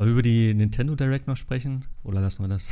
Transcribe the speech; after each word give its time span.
Wollen 0.00 0.08
wir 0.08 0.12
über 0.14 0.22
die 0.22 0.54
Nintendo 0.54 0.94
Direct 0.96 1.26
noch 1.26 1.36
sprechen? 1.36 1.84
Oder 2.04 2.22
lassen 2.22 2.42
wir 2.42 2.48
das? 2.48 2.70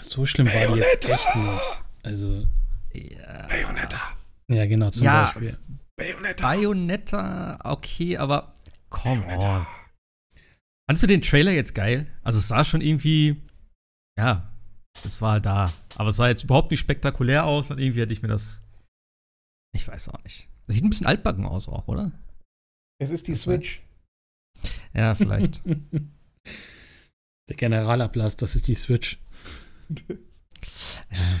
So 0.00 0.24
schlimm 0.24 0.46
war 0.46 0.74
die 0.76 0.80
jetzt 0.82 1.08
echt 1.08 1.34
nicht. 1.34 1.82
Also. 2.04 2.46
Ja. 2.92 3.46
Bayonetta. 3.48 4.00
Ja, 4.48 4.64
genau, 4.66 4.90
zum 4.90 5.02
Ja. 5.04 5.22
Beispiel. 5.24 5.58
Bayonetta. 5.96 6.42
Bayonetta, 6.46 7.58
okay, 7.64 8.16
aber 8.18 8.54
come 8.88 9.26
on. 9.36 9.66
Fandst 10.88 11.02
du 11.02 11.08
den 11.08 11.22
Trailer 11.22 11.50
jetzt 11.50 11.74
geil? 11.74 12.06
Also 12.22 12.38
es 12.38 12.46
sah 12.46 12.62
schon 12.62 12.82
irgendwie, 12.82 13.42
ja, 14.16 14.52
es 15.04 15.20
war 15.20 15.40
da. 15.40 15.72
Aber 15.96 16.10
es 16.10 16.16
sah 16.16 16.28
jetzt 16.28 16.44
überhaupt 16.44 16.70
nicht 16.70 16.80
spektakulär 16.80 17.46
aus 17.46 17.72
und 17.72 17.80
irgendwie 17.80 18.00
hätte 18.00 18.12
ich 18.12 18.22
mir 18.22 18.28
das, 18.28 18.62
ich 19.74 19.88
weiß 19.88 20.08
auch 20.10 20.22
nicht. 20.22 20.48
Das 20.68 20.76
sieht 20.76 20.84
ein 20.84 20.90
bisschen 20.90 21.08
altbacken 21.08 21.46
aus 21.46 21.68
auch, 21.68 21.88
oder? 21.88 22.12
Es 23.00 23.10
ist 23.10 23.26
die 23.26 23.32
Das 23.32 23.42
Switch. 23.42 23.82
Ja, 24.92 25.16
vielleicht. 25.16 25.60
Der 27.48 27.56
Generalablass, 27.56 28.36
das 28.36 28.54
ist 28.56 28.68
die 28.68 28.74
Switch. 28.74 29.18
ja. 31.10 31.40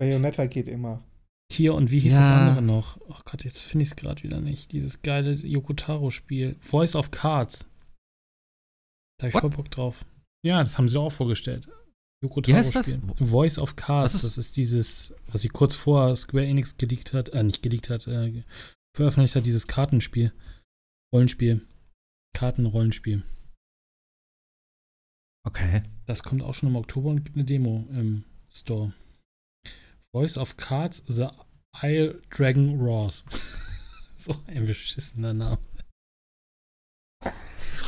Bayonetta 0.00 0.46
geht 0.46 0.68
immer. 0.68 1.04
Hier 1.52 1.74
und 1.74 1.90
wie 1.90 1.98
hieß 2.00 2.12
Ja. 2.12 2.18
das 2.20 2.28
andere 2.28 2.62
noch? 2.62 3.00
Oh 3.08 3.16
Gott, 3.24 3.44
jetzt 3.44 3.62
finde 3.62 3.82
ich 3.84 3.90
es 3.90 3.96
gerade 3.96 4.22
wieder 4.22 4.40
nicht. 4.40 4.72
Dieses 4.72 5.02
geile 5.02 5.32
Yokotaro-Spiel. 5.32 6.56
Voice 6.60 6.94
of 6.94 7.10
Cards. 7.10 7.66
Da 9.18 9.24
habe 9.24 9.28
ich 9.28 9.34
What? 9.34 9.40
voll 9.42 9.50
Bock 9.50 9.70
drauf. 9.70 10.04
Ja, 10.44 10.58
das 10.62 10.78
haben 10.78 10.88
sie 10.88 10.98
auch 11.00 11.10
vorgestellt. 11.10 11.68
Wie 12.20 12.54
heißt 12.54 12.74
das? 12.74 12.88
Yokotaro-Spiel. 12.88 13.26
Voice 13.28 13.58
of 13.58 13.76
Cards. 13.76 14.14
Ist- 14.14 14.24
das 14.24 14.38
ist 14.38 14.56
dieses, 14.56 15.14
was 15.26 15.40
sie 15.40 15.48
kurz 15.48 15.74
vor 15.74 16.14
Square 16.16 16.46
Enix 16.46 16.76
geleakt 16.76 17.12
hat, 17.12 17.30
äh, 17.30 17.42
nicht 17.42 17.62
geleakt 17.62 17.90
hat, 17.90 18.06
äh, 18.06 18.42
veröffentlicht 18.94 19.34
hat, 19.34 19.46
dieses 19.46 19.66
Kartenspiel. 19.66 20.32
Rollenspiel. 21.14 21.66
Kartenrollenspiel. 22.36 23.22
Okay. 25.48 25.82
Das 26.04 26.22
kommt 26.22 26.42
auch 26.42 26.52
schon 26.52 26.68
im 26.68 26.76
Oktober 26.76 27.08
und 27.08 27.24
gibt 27.24 27.34
eine 27.34 27.44
Demo 27.46 27.86
im 27.90 28.24
Store. 28.50 28.92
Voice 30.12 30.36
of 30.36 30.58
Cards, 30.58 31.02
The 31.06 31.28
Isle 31.82 32.20
Dragon 32.28 32.78
Roars. 32.78 33.24
so 34.18 34.36
ein 34.46 34.66
beschissener 34.66 35.32
Name. 35.32 35.58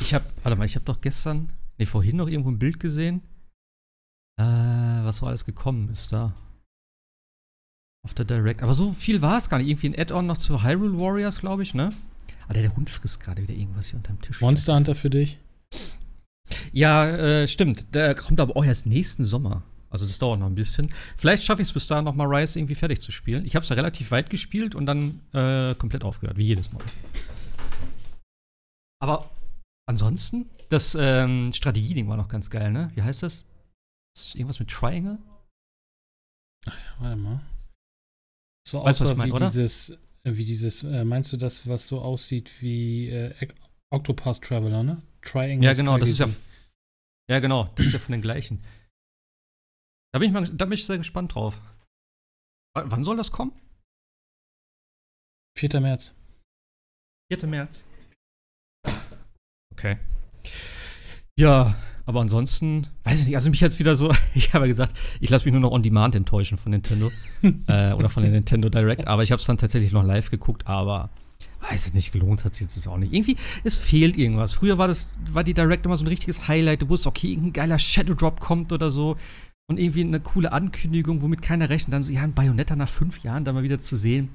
Ich 0.01 0.15
habe, 0.15 0.25
warte 0.43 0.57
mal, 0.57 0.65
ich 0.65 0.75
habe 0.75 0.87
doch 0.87 1.03
gestern, 1.03 1.53
nee, 1.77 1.85
vorhin 1.85 2.17
noch 2.17 2.29
irgendwo 2.29 2.51
ein 2.51 2.59
Bild 2.59 2.81
gesehen. 2.81 3.21
Äh, 4.39 4.45
was 5.05 5.19
so 5.19 5.27
alles 5.27 5.45
gekommen 5.45 5.91
ist 5.91 6.15
da. 6.15 6.35
Auf 8.03 8.15
der 8.15 8.25
Direct. 8.25 8.63
Aber 8.63 8.73
so 8.73 8.95
viel 8.95 9.21
war 9.21 9.37
es 9.37 9.51
gar 9.51 9.59
nicht. 9.59 9.69
Irgendwie 9.69 9.91
ein 9.91 9.99
Add-on 9.99 10.27
noch 10.27 10.39
zu 10.39 10.63
Hyrule 10.63 10.99
Warriors, 10.99 11.41
glaube 11.41 11.63
ich, 11.63 11.75
ne? 11.75 11.93
Alter, 12.49 12.63
der 12.63 12.75
Hund 12.75 12.89
frisst 12.89 13.21
gerade 13.21 13.43
wieder 13.43 13.53
irgendwas 13.53 13.91
hier 13.91 13.99
unterm 13.99 14.19
Tisch. 14.23 14.41
Monster 14.41 14.75
Hunter 14.75 14.95
für 14.95 15.11
dich? 15.11 15.39
Ja, 16.73 17.07
äh, 17.07 17.49
stimmt. 17.49 17.95
Der 17.95 18.15
kommt 18.15 18.41
aber 18.41 18.57
auch 18.57 18.65
erst 18.65 18.87
nächsten 18.87 19.25
Sommer. 19.25 19.63
Also 19.91 20.07
das 20.07 20.19
dauert 20.19 20.39
noch 20.39 20.47
ein 20.47 20.55
bisschen. 20.55 20.89
Vielleicht 21.17 21.43
schaffe 21.43 21.63
ich 21.63 21.69
es 21.69 21.75
bis 21.75 21.89
dahin 21.89 22.05
noch 22.05 22.15
mal 22.15 22.27
Rise 22.33 22.59
irgendwie 22.59 22.77
fertig 22.77 23.01
zu 23.01 23.11
spielen. 23.11 23.45
Ich 23.45 23.57
habe 23.57 23.65
es 23.65 23.69
ja 23.69 23.77
relativ 23.77 24.13
weit 24.13 24.31
gespielt 24.31 24.77
und 24.77 24.87
dann 24.87 25.21
äh, 25.33 25.75
komplett 25.75 26.05
aufgehört, 26.05 26.37
wie 26.37 26.45
jedes 26.47 26.73
Mal. 26.73 26.83
Aber 29.03 29.31
ansonsten, 29.87 30.49
das 30.69 30.97
ähm, 30.99 31.53
Strategieding 31.53 32.09
war 32.09 32.17
noch 32.17 32.29
ganz 32.29 32.51
geil, 32.51 32.71
ne? 32.71 32.93
Wie 32.95 33.03
heißt 33.03 33.25
das? 33.25 33.47
Ist 34.17 34.37
irgendwas 34.37 34.61
mit 34.61 34.71
Triangle? 34.71 35.19
Warte 37.01 37.17
mal. 37.17 37.41
So 38.69 38.85
Weißt 38.85 39.01
du, 39.01 39.05
was 39.05 39.11
aussah 39.11 39.13
ich 39.13 39.19
mein, 39.19 39.29
wie 39.29 39.33
oder? 39.33 39.47
dieses, 39.47 39.91
äh, 39.91 39.97
wie 40.37 40.45
dieses, 40.45 40.85
äh, 40.85 41.05
meinst 41.05 41.33
du 41.33 41.37
das, 41.37 41.67
was 41.67 41.89
so 41.89 42.01
aussieht 42.01 42.53
wie 42.61 43.09
äh, 43.09 43.35
Octopath 43.93 44.43
Traveler, 44.43 44.85
ne? 44.85 45.03
Triangle. 45.23 45.65
Ja, 45.65 45.75
genau, 45.75 45.99
das 45.99 46.09
ist 46.09 46.19
ja. 46.19 46.29
Ja, 47.31 47.39
genau, 47.39 47.71
das 47.77 47.87
ist 47.87 47.93
ja 47.93 47.99
von 47.99 48.13
den 48.13 48.23
gleichen. 48.23 48.63
Da 50.13 50.19
bin 50.19 50.29
ich 50.29 50.35
mal, 50.35 50.49
da 50.49 50.65
bin 50.65 50.73
ich 50.73 50.85
sehr 50.85 50.99
gespannt 50.99 51.35
drauf. 51.35 51.61
W 52.75 52.83
wann 52.85 53.05
soll 53.05 53.17
das 53.17 53.31
kommen? 53.31 53.53
4. 55.57 55.81
März. 55.81 56.15
4. 57.33 57.47
März. 57.47 57.87
Okay. 59.73 59.99
Ja, 61.39 61.77
aber 62.07 62.21
ansonsten, 62.21 62.89
weiß 63.05 63.21
ich 63.21 63.27
nicht, 63.27 63.37
also 63.37 63.51
mich 63.51 63.61
jetzt 63.61 63.79
wieder 63.79 63.95
so, 63.95 64.13
ich 64.35 64.53
habe 64.53 64.65
ja 64.65 64.69
gesagt, 64.69 64.99
ich 65.21 65.31
lasse 65.31 65.45
mich 65.45 65.53
nur 65.53 65.61
noch 65.61 65.71
on 65.71 65.83
demand 65.83 66.15
enttäuschen 66.15 66.59
von 66.59 66.71
Nintendo 66.71 67.11
äh, 67.69 67.93
oder 67.93 68.09
von 68.09 68.23
der 68.23 68.33
Nintendo 68.33 68.69
Direct, 68.69 69.07
aber 69.07 69.23
ich 69.23 69.31
habe 69.31 69.39
es 69.39 69.47
dann 69.47 69.59
tatsächlich 69.59 69.93
noch 69.93 70.03
live 70.03 70.31
geguckt, 70.31 70.67
aber 70.67 71.11
weiß 71.69 71.89
ich 71.89 71.95
nicht, 71.95 72.13
gelohnt 72.13 72.45
hat 72.45 72.55
sich 72.55 72.63
jetzt 72.63 72.87
auch 72.89 72.97
nicht. 72.97 73.13
Irgendwie, 73.13 73.37
es 73.65 73.77
fehlt 73.77 74.17
irgendwas. 74.17 74.55
Früher 74.55 74.79
war 74.79 74.89
das, 74.89 75.09
war 75.31 75.45
die 75.45 75.55
Direct 75.55 75.85
immer 75.87 75.97
so 75.97 76.05
ein 76.05 76.09
richtiges 76.09 76.49
Highlight, 76.49 76.83
du 76.83 76.89
wusstest, 76.89 77.09
okay, 77.09 77.29
irgendein 77.29 77.53
geiler 77.53 77.79
Shadow 77.79 78.15
Drop 78.15 78.41
kommt 78.41 78.73
oder 78.73 78.91
so 78.91 79.17
und 79.69 79.79
irgendwie 79.79 80.03
eine 80.03 80.21
coole 80.21 80.53
Ankündigung, 80.53 81.23
womit 81.23 81.43
keiner 81.43 81.69
rechnet, 81.69 81.93
dann 81.95 82.03
so, 82.03 82.13
ja, 82.13 82.23
ein 82.23 82.35
Bayonetta 82.35 82.77
nach 82.77 82.89
fünf 82.89 83.23
Jahren 83.23 83.45
dann 83.45 83.55
mal 83.55 83.63
wieder 83.63 83.79
zu 83.79 83.97
sehen. 83.97 84.31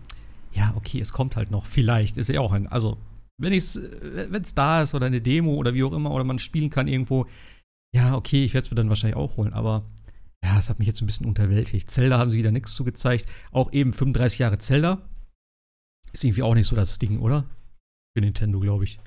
Ja, 0.54 0.74
okay, 0.78 1.00
es 1.00 1.12
kommt 1.12 1.36
halt 1.36 1.52
noch, 1.52 1.66
vielleicht, 1.66 2.18
ist 2.18 2.30
ja 2.30 2.40
auch 2.40 2.54
ein, 2.54 2.68
also 2.68 2.98
wenn 3.38 3.52
es 3.52 3.76
es 3.76 4.56
da 4.56 4.82
ist 4.82 4.94
oder 4.94 5.08
eine 5.08 5.20
Demo 5.20 5.56
oder 5.56 5.74
wie 5.74 5.84
auch 5.84 5.92
immer 5.92 6.12
oder 6.12 6.24
man 6.24 6.40
spielen 6.40 6.70
kann 6.70 6.88
irgendwo, 6.88 7.26
ja, 7.94 8.16
okay, 8.16 8.46
ich 8.46 8.54
werde 8.54 8.66
es 8.66 8.72
mir 8.72 8.76
dann 8.76 8.90
wahrscheinlich 8.90 9.18
auch 9.18 9.36
holen, 9.38 9.54
aber 9.54 9.84
ja, 10.44 10.60
es 10.60 10.70
hat 10.70 10.80
mich 10.80 10.88
jetzt 10.88 11.02
ein 11.02 11.08
bisschen 11.08 11.26
unterwältigt. 11.26 11.90
Zelda 11.90 12.20
haben 12.20 12.30
sie 12.30 12.38
wieder 12.38 12.52
nichts 12.52 12.76
zu 12.76 12.84
gezeigt. 12.84 13.26
Auch 13.52 13.74
eben 13.74 13.94
35 13.94 14.40
Jahre 14.40 14.60
Zelda. 14.60 15.02
Ist 16.16 16.24
irgendwie 16.24 16.44
auch 16.44 16.54
nicht 16.56 16.68
so 16.68 16.76
das 16.78 16.98
Ding, 16.98 17.20
oder? 17.20 17.44
Für 18.16 18.22
Nintendo, 18.22 18.60
glaube 18.62 18.86
ich. 18.86 19.00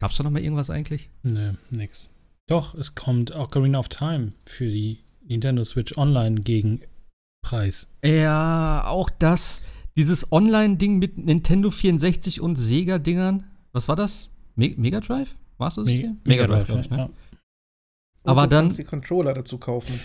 Gab's 0.00 0.16
da 0.16 0.24
noch 0.24 0.32
mal 0.32 0.42
irgendwas 0.42 0.68
eigentlich? 0.68 1.08
Nö, 1.22 1.52
nix. 1.70 2.10
Doch, 2.48 2.74
es 2.74 2.96
kommt 2.96 3.30
Ocarina 3.30 3.78
of 3.78 3.88
Time 3.88 4.32
für 4.44 4.66
die 4.66 4.98
Nintendo 5.22 5.62
Switch 5.62 5.96
Online 5.96 6.40
gegen 6.40 6.80
Preis. 7.46 7.86
Ja, 8.04 8.84
auch 8.86 9.08
das. 9.10 9.62
Dieses 9.96 10.32
Online-Ding 10.32 10.98
mit 10.98 11.18
Nintendo 11.18 11.70
64 11.70 12.40
und 12.40 12.56
Sega-Dingern. 12.56 13.44
Was 13.72 13.86
war 13.86 13.94
das? 13.94 14.32
Me 14.56 14.74
Mega 14.76 14.98
Drive? 14.98 15.36
War 15.58 15.68
es 15.68 15.76
das? 15.76 15.84
Me- 15.84 15.92
hier? 15.92 16.16
Mega 16.24 16.48
Drive, 16.48 16.66
glaube 16.66 16.80
ich, 16.80 16.90
ne? 16.90 16.96
ja. 16.98 17.10
Aber 18.24 18.42
du 18.42 18.48
dann- 18.48 18.64
kannst 18.66 18.78
die 18.80 18.84
Controller 18.84 19.34
dazu 19.34 19.56
kaufen. 19.58 20.00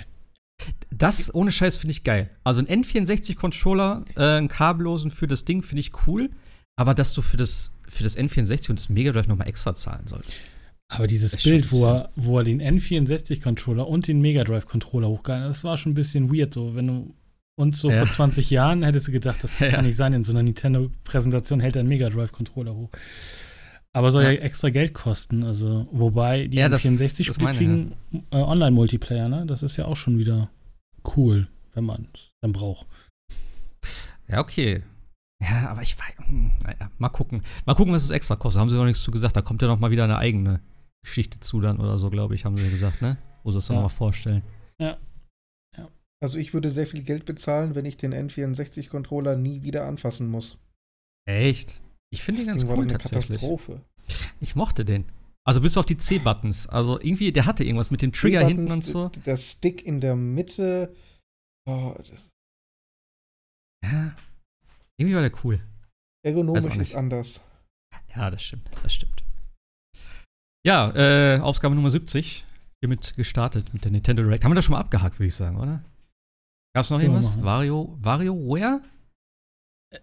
Das 0.92 1.34
ohne 1.34 1.52
Scheiß 1.52 1.78
finde 1.78 1.92
ich 1.92 2.03
geil. 2.03 2.30
Also 2.44 2.62
ein 2.62 2.68
N64-Controller, 2.84 4.06
äh, 4.16 4.22
einen 4.38 4.47
kabellosen 4.47 5.12
für 5.12 5.28
das 5.28 5.46
Ding 5.46 5.62
finde 5.64 5.81
ich 5.81 5.92
cool. 6.08 6.30
Aber 6.75 6.94
dass 6.94 7.14
du 7.14 7.22
für 7.22 7.38
das, 7.38 7.74
für 7.88 8.03
das 8.03 8.18
N64 8.18 8.69
und 8.69 8.80
das 8.80 8.90
Mega 8.90 9.12
Drive 9.12 9.28
nochmal 9.28 9.48
extra 9.50 9.75
zahlen 9.75 10.08
sollst. 10.08 10.42
Aber 10.88 11.08
dieses 11.08 11.34
Das 11.34 11.44
Bild, 11.44 11.72
wo 11.72 11.86
er, 11.86 12.09
wo 12.16 12.38
er 12.40 12.44
den 12.46 12.62
N64-Controller 12.62 13.88
und 13.88 14.08
den 14.08 14.22
Mega 14.22 14.44
Drive-Controller 14.44 15.08
hochgehalten 15.09 15.44
hat, 15.44 15.50
das 15.50 15.64
war 15.64 15.78
schon 15.78 15.92
ein 15.92 15.96
bisschen 15.96 16.34
weird. 16.34 16.53
So, 16.53 16.75
wenn 16.75 16.88
du 16.88 17.14
uns 17.56 17.80
so 17.81 17.92
Ja. 17.92 18.00
vor 18.00 18.09
20 18.09 18.50
Jahren 18.50 18.84
hättest 18.84 19.08
du 19.09 19.12
gedacht, 19.12 19.44
das 19.44 19.59
Ja. 19.59 19.69
kann 19.69 19.86
nicht 19.86 19.98
sein. 19.98 20.14
In 20.14 20.24
so 20.24 20.31
einer 20.31 20.44
Nintendo-Präsentation 20.44 21.59
hält 21.59 21.75
er 21.75 21.81
einen 21.81 21.90
Mega 21.90 22.09
Drive-Controller 22.09 22.74
hoch. 22.74 22.90
Aber 23.94 24.11
soll 24.11 24.23
ja. 24.23 24.31
Ja. 24.31 24.39
extra 24.41 24.69
Geld 24.69 24.94
kosten. 24.94 25.44
Also, 25.44 25.88
wobei 25.91 26.47
die 26.47 26.57
Ja, 26.57 26.69
das- 26.69 26.83
das 26.83 26.91
N64-Spiele 26.91 27.44
meine 27.44 27.51
ich, 27.53 27.57
kriegen 27.57 27.95
äh, 28.31 28.35
Online-Multiplayer, 28.38 29.29
ne? 29.29 29.45
Das 29.45 29.63
ist 29.63 29.77
ja 29.77 29.85
auch 29.85 29.95
schon 29.95 30.17
wieder 30.19 30.50
cool, 31.16 31.47
wenn 31.73 31.85
man 31.85 32.07
es 32.13 32.29
dann 32.41 32.51
braucht. 32.53 32.85
Ja, 34.27 34.39
okay. 34.41 34.83
Ja, 35.41 35.69
aber 35.69 35.81
ich 35.81 35.97
weiß. 35.97 36.17
hm, 36.27 36.51
Naja, 36.63 36.91
mal 37.00 37.09
gucken. 37.09 37.41
Mal 37.66 37.73
gucken, 37.73 37.94
was 37.94 38.03
es 38.03 38.11
extra 38.11 38.35
kostet. 38.35 38.59
Haben 38.59 38.69
sie 38.69 38.75
noch 38.77 38.85
nichts 38.85 39.01
zu 39.01 39.09
gesagt. 39.11 39.35
Da 39.35 39.41
kommt 39.41 39.61
ja 39.61 39.67
noch 39.67 39.79
mal 39.79 39.89
wieder 39.89 40.03
eine 40.03 40.17
eigene 40.17 40.59
Geschichte 41.03 41.39
zu 41.39 41.61
dann 41.61 41.79
oder 41.79 41.97
so, 41.97 42.09
glaube 42.09 42.35
ich, 42.35 42.45
haben 42.45 42.57
sie 42.57 42.69
gesagt, 42.69 43.01
ne? 43.01 43.17
Wo 43.44 43.51
sie 43.51 43.57
es 43.57 43.67
dann 43.67 43.77
Ja. 43.77 43.81
noch 43.81 43.89
mal 43.89 43.95
vorstellen. 43.95 44.44
Also 46.21 46.38
ich 46.38 46.53
würde 46.53 46.69
sehr 46.69 46.85
viel 46.85 47.01
Geld 47.03 47.23
bezahlen, 47.23 47.75
wenn 47.75 47.85
ich 47.85 47.95
den 47.95 48.13
N64-Controller 48.13 49.38
nie 49.38 49.63
wieder 49.63 49.85
anfassen 49.85 50.27
muss. 50.27 50.57
Echt? 51.25 51.81
Ich 52.12 52.24
finde 52.24 52.42
den 52.42 52.47
ganz 52.47 52.66
cool 52.66 52.81
eine 52.84 52.88
tatsächlich. 52.88 53.40
Katastrophe. 53.40 53.81
Ich 54.40 54.56
mochte 54.56 54.84
den. 54.86 55.06
Also 55.47 55.62
bis 55.62 55.78
auf 55.78 55.86
die 55.86 55.97
C-Buttons. 55.97 56.68
Also 56.68 57.00
irgendwie, 57.00 57.31
der 57.31 57.46
hatte 57.46 57.64
irgendwas 57.64 57.92
mit 57.92 58.01
dem 58.01 58.12
Trigger 58.12 58.45
hinten 58.45 58.72
und 58.72 58.83
so. 58.83 59.10
Der 59.25 59.38
Stick 59.38 59.83
in 59.86 60.00
der 60.01 60.16
Mitte. 60.16 60.95
Oh, 61.68 61.94
das 61.98 62.30
Ja. 63.83 64.16
Irgendwie 64.98 65.16
war 65.16 65.22
der 65.22 65.31
cool. 65.44 65.62
ergonomisch 66.25 66.75
ist 66.75 66.95
anders. 66.95 67.42
Ja, 68.16 68.30
das 68.30 68.44
stimmt, 68.44 68.69
das 68.83 68.94
stimmt. 68.94 69.24
Ja, 70.66 70.92
äh, 70.95 71.39
Ausgabe 71.39 71.75
Nummer 71.75 71.89
70. 71.89 72.44
Hiermit 72.81 73.16
gestartet 73.16 73.74
mit 73.74 73.83
der 73.86 73.92
Nintendo 73.92 74.24
Direct. 74.24 74.44
Haben 74.44 74.51
wir 74.51 74.56
das 74.56 74.66
schon 74.66 74.74
mal 74.74 74.80
abgehakt, 74.80 75.19
würde 75.19 75.28
ich 75.28 75.36
sagen, 75.36 75.57
oder? 75.57 75.83
Gab's 76.75 76.89
noch 76.89 77.00
irgendwas? 77.00 77.42
Wario, 77.42 77.98
WarioWare? 78.01 78.81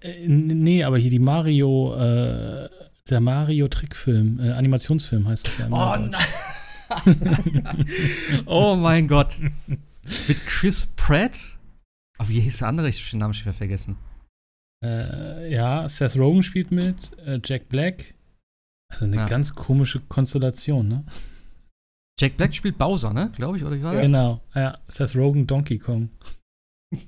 Äh, 0.01 0.25
n- 0.25 0.47
nee, 0.63 0.83
aber 0.85 0.99
hier 0.99 1.11
die 1.11 1.19
Mario, 1.19 1.95
äh, 1.95 2.69
der 3.09 3.21
Mario-Trickfilm, 3.21 4.41
äh, 4.41 4.51
Animationsfilm 4.53 5.29
heißt 5.29 5.47
das 5.47 5.59
ja. 5.59 5.67
im 5.67 5.73
Oh 5.73 5.97
nein! 5.97 6.25
oh 8.47 8.77
mein 8.77 9.07
Gott. 9.09 9.37
Mit 9.69 10.47
Chris 10.47 10.87
Pratt? 10.97 11.59
Oh, 12.19 12.29
wie 12.29 12.41
hieß 12.41 12.59
der 12.59 12.69
andere? 12.69 12.89
Ich 12.89 13.01
habe 13.01 13.11
den 13.11 13.19
Namen 13.21 13.35
schon 13.35 13.45
wieder 13.47 13.53
vergessen. 13.53 13.97
Äh, 14.85 15.53
ja, 15.53 15.89
Seth 15.89 16.17
Rogen 16.17 16.43
spielt 16.43 16.71
mit, 16.71 17.17
äh, 17.19 17.41
Jack 17.45 17.69
Black. 17.69 18.15
Also 18.93 19.05
eine 19.05 19.17
Ja. 19.17 19.27
ganz 19.27 19.55
komische 19.55 20.01
Konstellation, 20.01 20.87
ne? 20.89 21.05
Jack 22.21 22.37
Black 22.37 22.55
spielt 22.55 22.79
Bowser, 22.79 23.13
ne? 23.13 23.31
Glaube 23.37 23.59
ich, 23.59 23.65
oder 23.65 23.77
wie 23.77 23.83
war 23.83 23.95
das? 23.95 24.07
Genau, 24.07 24.41
ja. 24.55 24.79
Seth 24.89 25.15
Rogen, 25.17 25.47
Donkey 25.47 25.79
Kong. 25.79 26.11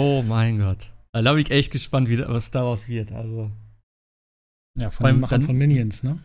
oh 0.00 0.22
mein 0.22 0.58
Gott. 0.58 0.92
Da 1.12 1.32
bin 1.32 1.42
ich 1.42 1.50
echt 1.50 1.72
gespannt, 1.72 2.08
wie, 2.08 2.18
was 2.18 2.50
daraus 2.50 2.88
wird. 2.88 3.12
Also. 3.12 3.50
Ja, 4.78 4.90
von 4.90 5.06
den 5.06 5.20
Machern 5.20 5.40
dann- 5.40 5.46
von 5.46 5.56
Minions, 5.56 6.02
ne? 6.02 6.18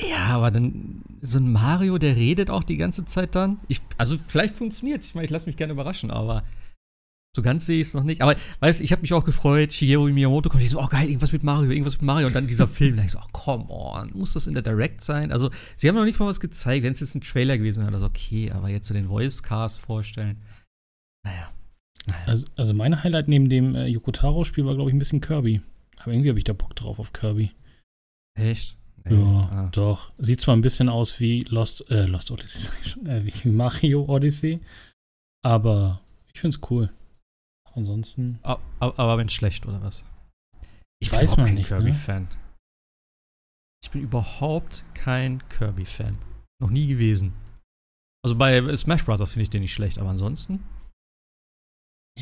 Ja, 0.00 0.28
aber 0.28 0.50
dann 0.50 1.02
so 1.20 1.38
ein 1.38 1.52
Mario, 1.52 1.98
der 1.98 2.16
redet 2.16 2.48
auch 2.48 2.62
die 2.64 2.78
ganze 2.78 3.04
Zeit 3.04 3.34
dann. 3.34 3.60
Ich, 3.68 3.82
also 3.98 4.16
vielleicht 4.28 4.56
funktioniert 4.56 5.02
es. 5.02 5.08
Ich 5.08 5.14
meine, 5.14 5.26
ich 5.26 5.30
lasse 5.30 5.46
mich 5.46 5.56
gerne 5.56 5.74
überraschen, 5.74 6.10
aber 6.10 6.42
so 7.36 7.42
ganz 7.42 7.66
sehe 7.66 7.80
ich 7.80 7.88
es 7.88 7.94
noch 7.94 8.02
nicht. 8.04 8.22
Aber 8.22 8.34
weißt 8.60 8.80
du, 8.80 8.84
ich 8.84 8.92
habe 8.92 9.02
mich 9.02 9.12
auch 9.12 9.24
gefreut, 9.24 9.72
Shigeru 9.72 10.08
Miyamoto 10.10 10.48
kommt, 10.48 10.62
ich 10.62 10.70
so, 10.70 10.80
oh 10.80 10.86
geil, 10.86 11.06
irgendwas 11.08 11.32
mit 11.32 11.42
Mario, 11.42 11.70
irgendwas 11.70 11.94
mit 11.94 12.02
Mario. 12.02 12.28
Und 12.28 12.34
dann 12.34 12.46
dieser 12.46 12.66
Film, 12.78 12.96
da 12.96 13.04
ich 13.04 13.10
so, 13.10 13.18
oh, 13.18 13.28
come 13.32 13.66
on, 13.68 14.10
muss 14.14 14.32
das 14.32 14.46
in 14.46 14.54
der 14.54 14.62
Direct 14.62 15.02
sein? 15.04 15.32
Also, 15.32 15.50
sie 15.76 15.88
haben 15.88 15.96
noch 15.96 16.04
nicht 16.04 16.18
mal 16.18 16.26
was 16.26 16.40
gezeigt. 16.40 16.82
Wenn 16.82 16.92
es 16.92 17.00
jetzt 17.00 17.14
ein 17.14 17.20
Trailer 17.20 17.58
gewesen 17.58 17.82
wäre, 17.82 17.92
das 17.92 18.02
okay, 18.02 18.50
aber 18.52 18.68
jetzt 18.70 18.88
so 18.88 18.94
den 18.94 19.08
Voice-Cast 19.08 19.78
vorstellen. 19.80 20.38
Naja. 21.24 21.52
Also, 22.26 22.46
also 22.56 22.74
mein 22.74 23.02
Highlight 23.02 23.28
neben 23.28 23.48
dem 23.48 23.74
äh, 23.74 23.86
Yokotaro-Spiel 23.86 24.64
war, 24.64 24.74
glaube 24.74 24.90
ich, 24.90 24.94
ein 24.94 24.98
bisschen 24.98 25.20
Kirby. 25.20 25.60
Aber 25.98 26.12
irgendwie 26.12 26.30
habe 26.30 26.38
ich 26.38 26.44
da 26.44 26.52
Bock 26.54 26.74
drauf 26.76 26.98
auf 26.98 27.12
Kirby. 27.12 27.52
Echt? 28.38 28.76
Ja, 29.08 29.16
Ah. 29.16 29.68
doch. 29.72 30.12
Sieht 30.18 30.40
zwar 30.40 30.56
ein 30.56 30.60
bisschen 30.60 30.88
aus 30.88 31.20
wie 31.20 31.40
Lost, 31.42 31.90
äh, 31.90 32.06
Lost 32.06 32.30
Odyssey, 32.30 32.60
sag 32.62 32.78
ich 32.82 32.90
schon, 32.90 33.06
äh, 33.06 33.24
wie 33.24 33.48
Mario 33.48 34.04
Odyssey, 34.06 34.60
aber 35.42 36.00
ich 36.32 36.40
finde 36.40 36.56
es 36.56 36.70
cool. 36.70 36.90
Ansonsten, 37.74 38.38
Aber, 38.42 38.60
aber 38.80 39.16
wenn 39.18 39.28
schlecht, 39.28 39.64
oder 39.66 39.80
was? 39.80 40.04
Ich 41.00 41.10
Weiß 41.12 41.32
überhaupt 41.34 41.36
man 41.38 41.46
kein 41.46 41.54
nicht, 41.54 41.70
ne? 41.70 41.76
Kirby-Fan. 41.78 42.28
Ich 43.82 43.90
bin 43.90 44.02
überhaupt 44.02 44.84
kein 44.94 45.46
Kirby-Fan. 45.48 46.18
Noch 46.60 46.70
nie 46.70 46.86
gewesen. 46.88 47.32
Also 48.22 48.36
bei 48.36 48.74
Smash 48.76 49.04
Bros. 49.04 49.18
finde 49.32 49.42
ich 49.44 49.50
den 49.50 49.62
nicht 49.62 49.72
schlecht, 49.72 49.98
aber 49.98 50.10
ansonsten. 50.10 50.62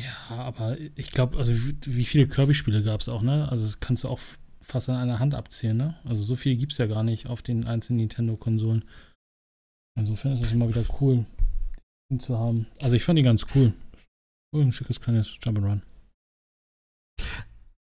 Ja, 0.03 0.35
aber 0.37 0.77
ich 0.95 1.11
glaube, 1.11 1.37
also 1.37 1.53
wie, 1.53 2.05
viele 2.05 2.27
Kirby-Spiele 2.27 2.83
gab 2.83 3.01
es 3.01 3.09
auch, 3.09 3.21
ne? 3.21 3.49
Also 3.49 3.65
das 3.65 3.79
kannst 3.79 4.03
du 4.03 4.09
auch 4.09 4.19
fast 4.61 4.89
an 4.89 4.95
einer 4.95 5.19
Hand 5.19 5.35
abzählen, 5.35 5.75
ne? 5.75 5.99
Also 6.03 6.23
so 6.23 6.35
viel 6.35 6.55
gibt 6.55 6.71
es 6.71 6.77
ja 6.77 6.85
gar 6.87 7.03
nicht 7.03 7.27
auf 7.27 7.41
den 7.41 7.65
einzelnen 7.65 7.97
Nintendo-Konsolen. 7.97 8.85
Insofern 9.97 10.33
ist 10.33 10.43
es 10.43 10.51
immer 10.51 10.69
wieder 10.69 10.83
cool, 11.01 11.25
ihn 12.11 12.19
zu 12.19 12.37
haben. 12.37 12.67
Also 12.81 12.95
ich 12.95 13.03
fand 13.03 13.19
die 13.19 13.23
ganz 13.23 13.45
cool. 13.55 13.73
Cool, 14.53 14.63
ein 14.63 14.71
schickes 14.71 15.01
kleines 15.01 15.27
Jump'n'Run. 15.27 15.81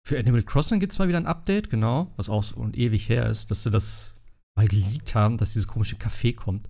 Für 0.06 0.18
Animal 0.18 0.42
Crossing 0.42 0.80
gibt 0.80 0.92
es 0.92 0.98
mal 0.98 1.08
wieder 1.08 1.18
ein 1.18 1.26
Update, 1.26 1.70
genau, 1.70 2.12
was 2.16 2.28
auch 2.28 2.42
so 2.42 2.56
und 2.56 2.76
ewig 2.76 3.08
her 3.08 3.26
ist, 3.26 3.50
dass 3.50 3.62
sie 3.62 3.70
das 3.70 4.16
mal 4.56 4.68
geleakt 4.68 5.14
haben, 5.14 5.38
dass 5.38 5.54
dieses 5.54 5.66
komische 5.66 5.96
Café 5.96 6.34
kommt. 6.34 6.68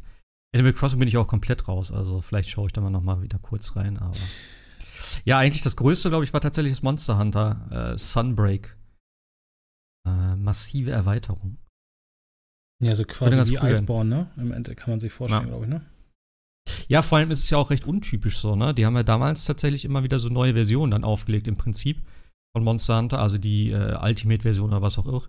Animal 0.54 0.72
Crossing 0.72 1.00
bin 1.00 1.08
ich 1.08 1.16
auch 1.16 1.26
komplett 1.26 1.66
raus, 1.66 1.90
also 1.90 2.22
vielleicht 2.22 2.48
schaue 2.48 2.66
ich 2.66 2.72
da 2.72 2.80
mal 2.80 2.90
noch 2.90 3.02
mal 3.02 3.22
wieder 3.22 3.38
kurz 3.40 3.74
rein, 3.74 3.98
aber. 3.98 4.16
Ja, 5.24 5.38
eigentlich 5.38 5.62
das 5.62 5.76
größte, 5.76 6.08
glaube 6.10 6.24
ich, 6.24 6.32
war 6.32 6.40
tatsächlich 6.40 6.72
das 6.72 6.82
Monster 6.82 7.18
Hunter 7.18 7.92
äh, 7.94 7.98
Sunbreak. 7.98 8.76
Äh, 10.06 10.36
massive 10.36 10.90
Erweiterung. 10.90 11.58
Ja, 12.82 12.94
so 12.94 13.04
quasi 13.04 13.52
wie 13.52 13.58
cool. 13.58 13.70
Iceborne, 13.70 14.10
ne? 14.10 14.30
Im 14.36 14.52
Endeffekt 14.52 14.80
kann 14.82 14.90
man 14.90 15.00
sich 15.00 15.12
vorstellen, 15.12 15.44
Ja. 15.44 15.48
glaube 15.48 15.64
ich, 15.64 15.70
ne? 15.70 15.86
Ja, 16.88 17.02
vor 17.02 17.18
allem 17.18 17.30
ist 17.30 17.42
es 17.44 17.50
ja 17.50 17.58
auch 17.58 17.70
recht 17.70 17.84
untypisch 17.86 18.38
so, 18.38 18.56
ne? 18.56 18.74
Die 18.74 18.84
haben 18.84 18.96
ja 18.96 19.02
damals 19.02 19.44
tatsächlich 19.44 19.84
immer 19.84 20.02
wieder 20.02 20.18
so 20.18 20.28
neue 20.28 20.52
Versionen 20.54 20.90
dann 20.90 21.04
aufgelegt 21.04 21.46
im 21.46 21.56
Prinzip 21.56 22.02
von 22.54 22.64
Monster 22.64 22.98
Hunter, 22.98 23.20
also 23.20 23.38
die 23.38 23.70
äh, 23.70 23.96
Ultimate-Version 24.02 24.68
oder 24.70 24.82
was 24.82 24.98
auch, 24.98 25.06
ir- 25.06 25.28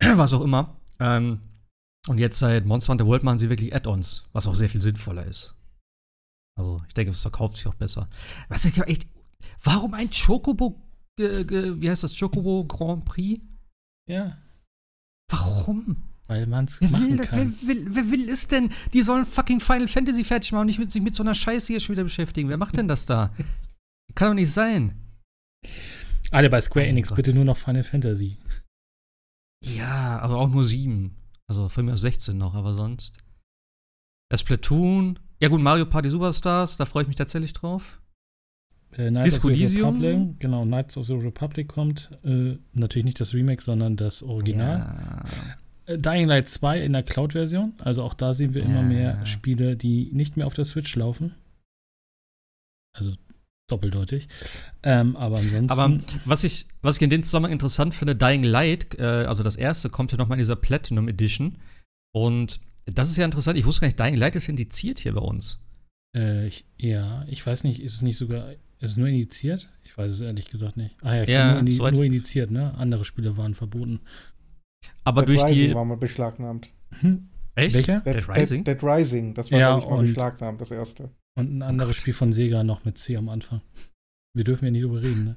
was 0.16 0.32
auch 0.32 0.42
immer. 0.42 0.80
Ähm, 1.00 1.40
und 2.08 2.18
jetzt 2.18 2.38
seit 2.38 2.64
Monster 2.64 2.92
Hunter 2.92 3.06
World 3.06 3.24
machen 3.24 3.38
sie 3.38 3.50
wirklich 3.50 3.74
Add-ons, 3.74 4.28
was 4.32 4.46
auch 4.46 4.54
sehr 4.54 4.68
viel 4.68 4.80
sinnvoller 4.80 5.26
ist. 5.26 5.55
Also, 6.58 6.82
ich 6.88 6.94
denke, 6.94 7.10
es 7.12 7.20
verkauft 7.22 7.56
sich 7.56 7.66
auch 7.66 7.74
besser. 7.74 8.08
Was 8.48 8.64
ich 8.64 8.78
echt. 8.78 9.06
Warum 9.62 9.94
ein 9.94 10.10
Chocobo, 10.10 10.80
äh, 11.20 11.44
ge- 11.44 11.80
wie 11.80 11.90
heißt 11.90 12.02
das, 12.02 12.18
Chocobo 12.18 12.64
Grand 12.64 13.04
Prix? 13.04 13.42
Ja. 14.08 14.38
Warum? 15.30 15.96
Weil 16.28 16.46
man 16.46 16.64
es 16.64 16.80
Wer 16.80 16.88
machen 16.90 17.18
will, 17.18 17.28
wer, 17.30 17.68
will, 17.68 17.86
wer 17.94 18.10
will 18.10 18.28
es 18.28 18.48
denn? 18.48 18.72
Die 18.92 19.02
sollen 19.02 19.24
fucking 19.24 19.60
Final 19.60 19.86
Fantasy 19.86 20.24
fertig 20.24 20.50
machen 20.52 20.62
und 20.62 20.66
nicht 20.66 20.78
mit 20.78 20.90
sich 20.90 21.02
mit 21.02 21.14
so 21.14 21.22
einer 21.22 21.34
Scheiße 21.34 21.68
hier 21.72 21.80
schon 21.80 21.94
wieder 21.94 22.02
beschäftigen. 22.02 22.48
Wer 22.48 22.56
macht 22.56 22.76
denn 22.76 22.88
das 22.88 23.06
da? 23.06 23.32
Kann 24.14 24.28
doch 24.28 24.34
nicht 24.34 24.50
sein. 24.50 25.00
Alle 26.32 26.48
bei 26.48 26.60
Square 26.60 26.86
Mein 26.86 26.90
Enix, 26.96 27.08
Gott. 27.10 27.16
bitte 27.16 27.32
nur 27.34 27.44
noch 27.44 27.56
Final 27.56 27.84
Fantasy. 27.84 28.38
Ja, 29.64 30.18
aber 30.20 30.36
auch 30.38 30.48
nur 30.48 30.64
sieben. 30.64 31.16
Also 31.48 31.68
von 31.68 31.84
mir 31.84 31.94
aus 31.94 32.00
16 32.00 32.36
noch, 32.36 32.54
aber 32.54 32.76
sonst. 32.76 33.16
Das 34.30 34.42
Platoon. 34.42 35.18
Ja 35.40 35.48
gut, 35.48 35.60
Mario 35.60 35.86
Party 35.86 36.10
Superstars, 36.10 36.76
da 36.76 36.84
freue 36.84 37.02
ich 37.02 37.08
mich 37.08 37.16
tatsächlich 37.16 37.52
drauf. 37.52 38.00
Äh, 38.92 39.08
Knights 39.10 39.30
Disco 39.34 39.48
of 39.48 39.54
the 39.54 39.60
Elysium? 39.60 40.00
Republic, 40.02 40.40
genau, 40.40 40.64
Knights 40.64 40.96
of 40.96 41.06
the 41.06 41.14
Republic 41.14 41.68
kommt. 41.68 42.10
Äh, 42.24 42.56
natürlich 42.72 43.04
nicht 43.04 43.20
das 43.20 43.34
Remake, 43.34 43.62
sondern 43.62 43.96
das 43.96 44.22
Original. 44.22 44.78
Ja. 44.78 45.24
Äh, 45.94 45.98
Dying 45.98 46.26
Light 46.26 46.48
2 46.48 46.80
in 46.82 46.92
der 46.94 47.02
Cloud-Version. 47.02 47.74
Also 47.80 48.02
auch 48.02 48.14
da 48.14 48.32
sehen 48.32 48.54
wir 48.54 48.62
immer 48.62 48.82
Ja. 48.82 48.88
mehr 48.88 49.26
Spiele, 49.26 49.76
die 49.76 50.10
nicht 50.12 50.36
mehr 50.36 50.46
auf 50.46 50.54
der 50.54 50.64
Switch 50.64 50.94
laufen. 50.96 51.34
Also 52.96 53.12
doppeldeutig. 53.68 54.28
Ähm, 54.82 55.16
aber 55.16 55.36
ansonsten. 55.38 55.70
Aber 55.70 55.98
was 56.24 56.44
ich, 56.44 56.66
was 56.80 56.96
ich 56.96 57.02
in 57.02 57.10
dem 57.10 57.22
Zusammenhang 57.24 57.52
interessant 57.52 57.94
finde, 57.94 58.16
Dying 58.16 58.42
Light, 58.44 58.98
äh, 58.98 59.02
also 59.02 59.42
das 59.42 59.56
erste, 59.56 59.90
kommt 59.90 60.12
ja 60.12 60.18
nochmal 60.18 60.36
in 60.38 60.40
dieser 60.40 60.56
Platinum 60.56 61.08
Edition. 61.08 61.58
Und 62.14 62.60
das 62.86 63.10
ist 63.10 63.16
ja 63.16 63.24
interessant. 63.24 63.58
Ich 63.58 63.64
wusste 63.66 63.80
gar 63.82 63.88
nicht, 63.88 63.98
Dying 64.00 64.16
Light 64.16 64.36
ist 64.36 64.48
indiziert 64.48 64.98
hier 65.00 65.12
bei 65.14 65.20
uns. 65.20 65.64
Äh, 66.16 66.46
ich, 66.46 66.64
ja, 66.78 67.24
ich 67.28 67.44
weiß 67.46 67.64
nicht, 67.64 67.80
ist 67.82 67.94
es 67.94 68.02
nicht 68.02 68.16
sogar, 68.16 68.52
ist 68.52 68.90
es 68.92 68.96
nur 68.96 69.08
indiziert? 69.08 69.68
Ich 69.84 69.96
weiß 69.96 70.12
es 70.12 70.20
ehrlich 70.20 70.48
gesagt 70.48 70.76
nicht. 70.76 70.94
Ah 71.02 71.16
ja, 71.16 71.22
ich 71.24 71.28
Ja, 71.28 71.50
nur, 71.52 71.60
indi 71.60 71.76
nur 71.78 72.04
indiziert, 72.04 72.50
ne? 72.50 72.74
Andere 72.76 73.04
Spiele 73.04 73.36
waren 73.36 73.54
verboten. 73.54 74.00
Aber 75.04 75.22
Dead 75.22 75.28
durch 75.30 75.44
Rising 75.50 75.68
die. 75.68 75.74
war 75.74 75.84
mal 75.84 75.96
beschlagnahmt. 75.96 76.68
Hm? 77.00 77.28
Echt? 77.54 77.74
Welcher? 77.74 78.00
Dead, 78.00 78.14
Dead 78.14 78.28
Rising? 78.28 78.64
Dead, 78.64 78.74
Dead 78.82 78.82
Rising, 78.88 79.34
das 79.34 79.50
war, 79.50 79.58
Ja, 79.58 79.78
ich, 79.78 79.84
mal 79.84 79.90
und- 79.98 80.06
beschlagnahmt, 80.06 80.60
das 80.60 80.70
erste. 80.70 81.10
Und 81.38 81.58
ein 81.58 81.62
anderes 81.62 81.90
Gott. 81.96 81.96
Spiel 81.96 82.14
von 82.14 82.32
Sega 82.32 82.64
noch 82.64 82.84
mit 82.84 82.98
C 82.98 83.16
am 83.16 83.28
Anfang. 83.28 83.60
Wir 84.34 84.44
dürfen 84.44 84.66
ja 84.66 84.70
nie 84.70 84.82
drüber 84.82 85.02
reden, 85.02 85.24
ne? 85.24 85.36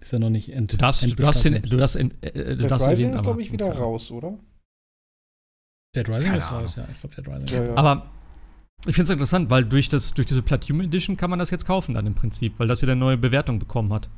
Ist 0.00 0.12
ja 0.12 0.18
noch 0.18 0.30
nicht 0.30 0.48
ent 0.52 0.72
Du 0.72 0.76
darfst, 0.76 1.04
du 1.04 1.14
darfst, 1.14 1.44
den, 1.44 1.62
du 1.62 1.76
darfst, 1.76 1.96
in, 1.96 2.10
äh, 2.22 2.32
du 2.32 2.56
Dead 2.56 2.70
darfst 2.70 2.88
Rising 2.88 3.06
erwähnen, 3.06 3.16
ist, 3.16 3.22
glaube 3.22 3.42
ich, 3.42 3.52
wieder 3.52 3.70
raus, 3.72 4.10
oder? 4.10 4.38
Dead 5.94 6.08
Rising 6.08 6.22
Keine 6.30 6.38
ist 6.38 6.50
raus, 6.50 6.76
ja. 6.76 6.86
Ich 6.92 7.00
glaube, 7.00 7.14
Dead 7.16 7.28
Rising. 7.28 7.56
Ja, 7.58 7.64
ja. 7.66 7.74
Aber 7.76 8.06
ich 8.86 8.94
finde 8.94 9.04
es 9.04 9.10
interessant, 9.10 9.50
weil 9.50 9.64
durch, 9.64 9.88
das, 9.88 10.14
durch 10.14 10.26
diese 10.26 10.42
Platinum 10.42 10.80
Edition 10.82 11.16
kann 11.16 11.30
man 11.30 11.38
das 11.38 11.50
jetzt 11.50 11.66
kaufen 11.66 11.94
dann 11.94 12.06
im 12.06 12.14
Prinzip, 12.14 12.58
weil 12.58 12.66
das 12.68 12.82
wieder 12.82 12.92
eine 12.92 13.00
neue 13.00 13.16
Bewertung 13.18 13.58
bekommen 13.58 13.92
hat. 13.92 14.08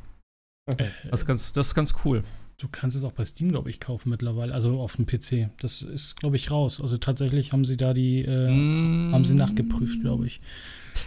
Äh, 0.67 0.77
Das 1.11 1.21
ist 1.21 1.27
ganz, 1.27 1.53
das 1.53 1.69
ist 1.69 1.75
ganz 1.75 1.95
cool. 2.05 2.23
du 2.59 2.69
kannst 2.71 2.97
es 2.97 3.03
auch 3.05 3.13
bei 3.13 3.25
Steam, 3.25 3.49
glaube 3.51 3.69
ich, 3.69 3.81
kaufen 3.81 4.09
mittlerweile. 4.11 4.55
Also 4.55 4.81
auf 4.81 4.97
dem 4.97 5.05
PC. 5.07 5.51
Das 5.61 5.83
ist, 5.83 6.17
glaube 6.17 6.37
ich, 6.37 6.51
raus. 6.51 6.81
Also 6.81 6.97
tatsächlich 6.97 7.53
haben 7.53 7.65
sie 7.65 7.77
da 7.77 7.93
die, 7.93 8.21
äh, 8.23 8.51
Mm. 8.51 9.13
haben 9.13 9.25
sie 9.25 9.35
nachgeprüft, 9.35 10.01
glaube 10.01 10.27
ich. 10.29 10.41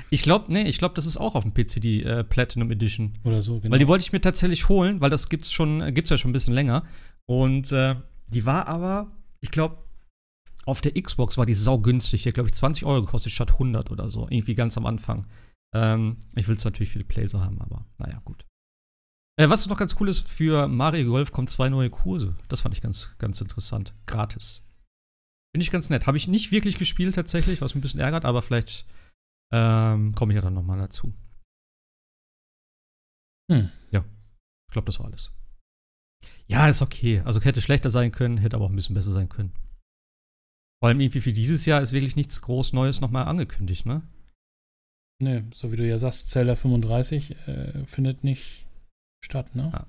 Ich 0.10 0.22
glaube, 0.22 0.54
nee, 0.54 0.64
ich 0.68 0.78
glaube, 0.78 0.94
das 0.96 1.06
ist 1.06 1.16
auch 1.18 1.34
auf 1.36 1.44
dem 1.44 1.54
PC 1.54 1.80
die 1.80 2.04
äh, 2.04 2.24
Platinum 2.26 2.70
Edition. 2.70 3.14
Oder 3.24 3.42
so, 3.42 3.60
genau. 3.62 3.72
Weil 3.72 3.80
die 3.80 3.88
wollte 3.88 4.04
ich 4.04 4.12
mir 4.12 4.20
tatsächlich 4.22 4.68
holen, 4.70 5.00
weil 5.00 5.10
das 5.10 5.30
gibt's 5.30 5.52
schon, 5.52 5.82
äh, 5.82 5.92
gibt's 5.94 6.12
ja 6.12 6.18
schon 6.18 6.30
ein 6.30 6.34
bisschen 6.34 6.54
länger. 6.54 6.84
Und 7.26 7.72
äh, 7.72 7.96
die 8.28 8.46
war 8.46 8.68
aber, 8.68 9.08
ich 9.40 9.50
glaube, 9.50 9.78
auf 10.68 10.82
der 10.82 11.02
Xbox 11.02 11.38
war 11.38 11.46
die 11.46 11.54
saugünstig. 11.54 12.24
Die 12.24 12.30
hat, 12.30 12.34
glaube 12.36 12.50
ich, 12.50 12.56
20 12.56 12.86
Euro 12.86 13.06
gekostet 13.06 13.32
statt 13.32 13.54
100 13.54 13.90
oder 13.90 14.12
so. 14.12 14.28
Irgendwie 14.30 14.54
ganz 14.54 14.78
am 14.78 14.86
Anfang. 14.86 15.26
Ähm, 15.74 16.18
ich 16.36 16.48
will 16.48 16.58
es 16.58 16.66
natürlich 16.66 16.92
für 16.92 17.00
die 17.00 17.06
Playser 17.06 17.42
haben, 17.42 17.62
aber 17.62 17.86
naja, 17.98 18.22
gut. 18.26 18.46
Äh, 19.40 19.50
was 19.50 19.68
noch 19.68 19.78
ganz 19.78 19.96
cool 20.00 20.10
ist, 20.10 20.28
für 20.28 20.68
Mario 20.68 21.10
Golf 21.10 21.32
kommen 21.32 21.48
zwei 21.48 21.70
neue 21.70 21.90
Kurse. 21.90 22.36
Das 22.50 22.62
fand 22.62 22.76
ich 22.76 22.82
ganz, 22.82 23.16
ganz 23.18 23.40
interessant. 23.40 23.94
Gratis. 24.08 24.64
Finde 25.56 25.64
ich 25.64 25.72
ganz 25.72 25.90
nett. 25.90 26.06
Habe 26.06 26.18
ich 26.18 26.28
nicht 26.28 26.52
wirklich 26.52 26.78
gespielt 26.78 27.16
tatsächlich, 27.16 27.62
was 27.62 27.74
mich 27.74 27.80
ein 27.80 27.82
bisschen 27.82 28.02
ärgert, 28.02 28.26
aber 28.26 28.42
vielleicht 28.42 28.86
ähm, 29.54 30.14
komme 30.16 30.34
ich 30.34 30.36
ja 30.36 30.42
dann 30.42 30.54
noch 30.54 30.64
mal 30.64 30.78
dazu. 30.78 31.14
Hm. 33.50 33.72
Ja, 33.92 34.04
ich 34.68 34.74
glaube, 34.74 34.88
das 34.88 35.00
war 35.00 35.06
alles. 35.06 35.34
Ja, 36.48 36.68
ist 36.68 36.82
okay. 36.82 37.22
Also 37.24 37.40
hätte 37.42 37.62
schlechter 37.62 37.90
sein 37.90 38.12
können, 38.12 38.38
hätte 38.38 38.58
aber 38.58 38.66
auch 38.66 38.70
ein 38.70 38.76
bisschen 38.76 38.96
besser 38.96 39.12
sein 39.12 39.30
können. 39.30 39.54
Vor 40.80 40.90
allem 40.90 41.00
irgendwie 41.00 41.22
für 41.22 41.34
dieses 41.34 41.66
Jahr 41.66 41.82
ist 41.82 41.92
wirklich 41.94 42.16
nichts 42.16 42.42
groß 42.42 42.74
Neues 42.74 43.02
nochmal 43.02 43.26
angekündigt, 43.28 43.86
ne? 43.86 44.02
Ne, 45.20 45.48
so 45.54 45.72
wie 45.72 45.76
du 45.78 45.88
ja 45.88 45.98
sagst, 45.98 46.30
Zelda 46.30 46.56
35 46.56 47.32
äh, 47.48 47.86
findet 47.86 48.24
nicht 48.24 48.68
statt, 49.26 49.56
ne? 49.56 49.72
Ja. 49.74 49.88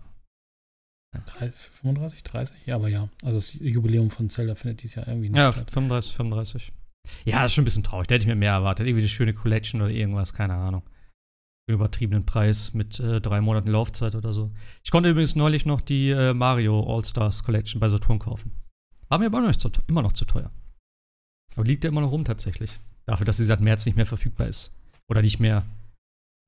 Ja. 1.15 1.21
Drei- 1.27 1.51
35, 1.53 2.23
30? 2.23 2.57
Ja, 2.67 2.77
aber 2.77 2.89
ja. 2.89 3.09
Also 3.23 3.39
das 3.39 3.55
Jubiläum 3.55 4.11
von 4.11 4.31
Zelda 4.31 4.55
findet 4.55 4.83
dieses 4.83 4.95
Jahr 4.97 5.09
irgendwie 5.09 5.29
nicht 5.29 5.39
Ja, 5.39 5.53
statt. 5.53 5.71
35, 5.71 6.15
35. 6.15 6.73
Ja, 7.25 7.45
ist 7.45 7.53
schon 7.55 7.63
ein 7.63 7.65
bisschen 7.67 7.83
traurig. 7.85 8.07
Da 8.07 8.15
hätte 8.15 8.23
ich 8.25 8.29
mir 8.29 8.35
mehr 8.37 8.53
erwartet. 8.53 8.87
Irgendwie 8.87 9.03
eine 9.03 9.09
schöne 9.09 9.33
Collection 9.35 9.81
oder 9.83 9.91
irgendwas, 9.91 10.33
keine 10.35 10.55
Ahnung. 10.55 10.83
Übertriebenen 11.67 12.25
Preis 12.25 12.73
mit 12.73 12.99
äh, 13.01 13.21
drei 13.21 13.41
Monaten 13.43 13.69
Laufzeit 13.69 14.15
oder 14.15 14.33
so. 14.33 14.51
Ich 14.85 14.91
konnte 14.91 15.11
übrigens 15.11 15.35
neulich 15.37 15.67
noch 15.67 15.81
die 15.83 16.11
äh, 16.11 16.33
Mario 16.35 16.83
All-Stars 16.95 17.45
Collection 17.45 17.81
bei 17.81 17.89
Saturn 17.91 18.19
kaufen. 18.19 18.53
War 19.09 19.19
mir 19.19 19.27
aber 19.27 19.41
noch 19.43 19.55
zu, 19.57 19.71
immer 19.87 20.03
noch 20.03 20.13
zu 20.15 20.25
teuer. 20.25 20.51
Aber 21.55 21.65
liegt 21.65 21.85
ja 21.85 21.91
immer 21.91 22.01
noch 22.01 22.13
rum 22.13 22.25
tatsächlich. 22.25 22.79
Dafür, 23.07 23.27
dass 23.27 23.39
sie 23.39 23.45
seit 23.45 23.61
März 23.61 23.87
nicht 23.87 23.97
mehr 23.97 24.07
verfügbar 24.07 24.49
ist. 24.49 24.73
Oder 25.09 25.23
nicht 25.23 25.41
mehr 25.41 25.65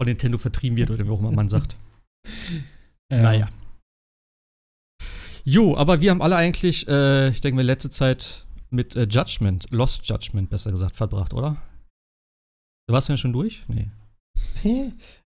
von 0.00 0.06
Nintendo 0.06 0.38
vertrieben 0.38 0.76
wird 0.76 0.90
oder 0.90 1.04
wie 1.04 1.10
auch 1.10 1.20
immer 1.20 1.32
man 1.32 1.48
sagt. 1.48 1.76
Ja. 3.12 3.22
Naja. 3.22 3.48
Jo, 5.44 5.76
aber 5.76 6.00
wir 6.00 6.12
haben 6.12 6.22
alle 6.22 6.36
eigentlich, 6.36 6.86
äh, 6.86 7.30
ich 7.30 7.40
denke 7.40 7.56
mir, 7.56 7.62
letzte 7.62 7.90
Zeit 7.90 8.46
mit 8.70 8.94
äh, 8.94 9.08
Judgment, 9.10 9.66
Lost 9.70 10.08
Judgment 10.08 10.48
besser 10.48 10.70
gesagt, 10.70 10.94
verbracht, 10.94 11.34
oder? 11.34 11.56
Du 12.86 12.94
warst 12.94 13.08
ja 13.08 13.16
schon 13.16 13.32
durch? 13.32 13.64
Nee. 13.66 13.90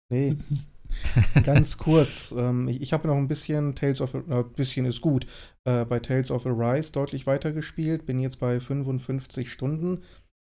nee. 0.09 0.37
Ganz 1.43 1.77
kurz. 1.77 2.33
Ähm, 2.35 2.67
ich 2.67 2.81
ich 2.81 2.93
habe 2.93 3.07
noch 3.07 3.17
ein 3.17 3.27
bisschen 3.27 3.75
Tales 3.75 4.01
of, 4.01 4.13
ein 4.13 4.53
bisschen 4.53 4.85
ist 4.85 5.01
gut, 5.01 5.25
äh, 5.65 5.85
bei 5.85 5.99
Tales 5.99 6.31
of 6.31 6.45
Arise 6.45 6.91
deutlich 6.91 7.27
weiter 7.27 7.51
gespielt. 7.51 8.05
Bin 8.05 8.19
jetzt 8.19 8.39
bei 8.39 8.59
55 8.59 9.51
Stunden. 9.51 10.03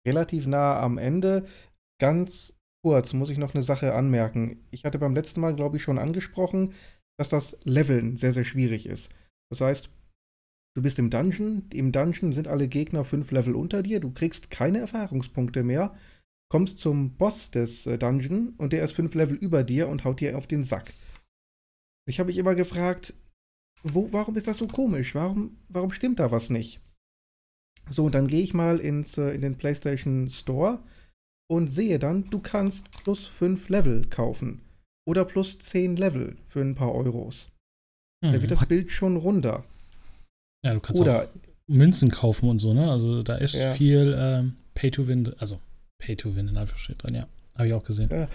Relativ 0.06 0.46
nah 0.46 0.80
am 0.80 0.98
Ende. 0.98 1.46
Ganz 2.00 2.54
kurz 2.82 3.12
muss 3.12 3.30
ich 3.30 3.38
noch 3.38 3.54
eine 3.54 3.62
Sache 3.62 3.94
anmerken. 3.94 4.66
Ich 4.70 4.84
hatte 4.84 4.98
beim 4.98 5.14
letzten 5.14 5.40
Mal, 5.40 5.54
glaube 5.54 5.76
ich, 5.76 5.82
schon 5.82 5.98
angesprochen, 5.98 6.72
dass 7.18 7.28
das 7.28 7.58
Leveln 7.64 8.16
sehr, 8.16 8.32
sehr 8.32 8.44
schwierig 8.44 8.86
ist. 8.86 9.10
Das 9.50 9.60
heißt, 9.60 9.90
du 10.76 10.82
bist 10.82 10.98
im 10.98 11.10
Dungeon. 11.10 11.68
Im 11.74 11.92
Dungeon 11.92 12.32
sind 12.32 12.48
alle 12.48 12.68
Gegner 12.68 13.04
fünf 13.04 13.30
Level 13.30 13.54
unter 13.54 13.82
dir. 13.82 14.00
Du 14.00 14.10
kriegst 14.10 14.50
keine 14.50 14.78
Erfahrungspunkte 14.78 15.62
mehr 15.62 15.94
kommst 16.50 16.78
zum 16.78 17.16
Boss 17.16 17.50
des 17.50 17.86
äh, 17.86 17.96
Dungeon 17.96 18.54
und 18.58 18.72
der 18.72 18.84
ist 18.84 18.92
fünf 18.92 19.14
Level 19.14 19.36
über 19.36 19.64
dir 19.64 19.88
und 19.88 20.04
haut 20.04 20.20
dir 20.20 20.36
auf 20.36 20.46
den 20.46 20.64
Sack. 20.64 20.92
Ich 22.06 22.18
habe 22.18 22.26
mich 22.26 22.38
immer 22.38 22.54
gefragt, 22.54 23.14
wo, 23.82 24.12
warum 24.12 24.36
ist 24.36 24.46
das 24.46 24.58
so 24.58 24.66
komisch? 24.66 25.14
Warum, 25.14 25.56
warum 25.68 25.92
stimmt 25.92 26.18
da 26.18 26.30
was 26.30 26.50
nicht? 26.50 26.80
So, 27.88 28.04
und 28.04 28.14
dann 28.14 28.26
gehe 28.26 28.42
ich 28.42 28.52
mal 28.52 28.78
ins, 28.78 29.16
äh, 29.16 29.30
in 29.30 29.40
den 29.40 29.56
PlayStation 29.56 30.28
Store 30.28 30.80
und 31.48 31.68
sehe 31.68 31.98
dann, 31.98 32.28
du 32.30 32.40
kannst 32.40 32.90
plus 32.90 33.26
fünf 33.26 33.68
Level 33.68 34.06
kaufen. 34.08 34.60
Oder 35.08 35.24
plus 35.24 35.58
zehn 35.58 35.96
Level 35.96 36.36
für 36.48 36.60
ein 36.60 36.74
paar 36.74 36.94
Euros. 36.94 37.50
Da 38.22 38.40
wird 38.40 38.50
das 38.50 38.66
Bild 38.66 38.92
schon 38.92 39.16
runter. 39.16 39.64
Ja, 40.64 40.74
du 40.74 40.80
kannst 40.80 41.00
Oder 41.00 41.24
auch 41.24 41.28
Münzen 41.66 42.10
kaufen 42.10 42.50
und 42.50 42.58
so, 42.58 42.74
ne? 42.74 42.90
Also 42.90 43.22
da 43.22 43.36
ist 43.36 43.54
Ja. 43.54 43.72
viel 43.72 44.14
ähm, 44.18 44.56
Pay 44.74 44.90
to 44.90 45.08
Win, 45.08 45.32
also 45.38 45.58
Pay 46.00 46.16
to 46.16 46.34
Win 46.34 46.48
in 46.48 46.56
Anführungsstrichen 46.56 46.98
drin, 46.98 47.14
ja. 47.14 47.28
Habe 47.56 47.68
ich 47.68 47.74
auch 47.74 47.84
gesehen. 47.84 48.28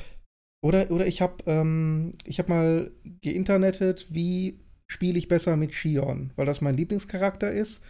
Oder, 0.63 0.89
oder 0.89 1.05
ich 1.05 1.21
habe 1.21 1.43
ähm, 1.45 2.13
hab 2.27 2.49
mal 2.49 2.91
geinternetet, 3.21 4.07
wie 4.09 4.59
spiele 4.87 5.17
ich 5.17 5.27
besser 5.27 5.57
mit 5.57 5.73
Shion, 5.73 6.31
weil 6.35 6.45
das 6.45 6.61
mein 6.61 6.75
Lieblingscharakter 6.75 7.51
ist. 7.51 7.83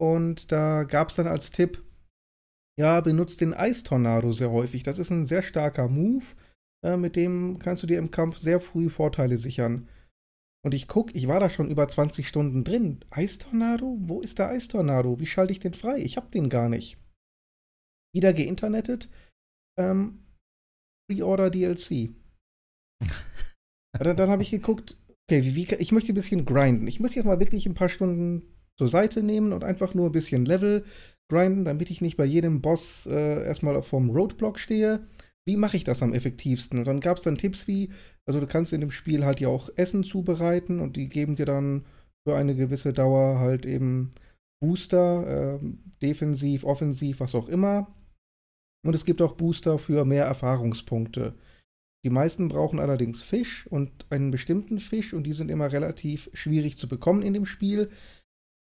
Und 0.00 0.52
da 0.52 0.84
gab 0.84 1.08
es 1.08 1.16
dann 1.16 1.26
als 1.26 1.50
Tipp, 1.50 1.82
ja, 2.78 3.00
benutzt 3.00 3.40
den 3.40 3.54
Eistornado 3.54 4.32
sehr 4.32 4.50
häufig. 4.50 4.82
Das 4.82 4.98
ist 4.98 5.10
ein 5.10 5.24
sehr 5.24 5.42
starker 5.42 5.88
Move. 5.88 6.24
Äh, 6.84 6.96
mit 6.96 7.16
dem 7.16 7.58
kannst 7.58 7.82
du 7.82 7.86
dir 7.86 7.98
im 7.98 8.10
Kampf 8.10 8.38
sehr 8.38 8.60
früh 8.60 8.88
Vorteile 8.88 9.36
sichern. 9.36 9.88
Und 10.64 10.74
ich 10.74 10.86
guck, 10.86 11.14
ich 11.14 11.28
war 11.28 11.40
da 11.40 11.50
schon 11.50 11.70
über 11.70 11.88
20 11.88 12.28
Stunden 12.28 12.62
drin. 12.62 13.00
Eistornado? 13.10 13.96
Wo 14.00 14.20
ist 14.20 14.38
der 14.38 14.50
Eistornado? 14.50 15.18
Wie 15.18 15.26
schalte 15.26 15.52
ich 15.52 15.60
den 15.60 15.74
frei? 15.74 15.98
Ich 15.98 16.16
hab 16.16 16.30
den 16.30 16.48
gar 16.48 16.68
nicht. 16.68 16.98
Wieder 18.14 18.32
geinternetet. 18.32 19.08
Ähm, 19.78 20.24
Pre-Order 21.08 21.50
DLC. 21.50 22.10
Dann 23.98 24.16
dann 24.16 24.30
habe 24.30 24.42
ich 24.42 24.50
geguckt, 24.50 24.96
okay, 25.28 25.44
wie, 25.44 25.56
wie, 25.56 25.74
ich 25.76 25.92
möchte 25.92 26.12
ein 26.12 26.14
bisschen 26.14 26.44
grinden. 26.44 26.86
Ich 26.86 27.00
möchte 27.00 27.16
jetzt 27.16 27.26
mal 27.26 27.40
wirklich 27.40 27.66
ein 27.66 27.74
paar 27.74 27.88
Stunden 27.88 28.42
zur 28.78 28.88
Seite 28.88 29.22
nehmen 29.22 29.52
und 29.52 29.64
einfach 29.64 29.94
nur 29.94 30.06
ein 30.06 30.12
bisschen 30.12 30.44
Level 30.44 30.84
grinden, 31.30 31.64
damit 31.64 31.90
ich 31.90 32.00
nicht 32.00 32.16
bei 32.16 32.24
jedem 32.24 32.60
Boss 32.62 33.06
äh, 33.06 33.44
erstmal 33.44 33.82
vom 33.82 34.10
Roadblock 34.10 34.58
stehe. 34.58 35.06
Wie 35.46 35.56
mache 35.56 35.76
ich 35.76 35.84
das 35.84 36.02
am 36.02 36.12
effektivsten? 36.12 36.78
Und 36.78 36.86
dann 36.86 37.00
gab 37.00 37.18
es 37.18 37.24
dann 37.24 37.36
Tipps 37.36 37.66
wie, 37.66 37.90
also 38.26 38.40
du 38.40 38.46
kannst 38.46 38.72
in 38.72 38.80
dem 38.80 38.90
Spiel 38.90 39.24
halt 39.24 39.40
ja 39.40 39.48
auch 39.48 39.70
Essen 39.76 40.04
zubereiten 40.04 40.80
und 40.80 40.96
die 40.96 41.08
geben 41.08 41.36
dir 41.36 41.46
dann 41.46 41.86
für 42.26 42.36
eine 42.36 42.54
gewisse 42.54 42.92
Dauer 42.92 43.38
halt 43.38 43.66
eben 43.66 44.10
Booster, 44.62 45.58
ähm, 45.60 45.94
defensiv, 46.02 46.64
offensiv, 46.64 47.20
was 47.20 47.34
auch 47.34 47.48
immer. 47.48 47.94
Und 48.86 48.94
es 48.94 49.04
gibt 49.04 49.20
auch 49.22 49.32
Booster 49.32 49.78
für 49.78 50.04
mehr 50.04 50.24
Erfahrungspunkte. 50.24 51.34
Die 52.04 52.10
meisten 52.10 52.48
brauchen 52.48 52.78
allerdings 52.78 53.22
Fisch 53.22 53.66
und 53.66 54.06
einen 54.10 54.30
bestimmten 54.30 54.78
Fisch 54.78 55.12
und 55.12 55.24
die 55.24 55.32
sind 55.32 55.50
immer 55.50 55.72
relativ 55.72 56.30
schwierig 56.32 56.78
zu 56.78 56.88
bekommen 56.88 57.22
in 57.22 57.34
dem 57.34 57.44
Spiel. 57.44 57.90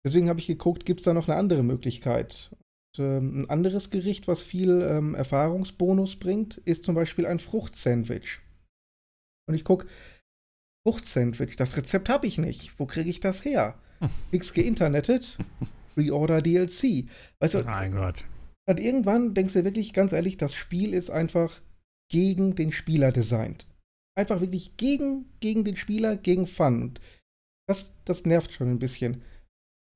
Deswegen 0.04 0.28
habe 0.28 0.40
ich 0.40 0.48
geguckt, 0.48 0.84
gibt 0.84 1.00
es 1.00 1.04
da 1.04 1.14
noch 1.14 1.28
eine 1.28 1.38
andere 1.38 1.62
Möglichkeit? 1.62 2.50
Und, 2.98 3.04
ähm, 3.04 3.38
ein 3.38 3.50
anderes 3.50 3.90
Gericht, 3.90 4.26
was 4.26 4.42
viel 4.42 4.82
ähm, 4.82 5.14
Erfahrungsbonus 5.14 6.16
bringt, 6.16 6.58
ist 6.58 6.84
zum 6.84 6.96
Beispiel 6.96 7.26
ein 7.26 7.38
Fruchtsandwich. 7.38 8.40
Und 9.48 9.54
ich 9.54 9.64
gucke, 9.64 9.86
Fruchtsandwich, 10.86 11.54
das 11.56 11.76
Rezept 11.76 12.08
habe 12.08 12.26
ich 12.26 12.38
nicht. 12.38 12.78
Wo 12.78 12.86
kriege 12.86 13.08
ich 13.08 13.20
das 13.20 13.44
her? 13.44 13.78
Nix 14.32 14.52
geinternetet, 14.52 15.38
Pre-Order 15.94 16.42
DLC. 16.42 17.06
Weißt 17.38 17.54
du, 17.54 17.62
Mein 17.62 17.92
Gott. 17.92 18.24
Und 18.68 18.80
irgendwann 18.80 19.34
denkst 19.34 19.54
du 19.54 19.64
wirklich 19.64 19.92
ganz 19.92 20.12
ehrlich, 20.12 20.36
das 20.36 20.54
Spiel 20.54 20.94
ist 20.94 21.10
einfach 21.10 21.60
gegen 22.10 22.54
den 22.54 22.72
Spieler 22.72 23.10
designt. 23.10 23.66
Einfach 24.14 24.40
wirklich 24.40 24.76
gegen, 24.76 25.26
gegen 25.40 25.64
den 25.64 25.76
Spieler, 25.76 26.16
gegen 26.16 26.46
Fun. 26.46 26.82
Und 26.82 27.00
das, 27.66 27.94
das 28.04 28.24
nervt 28.26 28.52
schon 28.52 28.70
ein 28.70 28.78
bisschen. 28.78 29.22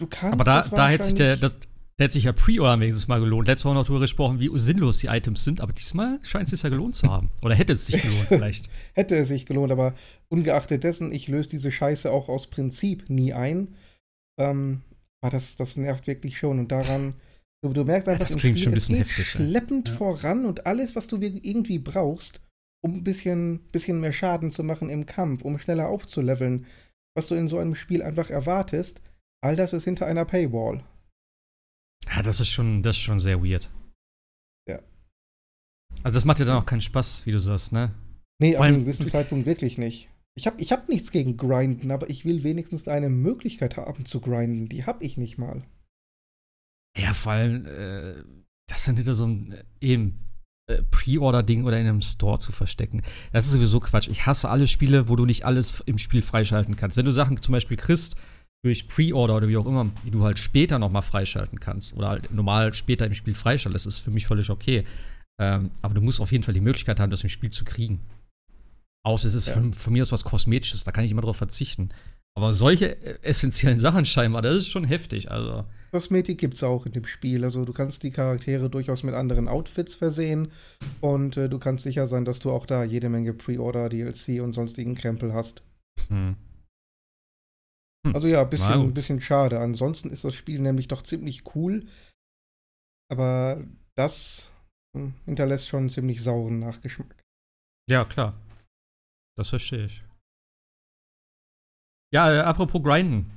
Du 0.00 0.06
kannst 0.06 0.32
Aber 0.32 0.44
da, 0.44 0.62
da 0.62 0.88
hätte 0.88 1.04
sich 1.04 1.14
der, 1.14 1.36
das, 1.36 1.58
da 1.60 2.04
hätte 2.04 2.14
sich 2.14 2.24
ja 2.24 2.32
Pre-Order 2.32 2.80
wenigstens 2.80 3.08
mal 3.08 3.20
gelohnt. 3.20 3.46
Letztes 3.46 3.64
Mal 3.64 3.70
haben 3.70 3.76
wir 3.76 3.80
noch 3.80 3.86
darüber 3.86 4.00
gesprochen, 4.00 4.40
wie 4.40 4.50
sinnlos 4.58 4.98
die 4.98 5.06
Items 5.06 5.44
sind, 5.44 5.60
aber 5.60 5.72
diesmal 5.72 6.18
scheint 6.22 6.44
es 6.44 6.50
sich 6.50 6.62
ja 6.62 6.70
gelohnt 6.70 6.94
zu 6.94 7.10
haben. 7.10 7.30
Oder 7.44 7.54
hätte 7.54 7.74
es 7.74 7.86
sich 7.86 8.02
gelohnt 8.02 8.26
vielleicht. 8.28 8.70
hätte 8.94 9.16
es 9.16 9.28
sich 9.28 9.46
gelohnt, 9.46 9.72
aber 9.72 9.94
ungeachtet 10.28 10.84
dessen, 10.84 11.12
ich 11.12 11.28
löse 11.28 11.50
diese 11.50 11.70
Scheiße 11.70 12.10
auch 12.10 12.28
aus 12.28 12.48
Prinzip 12.48 13.08
nie 13.08 13.32
ein. 13.32 13.74
Ähm, 14.38 14.82
aber 15.22 15.30
das, 15.30 15.56
das 15.56 15.76
nervt 15.76 16.06
wirklich 16.06 16.38
schon 16.38 16.58
und 16.58 16.72
daran, 16.72 17.14
du, 17.62 17.72
du 17.72 17.84
merkst 17.84 18.08
einfach, 18.08 18.26
das 18.26 18.36
klingt 18.36 18.58
schon 18.58 18.72
ein 18.72 18.76
es 18.78 18.86
bisschen 18.88 18.96
geht 18.96 19.06
heftig, 19.06 19.26
schleppend 19.28 19.88
Ja. 19.88 19.94
voran 19.96 20.44
und 20.46 20.66
alles, 20.66 20.96
was 20.96 21.06
du 21.08 21.20
irgendwie 21.20 21.78
brauchst, 21.78 22.40
um 22.84 22.94
ein 22.94 23.04
bisschen, 23.04 23.60
bisschen 23.72 24.00
mehr 24.00 24.12
Schaden 24.12 24.52
zu 24.52 24.62
machen 24.62 24.88
im 24.88 25.06
Kampf, 25.06 25.42
um 25.42 25.58
schneller 25.58 25.88
aufzuleveln, 25.88 26.66
was 27.16 27.28
du 27.28 27.34
in 27.34 27.48
so 27.48 27.58
einem 27.58 27.74
Spiel 27.74 28.02
einfach 28.02 28.30
erwartest, 28.30 29.00
all 29.42 29.56
das 29.56 29.72
ist 29.72 29.84
hinter 29.84 30.06
einer 30.06 30.24
Paywall. 30.24 30.84
Ja, 32.08 32.22
das 32.22 32.40
ist 32.40 32.48
schon, 32.50 32.82
das 32.82 32.96
ist 32.96 33.02
schon 33.02 33.20
sehr 33.20 33.42
weird. 33.42 33.70
Ja. 34.68 34.80
Also 36.02 36.16
das 36.16 36.24
macht 36.24 36.38
ja 36.38 36.44
dann 36.44 36.58
auch 36.58 36.66
keinen 36.66 36.80
Spaß, 36.80 37.26
wie 37.26 37.32
du 37.32 37.40
sagst, 37.40 37.72
ne? 37.72 37.92
Nee, 38.38 38.52
Vor 38.52 38.60
ab 38.60 38.66
einem 38.66 38.80
gewissen 38.80 39.08
Zeitpunkt 39.08 39.46
wirklich 39.46 39.78
nicht. 39.78 40.10
Ich 40.38 40.46
habe 40.46 40.60
ich 40.60 40.70
hab 40.70 40.88
nichts 40.88 41.10
gegen 41.10 41.38
Grinden, 41.38 41.90
aber 41.90 42.10
ich 42.10 42.26
will 42.26 42.44
wenigstens 42.44 42.86
eine 42.86 43.08
Möglichkeit 43.08 43.78
haben 43.78 44.04
zu 44.04 44.20
grinden. 44.20 44.66
Die 44.66 44.84
habe 44.84 45.02
ich 45.02 45.16
nicht 45.16 45.38
mal. 45.38 45.64
Ja, 46.96 47.12
vor 47.12 47.32
allem, 47.32 47.66
äh, 47.66 48.14
das 48.68 48.84
dann 48.84 48.96
hinter 48.96 49.14
so 49.14 49.26
ein 49.26 49.52
äh, 49.52 49.64
eben 49.80 50.18
äh, 50.68 50.82
Pre-Order-Ding 50.90 51.64
oder 51.64 51.78
in 51.78 51.86
einem 51.86 52.00
Store 52.00 52.38
zu 52.38 52.52
verstecken. 52.52 53.02
Das 53.32 53.46
ist 53.46 53.52
sowieso 53.52 53.80
Quatsch. 53.80 54.08
Ich 54.08 54.26
hasse 54.26 54.48
alle 54.48 54.66
Spiele, 54.66 55.08
wo 55.08 55.16
du 55.16 55.24
nicht 55.26 55.44
alles 55.44 55.80
im 55.86 55.98
Spiel 55.98 56.22
freischalten 56.22 56.76
kannst. 56.76 56.96
Wenn 56.96 57.04
du 57.06 57.12
Sachen 57.12 57.40
zum 57.40 57.52
Beispiel 57.52 57.76
kriegst 57.76 58.16
durch 58.64 58.88
Pre-Order 58.88 59.36
oder 59.36 59.48
wie 59.48 59.56
auch 59.56 59.66
immer, 59.66 59.90
die 60.04 60.10
du 60.10 60.24
halt 60.24 60.38
später 60.38 60.78
nochmal 60.78 61.02
freischalten 61.02 61.60
kannst 61.60 61.94
oder 61.94 62.08
halt 62.08 62.32
normal 62.32 62.74
später 62.74 63.06
im 63.06 63.14
Spiel 63.14 63.34
freischalten, 63.34 63.74
das 63.74 63.86
ist 63.86 64.00
für 64.00 64.10
mich 64.10 64.26
völlig 64.26 64.50
okay. 64.50 64.84
Ähm, 65.38 65.70
aber 65.82 65.94
du 65.94 66.00
musst 66.00 66.20
auf 66.20 66.32
jeden 66.32 66.42
Fall 66.42 66.54
die 66.54 66.60
Möglichkeit 66.60 66.98
haben, 66.98 67.10
das 67.10 67.22
im 67.22 67.28
Spiel 67.28 67.50
zu 67.50 67.64
kriegen. 67.64 68.00
Außer 69.04 69.28
es 69.28 69.34
ist 69.34 69.48
Ja. 69.48 69.54
von, 69.54 69.72
von 69.72 69.92
mir 69.92 70.02
aus 70.02 70.10
was 70.10 70.24
Kosmetisches, 70.24 70.82
da 70.82 70.90
kann 70.90 71.04
ich 71.04 71.12
immer 71.12 71.22
drauf 71.22 71.36
verzichten. 71.36 71.90
Aber 72.36 72.52
solche 72.52 72.96
äh, 73.02 73.18
essentiellen 73.22 73.78
Sachen 73.78 74.04
scheinbar, 74.04 74.42
das 74.42 74.54
ist 74.54 74.68
schon 74.68 74.84
heftig. 74.84 75.30
Also, 75.30 75.64
Kosmetik 75.90 76.38
gibt 76.38 76.54
es 76.54 76.62
auch 76.62 76.84
in 76.84 76.92
dem 76.92 77.06
Spiel. 77.06 77.44
Also 77.44 77.64
du 77.64 77.72
kannst 77.72 78.02
die 78.02 78.10
Charaktere 78.10 78.68
durchaus 78.68 79.02
mit 79.02 79.14
anderen 79.14 79.48
Outfits 79.48 79.94
versehen 79.94 80.52
und 81.00 81.36
äh, 81.36 81.48
du 81.48 81.58
kannst 81.58 81.84
sicher 81.84 82.06
sein, 82.06 82.24
dass 82.24 82.38
du 82.38 82.50
auch 82.50 82.66
da 82.66 82.84
jede 82.84 83.08
Menge 83.08 83.32
Pre-Order, 83.32 83.88
DLC 83.88 84.42
und 84.42 84.52
sonstigen 84.52 84.94
Krempel 84.94 85.32
hast. 85.32 85.62
hm. 86.08 86.36
Also 88.12 88.28
ja, 88.28 88.38
Na 88.38 88.44
bisschen, 88.44 88.84
gut. 88.84 88.94
bisschen 88.94 89.20
schade. 89.20 89.58
Ansonsten 89.58 90.10
ist 90.10 90.24
das 90.24 90.34
Spiel 90.34 90.60
nämlich 90.60 90.86
doch 90.86 91.02
ziemlich 91.02 91.42
cool. 91.56 91.86
Aber 93.10 93.64
das 93.96 94.52
hm, 94.96 95.14
hinterlässt 95.24 95.66
schon 95.66 95.80
einen 95.80 95.90
ziemlich 95.90 96.22
sauren 96.22 96.60
Nachgeschmack. 96.60 97.16
Ja, 97.88 98.04
klar. 98.04 98.34
Das 99.36 99.48
verstehe 99.48 99.86
ich. 99.86 100.05
Ja, 102.16 102.32
äh, 102.34 102.38
apropos 102.40 102.82
Grinden. 102.82 103.30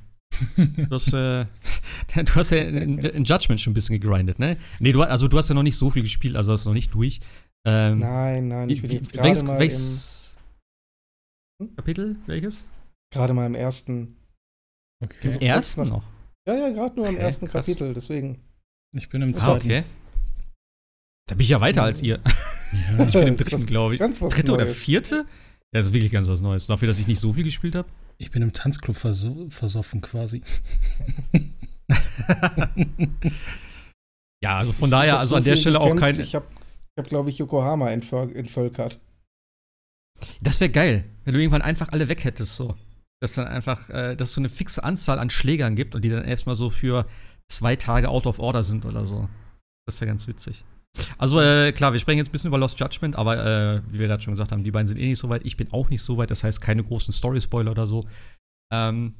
Du 0.57 0.87
hast, 0.91 1.11
äh, 1.11 1.45
du 2.15 2.35
hast 2.35 2.51
ja 2.51 2.59
in, 2.59 2.97
in 2.99 3.23
Judgment 3.25 3.59
schon 3.59 3.71
ein 3.71 3.73
bisschen 3.73 3.99
gegrindet, 3.99 4.39
ne? 4.39 4.55
Nee, 4.79 4.93
du, 4.93 5.01
also 5.03 5.27
du 5.27 5.37
hast 5.37 5.49
ja 5.49 5.55
noch 5.55 5.63
nicht 5.63 5.75
so 5.75 5.89
viel 5.89 6.03
gespielt, 6.03 6.35
also 6.37 6.53
hast 6.53 6.65
du 6.65 6.69
noch 6.69 6.75
nicht 6.75 6.93
durch. 6.93 7.19
Ähm, 7.67 7.99
Nein, 7.99 8.47
nein, 8.47 8.69
ich 8.69 8.81
bin 8.81 8.89
jetzt 8.91 9.11
gerade 9.11 9.27
welches, 9.27 9.43
mal, 9.43 9.53
im- 9.53 9.59
welches 9.59 10.37
Hm? 11.61 11.75
Kapitel? 11.75 12.15
Welches? 12.25 12.69
gerade 13.13 13.33
mal 13.33 13.45
im 13.47 13.55
ersten. 13.55 14.15
Im 15.01 15.07
Okay. 15.09 15.29
Kurz 15.31 15.41
ersten 15.41 15.89
noch. 15.89 16.07
Ja, 16.47 16.55
ja, 16.55 16.69
gerade 16.69 16.95
nur 16.95 17.07
im 17.09 17.15
Okay, 17.15 17.23
ersten 17.23 17.47
krass. 17.47 17.65
Kapitel, 17.65 17.93
deswegen. 17.93 18.39
Ich 18.95 19.09
bin 19.09 19.21
im 19.21 19.33
Ah, 19.33 19.37
zweiten. 19.37 19.65
okay. 19.67 19.83
Da 21.27 21.35
bin 21.35 21.43
ich 21.43 21.49
ja 21.49 21.59
weiter 21.59 21.83
als 21.83 22.01
ihr. 22.01 22.19
Ja. 22.71 23.03
Ich 23.07 23.13
bin 23.13 23.27
im 23.27 23.35
dritten, 23.37 23.65
glaube 23.65 23.95
ich. 23.95 23.99
ganz 23.99 24.21
was 24.21 24.31
Dritte 24.33 24.53
oder 24.53 24.63
Neues. 24.65 24.77
vierte? 24.77 25.15
Ja, 25.73 25.79
das 25.79 25.87
ist 25.87 25.93
wirklich 25.93 26.11
ganz 26.11 26.27
was 26.29 26.39
Neues. 26.41 26.67
Dafür, 26.67 26.87
dass 26.87 26.99
ich 26.99 27.07
nicht 27.07 27.19
so 27.19 27.33
viel 27.33 27.43
gespielt 27.43 27.73
habe. 27.75 27.89
Ich 28.21 28.31
bin 28.31 28.41
im 28.41 28.53
Tanzclub 28.53 28.95
verso 28.95 29.49
versoffen 29.49 30.01
quasi. 30.01 30.43
Ja, 34.41 34.57
also 34.57 34.71
von 34.71 34.89
daher, 34.89 35.19
also 35.19 35.31
so 35.31 35.35
an 35.35 35.43
der 35.43 35.55
Stelle 35.55 35.79
auch 35.79 35.95
kein. 35.95 36.19
Ich 36.19 36.35
habe, 36.35 36.45
ich 36.49 36.97
hab, 36.97 37.07
glaube 37.07 37.29
ich, 37.29 37.37
Yokohama 37.37 37.89
entvöl 37.89 38.35
entvölkert. 38.35 38.99
Das 40.41 40.59
wäre 40.59 40.71
geil, 40.71 41.05
wenn 41.23 41.33
du 41.33 41.39
irgendwann 41.39 41.61
einfach 41.61 41.89
alle 41.89 42.09
weg 42.09 42.23
hättest, 42.23 42.55
so. 42.55 42.75
Dass 43.21 43.33
dann 43.33 43.47
einfach, 43.47 43.89
äh, 43.89 44.15
dass 44.15 44.29
es 44.29 44.35
so 44.35 44.41
eine 44.41 44.49
fixe 44.49 44.83
Anzahl 44.83 45.19
an 45.19 45.29
Schlägern 45.29 45.75
gibt 45.75 45.93
und 45.95 46.03
die 46.03 46.09
dann 46.09 46.23
erstmal 46.23 46.55
so 46.55 46.69
für 46.69 47.05
zwei 47.49 47.75
Tage 47.75 48.09
out 48.09 48.27
of 48.27 48.39
order 48.39 48.63
sind 48.63 48.85
oder 48.85 49.05
so. 49.05 49.27
Das 49.85 49.99
wäre 49.99 50.09
ganz 50.09 50.27
witzig. 50.27 50.63
Also, 51.17 51.39
äh, 51.41 51.71
klar, 51.71 51.93
wir 51.93 51.99
sprechen 51.99 52.17
jetzt 52.17 52.29
ein 52.29 52.31
bisschen 52.31 52.47
über 52.49 52.57
Lost 52.57 52.79
Judgment, 52.79 53.15
aber 53.15 53.45
äh, 53.45 53.81
wie 53.91 53.99
wir 53.99 54.07
gerade 54.07 54.21
schon 54.23 54.33
gesagt 54.33 54.51
haben, 54.51 54.63
die 54.63 54.71
beiden 54.71 54.87
sind 54.87 54.97
eh 54.99 55.07
nicht 55.07 55.19
so 55.19 55.29
weit. 55.29 55.45
Ich 55.45 55.57
bin 55.57 55.71
auch 55.71 55.89
nicht 55.89 56.01
so 56.01 56.17
weit, 56.17 56.31
das 56.31 56.43
heißt 56.43 56.61
keine 56.61 56.83
großen 56.83 57.13
Story-Spoiler 57.13 57.71
oder 57.71 57.87
so. 57.87 58.05
Ähm, 58.73 59.13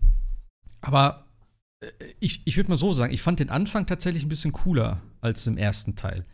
aber 0.81 1.25
äh, 1.83 1.87
ich, 2.19 2.41
ich 2.45 2.57
würde 2.57 2.69
mal 2.69 2.75
so 2.75 2.91
sagen, 2.93 3.13
ich 3.13 3.21
fand 3.21 3.39
den 3.39 3.49
Anfang 3.49 3.85
tatsächlich 3.85 4.23
ein 4.23 4.29
bisschen 4.29 4.51
cooler 4.51 5.01
als 5.21 5.45
im 5.47 5.57
ersten 5.57 5.95
Teil. 5.95 6.25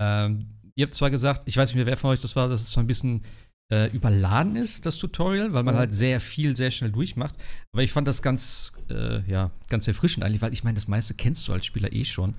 Ähm, 0.00 0.40
ihr 0.74 0.84
habt 0.86 0.94
zwar 0.94 1.10
gesagt, 1.10 1.42
ich 1.46 1.56
weiß 1.56 1.70
nicht 1.70 1.76
mehr, 1.76 1.86
wer 1.86 1.96
von 1.96 2.10
euch 2.10 2.20
das 2.20 2.36
war, 2.36 2.48
dass 2.48 2.60
es 2.60 2.70
zwar 2.70 2.82
ein 2.84 2.88
bisschen 2.88 3.24
äh, 3.72 3.90
überladen 3.92 4.56
ist, 4.56 4.86
das 4.86 4.96
Tutorial, 4.96 5.52
weil 5.52 5.62
man 5.64 5.74
Ja. 5.74 5.80
halt 5.80 5.94
sehr 5.94 6.20
viel, 6.20 6.54
sehr 6.56 6.70
schnell 6.70 6.92
durchmacht. 6.92 7.34
Aber 7.72 7.82
ich 7.82 7.92
fand 7.92 8.06
das 8.06 8.22
ganz, 8.22 8.72
äh, 8.90 9.22
ja, 9.28 9.50
ganz 9.68 9.88
erfrischend 9.88 10.24
eigentlich, 10.24 10.42
weil 10.42 10.52
ich 10.52 10.64
meine, 10.64 10.74
das 10.74 10.86
meiste 10.86 11.14
kennst 11.14 11.48
du 11.48 11.52
als 11.52 11.66
Spieler 11.66 11.92
eh 11.92 12.04
schon. 12.04 12.36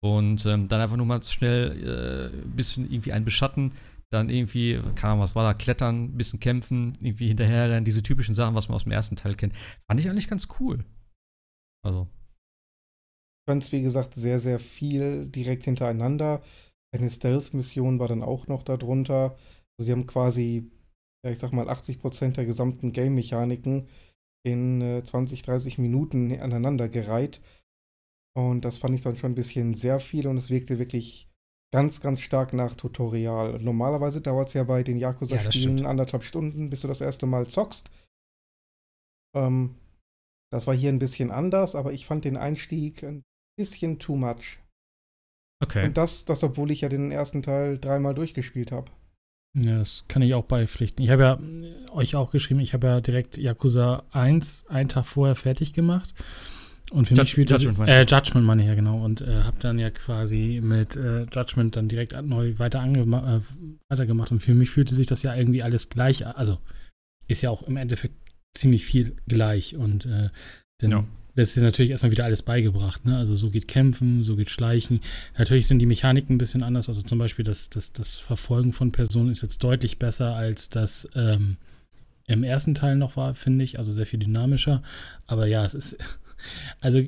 Und 0.00 0.46
ähm, 0.46 0.68
dann 0.68 0.80
einfach 0.80 0.96
nur 0.96 1.06
mal 1.06 1.22
schnell 1.22 2.32
äh, 2.32 2.36
ein 2.44 2.56
bisschen 2.56 2.90
irgendwie 2.90 3.12
einen 3.12 3.24
beschatten, 3.24 3.74
dann 4.10 4.30
irgendwie, 4.30 4.80
keine 4.94 5.12
Ahnung, 5.12 5.22
was 5.22 5.34
war 5.34 5.44
da, 5.44 5.54
klettern, 5.54 6.04
ein 6.04 6.16
bisschen 6.16 6.40
kämpfen, 6.40 6.92
irgendwie 7.00 7.28
hinterherrennen, 7.28 7.84
diese 7.84 8.02
typischen 8.02 8.34
Sachen, 8.34 8.54
was 8.54 8.68
man 8.68 8.76
aus 8.76 8.84
dem 8.84 8.92
ersten 8.92 9.16
Teil 9.16 9.34
kennt. 9.34 9.54
Fand 9.88 10.00
ich 10.00 10.08
eigentlich 10.08 10.28
ganz 10.28 10.48
cool. 10.60 10.84
Also, 11.84 12.08
Ich 13.46 13.50
fand 13.50 13.62
es, 13.62 13.72
wie 13.72 13.82
gesagt, 13.82 14.14
sehr, 14.14 14.40
sehr 14.40 14.58
viel 14.58 15.26
direkt 15.26 15.64
hintereinander. 15.64 16.42
Eine 16.94 17.10
Stealth-Mission 17.10 17.98
war 17.98 18.08
dann 18.08 18.22
auch 18.22 18.46
noch 18.46 18.62
darunter. 18.62 19.36
Also 19.78 19.86
sie 19.86 19.92
haben 19.92 20.06
quasi, 20.06 20.70
ja, 21.24 21.30
ich 21.32 21.38
sag 21.38 21.52
mal, 21.52 21.68
80% 21.68 22.36
der 22.36 22.46
gesamten 22.46 22.92
Game-Mechaniken 22.92 23.88
in 24.44 24.80
äh, 24.80 25.02
20, 25.02 25.42
30 25.42 25.78
Minuten 25.78 26.32
aneinander 26.40 26.88
gereiht. 26.88 27.40
Und 28.38 28.64
das 28.64 28.78
fand 28.78 28.94
ich 28.94 29.02
dann 29.02 29.16
schon 29.16 29.32
ein 29.32 29.34
bisschen 29.34 29.74
sehr 29.74 29.98
viel 29.98 30.28
und 30.28 30.36
es 30.36 30.48
wirkte 30.48 30.78
wirklich 30.78 31.28
ganz, 31.72 32.00
ganz 32.00 32.20
stark 32.20 32.52
nach 32.52 32.74
Tutorial. 32.76 33.58
Normalerweise 33.60 34.20
dauert 34.20 34.46
es 34.46 34.54
ja 34.54 34.62
bei 34.62 34.84
den 34.84 34.96
Ja, 34.96 35.08
Yakuza-Spielen 35.10 35.78
stimmt. 35.78 35.86
anderthalb 35.86 36.22
Stunden, 36.22 36.70
bis 36.70 36.82
du 36.82 36.88
das 36.88 37.00
erste 37.00 37.26
Mal 37.26 37.48
zockst. 37.48 37.90
Ähm, 39.34 39.74
das 40.52 40.68
war 40.68 40.74
hier 40.74 40.90
ein 40.90 41.00
bisschen 41.00 41.32
anders, 41.32 41.74
aber 41.74 41.92
ich 41.92 42.06
fand 42.06 42.24
den 42.24 42.36
Einstieg 42.36 43.02
ein 43.02 43.22
bisschen 43.58 43.98
too 43.98 44.14
much. 44.14 44.60
okay. 45.60 45.86
Und 45.86 45.96
das, 45.98 46.24
das, 46.24 46.44
obwohl 46.44 46.70
ich 46.70 46.82
ja 46.82 46.88
den 46.88 47.10
ersten 47.10 47.42
Teil 47.42 47.78
dreimal 47.78 48.14
durchgespielt 48.14 48.70
habe. 48.70 48.92
Ja, 49.58 49.78
das 49.78 50.04
kann 50.06 50.22
ich 50.22 50.34
auch 50.34 50.44
beipflichten. 50.44 51.04
Ich 51.04 51.10
habe 51.10 51.22
ja 51.22 51.34
äh, 51.34 51.90
euch 51.90 52.14
auch 52.14 52.30
geschrieben, 52.30 52.60
ich 52.60 52.72
habe 52.72 52.86
ja 52.86 53.00
direkt 53.00 53.36
Yakuza 53.36 54.04
1 54.12 54.66
einen 54.68 54.88
Tag 54.88 55.06
vorher 55.06 55.34
fertig 55.34 55.72
gemacht. 55.72 56.14
Und 56.90 57.06
für 57.06 57.14
Judge- 57.14 57.22
mich 57.22 57.30
spielte 57.30 57.54
Judgment 57.56 57.90
äh, 57.90 58.04
Judgment 58.04 58.46
meine 58.46 58.62
ich 58.62 58.68
ja 58.68 58.74
genau 58.74 59.04
und 59.04 59.20
äh, 59.20 59.42
habe 59.42 59.58
dann 59.60 59.78
ja 59.78 59.90
quasi 59.90 60.60
mit 60.62 60.96
äh, 60.96 61.26
Judgment 61.32 61.76
dann 61.76 61.88
direkt 61.88 62.14
neu 62.24 62.54
weiter 62.58 62.82
äh, 62.84 63.40
weitergemacht 63.90 64.32
und 64.32 64.40
für 64.40 64.54
mich 64.54 64.70
fühlte 64.70 64.94
sich 64.94 65.06
das 65.06 65.22
ja 65.22 65.34
irgendwie 65.34 65.62
alles 65.62 65.90
gleich, 65.90 66.26
also 66.26 66.58
ist 67.26 67.42
ja 67.42 67.50
auch 67.50 67.62
im 67.64 67.76
Endeffekt 67.76 68.14
ziemlich 68.56 68.86
viel 68.86 69.14
gleich 69.26 69.76
und 69.76 70.06
äh, 70.06 70.30
dann 70.80 70.90
Ja. 70.90 71.04
wird 71.34 71.54
dir 71.54 71.62
natürlich 71.62 71.90
erstmal 71.90 72.10
wieder 72.10 72.24
alles 72.24 72.42
beigebracht, 72.42 73.04
ne? 73.04 73.18
Also 73.18 73.36
so 73.36 73.50
geht 73.50 73.68
Kämpfen, 73.68 74.24
so 74.24 74.34
geht 74.36 74.48
Schleichen. 74.48 75.00
Natürlich 75.36 75.66
sind 75.66 75.78
die 75.80 75.86
Mechaniken 75.86 76.36
ein 76.36 76.38
bisschen 76.38 76.62
anders. 76.62 76.88
Also 76.88 77.02
zum 77.02 77.18
Beispiel 77.18 77.44
das, 77.44 77.68
das, 77.68 77.92
das 77.92 78.18
Verfolgen 78.18 78.72
von 78.72 78.90
Personen 78.92 79.30
ist 79.30 79.42
jetzt 79.42 79.62
deutlich 79.62 79.98
besser, 79.98 80.34
als 80.34 80.70
das 80.70 81.06
ähm, 81.14 81.58
im 82.26 82.42
ersten 82.44 82.74
Teil 82.74 82.96
noch 82.96 83.16
war, 83.16 83.34
finde 83.34 83.64
ich. 83.64 83.78
Also 83.78 83.92
sehr 83.92 84.06
viel 84.06 84.18
dynamischer. 84.20 84.82
Aber 85.26 85.46
ja, 85.46 85.64
es 85.64 85.74
ist, 85.74 85.98
also 86.80 87.02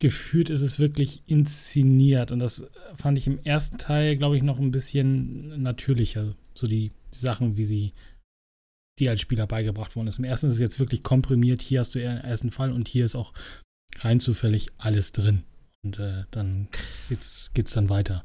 gefühlt 0.00 0.50
ist 0.50 0.62
es 0.62 0.78
wirklich 0.78 1.22
inszeniert. 1.26 2.32
Und 2.32 2.40
das 2.40 2.64
fand 2.94 3.18
ich 3.18 3.26
im 3.26 3.38
ersten 3.44 3.78
Teil, 3.78 4.16
glaube 4.16 4.36
ich, 4.36 4.42
noch 4.42 4.58
ein 4.58 4.72
bisschen 4.72 5.62
natürlicher. 5.62 6.34
So 6.54 6.66
die, 6.66 6.90
die 7.14 7.18
Sachen, 7.18 7.56
wie 7.56 7.64
sie 7.64 7.92
die 8.98 9.08
als 9.08 9.20
Spieler 9.20 9.46
beigebracht 9.46 9.96
worden 9.96 10.08
ist. 10.08 10.18
Im 10.18 10.24
ersten 10.24 10.48
ist 10.48 10.54
es 10.54 10.60
jetzt 10.60 10.78
wirklich 10.78 11.02
komprimiert. 11.02 11.62
Hier 11.62 11.80
hast 11.80 11.94
du 11.94 11.98
eher 11.98 12.16
den 12.16 12.24
ersten 12.24 12.50
Fall 12.50 12.72
und 12.72 12.88
hier 12.88 13.04
ist 13.04 13.16
auch 13.16 13.32
rein 13.98 14.20
zufällig 14.20 14.68
alles 14.76 15.12
drin. 15.12 15.44
Und 15.84 15.98
äh, 15.98 16.24
dann 16.30 16.68
geht's, 17.08 17.52
geht's 17.54 17.72
dann 17.72 17.88
weiter. 17.88 18.24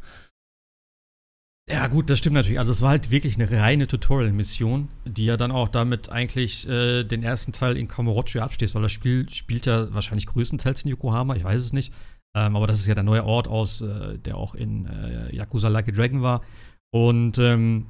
Ja, 1.69 1.88
gut, 1.88 2.10
das 2.10 2.19
stimmt 2.19 2.36
natürlich. 2.36 2.60
Also, 2.60 2.71
es 2.71 2.82
war 2.82 2.91
halt 2.91 3.12
wirklich 3.12 3.36
eine 3.36 3.51
reine 3.51 3.88
Tutorial-Mission, 3.88 4.88
die 5.06 5.25
ja 5.25 5.36
dann 5.36 5.51
auch 5.51 5.67
damit 5.67 6.10
eigentlich 6.10 6.67
äh, 6.69 7.03
den 7.03 7.23
ersten 7.23 7.51
Teil 7.51 7.75
in 7.75 7.89
Kamurocho 7.89 8.39
abschließt, 8.39 8.73
weil 8.73 8.84
das 8.84 8.93
Spiel 8.93 9.27
spielt 9.30 9.65
ja 9.65 9.93
wahrscheinlich 9.93 10.27
größtenteils 10.27 10.84
in 10.84 10.91
Yokohama, 10.91 11.36
ich 11.36 11.43
weiß 11.43 11.62
es 11.62 11.73
nicht. 11.73 11.93
Ähm, 12.38 12.56
aber 12.56 12.67
das 12.67 12.80
ist 12.80 12.88
ja 12.88 12.95
der 12.95 13.03
neue 13.03 13.25
Ort 13.25 13.49
aus, 13.49 13.82
äh, 13.82 14.17
der 14.17 14.38
auch 14.38 14.56
in 14.56 14.86
äh, 14.86 15.36
Yakuza 15.36 15.67
Like 15.67 15.89
a 15.89 15.91
Dragon 15.91 16.21
war. 16.21 16.41
Und 16.93 17.38
ähm, 17.38 17.88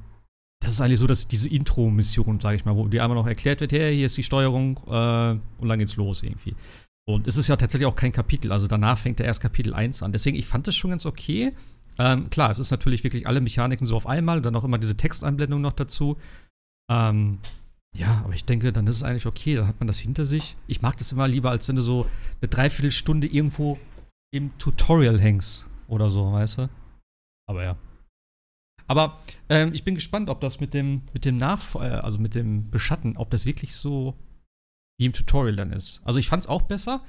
das 0.60 0.72
ist 0.72 0.80
eigentlich 0.80 0.98
so, 0.98 1.06
dass 1.06 1.28
diese 1.28 1.48
Intro-Mission, 1.48 2.40
sage 2.40 2.56
ich 2.56 2.64
mal, 2.64 2.74
wo 2.74 2.88
dir 2.88 3.04
einmal 3.04 3.16
noch 3.16 3.28
erklärt 3.28 3.60
wird, 3.60 3.70
hey, 3.70 3.94
hier 3.94 4.06
ist 4.06 4.16
die 4.16 4.24
Steuerung 4.24 4.76
äh, 4.88 5.38
und 5.60 5.68
dann 5.68 5.78
geht's 5.78 5.94
los 5.94 6.24
irgendwie. 6.24 6.56
Und 7.06 7.28
es 7.28 7.36
ist 7.36 7.48
ja 7.48 7.56
tatsächlich 7.56 7.86
auch 7.86 7.96
kein 7.96 8.12
Kapitel, 8.12 8.50
also 8.50 8.66
danach 8.66 8.98
fängt 8.98 9.18
der 9.18 9.26
erst 9.26 9.40
Kapitel 9.40 9.72
1 9.72 10.02
an. 10.02 10.12
Deswegen, 10.12 10.36
ich 10.36 10.46
fand 10.46 10.66
das 10.66 10.76
schon 10.76 10.90
ganz 10.90 11.06
okay. 11.06 11.54
Ähm, 11.98 12.30
klar, 12.30 12.50
es 12.50 12.58
ist 12.58 12.70
natürlich 12.70 13.04
wirklich 13.04 13.26
alle 13.26 13.40
Mechaniken 13.40 13.86
so 13.86 13.96
auf 13.96 14.06
einmal 14.06 14.40
dann 14.40 14.54
auch 14.54 14.64
immer 14.64 14.78
diese 14.78 14.96
Textanblendung 14.96 15.60
noch 15.60 15.72
dazu. 15.72 16.16
Ähm, 16.90 17.38
ja, 17.96 18.22
aber 18.24 18.34
ich 18.34 18.44
denke, 18.44 18.72
dann 18.72 18.86
ist 18.86 18.96
es 18.96 19.02
eigentlich 19.02 19.26
okay, 19.26 19.56
dann 19.56 19.66
hat 19.66 19.80
man 19.80 19.86
das 19.86 19.98
hinter 19.98 20.24
sich. 20.24 20.56
Ich 20.66 20.82
mag 20.82 20.96
das 20.96 21.12
immer 21.12 21.26
lieber, 21.26 21.50
als 21.50 21.66
wenn 21.68 21.76
du 21.76 21.82
so 21.82 22.06
eine 22.40 22.48
Dreiviertelstunde 22.48 23.26
irgendwo 23.26 23.78
im 24.32 24.56
Tutorial 24.58 25.18
hängst 25.18 25.64
oder 25.88 26.10
so, 26.10 26.32
weißt 26.32 26.58
du? 26.58 26.70
Aber 27.48 27.64
ja. 27.64 27.76
Aber 28.86 29.20
ähm, 29.48 29.72
ich 29.74 29.84
bin 29.84 29.94
gespannt, 29.94 30.30
ob 30.30 30.40
das 30.40 30.60
mit 30.60 30.74
dem, 30.74 31.02
mit 31.12 31.24
dem 31.24 31.36
Nach 31.36 31.74
äh, 31.74 31.78
also 31.78 32.18
mit 32.18 32.34
dem 32.34 32.70
Beschatten, 32.70 33.16
ob 33.16 33.30
das 33.30 33.46
wirklich 33.46 33.74
so 33.74 34.14
wie 34.98 35.06
im 35.06 35.12
Tutorial 35.12 35.56
dann 35.56 35.72
ist. 35.72 36.00
Also 36.04 36.20
ich 36.20 36.28
fand 36.28 36.44
es 36.44 36.48
auch 36.48 36.62
besser. 36.62 37.04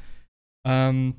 Ähm, 0.65 1.15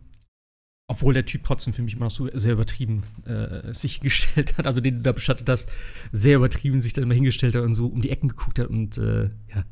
obwohl 0.90 1.14
der 1.14 1.24
Typ 1.24 1.44
trotzdem 1.44 1.72
für 1.72 1.82
mich 1.82 1.94
immer 1.94 2.06
noch 2.06 2.10
so 2.10 2.28
sehr 2.34 2.54
übertrieben 2.54 3.04
äh, 3.24 3.72
sich 3.72 3.94
hingestellt 3.96 4.58
hat, 4.58 4.66
also 4.66 4.80
den 4.80 4.96
du 4.96 5.02
da 5.02 5.12
beschattet 5.12 5.48
hast, 5.48 5.70
sehr 6.10 6.36
übertrieben 6.36 6.82
sich 6.82 6.92
dann 6.92 7.04
immer 7.04 7.14
hingestellt 7.14 7.54
hat 7.54 7.62
und 7.62 7.74
so 7.74 7.86
um 7.86 8.02
die 8.02 8.10
Ecken 8.10 8.28
geguckt 8.28 8.58
hat 8.58 8.66
und 8.66 8.98
äh, 8.98 9.30
ja, 9.54 9.64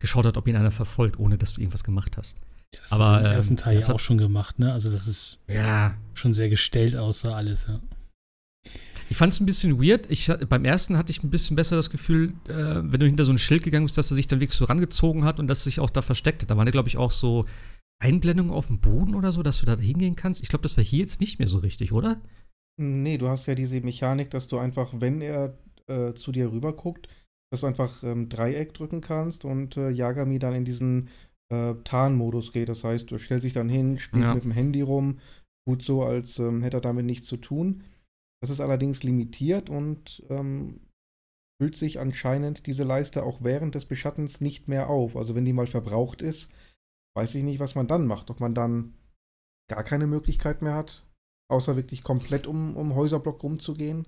geschaut 0.00 0.24
hat, 0.24 0.38
ob 0.38 0.48
ihn 0.48 0.56
einer 0.56 0.70
verfolgt, 0.70 1.18
ohne 1.18 1.36
dass 1.36 1.52
du 1.52 1.60
irgendwas 1.60 1.84
gemacht 1.84 2.16
hast. 2.16 2.38
Ja, 2.74 2.80
das 2.80 2.92
Aber, 2.92 3.10
hat 3.10 3.20
im 3.20 3.26
ähm, 3.26 3.32
ersten 3.32 3.56
Teil 3.58 3.76
das 3.76 3.88
ja 3.88 3.94
auch 3.94 4.00
schon 4.00 4.16
gemacht, 4.16 4.58
ne? 4.58 4.72
Also 4.72 4.90
das 4.90 5.06
ist 5.06 5.40
Ja. 5.46 5.94
schon 6.14 6.32
sehr 6.32 6.48
gestellt 6.48 6.96
außer 6.96 7.36
alles, 7.36 7.66
ja. 7.68 7.80
Ich 9.10 9.18
fand 9.18 9.34
es 9.34 9.40
ein 9.40 9.46
bisschen 9.46 9.78
weird. 9.82 10.10
Ich, 10.10 10.32
beim 10.48 10.64
ersten 10.64 10.96
hatte 10.96 11.10
ich 11.10 11.22
ein 11.22 11.28
bisschen 11.28 11.54
besser 11.54 11.76
das 11.76 11.90
Gefühl, 11.90 12.32
äh, 12.48 12.54
wenn 12.82 12.98
du 12.98 13.04
hinter 13.04 13.26
so 13.26 13.32
ein 13.32 13.38
Schild 13.38 13.62
gegangen 13.62 13.84
bist, 13.84 13.98
dass 13.98 14.10
er 14.10 14.14
sich 14.14 14.26
dann 14.26 14.40
wirklich 14.40 14.56
so 14.56 14.64
rangezogen 14.64 15.24
hat 15.26 15.38
und 15.38 15.48
dass 15.48 15.60
er 15.60 15.64
sich 15.64 15.80
auch 15.80 15.90
da 15.90 16.00
versteckt 16.00 16.40
hat. 16.40 16.50
Da 16.50 16.56
waren 16.56 16.66
ja, 16.66 16.70
glaube 16.70 16.88
ich, 16.88 16.96
auch 16.96 17.10
so 17.10 17.44
Einblendungen 18.04 18.52
auf 18.52 18.66
dem 18.66 18.80
Boden 18.80 19.14
oder 19.14 19.32
so, 19.32 19.42
dass 19.42 19.58
du 19.58 19.66
da 19.66 19.76
hingehen 19.78 20.14
kannst. 20.14 20.42
Ich 20.42 20.48
glaube, 20.50 20.62
das 20.62 20.76
war 20.76 20.84
hier 20.84 21.00
jetzt 21.00 21.20
nicht 21.20 21.38
mehr 21.38 21.48
so 21.48 21.58
richtig, 21.58 21.92
oder? 21.92 22.20
Nee, 22.78 23.18
du 23.18 23.28
hast 23.28 23.46
ja 23.46 23.54
diese 23.54 23.80
Mechanik, 23.80 24.30
dass 24.30 24.46
du 24.46 24.58
einfach, 24.58 24.92
wenn 24.98 25.20
er 25.22 25.56
äh, 25.86 26.12
zu 26.14 26.30
dir 26.30 26.52
rüber 26.52 26.74
guckt, 26.74 27.08
dass 27.50 27.62
du 27.62 27.66
einfach 27.66 28.02
ähm, 28.02 28.28
Dreieck 28.28 28.74
drücken 28.74 29.00
kannst 29.00 29.44
und 29.44 29.76
äh, 29.76 29.90
Yagami 29.90 30.38
dann 30.38 30.54
in 30.54 30.64
diesen 30.64 31.08
äh, 31.52 31.74
Tarnmodus 31.84 32.52
geht. 32.52 32.68
Das 32.68 32.84
heißt, 32.84 33.10
du 33.10 33.18
stellst 33.18 33.44
dich 33.44 33.52
dann 33.54 33.68
hin, 33.68 33.98
spielst 33.98 34.26
Ja. 34.26 34.34
mit 34.34 34.44
dem 34.44 34.50
Handy 34.50 34.82
rum, 34.82 35.18
tut 35.66 35.82
so, 35.82 36.02
als 36.02 36.38
ähm, 36.38 36.62
hätte 36.62 36.78
er 36.78 36.82
damit 36.82 37.06
nichts 37.06 37.26
zu 37.26 37.36
tun. 37.38 37.84
Das 38.42 38.50
ist 38.50 38.60
allerdings 38.60 39.02
limitiert 39.02 39.70
und 39.70 40.22
ähm, 40.28 40.80
füllt 41.58 41.76
sich 41.76 42.00
anscheinend 42.00 42.66
diese 42.66 42.84
Leiste 42.84 43.22
auch 43.22 43.38
während 43.42 43.74
des 43.74 43.86
Beschattens 43.86 44.40
nicht 44.42 44.68
mehr 44.68 44.90
auf. 44.90 45.16
Also 45.16 45.34
wenn 45.34 45.44
die 45.46 45.52
mal 45.54 45.66
verbraucht 45.66 46.20
ist, 46.20 46.50
weiß 47.14 47.34
ich 47.34 47.42
nicht, 47.44 47.60
was 47.60 47.74
man 47.74 47.86
dann 47.86 48.06
macht. 48.06 48.30
Ob 48.30 48.40
man 48.40 48.54
dann 48.54 48.94
gar 49.70 49.84
keine 49.84 50.06
Möglichkeit 50.06 50.62
mehr 50.62 50.74
hat, 50.74 51.04
außer 51.50 51.76
wirklich 51.76 52.02
komplett 52.02 52.46
um, 52.46 52.76
um 52.76 52.94
Häuserblock 52.94 53.42
rumzugehen. 53.42 54.06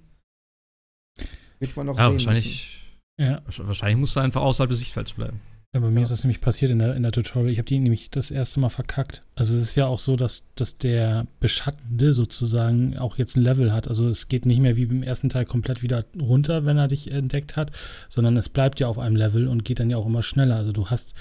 Wird 1.58 1.76
man 1.76 1.86
noch 1.86 1.96
Ja, 1.96 2.04
sehen 2.06 2.12
wahrscheinlich, 2.14 2.82
Ja, 3.18 3.42
wahrscheinlich 3.46 3.98
musst 3.98 4.16
du 4.16 4.20
einfach 4.20 4.42
außerhalb 4.42 4.68
des 4.70 4.80
Sichtfelds 4.80 5.12
bleiben. 5.14 5.40
Ja, 5.74 5.80
bei 5.80 5.88
mir 5.90 5.96
Ja. 6.00 6.02
ist 6.02 6.10
das 6.10 6.22
nämlich 6.24 6.40
passiert 6.40 6.70
in 6.70 6.78
der, 6.78 6.94
in 6.94 7.02
der 7.02 7.12
Tutorial. 7.12 7.50
Ich 7.50 7.58
habe 7.58 7.66
die 7.66 7.78
nämlich 7.78 8.10
das 8.10 8.30
erste 8.30 8.60
Mal 8.60 8.68
verkackt. 8.68 9.22
Also 9.34 9.54
es 9.54 9.62
ist 9.62 9.74
ja 9.74 9.86
auch 9.86 9.98
so, 9.98 10.16
dass, 10.16 10.44
dass 10.54 10.78
der 10.78 11.26
Beschattende 11.40 12.12
sozusagen 12.12 12.98
auch 12.98 13.16
jetzt 13.16 13.36
ein 13.36 13.42
Level 13.42 13.72
hat. 13.72 13.88
Also 13.88 14.08
es 14.08 14.28
geht 14.28 14.46
nicht 14.46 14.60
mehr 14.60 14.76
wie 14.76 14.86
beim 14.86 15.02
ersten 15.02 15.28
Teil 15.28 15.44
komplett 15.46 15.82
wieder 15.82 16.04
runter, 16.20 16.64
wenn 16.66 16.76
er 16.78 16.88
dich 16.88 17.10
entdeckt 17.10 17.56
hat, 17.56 17.72
sondern 18.08 18.36
es 18.36 18.48
bleibt 18.48 18.80
ja 18.80 18.88
auf 18.88 18.98
einem 18.98 19.16
Level 19.16 19.48
und 19.48 19.64
geht 19.64 19.80
dann 19.80 19.90
ja 19.90 19.96
auch 19.96 20.06
immer 20.06 20.22
schneller. 20.22 20.56
Also 20.56 20.72
du 20.72 20.88
hast 20.90 21.14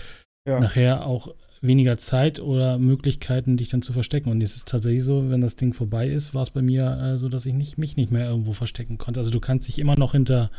Ja. 0.48 0.60
nachher 0.60 1.06
auch 1.06 1.34
weniger 1.68 1.98
Zeit 1.98 2.40
oder 2.40 2.78
Möglichkeiten, 2.78 3.58
dich 3.58 3.70
dann 3.70 3.82
zu 3.82 3.94
verstecken. 3.94 4.30
Und 4.30 4.42
es 4.42 4.56
ist 4.56 4.68
tatsächlich 4.68 5.04
so, 5.04 5.30
wenn 5.30 5.42
das 5.42 5.56
Ding 5.56 5.74
vorbei 5.74 6.10
ist, 6.10 6.34
war 6.34 6.44
es 6.44 6.50
bei 6.50 6.62
mir 6.62 6.98
äh, 6.98 7.18
so, 7.18 7.30
dass 7.30 7.46
ich 7.46 7.54
nicht, 7.54 7.78
mich 7.78 7.98
nicht 7.98 8.12
mehr 8.12 8.28
irgendwo 8.28 8.54
verstecken 8.54 8.98
konnte. 8.98 9.20
Also 9.20 9.32
du 9.32 9.40
kannst 9.40 9.68
dich 9.68 9.80
immer 9.80 9.98
noch 9.98 10.14
hinter 10.14 10.52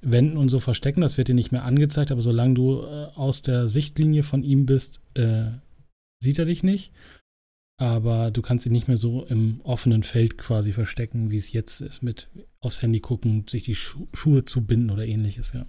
Wänden 0.00 0.36
und 0.36 0.48
so 0.48 0.60
verstecken, 0.60 1.00
das 1.00 1.18
wird 1.18 1.28
dir 1.28 1.34
nicht 1.34 1.50
mehr 1.50 1.64
angezeigt, 1.64 2.12
aber 2.12 2.22
solange 2.22 2.54
du 2.54 2.82
äh, 2.82 3.06
aus 3.16 3.42
der 3.42 3.68
Sichtlinie 3.68 4.22
von 4.22 4.44
ihm 4.44 4.64
bist, 4.64 5.00
äh, 5.14 5.46
sieht 6.20 6.38
er 6.38 6.44
dich 6.44 6.62
nicht. 6.62 6.92
Aber 7.80 8.32
du 8.32 8.42
kannst 8.42 8.64
dich 8.64 8.72
nicht 8.72 8.88
mehr 8.88 8.96
so 8.96 9.24
im 9.26 9.60
offenen 9.62 10.02
Feld 10.02 10.36
quasi 10.36 10.72
verstecken, 10.72 11.30
wie 11.30 11.36
es 11.36 11.52
jetzt 11.52 11.80
ist, 11.80 12.02
mit 12.02 12.28
aufs 12.60 12.82
Handy 12.82 12.98
gucken, 12.98 13.44
sich 13.48 13.62
die 13.62 13.76
Schu 13.76 14.08
Schuhe 14.12 14.44
zu 14.44 14.62
binden 14.62 14.90
oder 14.90 15.06
ähnliches, 15.06 15.52
ja. 15.52 15.64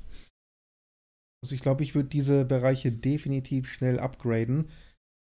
Also 1.43 1.55
ich 1.55 1.61
glaube, 1.61 1.83
ich 1.83 1.95
würde 1.95 2.09
diese 2.09 2.45
Bereiche 2.45 2.91
definitiv 2.91 3.71
schnell 3.71 3.99
upgraden, 3.99 4.69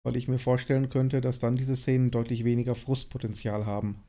weil 0.03 0.15
ich 0.15 0.27
mir 0.27 0.39
vorstellen 0.39 0.89
könnte, 0.89 1.21
dass 1.21 1.39
dann 1.39 1.55
diese 1.55 1.75
Szenen 1.75 2.11
deutlich 2.11 2.43
weniger 2.43 2.75
Frustpotenzial 2.75 3.65
haben. 3.65 4.03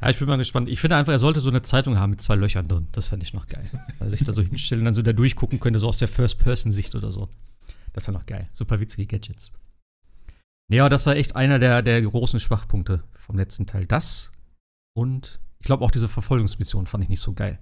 Ja, 0.00 0.10
ich 0.10 0.18
bin 0.18 0.28
mal 0.28 0.36
gespannt. 0.36 0.68
Ich 0.68 0.80
finde 0.80 0.96
einfach, 0.96 1.12
er 1.12 1.18
sollte 1.18 1.40
so 1.40 1.50
eine 1.50 1.62
Zeitung 1.62 1.98
haben 1.98 2.10
mit 2.10 2.22
zwei 2.22 2.36
Löchern 2.36 2.68
drin. 2.68 2.86
Das 2.92 3.08
fände 3.08 3.24
ich 3.24 3.34
noch 3.34 3.48
geil. 3.48 3.68
Also 3.98 4.12
sich 4.12 4.24
da 4.24 4.32
so 4.32 4.42
hinstellen 4.48 4.82
und 4.82 4.84
dann 4.86 4.94
so 4.94 5.02
da 5.02 5.12
durchgucken 5.12 5.60
könnte, 5.60 5.80
so 5.80 5.88
aus 5.88 5.98
der 5.98 6.08
First-Person-Sicht 6.08 6.94
oder 6.94 7.10
so. 7.10 7.28
Das 7.92 8.06
wäre 8.06 8.16
noch 8.16 8.26
geil. 8.26 8.48
Super 8.54 8.80
witzige 8.80 9.06
Gadgets. 9.06 9.52
Aber 10.70 10.88
das 10.88 11.06
war 11.06 11.16
echt 11.16 11.34
einer 11.34 11.58
der, 11.58 11.82
der 11.82 12.02
großen 12.02 12.40
Schwachpunkte 12.40 13.02
vom 13.14 13.36
letzten 13.36 13.66
Teil. 13.66 13.86
Das 13.86 14.32
und 14.94 15.40
ich 15.60 15.66
glaube 15.66 15.84
auch 15.84 15.90
diese 15.90 16.08
Verfolgungsmission 16.08 16.86
fand 16.86 17.04
ich 17.04 17.10
nicht 17.10 17.20
so 17.20 17.32
geil. 17.32 17.58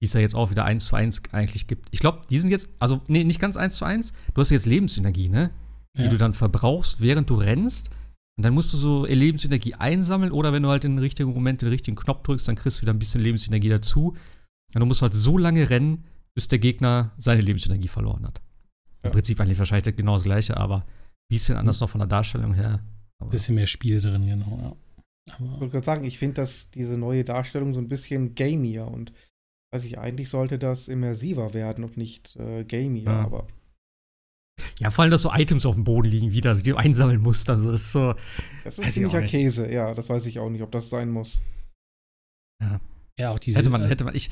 Die 0.00 0.06
es 0.06 0.12
ja 0.12 0.20
jetzt 0.20 0.34
auch 0.34 0.50
wieder 0.50 0.64
eins 0.64 0.86
zu 0.86 0.96
eins 0.96 1.22
eigentlich 1.32 1.66
gibt. 1.66 1.88
Ich 1.92 2.00
glaube, 2.00 2.20
die 2.28 2.38
sind 2.38 2.50
jetzt, 2.50 2.68
also 2.78 3.00
nee, 3.08 3.24
nicht 3.24 3.40
ganz 3.40 3.56
eins 3.56 3.76
zu 3.76 3.84
eins. 3.84 4.12
Du 4.34 4.40
hast 4.40 4.50
jetzt 4.50 4.66
Lebensenergie, 4.66 5.28
ne? 5.28 5.50
Die 5.96 6.02
Ja. 6.02 6.08
du 6.08 6.18
dann 6.18 6.34
verbrauchst, 6.34 7.00
während 7.00 7.30
du 7.30 7.36
rennst. 7.36 7.90
Und 8.36 8.44
dann 8.44 8.52
musst 8.54 8.72
du 8.72 8.76
so 8.76 9.06
Lebensenergie 9.06 9.74
einsammeln 9.74 10.32
oder 10.32 10.52
wenn 10.52 10.64
du 10.64 10.68
halt 10.68 10.84
im 10.84 10.98
richtigen 10.98 11.32
Moment 11.32 11.62
den 11.62 11.68
richtigen 11.68 11.96
Knopf 11.96 12.24
drückst, 12.24 12.48
dann 12.48 12.56
kriegst 12.56 12.78
du 12.78 12.82
wieder 12.82 12.92
ein 12.92 12.98
bisschen 12.98 13.20
Lebensenergie 13.20 13.68
dazu. 13.68 14.16
Und 14.74 14.80
du 14.80 14.86
musst 14.86 15.02
halt 15.02 15.14
so 15.14 15.38
lange 15.38 15.70
rennen, 15.70 16.04
bis 16.34 16.48
der 16.48 16.58
Gegner 16.58 17.12
seine 17.16 17.42
Lebensenergie 17.42 17.86
verloren 17.86 18.26
hat. 18.26 18.40
Ja. 19.02 19.10
Im 19.10 19.12
Prinzip 19.12 19.40
eigentlich 19.40 19.58
wahrscheinlich 19.60 19.94
genau 19.94 20.14
das 20.14 20.24
gleiche, 20.24 20.56
aber 20.56 20.78
ein 20.78 20.84
bisschen 21.30 21.56
anders 21.56 21.78
noch 21.80 21.88
von 21.88 22.00
der 22.00 22.08
Darstellung 22.08 22.54
her. 22.54 22.82
Aber 23.20 23.30
Bisschen 23.30 23.54
mehr 23.54 23.68
Spiel 23.68 24.00
drin, 24.00 24.26
genau, 24.26 24.58
ja. 24.60 24.72
Ich 25.26 25.34
Aber 25.34 25.60
wollte 25.60 25.68
gerade 25.70 25.84
sagen, 25.84 26.04
ich 26.04 26.18
finde, 26.18 26.34
dass 26.34 26.70
diese 26.70 26.98
neue 26.98 27.24
Darstellung 27.24 27.72
so 27.72 27.80
ein 27.80 27.88
bisschen 27.88 28.34
gamier 28.34 28.88
und 28.88 29.12
weiß 29.74 29.84
ich, 29.84 29.98
eigentlich 29.98 30.28
sollte 30.28 30.58
das 30.58 30.88
immersiver 30.88 31.52
werden 31.52 31.84
und 31.84 31.96
nicht 31.96 32.36
äh, 32.36 32.64
gamier, 32.64 33.04
Ja. 33.04 33.24
aber 33.24 33.46
ja, 34.78 34.90
vor 34.90 35.02
allem, 35.02 35.10
dass 35.10 35.22
so 35.22 35.32
Items 35.32 35.66
auf 35.66 35.74
dem 35.74 35.84
Boden 35.84 36.08
liegen 36.08 36.32
wieder, 36.32 36.54
die 36.54 36.70
du 36.70 36.76
einsammeln 36.76 37.20
musst. 37.20 37.50
Also 37.50 37.72
das 37.72 37.82
ist 37.82 37.92
so. 37.92 38.14
das 38.62 38.78
ist 38.78 38.92
ziemlicher 38.92 39.20
nicht. 39.20 39.30
Käse, 39.30 39.72
ja, 39.72 39.94
das 39.94 40.08
weiß 40.08 40.26
ich 40.26 40.38
auch 40.38 40.48
nicht, 40.48 40.62
ob 40.62 40.70
das 40.70 40.88
sein 40.90 41.10
muss. 41.10 41.40
ja, 43.18 43.30
auch 43.30 43.38
diese. 43.38 43.58
Hätte 43.58 43.70
man, 43.70 43.82
äh, 43.82 43.88
hätte 43.88 44.04
man. 44.04 44.14
Ich, 44.14 44.30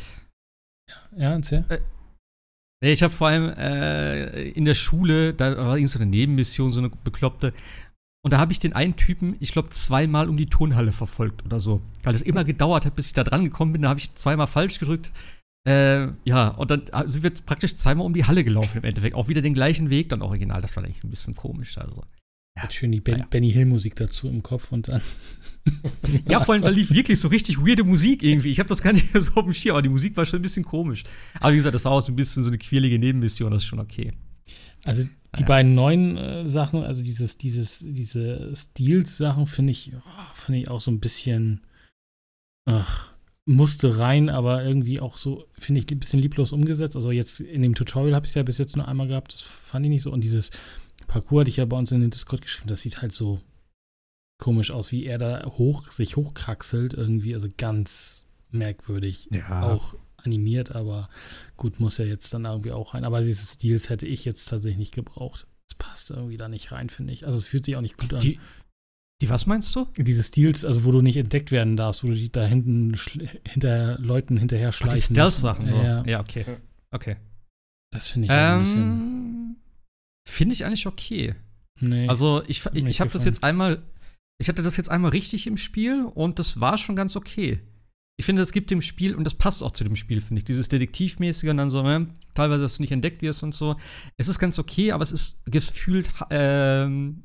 Ja, 1.16 1.32
erzähl. 1.32 1.64
Nee, 2.82 2.92
ich 2.92 3.02
habe 3.02 3.12
vor 3.12 3.28
allem 3.28 3.48
äh, 3.50 4.48
in 4.50 4.64
der 4.64 4.74
Schule, 4.74 5.34
da 5.34 5.56
war 5.56 5.76
irgend 5.76 5.90
so 5.90 5.98
eine 6.00 6.10
Nebenmission, 6.10 6.70
so 6.70 6.80
eine 6.80 6.90
bekloppte. 6.90 7.52
Und 8.24 8.32
da 8.32 8.38
habe 8.38 8.52
ich 8.52 8.60
den 8.60 8.72
einen 8.72 8.96
Typen, 8.96 9.36
ich 9.40 9.52
glaube, 9.52 9.70
zweimal 9.70 10.28
um 10.28 10.36
die 10.36 10.46
Turnhalle 10.46 10.92
verfolgt 10.92 11.44
oder 11.44 11.58
so. 11.58 11.82
Weil 12.04 12.14
es 12.14 12.22
immer 12.22 12.44
gedauert 12.44 12.86
hat, 12.86 12.94
bis 12.94 13.08
ich 13.08 13.12
da 13.12 13.24
dran 13.24 13.44
gekommen 13.44 13.72
bin. 13.72 13.82
Da 13.82 13.88
habe 13.88 13.98
ich 13.98 14.14
zweimal 14.14 14.46
falsch 14.46 14.78
gedrückt. 14.78 15.10
Äh, 15.66 16.08
ja, 16.24 16.48
und 16.48 16.70
dann 16.70 16.82
sind 17.10 17.22
wir 17.22 17.32
praktisch 17.46 17.74
zweimal 17.74 18.06
um 18.06 18.14
die 18.14 18.24
Halle 18.24 18.44
gelaufen 18.44 18.78
im 18.78 18.84
Endeffekt. 18.84 19.16
Auch 19.16 19.28
wieder 19.28 19.42
den 19.42 19.54
gleichen 19.54 19.90
Weg, 19.90 20.08
dann 20.08 20.22
original. 20.22 20.60
Das 20.60 20.76
war 20.76 20.84
eigentlich 20.84 21.02
ein 21.02 21.10
bisschen 21.10 21.34
komisch. 21.34 21.78
Also. 21.78 22.02
Ja. 22.56 22.64
Hat 22.64 22.74
schön 22.74 22.92
die 22.92 23.00
ben 23.00 23.14
Naja. 23.14 23.26
Benny 23.28 23.50
Hill 23.50 23.66
Musik 23.66 23.96
dazu 23.96 24.28
im 24.28 24.42
Kopf 24.42 24.70
und 24.70 24.88
dann. 24.88 25.02
Ja, 26.28 26.40
vor 26.40 26.54
allem, 26.54 26.64
da 26.64 26.70
lief 26.70 26.90
wirklich 26.90 27.20
so 27.20 27.28
richtig 27.28 27.58
weirde 27.58 27.84
Musik 27.84 28.24
irgendwie. 28.24 28.50
Ich 28.50 28.58
habe 28.58 28.68
das 28.68 28.82
gar 28.82 28.92
nicht 28.92 29.14
mehr 29.14 29.22
so 29.22 29.32
auf 29.34 29.44
dem 29.44 29.52
Schirm, 29.52 29.74
aber 29.74 29.82
die 29.82 29.88
Musik 29.88 30.16
war 30.16 30.26
schon 30.26 30.40
ein 30.40 30.42
bisschen 30.42 30.64
komisch. 30.64 31.04
Aber 31.38 31.52
wie 31.52 31.56
gesagt, 31.56 31.74
das 31.74 31.84
war 31.84 31.92
auch 31.92 32.00
so 32.00 32.10
ein 32.10 32.16
bisschen 32.16 32.42
so 32.42 32.50
eine 32.50 32.58
quirlige 32.58 32.98
Nebenmission, 32.98 33.52
das 33.52 33.62
ist 33.62 33.68
schon 33.68 33.78
okay. 33.78 34.12
Also 34.82 35.06
die 35.36 35.40
Ja. 35.42 35.46
beiden 35.46 35.74
neuen 35.74 36.16
äh, 36.16 36.46
Sachen, 36.48 36.82
also 36.82 37.02
dieses, 37.02 37.38
dieses, 37.38 37.84
diese 37.88 38.52
Stils-Sachen 38.54 39.46
finde 39.46 39.70
ich, 39.72 39.92
oh, 39.94 40.34
finde 40.34 40.60
ich 40.60 40.68
auch 40.68 40.80
so 40.80 40.90
ein 40.90 41.00
bisschen, 41.00 41.62
ach, 42.66 43.12
musste 43.44 43.98
rein, 43.98 44.28
aber 44.28 44.62
irgendwie 44.64 45.00
auch 45.00 45.16
so, 45.16 45.44
finde 45.58 45.80
ich, 45.80 45.90
ein 45.90 45.98
bisschen 45.98 46.20
lieblos 46.20 46.52
umgesetzt. 46.52 46.94
Also 46.96 47.10
jetzt 47.10 47.40
in 47.40 47.62
dem 47.62 47.74
Tutorial 47.74 48.14
habe 48.14 48.24
ich 48.26 48.30
es 48.30 48.34
ja 48.34 48.42
bis 48.42 48.58
jetzt 48.58 48.76
nur 48.76 48.86
einmal 48.86 49.08
gehabt, 49.08 49.32
das 49.32 49.40
fand 49.40 49.84
ich 49.86 49.90
nicht 49.90 50.02
so. 50.02 50.12
Und 50.12 50.22
dieses 50.22 50.50
Parcours 51.08 51.40
hatte 51.40 51.50
ich 51.50 51.56
ja 51.56 51.64
bei 51.64 51.76
uns 51.76 51.90
in 51.92 52.00
den 52.00 52.10
Discord 52.10 52.42
geschrieben, 52.42 52.68
das 52.68 52.82
sieht 52.82 53.02
halt 53.02 53.12
so 53.12 53.40
komisch 54.38 54.70
aus, 54.70 54.92
wie 54.92 55.06
er 55.06 55.18
da 55.18 55.44
hoch, 55.56 55.90
sich 55.90 56.16
hochkraxelt 56.16 56.94
irgendwie, 56.94 57.34
also 57.34 57.48
ganz 57.56 58.26
merkwürdig 58.50 59.28
Ja. 59.32 59.62
auch 59.62 59.94
animiert, 60.24 60.74
aber 60.74 61.08
gut, 61.56 61.80
muss 61.80 61.98
ja 61.98 62.04
jetzt 62.04 62.32
dann 62.34 62.44
irgendwie 62.44 62.72
auch 62.72 62.94
rein. 62.94 63.04
Aber 63.04 63.20
diese 63.20 63.46
Stils 63.46 63.90
hätte 63.90 64.06
ich 64.06 64.24
jetzt 64.24 64.48
tatsächlich 64.48 64.78
nicht 64.78 64.94
gebraucht. 64.94 65.46
Es 65.68 65.74
passt 65.74 66.10
irgendwie 66.10 66.36
da 66.36 66.48
nicht 66.48 66.72
rein, 66.72 66.90
finde 66.90 67.12
ich. 67.12 67.26
Also 67.26 67.38
es 67.38 67.46
fühlt 67.46 67.64
sich 67.64 67.76
auch 67.76 67.80
nicht 67.80 67.98
gut 67.98 68.12
an. 68.14 68.20
Die, 68.20 68.38
die 69.20 69.30
was 69.30 69.46
meinst 69.46 69.74
du? 69.76 69.86
diese 69.96 70.22
Stils, 70.22 70.64
also 70.64 70.84
wo 70.84 70.90
du 70.90 71.00
nicht 71.00 71.16
entdeckt 71.16 71.52
werden 71.52 71.76
darfst, 71.76 72.02
wo 72.04 72.08
du 72.08 72.14
die 72.14 72.30
da 72.30 72.44
hinten 72.44 72.98
hinter 73.46 73.98
Leuten 73.98 74.36
hinterher 74.36 74.68
Ach, 74.68 74.72
die 74.72 74.78
schleichen 74.78 74.96
musst. 74.96 75.04
Stealth-Sachen. 75.06 75.68
Ja, 75.68 76.04
ja, 76.04 76.20
okay. 76.20 76.44
Okay. 76.90 77.16
das 77.90 78.10
finde 78.10 78.26
ich 78.26 78.32
auch 78.32 78.36
ein 78.36 78.60
bisschen. 78.60 78.82
Ähm, 78.82 79.56
Finde 80.28 80.54
ich 80.54 80.64
eigentlich 80.64 80.86
okay. 80.86 81.34
Nee. 81.80 82.08
Also 82.08 82.42
ich, 82.46 82.64
ich, 82.74 82.84
ich 82.84 83.00
habe 83.00 83.10
das 83.10 83.24
jetzt 83.24 83.42
einmal, 83.42 83.82
ich 84.38 84.48
hatte 84.48 84.62
das 84.62 84.76
jetzt 84.76 84.90
einmal 84.90 85.10
richtig 85.10 85.46
im 85.46 85.56
Spiel 85.56 86.04
und 86.04 86.38
das 86.38 86.60
war 86.60 86.78
schon 86.78 86.96
ganz 86.96 87.16
okay. 87.16 87.60
Ich 88.22 88.26
finde, 88.26 88.40
es 88.40 88.52
gibt 88.52 88.70
dem 88.70 88.80
Spiel, 88.82 89.16
und 89.16 89.24
das 89.24 89.34
passt 89.34 89.64
auch 89.64 89.72
zu 89.72 89.82
dem 89.82 89.96
Spiel, 89.96 90.20
finde 90.20 90.38
ich, 90.38 90.44
dieses 90.44 90.68
Detektivmäßige 90.68 91.50
und 91.50 91.56
dann 91.56 91.70
so, 91.70 91.82
ne, 91.82 92.06
teilweise, 92.34 92.62
dass 92.62 92.76
du 92.76 92.84
nicht 92.84 92.92
entdeckt 92.92 93.20
wirst 93.20 93.42
und 93.42 93.52
so. 93.52 93.74
Es 94.16 94.28
ist 94.28 94.38
ganz 94.38 94.60
okay, 94.60 94.92
aber 94.92 95.02
es 95.02 95.10
ist 95.10 95.44
gefühlt 95.44 96.08
ähm, 96.30 97.24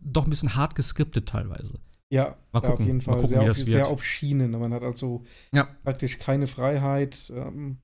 doch 0.00 0.28
ein 0.28 0.30
bisschen 0.30 0.54
hart 0.54 0.76
geskriptet 0.76 1.28
teilweise. 1.28 1.74
Ja, 2.12 2.36
Mal 2.52 2.62
ja, 2.62 2.70
gucken, 2.70 2.72
auf 2.72 2.86
jeden 2.86 2.98
mal 2.98 3.02
Fall 3.02 3.14
gucken, 3.16 3.28
sehr, 3.30 3.38
wie 3.40 3.50
auf, 3.50 3.56
das 3.56 3.64
sehr 3.64 3.66
wird. 3.74 3.86
auf 3.88 4.04
Schienen. 4.04 4.52
Man 4.52 4.72
hat 4.72 4.84
also 4.84 5.24
Ja. 5.52 5.64
praktisch 5.82 6.18
keine 6.18 6.46
Freiheit. 6.46 7.32
Ähm, 7.34 7.78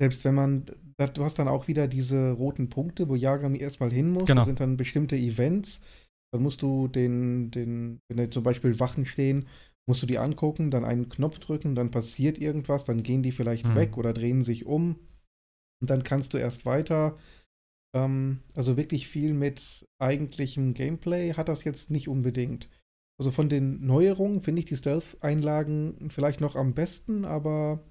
selbst 0.00 0.24
wenn 0.24 0.34
man, 0.34 0.64
du 1.12 1.22
hast 1.22 1.38
dann 1.38 1.48
auch 1.48 1.68
wieder 1.68 1.86
diese 1.86 2.30
roten 2.30 2.70
Punkte, 2.70 3.10
wo 3.10 3.14
Yagami 3.14 3.58
erstmal 3.58 3.92
hin 3.92 4.08
muss. 4.08 4.24
Genau. 4.24 4.40
Das 4.40 4.46
sind 4.46 4.60
dann 4.60 4.78
bestimmte 4.78 5.16
Events. 5.16 5.82
Dann 6.32 6.42
musst 6.42 6.62
du 6.62 6.88
den, 6.88 7.50
den, 7.50 8.00
wenn 8.08 8.16
da 8.16 8.30
zum 8.30 8.42
Beispiel 8.42 8.80
Wachen 8.80 9.04
stehen, 9.04 9.46
musst 9.88 10.02
du 10.02 10.06
die 10.06 10.18
angucken, 10.18 10.70
dann 10.70 10.84
einen 10.84 11.08
Knopf 11.08 11.38
drücken, 11.38 11.74
dann 11.74 11.90
passiert 11.90 12.38
irgendwas, 12.38 12.84
dann 12.84 13.02
gehen 13.02 13.22
die 13.22 13.32
vielleicht 13.32 13.66
Hm. 13.68 13.74
weg 13.74 13.96
oder 13.96 14.12
drehen 14.12 14.42
sich 14.42 14.66
um. 14.66 14.98
Und 15.80 15.90
dann 15.90 16.02
kannst 16.02 16.34
du 16.34 16.38
erst 16.38 16.66
weiter. 16.66 17.16
Ähm, 17.94 18.40
also 18.54 18.76
wirklich 18.76 19.08
viel 19.08 19.34
mit 19.34 19.86
eigentlichem 19.98 20.74
Gameplay 20.74 21.34
hat 21.34 21.48
das 21.48 21.64
jetzt 21.64 21.90
nicht 21.90 22.08
unbedingt. 22.08 22.68
Also 23.18 23.30
von 23.30 23.48
den 23.48 23.84
Neuerungen 23.86 24.40
finde 24.40 24.60
ich 24.60 24.66
die 24.66 24.76
Stealth-Einlagen 24.76 26.10
vielleicht 26.10 26.40
noch 26.40 26.56
am 26.56 26.74
besten, 26.74 27.24
aber 27.24 27.82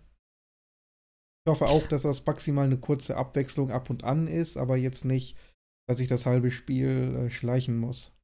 ich 1.45 1.51
hoffe 1.51 1.65
auch, 1.65 1.87
dass 1.87 2.03
das 2.03 2.25
maximal 2.25 2.65
eine 2.65 2.77
kurze 2.77 3.17
Abwechslung 3.17 3.71
ab 3.71 3.89
und 3.89 4.03
an 4.03 4.27
ist, 4.27 4.57
aber 4.57 4.77
jetzt 4.77 5.05
nicht, 5.05 5.37
dass 5.87 5.99
ich 5.99 6.07
das 6.07 6.25
halbe 6.25 6.51
Spiel 6.51 7.15
äh, 7.15 7.31
schleichen 7.31 7.77
muss. 7.77 8.14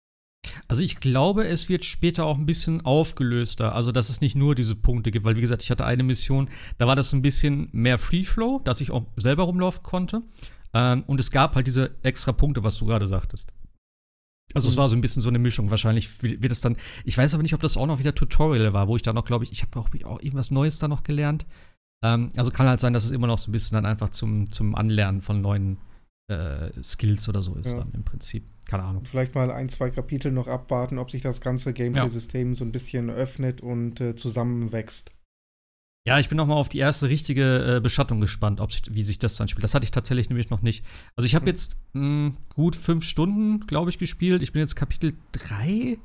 Also 0.68 0.82
ich 0.84 1.00
glaube, 1.00 1.48
es 1.48 1.70
wird 1.70 1.86
später 1.86 2.26
auch 2.26 2.38
ein 2.38 2.46
bisschen 2.46 2.82
aufgelöster. 2.86 3.76
Also, 3.76 3.92
dass 3.92 4.10
es 4.10 4.22
nicht 4.22 4.36
nur 4.36 4.56
diese 4.56 4.76
Punkte 4.76 5.12
gibt, 5.12 5.24
weil 5.26 5.36
wie 5.36 5.42
gesagt, 5.42 5.62
ich 5.62 5.70
hatte 5.72 5.86
eine 5.86 6.04
Mission, 6.04 6.50
da 6.78 6.88
war 6.88 6.96
das 6.96 7.10
so 7.12 7.18
ein 7.18 7.22
bisschen 7.22 7.70
mehr 7.72 8.00
Free 8.00 8.24
Flow, 8.24 8.60
dass 8.64 8.82
ich 8.82 8.92
auch 8.92 9.06
selber 9.18 9.44
rumlaufen 9.44 9.84
konnte. 9.84 10.24
Ähm, 10.74 11.04
und 11.08 11.20
es 11.20 11.32
gab 11.32 11.56
halt 11.56 11.68
diese 11.68 11.92
extra 12.02 12.32
Punkte, 12.32 12.64
was 12.64 12.78
du 12.78 12.86
gerade 12.86 13.06
sagtest. 13.06 13.52
Also 14.54 14.68
es 14.70 14.76
Mhm. 14.76 14.80
war 14.80 14.90
so 14.90 14.96
ein 14.96 15.02
bisschen 15.02 15.22
so 15.22 15.30
eine 15.30 15.40
Mischung. 15.40 15.70
Wahrscheinlich 15.70 16.22
wird 16.24 16.52
es 16.52 16.60
dann. 16.62 16.76
Ich 17.06 17.18
weiß 17.18 17.34
aber 17.34 17.44
nicht, 17.44 17.54
ob 17.54 17.62
das 17.62 17.78
auch 17.78 17.86
noch 17.88 18.00
wieder 18.00 18.16
Tutorial 18.16 18.74
war, 18.74 18.88
wo 18.88 18.96
ich 18.96 19.02
da 19.02 19.14
noch, 19.14 19.26
glaube 19.26 19.44
ich, 19.44 19.52
ich 19.52 19.62
habe 19.62 19.80
auch, 19.80 19.90
auch 20.06 20.20
irgendwas 20.22 20.52
Neues 20.52 20.80
da 20.80 20.88
noch 20.88 21.04
gelernt. 21.04 21.46
Ähm, 22.04 22.30
also 22.36 22.52
kann 22.52 22.68
halt 22.68 22.80
sein, 22.80 22.94
dass 22.94 23.06
es 23.06 23.12
immer 23.12 23.28
noch 23.28 23.38
so 23.38 23.50
ein 23.50 23.54
bisschen 23.54 23.76
dann 23.76 23.86
einfach 23.86 24.10
zum, 24.10 24.52
zum 24.52 24.76
Anlernen 24.76 25.22
von 25.22 25.40
neuen 25.42 25.78
äh, 26.30 26.72
Skills 26.84 27.30
oder 27.30 27.42
so 27.42 27.54
ist 27.56 27.72
Ja. 27.74 27.80
dann 27.80 27.92
im 27.94 28.04
Prinzip. 28.04 28.44
Keine 28.68 28.84
Ahnung. 28.84 29.06
Vielleicht 29.06 29.36
mal 29.36 29.52
ein, 29.52 29.70
zwei 29.70 29.90
Kapitel 29.90 30.32
noch 30.32 30.48
abwarten, 30.48 30.98
ob 30.98 31.12
sich 31.12 31.22
das 31.22 31.42
ganze 31.42 31.74
Gameplay-System 31.74 32.56
so 32.56 32.64
ein 32.64 32.72
bisschen 32.72 33.10
öffnet 33.10 33.62
und 33.62 34.00
äh, 34.00 34.16
zusammenwächst. 34.16 35.12
Ja, 36.08 36.18
ich 36.20 36.30
bin 36.30 36.38
noch 36.38 36.48
mal 36.48 36.56
auf 36.56 36.70
die 36.70 36.80
erste 36.80 37.10
richtige 37.10 37.76
äh, 37.78 37.80
Beschattung 37.80 38.22
gespannt, 38.22 38.60
ob 38.60 38.72
sich, 38.72 38.82
wie 38.90 39.04
sich 39.04 39.20
das 39.20 39.36
dann 39.36 39.48
spielt. 39.48 39.64
Das 39.64 39.76
hatte 39.76 39.84
ich 39.84 39.92
tatsächlich 39.92 40.30
nämlich 40.30 40.50
noch 40.50 40.62
nicht. 40.64 40.84
Also 41.16 41.26
ich 41.28 41.36
habe 41.36 41.46
jetzt 41.48 41.78
mh, 41.94 42.34
gut 42.56 42.76
fünf 42.76 43.04
Stunden, 43.04 43.68
glaube 43.68 43.92
ich, 43.92 44.00
gespielt. 44.00 44.42
Ich 44.42 44.52
bin 44.52 44.62
jetzt 44.62 44.76
Kapitel 44.76 45.14
drei, 45.32 46.00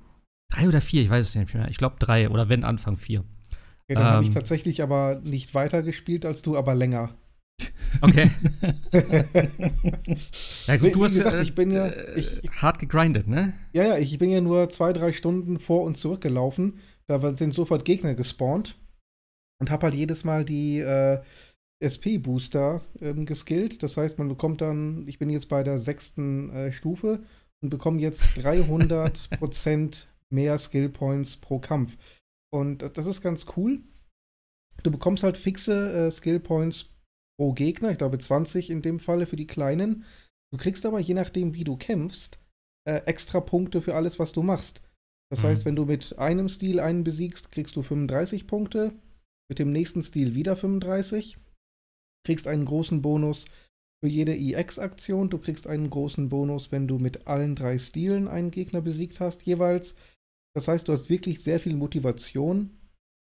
drei 0.53 0.69
oder 0.69 0.81
vier, 0.83 1.01
ich 1.03 1.09
weiß 1.09 1.29
es 1.29 1.35
nicht 1.35 1.55
mehr. 1.55 1.69
Ich 1.69 1.79
glaube 1.79 1.97
drei 1.99 2.29
oder 2.29 2.49
wenn 2.51 2.62
Anfang 2.64 2.99
vier. 2.99 3.21
Okay, 3.85 3.95
dann 3.95 4.05
habe 4.05 4.23
ich 4.25 4.29
Ähm. 4.31 4.35
tatsächlich 4.35 4.83
aber 4.83 5.21
nicht 5.25 5.55
weiter 5.55 5.83
gespielt 5.83 6.27
als 6.27 6.42
du, 6.42 6.59
aber 6.59 6.75
länger. 6.75 7.14
Okay. 8.03 8.31
ja 10.66 10.77
gut, 10.77 10.95
du 10.95 11.05
hast 11.05 11.16
gesagt, 11.16 11.37
ja, 11.37 11.42
ich 11.42 11.55
bin 11.55 11.71
ja- 11.71 11.87
äh, 11.87 12.19
ich- 12.21 12.51
hart 12.61 12.79
gegrindet, 12.79 13.27
ne? 13.27 13.55
Ja, 13.73 13.85
ja, 13.85 13.97
ich 13.99 14.19
bin 14.19 14.31
ja 14.31 14.40
nur 14.40 14.69
zwei, 14.71 14.92
drei 14.92 15.12
Stunden 15.12 15.59
vor 15.61 15.83
und 15.85 15.97
zurückgelaufen. 15.97 16.79
Da 17.07 17.35
sind 17.35 17.55
sofort 17.55 17.85
Gegner 17.85 18.14
gespawnt. 18.14 18.77
Und 19.59 19.71
habe 19.71 19.85
halt 19.87 19.95
jedes 19.95 20.25
Mal 20.25 20.45
die 20.45 20.81
äh, 20.81 21.23
SP-Booster 21.83 22.83
ähm, 23.01 23.25
geskillt. 23.25 23.83
Das 23.83 23.97
heißt, 23.97 24.19
man 24.19 24.29
bekommt 24.29 24.61
dann, 24.61 25.09
ich 25.09 25.19
bin 25.19 25.31
jetzt 25.31 25.49
bei 25.49 25.62
der 25.62 25.79
sechsten 25.79 26.51
äh, 26.51 26.73
Stufe 26.73 27.23
und 27.62 27.71
bekomme 27.71 28.01
jetzt 28.01 28.23
300% 28.38 30.07
mehr 30.31 30.59
Skill 30.59 30.90
Points 30.90 31.38
pro 31.38 31.59
Kampf. 31.59 31.97
Und 32.53 32.85
das 32.99 33.07
ist 33.07 33.23
ganz 33.23 33.47
cool. 33.57 33.81
Du 34.83 34.90
bekommst 34.90 35.23
halt 35.23 35.38
fixe 35.38 36.09
äh, 36.09 36.11
Skill 36.11 36.40
Points 36.40 36.87
pro 37.38 37.53
Gegner, 37.53 37.90
ich 37.90 37.99
glaube 37.99 38.18
20 38.18 38.70
in 38.70 38.83
dem 38.83 38.99
Falle 38.99 39.27
für 39.27 39.37
die 39.37 39.46
kleinen. 39.46 40.05
Du 40.53 40.59
kriegst 40.59 40.87
aber 40.87 41.01
je 41.01 41.14
nachdem, 41.14 41.55
wie 41.55 41.64
du 41.64 41.77
kämpfst, 41.77 42.38
äh, 42.88 43.03
extra 43.07 43.40
Punkte 43.40 43.83
für 43.83 43.94
alles, 43.94 44.18
was 44.18 44.33
du 44.33 44.42
machst. 44.42 44.81
Das 45.31 45.42
Mhm. 45.42 45.49
heißt, 45.49 45.64
wenn 45.64 45.77
du 45.77 45.85
mit 45.85 46.18
einem 46.18 46.49
Stil 46.49 46.81
einen 46.81 47.05
besiegst, 47.05 47.51
kriegst 47.51 47.77
du 47.77 47.83
35 47.83 48.46
Punkte, 48.46 48.92
mit 49.49 49.59
dem 49.59 49.72
nächsten 49.72 50.03
Stil 50.03 50.35
wieder 50.35 50.57
35, 50.57 51.38
kriegst 52.25 52.46
einen 52.46 52.64
großen 52.64 53.03
Bonus 53.03 53.44
für 54.03 54.09
jede 54.09 54.37
EX-Aktion, 54.37 55.31
du 55.31 55.38
kriegst 55.38 55.66
einen 55.66 55.90
großen 55.90 56.29
Bonus, 56.29 56.70
wenn 56.72 56.87
du 56.88 56.99
mit 56.99 57.27
allen 57.27 57.55
drei 57.57 57.79
Stilen 57.79 58.29
einen 58.29 58.51
Gegner 58.51 58.81
besiegt 58.81 59.20
hast, 59.20 59.42
jeweils. 59.42 59.94
Das 60.55 60.68
heißt, 60.68 60.88
du 60.88 60.92
hast 60.92 61.11
wirklich 61.11 61.42
sehr 61.42 61.61
viel 61.61 61.77
Motivation, 61.77 62.79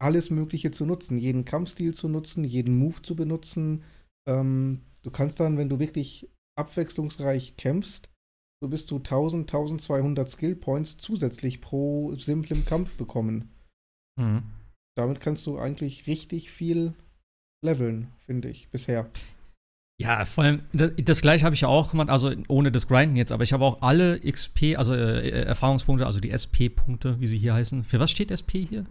alles 0.02 0.30
Mögliche 0.30 0.70
zu 0.70 0.84
nutzen, 0.84 1.18
jeden 1.18 1.44
Kampfstil 1.44 1.94
zu 1.94 2.08
nutzen, 2.08 2.44
jeden 2.44 2.76
Move 2.76 3.02
zu 3.02 3.14
benutzen. 3.14 3.84
Ähm, 4.28 4.80
du 5.02 5.10
kannst 5.10 5.40
dann, 5.40 5.56
wenn 5.56 5.68
du 5.68 5.78
wirklich 5.78 6.28
abwechslungsreich 6.58 7.56
kämpfst, 7.56 8.10
so 8.60 8.68
bis 8.68 8.86
zu 8.86 8.96
1000, 8.96 9.42
1200 9.42 10.28
Skill 10.28 10.56
Points 10.56 10.96
zusätzlich 10.96 11.60
pro 11.60 12.14
simplem 12.16 12.64
Kampf 12.64 12.96
bekommen. 12.96 13.50
Mhm. 14.20 14.42
Damit 14.96 15.20
kannst 15.20 15.46
du 15.46 15.58
eigentlich 15.58 16.06
richtig 16.06 16.50
viel 16.50 16.94
leveln, 17.64 18.08
finde 18.26 18.50
ich, 18.50 18.68
bisher. 18.68 19.08
Ja, 20.00 20.24
vor 20.24 20.44
allem, 20.44 20.62
das, 20.72 20.92
das 20.96 21.20
gleiche 21.22 21.44
habe 21.44 21.54
ich 21.54 21.60
ja 21.60 21.68
auch 21.68 21.92
gemacht, 21.92 22.10
also 22.10 22.32
ohne 22.48 22.72
das 22.72 22.88
Grinden 22.88 23.16
jetzt, 23.16 23.30
aber 23.30 23.44
ich 23.44 23.52
habe 23.52 23.64
auch 23.64 23.82
alle 23.82 24.18
XP, 24.18 24.76
also 24.76 24.94
äh, 24.94 25.44
Erfahrungspunkte, 25.44 26.06
also 26.06 26.18
die 26.18 26.30
SP-Punkte, 26.30 27.20
wie 27.20 27.26
sie 27.28 27.38
hier 27.38 27.54
heißen. 27.54 27.84
Für 27.84 28.00
was 28.00 28.10
steht 28.10 28.32
SP 28.34 28.66
hier? 28.66 28.84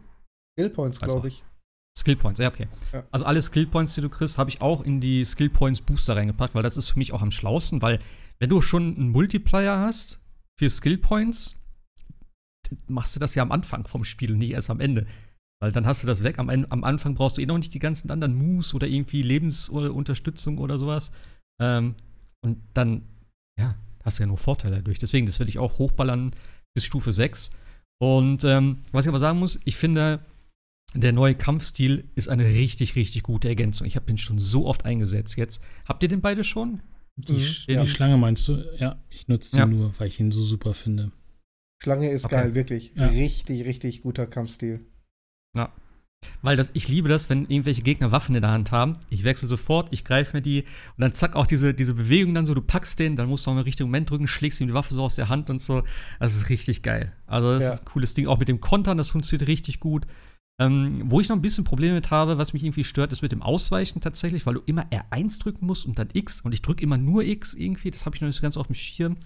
Skill 0.61 0.69
Points, 0.69 1.01
Also- 1.01 1.15
glaube 1.15 1.27
ich. 1.29 1.43
Skill 1.97 2.15
Points, 2.15 2.39
ja, 2.39 2.47
okay. 2.47 2.67
Ja. 2.93 3.03
Also 3.11 3.25
alle 3.25 3.41
Skill 3.41 3.67
Points, 3.67 3.95
die 3.95 4.01
du 4.01 4.07
kriegst, 4.09 4.37
habe 4.37 4.49
ich 4.49 4.61
auch 4.61 4.81
in 4.81 5.01
die 5.01 5.25
Skill 5.25 5.49
Points 5.49 5.81
Booster 5.81 6.15
reingepackt, 6.15 6.55
weil 6.55 6.63
das 6.63 6.77
ist 6.77 6.89
für 6.89 6.97
mich 6.97 7.11
auch 7.11 7.21
am 7.21 7.31
schlausten, 7.31 7.81
weil 7.81 7.99
wenn 8.39 8.49
du 8.49 8.61
schon 8.61 8.95
einen 8.95 9.09
Multiplier 9.09 9.77
hast 9.79 10.19
für 10.57 10.69
Skill 10.69 10.97
Points, 10.97 11.57
dann 12.69 12.79
machst 12.87 13.15
du 13.15 13.19
das 13.19 13.35
ja 13.35 13.43
am 13.43 13.51
Anfang 13.51 13.85
vom 13.87 14.05
Spiel 14.05 14.31
und 14.31 14.37
nicht 14.37 14.51
erst 14.51 14.69
am 14.69 14.79
Ende. 14.79 15.05
Weil 15.61 15.71
dann 15.73 15.85
hast 15.85 16.01
du 16.01 16.07
das 16.07 16.23
weg. 16.23 16.39
Am, 16.39 16.49
am 16.49 16.83
Anfang 16.83 17.13
brauchst 17.13 17.37
du 17.37 17.41
eh 17.41 17.45
noch 17.45 17.57
nicht 17.57 17.73
die 17.73 17.79
ganzen 17.79 18.09
anderen 18.09 18.35
Moves 18.35 18.73
oder 18.73 18.87
irgendwie 18.87 19.21
Lebensunterstützung 19.21 20.57
oder 20.57 20.79
sowas. 20.79 21.11
Ähm, 21.61 21.95
und 22.43 22.57
dann, 22.73 23.03
ja, 23.59 23.75
hast 24.03 24.17
du 24.17 24.23
ja 24.23 24.27
nur 24.27 24.37
Vorteile 24.37 24.77
dadurch. 24.77 24.97
Deswegen, 24.97 25.27
das 25.27 25.39
will 25.39 25.49
ich 25.49 25.59
auch 25.59 25.77
hochballern 25.77 26.31
bis 26.73 26.85
Stufe 26.85 27.13
6. 27.13 27.51
Und 28.01 28.43
ähm, 28.43 28.81
was 28.91 29.05
ich 29.05 29.09
aber 29.09 29.19
sagen 29.19 29.37
muss, 29.37 29.59
ich 29.65 29.75
finde, 29.75 30.25
der 30.93 31.13
neue 31.13 31.35
Kampfstil 31.35 32.03
ist 32.15 32.27
eine 32.27 32.45
richtig, 32.45 32.95
richtig 32.95 33.23
gute 33.23 33.47
Ergänzung. 33.47 33.87
Ich 33.87 33.95
habe 33.95 34.05
den 34.05 34.17
schon 34.17 34.39
so 34.39 34.67
oft 34.67 34.85
eingesetzt 34.85 35.37
jetzt. 35.37 35.61
Habt 35.87 36.03
ihr 36.03 36.09
den 36.09 36.21
beide 36.21 36.43
schon? 36.43 36.81
Die, 37.15 37.33
Mhm, 37.33 37.37
Sch- 37.37 37.71
ja. 37.71 37.81
die 37.83 37.89
Schlange 37.89 38.17
meinst 38.17 38.47
du? 38.47 38.63
Ja, 38.79 38.97
ich 39.09 39.27
nutze 39.27 39.51
die 39.51 39.57
Ja. 39.57 39.65
nur, 39.65 39.93
weil 39.99 40.07
ich 40.07 40.19
ihn 40.19 40.31
so 40.31 40.43
super 40.43 40.73
finde. 40.73 41.11
Schlange 41.81 42.09
ist 42.11 42.25
Okay. 42.25 42.35
geil, 42.35 42.55
wirklich. 42.55 42.93
Ja. 42.95 43.07
Richtig, 43.07 43.65
richtig 43.65 44.01
guter 44.01 44.27
Kampfstil. 44.27 44.85
Weil 46.43 46.55
das, 46.55 46.69
ich 46.75 46.87
liebe 46.87 47.09
das, 47.09 47.29
wenn 47.31 47.47
irgendwelche 47.47 47.81
Gegner 47.81 48.11
Waffen 48.11 48.35
in 48.35 48.43
der 48.43 48.51
Hand 48.51 48.69
haben. 48.69 48.93
Ich 49.09 49.23
wechsle 49.23 49.47
sofort, 49.47 49.91
ich 49.91 50.03
greife 50.05 50.37
mir 50.37 50.41
die 50.43 50.61
und 50.61 50.99
dann 51.01 51.13
zack 51.15 51.35
auch 51.35 51.47
diese, 51.47 51.73
diese 51.73 51.95
Bewegung 51.95 52.35
dann 52.35 52.45
so, 52.45 52.53
du 52.53 52.61
packst 52.61 52.99
den, 52.99 53.15
dann 53.15 53.27
musst 53.27 53.45
du 53.47 53.49
auch 53.51 53.55
im 53.55 53.61
richtigen 53.61 53.89
Moment 53.89 54.07
drücken, 54.11 54.27
schlägst 54.27 54.61
ihm 54.61 54.67
die 54.67 54.73
Waffe 54.75 54.93
so 54.93 55.01
aus 55.01 55.15
der 55.15 55.29
Hand 55.29 55.49
und 55.49 55.59
so. 55.59 55.81
Das 56.19 56.35
ist 56.35 56.49
richtig 56.49 56.83
geil. 56.83 57.11
Also 57.25 57.53
das 57.53 57.63
Ja. 57.63 57.73
ist 57.73 57.79
ein 57.81 57.85
cooles 57.85 58.13
Ding. 58.13 58.27
Auch 58.27 58.37
mit 58.37 58.49
dem 58.49 58.59
Kontern, 58.59 58.97
das 58.99 59.09
funktioniert 59.09 59.47
richtig 59.47 59.79
gut. 59.79 60.05
Ähm, 60.61 61.03
wo 61.05 61.19
ich 61.19 61.29
noch 61.29 61.35
ein 61.35 61.41
bisschen 61.41 61.63
Probleme 61.63 61.95
mit 61.95 62.11
habe, 62.11 62.37
was 62.37 62.53
mich 62.53 62.63
irgendwie 62.63 62.83
stört, 62.83 63.11
ist 63.11 63.21
mit 63.23 63.31
dem 63.31 63.41
Ausweichen 63.41 63.99
tatsächlich, 64.01 64.45
weil 64.45 64.53
du 64.55 64.61
immer 64.65 64.83
R1 64.91 65.39
drücken 65.39 65.65
musst 65.65 65.85
und 65.87 65.97
dann 65.97 66.09
X 66.13 66.41
und 66.41 66.53
ich 66.53 66.61
drücke 66.61 66.83
immer 66.83 66.97
nur 66.97 67.23
X 67.23 67.53
irgendwie. 67.55 67.89
Das 67.89 68.05
habe 68.05 68.15
ich 68.15 68.21
noch 68.21 68.27
nicht 68.27 68.35
so 68.35 68.41
ganz 68.43 68.57
auf 68.57 68.67
dem 68.67 68.75
Schirm. 68.75 69.17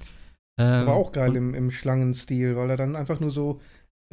Ähm, 0.57 0.65
Aber 0.87 0.93
auch 0.93 1.11
geil 1.11 1.35
im, 1.35 1.53
im 1.53 1.71
Schlangenstil, 1.71 2.55
weil 2.55 2.69
er 2.69 2.77
dann 2.77 2.95
einfach 2.95 3.19
nur 3.19 3.31
so 3.31 3.59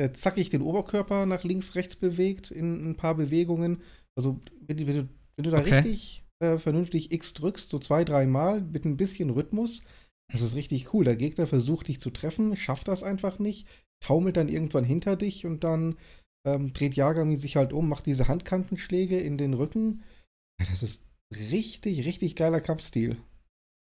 äh, 0.01 0.11
zackig 0.11 0.51
den 0.51 0.63
Oberkörper 0.63 1.27
nach 1.27 1.45
links, 1.45 1.75
rechts 1.77 1.95
bewegt 1.97 2.51
in 2.51 2.91
ein 2.91 2.97
paar 2.97 3.15
Bewegungen. 3.15 3.83
Also, 4.17 4.41
wenn, 4.67 4.79
du- 4.79 4.87
wenn, 4.87 4.97
du, 4.97 5.09
wenn 5.37 5.45
du 5.45 5.51
da 5.51 5.59
Okay. 5.59 5.77
richtig 5.77 6.25
äh, 6.41 6.59
vernünftig 6.59 7.13
X 7.13 7.35
drückst, 7.35 7.71
so 7.71 7.79
zwei, 7.79 8.05
dreimal 8.05 8.63
mit 8.63 8.85
ein 8.85 8.97
bisschen 8.97 9.31
Rhythmus, 9.31 9.83
das 10.33 10.43
ist 10.43 10.57
richtig 10.57 10.93
cool. 10.93 11.05
Der 11.05 11.17
Gegner 11.17 11.47
versucht 11.47 11.87
dich 11.89 12.01
zu 12.01 12.11
treffen, 12.11 12.57
schafft 12.57 12.89
das 12.89 13.03
einfach 13.03 13.39
nicht, 13.39 13.69
taumelt 14.05 14.37
dann 14.37 14.49
irgendwann 14.49 14.85
hinter 14.85 15.15
dich 15.15 15.47
und 15.47 15.63
dann 15.63 15.95
ähm, 16.45 16.73
dreht 16.73 16.95
Yagami 16.95 17.37
sich 17.37 17.57
halt 17.57 17.73
um, 17.73 17.89
macht 17.89 18.07
diese 18.07 18.29
Handkantenschläge 18.29 19.19
in 19.19 19.39
den 19.39 19.55
Rücken. 19.55 20.03
Ja, 20.61 20.67
das 20.71 20.83
ist 20.83 21.03
richtig, 21.33 22.05
richtig 22.05 22.37
geiler 22.37 22.61
Kampfstil. 22.61 23.17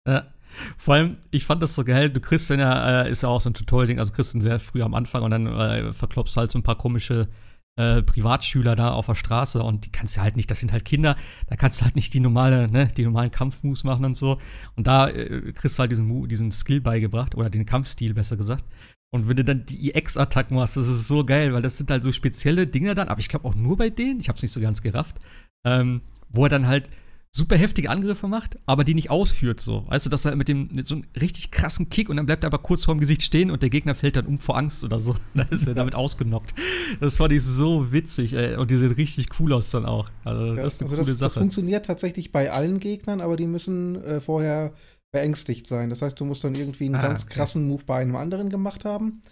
Ja. 0.06 0.32
Vor 0.78 0.94
allem, 0.94 1.16
ich 1.30 1.44
fand 1.44 1.62
das 1.62 1.74
so 1.74 1.84
geil, 1.84 2.08
du 2.08 2.20
kriegst 2.20 2.48
dann 2.48 2.58
ja, 2.58 3.02
äh, 3.02 3.10
ist 3.10 3.22
ja 3.22 3.28
auch 3.28 3.40
so 3.40 3.50
ein 3.50 3.54
Tutorial-Ding, 3.54 3.98
also 3.98 4.12
kriegst 4.12 4.34
ihn 4.34 4.40
sehr 4.40 4.58
früh 4.58 4.82
am 4.82 4.94
Anfang 4.94 5.22
und 5.22 5.30
dann 5.30 5.46
äh, 5.46 5.92
verklopst 5.92 6.36
halt 6.38 6.50
so 6.50 6.58
ein 6.58 6.62
paar 6.62 6.78
komische 6.78 7.28
äh, 7.76 8.02
Privatschüler 8.02 8.74
da 8.74 8.92
auf 8.92 9.06
der 9.06 9.14
Straße 9.14 9.62
und 9.62 9.84
die 9.84 9.92
kannst 9.92 10.16
du 10.16 10.22
halt 10.22 10.36
nicht, 10.36 10.50
das 10.50 10.60
sind 10.60 10.72
halt 10.72 10.84
Kinder, 10.84 11.16
da 11.48 11.56
kannst 11.56 11.80
du 11.80 11.84
halt 11.84 11.96
nicht 11.96 12.12
die 12.14 12.20
normale, 12.20 12.70
ne, 12.70 12.88
die 12.88 13.04
normalen 13.04 13.30
Kampfmoves 13.30 13.84
machen 13.84 14.04
und 14.04 14.16
so. 14.16 14.38
Und 14.74 14.86
da 14.86 15.08
äh, 15.08 15.52
kriegst 15.52 15.78
du 15.78 15.80
halt 15.80 15.92
diesen, 15.92 16.28
diesen 16.28 16.50
Skill 16.50 16.80
beigebracht 16.80 17.34
oder 17.34 17.50
den 17.50 17.66
Kampfstil 17.66 18.14
besser 18.14 18.36
gesagt. 18.36 18.64
Und 19.10 19.28
wenn 19.28 19.36
du 19.36 19.44
dann 19.44 19.64
die 19.64 19.94
EX-Attacken 19.94 20.56
machst, 20.56 20.76
das 20.76 20.86
ist 20.86 21.08
so 21.08 21.24
geil, 21.24 21.52
weil 21.52 21.62
das 21.62 21.78
sind 21.78 21.90
halt 21.90 22.04
so 22.04 22.12
spezielle 22.12 22.66
Dinge 22.66 22.94
dann, 22.94 23.08
aber 23.08 23.20
ich 23.20 23.28
glaube 23.28 23.46
auch 23.48 23.54
nur 23.54 23.76
bei 23.76 23.88
denen, 23.90 24.20
ich 24.20 24.28
hab's 24.28 24.42
nicht 24.42 24.52
so 24.52 24.60
ganz 24.60 24.82
gerafft, 24.82 25.16
ähm, 25.64 26.02
wo 26.28 26.44
er 26.44 26.50
dann 26.50 26.66
halt 26.66 26.88
super 27.30 27.56
heftige 27.56 27.90
Angriffe 27.90 28.26
macht, 28.26 28.58
aber 28.66 28.84
die 28.84 28.94
nicht 28.94 29.10
ausführt 29.10 29.60
so. 29.60 29.84
Weißt 29.88 30.06
du, 30.06 30.10
dass 30.10 30.24
er 30.24 30.34
mit 30.34 30.48
dem 30.48 30.68
mit 30.74 30.86
so 30.88 30.96
einem 30.96 31.04
richtig 31.20 31.50
krassen 31.50 31.88
Kick 31.90 32.08
und 32.08 32.16
dann 32.16 32.26
bleibt 32.26 32.42
er 32.42 32.48
aber 32.48 32.58
kurz 32.58 32.84
vorm 32.84 33.00
Gesicht 33.00 33.22
stehen 33.22 33.50
und 33.50 33.62
der 33.62 33.70
Gegner 33.70 33.94
fällt 33.94 34.16
dann 34.16 34.26
um 34.26 34.38
vor 34.38 34.56
Angst 34.56 34.82
oder 34.82 34.98
so. 34.98 35.14
Dann 35.34 35.48
ist 35.48 35.66
er 35.66 35.74
damit 35.74 35.94
ausgenockt. 35.94 36.54
Das 37.00 37.18
fand 37.18 37.32
ich 37.32 37.42
so 37.44 37.92
witzig, 37.92 38.32
ey. 38.32 38.56
Und 38.56 38.70
die 38.70 38.76
sehen 38.76 38.92
richtig 38.92 39.28
cool 39.38 39.52
aus 39.52 39.70
dann 39.70 39.84
auch. 39.84 40.08
Also, 40.24 40.54
Ja, 40.54 40.62
das 40.62 40.74
ist 40.74 40.80
eine 40.82 40.90
also 40.90 40.96
coole 41.02 41.10
das, 41.12 41.18
das 41.18 41.32
Sache. 41.34 41.40
funktioniert 41.40 41.86
tatsächlich 41.86 42.32
bei 42.32 42.50
allen 42.50 42.80
Gegnern, 42.80 43.20
aber 43.20 43.36
die 43.36 43.46
müssen 43.46 44.02
äh, 44.02 44.20
vorher 44.20 44.72
beängstigt 45.12 45.66
sein. 45.66 45.90
Das 45.90 46.02
heißt, 46.02 46.18
du 46.20 46.24
musst 46.24 46.44
dann 46.44 46.54
irgendwie 46.54 46.86
einen 46.86 46.96
Ah, 46.96 47.02
ganz 47.02 47.24
okay. 47.24 47.34
krassen 47.34 47.66
Move 47.66 47.84
bei 47.84 48.00
einem 48.00 48.16
anderen 48.16 48.50
gemacht 48.50 48.84
haben. 48.84 49.22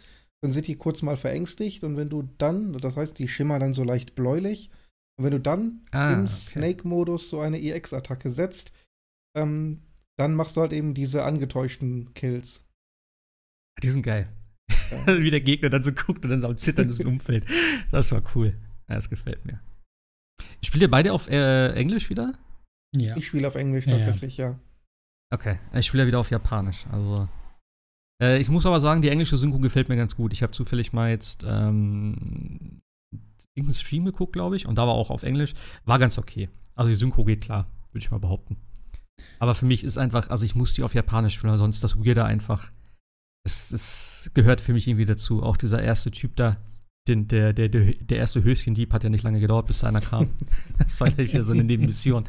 Dann 0.43 0.53
sind 0.53 0.67
die 0.67 0.77
kurz 0.77 1.03
mal 1.03 1.17
verängstigt 1.17 1.83
und 1.85 1.97
wenn 1.97 2.09
du 2.09 2.23
dann, 2.39 2.73
das 2.75 2.97
heißt, 2.97 3.19
die 3.19 3.29
schimmern 3.29 3.61
dann 3.61 3.75
so 3.75 3.85
leicht 3.85 4.15
bläulich. 4.15 4.71
Und 5.19 5.25
wenn 5.25 5.33
du 5.33 5.41
dann 5.41 5.81
Ah, 5.93 6.12
im 6.12 6.25
okay. 6.25 6.33
Snake-Modus 6.51 7.31
so 7.31 7.41
eine 7.41 7.61
EX-Attacke 7.61 8.31
setzt, 8.31 8.73
ähm, 9.37 9.83
dann 10.19 10.35
machst 10.35 10.57
du 10.57 10.61
halt 10.61 10.73
eben 10.73 10.95
diese 10.95 11.25
angetäuschten 11.25 12.12
Kills. 12.15 12.65
Die 13.83 13.89
sind 13.89 14.03
geil. 14.03 14.29
Ja. 14.91 15.07
Wie 15.21 15.31
der 15.31 15.41
Gegner 15.41 15.71
dann 15.71 15.83
so 15.83 15.93
guckt 15.93 16.25
und 16.25 16.31
dann 16.31 16.41
so 16.41 16.49
am 16.49 16.57
Zittern 16.57 16.87
ins 16.87 17.01
Umfeld. 17.05 17.45
Das 17.91 18.12
war 18.12 18.23
cool. 18.35 18.55
Ja, 18.89 18.95
das 18.95 19.11
gefällt 19.11 19.45
mir. 19.45 19.61
Spielt 20.62 20.83
ihr 20.83 20.91
beide 20.91 21.12
auf 21.12 21.29
äh, 21.31 21.73
Englisch 21.73 22.09
wieder? 22.11 22.35
Ja. 22.95 23.17
Ich 23.17 23.27
spiele 23.27 23.49
auf 23.49 23.55
Englisch 23.57 23.87
ja. 23.87 23.95
tatsächlich, 23.95 24.37
ja. 24.37 24.59
Okay, 25.33 25.59
ich 25.75 25.87
spiele 25.87 26.05
ja 26.05 26.07
wieder 26.07 26.21
auf 26.21 26.31
Japanisch. 26.31 26.87
Also, 26.93 27.29
äh, 28.23 28.41
ich 28.41 28.49
muss 28.49 28.67
aber 28.67 28.81
sagen, 28.81 29.03
die 29.03 29.09
englische 29.09 29.37
Synchro 29.37 29.59
gefällt 29.59 29.89
mir 29.89 29.97
ganz 29.97 30.17
gut. 30.17 30.33
Ich 30.33 30.43
habe 30.43 30.53
zufällig 30.53 30.93
mal 30.93 31.11
jetzt 31.11 31.45
ähm, 31.45 32.81
irgendeinen 33.55 33.73
Stream 33.73 34.05
geguckt, 34.05 34.35
glaube 34.35 34.57
ich, 34.57 34.67
und 34.67 34.77
da 34.77 34.87
war 34.87 34.95
auch 34.95 35.11
auf 35.11 35.23
Englisch. 35.23 35.55
War 35.85 35.99
ganz 35.99 36.19
okay. 36.19 36.49
Also 36.75 36.91
die 36.91 36.95
Synchro 36.95 37.25
geht 37.25 37.43
klar, 37.43 37.67
würde 37.91 38.05
ich 38.05 38.11
mal 38.11 38.21
behaupten. 38.21 38.57
Aber 39.39 39.55
für 39.55 39.67
mich 39.67 39.83
ist 39.83 39.99
einfach, 39.99 40.29
also 40.31 40.45
ich 40.45 40.55
muss 40.55 40.75
die 40.75 40.83
auf 40.83 40.95
Japanisch 40.95 41.35
spielen, 41.35 41.51
weil 41.51 41.59
sonst 41.59 41.83
das 41.83 41.97
Weirde 41.97 42.25
einfach. 42.25 42.71
Es, 43.45 43.73
es 43.73 44.31
gehört 44.35 44.61
für 44.61 44.73
mich 44.73 44.89
irgendwie 44.89 45.05
dazu. 45.05 45.43
Auch 45.43 45.57
dieser 45.57 45.83
erste 45.83 46.11
Typ 46.11 46.37
da, 46.37 46.57
den, 47.09 47.29
der, 47.29 47.53
der, 47.53 47.69
der, 47.69 47.95
der 47.95 48.19
erste 48.19 48.43
Höschendieb 48.43 48.93
hat 48.93 49.05
ja 49.05 49.11
nicht 49.11 49.25
lange 49.25 49.41
gedauert, 49.41 49.67
bis 49.67 49.85
einer 49.85 50.01
kam. 50.01 50.31
das 50.79 51.01
war 51.01 51.11
gleich 51.11 51.33
wieder 51.33 51.45
so 51.45 51.53
eine 51.53 51.65
Nebenmission. 51.65 52.25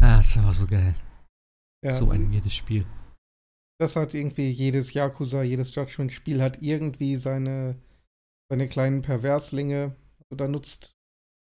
Ah, 0.00 0.18
das 0.18 0.42
war 0.42 0.52
so 0.52 0.66
geil. 0.66 0.94
Ja, 1.86 1.94
so 1.94 2.10
ein 2.10 2.32
weirdes 2.32 2.54
Spiel. 2.54 2.84
Das 3.78 3.96
hat 3.96 4.14
irgendwie 4.14 4.50
jedes 4.50 4.92
Yakuza, 4.94 5.42
jedes 5.42 5.74
Judgment-Spiel 5.74 6.42
hat 6.42 6.62
irgendwie 6.62 7.16
seine, 7.16 7.76
seine 8.50 8.68
kleinen 8.68 9.02
Perverslinge. 9.02 9.94
Also 10.18 10.36
da 10.36 10.48
nutzt, 10.48 10.96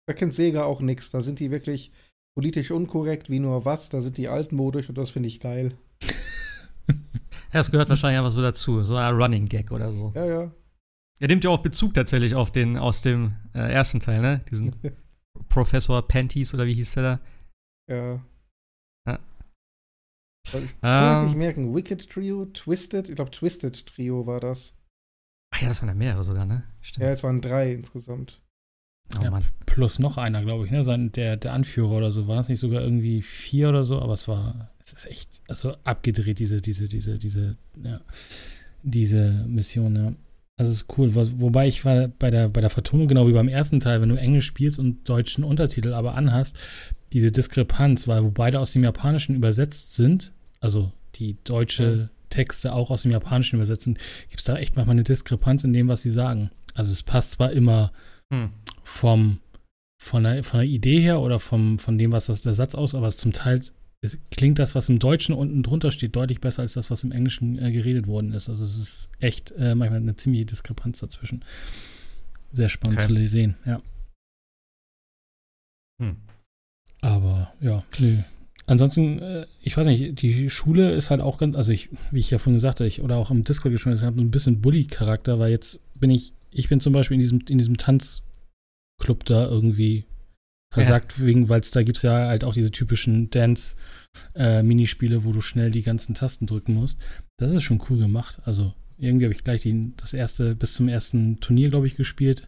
da 0.08 0.14
kennt 0.14 0.34
Sega 0.34 0.64
auch 0.64 0.82
nichts. 0.82 1.12
Da 1.12 1.22
sind 1.22 1.40
die 1.40 1.52
wirklich 1.52 1.92
politisch 2.36 2.72
unkorrekt, 2.72 3.30
wie 3.30 3.40
nur 3.40 3.64
was. 3.66 3.90
Da 3.90 4.02
sind 4.02 4.18
die 4.18 4.28
altmodisch 4.28 4.90
und 4.90 4.98
das 4.98 5.12
finde 5.12 5.28
ich 5.28 5.40
geil. 5.40 5.78
Ja, 7.54 7.62
es 7.62 7.72
gehört 7.72 7.88
wahrscheinlich 7.88 8.18
einfach 8.18 8.34
so 8.34 8.42
dazu. 8.42 8.84
So 8.84 8.98
ein 8.98 9.16
Running 9.16 9.48
Gag 9.48 9.72
oder 9.72 9.94
so. 9.94 10.12
Ja, 10.14 10.26
ja. 10.26 10.52
Er 11.22 11.28
nimmt 11.30 11.46
ja 11.46 11.50
auch 11.50 11.60
Bezug 11.60 11.94
tatsächlich 11.94 12.36
auf 12.36 12.52
den 12.52 12.78
aus 12.78 13.02
dem 13.02 13.36
äh, 13.54 13.72
ersten 13.72 14.02
Teil, 14.02 14.20
ne? 14.20 14.42
Diesen 14.52 14.76
Professor 15.48 16.06
Panties 16.06 16.54
oder 16.54 16.66
wie 16.66 16.74
hieß 16.74 16.96
der 16.96 17.04
da? 17.04 17.20
Ja. 17.90 18.26
Also 20.54 20.66
Ich 20.66 20.82
kann 20.82 21.14
es 21.14 21.20
Ähm. 21.22 21.26
nicht 21.28 21.38
merken. 21.38 21.76
Wicked 21.76 22.10
Trio, 22.10 22.46
Twisted, 22.46 23.10
ich 23.10 23.16
glaube 23.16 23.32
Twisted 23.32 23.86
Trio 23.86 24.26
war 24.28 24.40
das. 24.40 24.78
Ach 25.52 25.62
ja, 25.62 25.68
das 25.70 25.82
waren 25.82 25.90
ja 25.90 25.96
mehrere 25.96 26.24
sogar, 26.24 26.46
ne? 26.46 26.64
Stimmt. 26.82 27.04
Ja, 27.06 27.12
es 27.12 27.24
waren 27.24 27.42
drei 27.42 27.72
insgesamt. 27.74 28.42
oh 29.20 29.24
Ja. 29.24 29.32
Mann. 29.32 29.44
Plus 29.66 30.00
noch 30.00 30.18
einer, 30.18 30.42
glaube 30.44 30.66
ich, 30.66 30.72
ne? 30.72 30.84
Sein, 30.84 31.12
der, 31.12 31.38
der 31.38 31.54
Anführer 31.54 31.92
oder 31.92 32.12
so. 32.12 32.28
War 32.28 32.40
es 32.40 32.50
nicht 32.50 32.60
sogar 32.60 32.82
irgendwie 32.82 33.22
vier 33.22 33.70
oder 33.70 33.84
so? 33.84 34.02
Aber 34.02 34.14
es 34.14 34.28
war, 34.28 34.72
es 34.80 34.94
ist 34.94 35.06
echt, 35.06 35.42
also 35.48 35.76
abgedreht, 35.84 36.40
diese, 36.40 36.62
diese, 36.62 36.88
diese, 36.88 37.18
diese, 37.18 37.58
ja, 37.84 38.02
diese 38.84 39.46
Mission, 39.48 39.96
ja. 39.96 40.14
Also 40.58 40.72
es 40.72 40.82
ist 40.84 40.98
cool. 40.98 41.16
Was, 41.16 41.40
wobei 41.40 41.68
ich 41.68 41.84
war 41.84 42.08
bei 42.08 42.32
der, 42.32 42.48
bei 42.48 42.62
der 42.62 42.70
Vertonung, 42.70 43.08
genau 43.08 43.28
wie 43.28 43.34
beim 43.34 43.50
ersten 43.50 43.80
Teil, 43.82 44.02
wenn 44.02 44.10
du 44.10 44.16
Englisch 44.16 44.46
spielst 44.46 44.80
und 44.80 45.08
deutschen 45.10 45.44
Untertitel 45.44 45.94
aber 45.94 46.16
anhast, 46.16 46.58
diese 47.12 47.32
Diskrepanz, 47.32 48.08
weil 48.08 48.24
wo 48.24 48.32
beide 48.32 48.60
aus 48.60 48.72
dem 48.72 48.84
Japanischen 48.84 49.36
übersetzt 49.36 49.94
sind, 49.96 50.34
also 50.66 50.92
die 51.16 51.38
deutsche 51.44 52.10
Texte 52.30 52.74
auch 52.74 52.90
aus 52.90 53.04
dem 53.04 53.12
Japanischen 53.12 53.56
übersetzen, 53.56 53.98
gibt 54.30 54.40
es 54.40 54.46
da 54.46 54.58
echt 54.58 54.76
manchmal 54.76 54.96
eine 54.96 55.04
Diskrepanz 55.04 55.64
in 55.64 55.74
dem, 55.74 55.88
was 55.88 56.02
sie 56.02 56.10
sagen. 56.10 56.50
Also 56.74 56.92
es 56.92 57.04
passt 57.04 57.32
zwar 57.32 57.52
immer 57.52 57.92
Hm. 58.34 58.50
vom, 58.84 59.40
von, 60.02 60.24
der, 60.24 60.44
von 60.44 60.60
der 60.60 60.68
Idee 60.68 61.00
her 61.00 61.22
oder 61.22 61.40
vom, 61.40 61.78
von 61.78 62.00
dem, 62.00 62.12
was 62.12 62.26
das, 62.26 62.42
der 62.42 62.56
Satz 62.56 62.74
aus, 62.74 62.96
aber 62.96 63.10
zum 63.12 63.32
Teil 63.32 63.62
es 64.02 64.20
klingt 64.32 64.60
das, 64.60 64.76
was 64.76 64.90
im 64.90 65.00
Deutschen 65.00 65.34
unten 65.34 65.64
drunter 65.64 65.92
steht, 65.92 66.16
deutlich 66.16 66.42
besser 66.42 66.62
als 66.64 66.74
das, 66.74 66.90
was 66.92 67.04
im 67.04 67.12
Englischen 67.12 67.58
äh, 67.60 67.72
geredet 67.72 68.08
worden 68.08 68.34
ist. 68.34 68.50
Also 68.50 68.64
es 68.64 68.78
ist 68.78 69.10
echt 69.20 69.52
äh, 69.52 69.74
manchmal 69.76 70.00
eine 70.00 70.16
ziemliche 70.16 70.46
Diskrepanz 70.46 71.00
dazwischen. 71.00 71.46
Sehr 72.52 72.70
spannend 72.70 73.00
Okay. 73.00 73.08
zu 73.08 73.28
sehen, 73.28 73.56
ja. 73.66 73.82
Hm. 76.02 76.18
Aber 77.02 77.54
ja, 77.62 77.84
nö. 78.00 78.18
Ansonsten, 78.68 79.20
äh, 79.20 79.46
ich 79.62 79.78
weiß 79.78 79.86
nicht, 79.88 80.22
die 80.22 80.50
Schule 80.50 80.94
ist 80.94 81.10
halt 81.10 81.22
auch 81.22 81.38
ganz, 81.38 81.56
also 81.56 81.72
ich, 81.72 81.90
wie 82.12 82.20
ich 82.20 82.32
ja 82.32 82.40
vorhin 82.40 82.56
gesagt 82.56 82.80
habe, 82.80 82.88
ich, 82.88 83.02
oder 83.02 83.18
auch 83.18 83.30
im 83.30 83.44
Discord 83.44 83.72
geschrieben 83.72 84.00
habe, 84.02 84.18
so 84.18 84.24
ein 84.24 84.32
bisschen 84.32 84.62
Bully-Charakter, 84.62 85.38
weil 85.40 85.52
jetzt 85.52 85.80
bin 85.94 86.10
ich, 86.10 86.34
ich 86.52 86.70
bin 86.70 86.80
zum 86.80 86.94
Beispiel 86.94 87.16
in 87.16 87.22
diesem, 87.22 87.42
in 87.48 87.58
diesem 87.58 87.78
Tanzclub 87.78 89.26
da 89.26 89.46
irgendwie 89.46 90.06
versagt, 90.74 91.24
wegen, 91.24 91.48
weil 91.48 91.62
es 91.62 91.72
da 91.72 91.84
gibt 91.84 91.98
es 91.98 92.04
ja 92.04 92.28
halt 92.28 92.44
auch 92.44 92.54
diese 92.54 92.72
typischen 92.72 93.30
Dance-Minispiele, 93.30 95.24
wo 95.24 95.32
du 95.32 95.42
schnell 95.42 95.72
die 95.72 95.84
ganzen 95.84 96.16
Tasten 96.16 96.48
drücken 96.48 96.74
musst. 96.74 97.00
Das 97.38 97.52
ist 97.52 97.64
schon 97.64 97.82
cool 97.90 97.98
gemacht. 97.98 98.40
Also 98.46 98.74
irgendwie 98.98 99.26
habe 99.26 99.34
ich 99.34 99.44
gleich 99.44 99.62
die, 99.62 99.94
das 99.98 100.14
erste, 100.14 100.56
bis 100.56 100.74
zum 100.74 100.88
ersten 100.88 101.40
Turnier, 101.40 101.70
glaube 101.70 101.88
ich, 101.88 101.96
gespielt. 101.96 102.48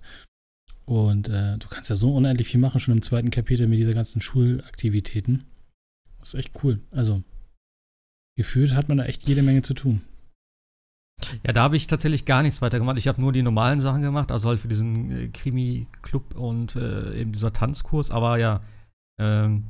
Und 0.85 1.27
äh, 1.29 1.57
du 1.57 1.67
kannst 1.67 1.89
ja 1.89 1.95
so 1.95 2.13
unendlich 2.15 2.47
viel 2.47 2.59
machen, 2.59 2.79
schon 2.79 2.95
im 2.95 3.01
zweiten 3.01 3.29
Kapitel 3.29 3.67
mit 3.67 3.79
dieser 3.79 3.93
ganzen 3.93 4.21
Schulaktivitäten. 4.21 5.43
Das 6.19 6.33
ist 6.33 6.39
echt 6.39 6.63
cool. 6.63 6.81
Also, 6.91 7.23
gefühlt 8.37 8.73
hat 8.73 8.89
man 8.89 8.97
da 8.97 9.05
echt 9.05 9.27
jede 9.27 9.43
Menge 9.43 9.61
zu 9.61 9.73
tun. 9.73 10.01
Ja, 11.45 11.51
da 11.51 11.63
habe 11.63 11.77
ich 11.77 11.87
tatsächlich 11.87 12.25
gar 12.25 12.43
nichts 12.43 12.61
weiter 12.61 12.79
gemacht. 12.79 12.97
Ich 12.97 13.07
habe 13.07 13.19
nur 13.19 13.33
die 13.33 13.41
normalen 13.41 13.81
Sachen 13.81 14.01
gemacht, 14.01 14.31
also 14.31 14.49
halt 14.49 14.59
für 14.59 14.67
diesen 14.67 15.11
äh, 15.11 15.27
Krimi-Club 15.29 16.35
und 16.35 16.75
äh, 16.75 17.19
eben 17.19 17.31
dieser 17.31 17.53
Tanzkurs. 17.53 18.11
Aber 18.11 18.37
ja, 18.37 18.61
ähm, 19.19 19.65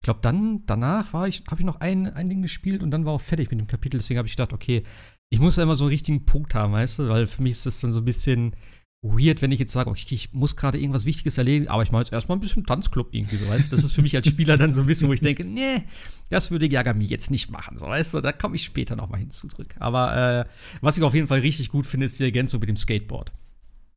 ich 0.00 0.04
glaube, 0.04 0.20
dann 0.22 0.64
danach 0.66 1.12
war 1.12 1.28
ich, 1.28 1.44
habe 1.48 1.60
ich 1.60 1.66
noch 1.66 1.80
ein, 1.80 2.12
ein 2.12 2.28
Ding 2.28 2.42
gespielt 2.42 2.82
und 2.82 2.90
dann 2.90 3.04
war 3.04 3.12
auch 3.12 3.20
fertig 3.20 3.50
mit 3.50 3.60
dem 3.60 3.68
Kapitel. 3.68 3.98
Deswegen 3.98 4.18
habe 4.18 4.26
ich 4.26 4.34
gedacht, 4.34 4.52
okay, 4.52 4.82
ich 5.30 5.40
muss 5.40 5.56
ja 5.56 5.62
immer 5.62 5.76
so 5.76 5.84
einen 5.84 5.92
richtigen 5.92 6.26
Punkt 6.26 6.54
haben, 6.54 6.72
weißt 6.72 6.98
du, 7.00 7.08
weil 7.08 7.26
für 7.26 7.42
mich 7.42 7.52
ist 7.52 7.66
das 7.66 7.80
dann 7.80 7.92
so 7.92 8.00
ein 8.00 8.04
bisschen 8.04 8.56
weird, 9.02 9.42
wenn 9.42 9.50
ich 9.50 9.58
jetzt 9.58 9.72
sage, 9.72 9.90
okay, 9.90 10.06
ich 10.10 10.32
muss 10.32 10.56
gerade 10.56 10.78
irgendwas 10.78 11.04
Wichtiges 11.04 11.36
erledigen, 11.36 11.68
aber 11.68 11.82
ich 11.82 11.90
mache 11.90 12.02
jetzt 12.02 12.12
erstmal 12.12 12.38
ein 12.38 12.40
bisschen 12.40 12.64
Tanzclub 12.64 13.08
irgendwie 13.10 13.36
so, 13.36 13.48
weißt? 13.48 13.72
Das 13.72 13.82
ist 13.82 13.94
für 13.94 14.02
mich 14.02 14.14
als 14.14 14.28
Spieler 14.28 14.56
dann 14.56 14.72
so 14.72 14.80
ein 14.80 14.86
bisschen, 14.86 15.08
wo 15.08 15.12
ich 15.12 15.20
denke, 15.20 15.44
nee, 15.44 15.82
das 16.30 16.52
würde 16.52 16.66
Yagami 16.66 17.04
jetzt 17.04 17.30
nicht 17.30 17.50
machen, 17.50 17.78
so, 17.78 17.86
weißt 17.86 18.14
du? 18.14 18.20
Da 18.20 18.32
komme 18.32 18.54
ich 18.54 18.64
später 18.64 18.94
nochmal 18.94 19.18
hinzu 19.18 19.48
zurück. 19.48 19.74
Aber 19.80 20.16
äh, 20.16 20.44
was 20.80 20.96
ich 20.96 21.02
auf 21.02 21.14
jeden 21.14 21.26
Fall 21.26 21.40
richtig 21.40 21.68
gut 21.68 21.86
finde, 21.86 22.06
ist 22.06 22.20
die 22.20 22.24
Ergänzung 22.24 22.60
mit 22.60 22.68
dem 22.68 22.76
Skateboard. 22.76 23.32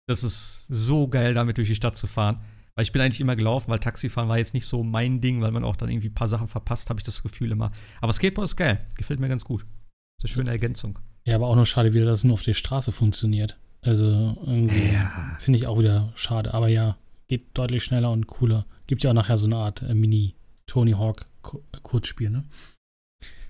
Das 0.08 0.24
ist 0.24 0.66
so 0.70 1.08
geil, 1.08 1.36
damit 1.36 1.58
durch 1.58 1.68
die 1.68 1.76
Stadt 1.76 1.96
zu 1.96 2.08
fahren. 2.08 2.42
Weil 2.76 2.84
ich 2.84 2.92
bin 2.92 3.02
eigentlich 3.02 3.22
immer 3.22 3.38
gelaufen, 3.38 3.72
weil 3.72 3.80
Taxifahren 3.80 4.28
war 4.28 4.38
jetzt 4.38 4.54
nicht 4.54 4.66
so 4.66 4.84
mein 4.84 5.22
Ding, 5.22 5.40
weil 5.42 5.52
man 5.52 5.64
auch 5.64 5.78
dann 5.78 5.90
irgendwie 5.90 6.10
ein 6.10 6.14
paar 6.14 6.28
Sachen 6.28 6.48
verpasst, 6.48 6.90
habe 6.90 7.00
ich 7.00 7.06
das 7.06 7.24
Gefühl 7.24 7.52
immer. 7.52 7.72
Aber 8.02 8.12
Skateboard 8.12 8.46
ist 8.46 8.58
geil. 8.58 8.86
Gefällt 8.98 9.22
mir 9.22 9.30
ganz 9.30 9.46
gut. 9.46 9.62
Das 9.62 10.30
ist 10.30 10.36
eine 10.36 10.44
schöne 10.44 10.52
Ergänzung. 10.52 11.00
Ja, 11.24 11.36
aber 11.36 11.48
auch 11.48 11.56
nur 11.56 11.66
schade 11.66 11.94
wieder, 11.94 12.06
dass 12.06 12.20
es 12.20 12.24
nur 12.26 12.34
auf 12.34 12.42
der 12.42 12.54
Straße 12.54 12.92
funktioniert. 12.92 13.58
Also 13.86 14.36
irgendwie 14.46 14.94
Ja. 14.94 15.36
finde 15.40 15.60
ich 15.60 15.68
auch 15.68 15.78
wieder 15.80 16.12
schade. 16.16 16.54
Aber 16.54 16.68
ja, 16.68 16.98
geht 17.28 17.46
deutlich 17.54 17.84
schneller 17.84 18.12
und 18.12 18.28
cooler. 18.28 18.66
Gibt 18.88 19.04
ja 19.04 19.12
auch 19.12 19.16
nachher 19.16 19.38
so 19.38 19.46
eine 19.46 19.58
Art 19.58 19.82
äh, 19.84 19.94
Mini-Tony 19.94 20.94
Hawk-Kurzspiel, 20.94 22.30
ne? 22.30 22.44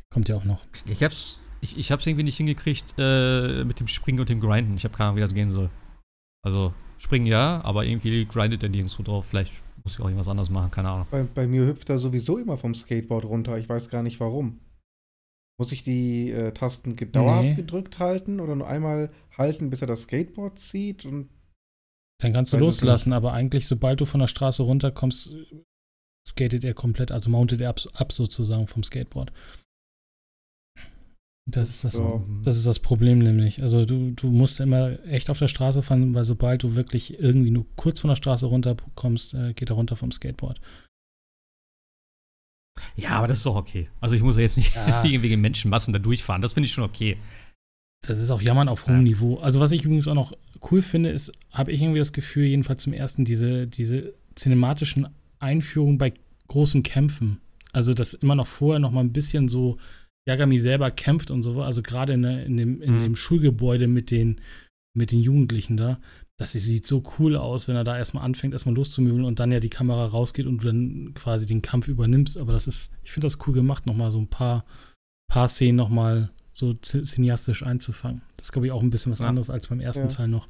Kommt 0.09 0.29
ja 0.29 0.35
auch 0.35 0.43
noch. 0.45 0.63
Ich 0.87 1.03
hab's, 1.03 1.41
ich, 1.61 1.77
ich 1.77 1.91
hab's 1.91 2.05
irgendwie 2.05 2.23
nicht 2.23 2.37
hingekriegt 2.37 2.95
äh, 2.97 3.63
mit 3.63 3.79
dem 3.79 3.87
Springen 3.87 4.19
und 4.19 4.29
dem 4.29 4.39
Grinden. 4.39 4.75
Ich 4.77 4.83
habe 4.83 4.95
keine 4.95 5.09
Ahnung, 5.09 5.17
wie 5.17 5.21
das 5.21 5.33
gehen 5.33 5.51
soll. 5.51 5.69
Also, 6.45 6.73
springen 6.97 7.25
ja, 7.25 7.61
aber 7.63 7.85
irgendwie 7.85 8.25
grindet 8.25 8.61
der 8.61 8.69
nirgendwo 8.69 9.03
drauf. 9.03 9.25
Vielleicht 9.25 9.53
muss 9.83 9.93
ich 9.93 9.99
auch 9.99 10.05
irgendwas 10.05 10.29
anderes 10.29 10.49
machen, 10.49 10.71
keine 10.71 10.89
Ahnung. 10.89 11.07
Bei, 11.11 11.23
bei 11.23 11.47
mir 11.47 11.65
hüpft 11.65 11.89
er 11.89 11.99
sowieso 11.99 12.37
immer 12.37 12.57
vom 12.57 12.73
Skateboard 12.75 13.25
runter. 13.25 13.57
Ich 13.57 13.67
weiß 13.67 13.89
gar 13.89 14.03
nicht 14.03 14.19
warum. 14.19 14.59
Muss 15.57 15.71
ich 15.71 15.83
die 15.83 16.31
äh, 16.31 16.51
Tasten 16.51 16.95
gedauerhaft 16.95 17.47
Nee. 17.47 17.55
gedrückt 17.55 17.99
halten 17.99 18.39
oder 18.39 18.55
nur 18.55 18.67
einmal 18.67 19.09
halten, 19.37 19.69
bis 19.69 19.81
er 19.81 19.87
das 19.87 20.03
Skateboard 20.03 20.59
zieht? 20.59 21.05
Und 21.05 21.29
Dann 22.21 22.33
kannst 22.33 22.51
du 22.53 22.57
loslassen, 22.57 23.13
aber 23.13 23.33
eigentlich, 23.33 23.67
sobald 23.67 24.01
du 24.01 24.05
von 24.05 24.19
der 24.19 24.27
Straße 24.27 24.63
runterkommst, 24.63 25.31
skatet 26.27 26.63
er 26.63 26.73
komplett, 26.73 27.11
also 27.11 27.29
mountet 27.29 27.61
er 27.61 27.69
ab, 27.69 27.79
ab 27.93 28.11
sozusagen 28.11 28.67
vom 28.67 28.83
Skateboard. 28.83 29.31
Das 31.47 31.69
ist 31.69 31.83
das, 31.83 32.01
das 32.41 32.57
ist 32.57 32.65
das 32.65 32.79
Problem 32.79 33.19
nämlich. 33.19 33.61
Also 33.61 33.85
du, 33.85 34.11
du 34.11 34.27
musst 34.31 34.59
immer 34.59 34.97
echt 35.05 35.29
auf 35.29 35.37
der 35.37 35.47
Straße 35.47 35.83
fahren, 35.83 36.15
weil 36.15 36.23
sobald 36.23 36.63
du 36.63 36.73
wirklich 36.73 37.19
irgendwie 37.19 37.51
nur 37.51 37.67
kurz 37.75 37.99
von 37.99 38.07
der 38.09 38.15
Straße 38.15 38.47
runterkommst, 38.47 39.35
äh, 39.35 39.53
geht 39.53 39.69
er 39.69 39.75
runter 39.75 39.95
vom 39.95 40.11
Skateboard. 40.11 40.59
Ja, 42.95 43.11
aber 43.11 43.27
das 43.27 43.37
ist 43.39 43.45
doch 43.45 43.55
okay. 43.55 43.87
Also, 44.01 44.15
ich 44.15 44.21
muss 44.21 44.35
ja 44.35 44.41
jetzt 44.41 44.57
nicht 44.57 44.75
Ja. 44.75 44.87
irgendwie 45.03 45.29
gegen 45.29 45.41
Menschenmassen 45.41 45.93
da 45.93 45.99
durchfahren. 45.99 46.41
Das 46.41 46.53
finde 46.53 46.65
ich 46.67 46.73
schon 46.73 46.83
okay. 46.83 47.17
Das 48.07 48.19
ist 48.19 48.29
auch 48.29 48.41
Jammern 48.41 48.69
auf 48.69 48.85
hohem 48.87 48.97
Ja. 48.97 49.01
Niveau. 49.01 49.37
Also 49.37 49.59
was 49.59 49.71
ich 49.71 49.83
übrigens 49.83 50.07
auch 50.07 50.13
noch 50.13 50.33
cool 50.69 50.81
finde, 50.83 51.09
ist, 51.09 51.31
habe 51.51 51.71
ich 51.71 51.81
irgendwie 51.81 51.99
das 51.99 52.13
Gefühl, 52.13 52.45
jedenfalls 52.45 52.83
zum 52.83 52.93
ersten, 52.93 53.25
diese, 53.25 53.65
diese 53.65 54.13
cinematischen 54.37 55.07
Einführungen 55.39 55.97
bei 55.97 56.13
großen 56.47 56.83
Kämpfen. 56.83 57.39
Also 57.73 57.93
dass 57.95 58.13
immer 58.13 58.35
noch 58.35 58.45
vorher 58.47 58.79
noch 58.79 58.91
mal 58.91 59.01
ein 59.01 59.11
bisschen 59.11 59.49
so 59.49 59.77
Yagami 60.27 60.59
selber 60.59 60.91
kämpft 60.91 61.31
und 61.31 61.41
so, 61.43 61.61
also 61.61 61.81
gerade 61.81 62.13
in, 62.13 62.23
in, 62.23 62.57
dem, 62.57 62.81
in 62.81 62.97
Mhm. 62.97 63.01
dem 63.03 63.15
Schulgebäude 63.15 63.87
mit 63.87 64.11
den, 64.11 64.39
mit 64.95 65.11
den 65.11 65.21
Jugendlichen 65.21 65.75
da. 65.77 65.99
Das 66.37 66.51
sieht 66.51 66.85
so 66.85 67.01
cool 67.17 67.37
aus, 67.37 67.67
wenn 67.69 67.75
er 67.77 67.85
da 67.85 67.97
erstmal 67.97 68.25
anfängt, 68.25 68.53
erstmal 68.53 68.75
loszumöbeln 68.75 69.23
und 69.23 69.39
dann 69.39 69.51
ja 69.53 69.59
die 69.61 69.69
Kamera 69.69 70.05
rausgeht 70.05 70.45
und 70.47 70.57
du 70.61 70.65
dann 70.67 71.13
quasi 71.13 71.45
den 71.45 71.61
Kampf 71.61 71.87
übernimmst. 71.87 72.37
Aber 72.37 72.51
das 72.51 72.67
ist, 72.67 72.91
ich 73.03 73.11
finde 73.13 73.27
das 73.27 73.37
cool 73.47 73.53
gemacht, 73.53 73.85
nochmal 73.85 74.11
so 74.11 74.17
ein 74.19 74.27
paar, 74.27 74.65
paar 75.31 75.47
Szenen 75.47 75.77
nochmal 75.77 76.31
so 76.53 76.71
ci- 76.73 77.03
cineastisch 77.03 77.63
einzufangen. 77.65 78.21
Das 78.35 78.47
ist, 78.47 78.51
glaube 78.51 78.65
ich, 78.67 78.73
auch 78.73 78.81
ein 78.81 78.89
bisschen 78.89 79.11
was 79.13 79.19
Ja. 79.19 79.27
anderes 79.27 79.49
als 79.49 79.67
beim 79.67 79.79
ersten 79.79 80.03
Ja. 80.03 80.07
Teil 80.09 80.27
noch. 80.27 80.47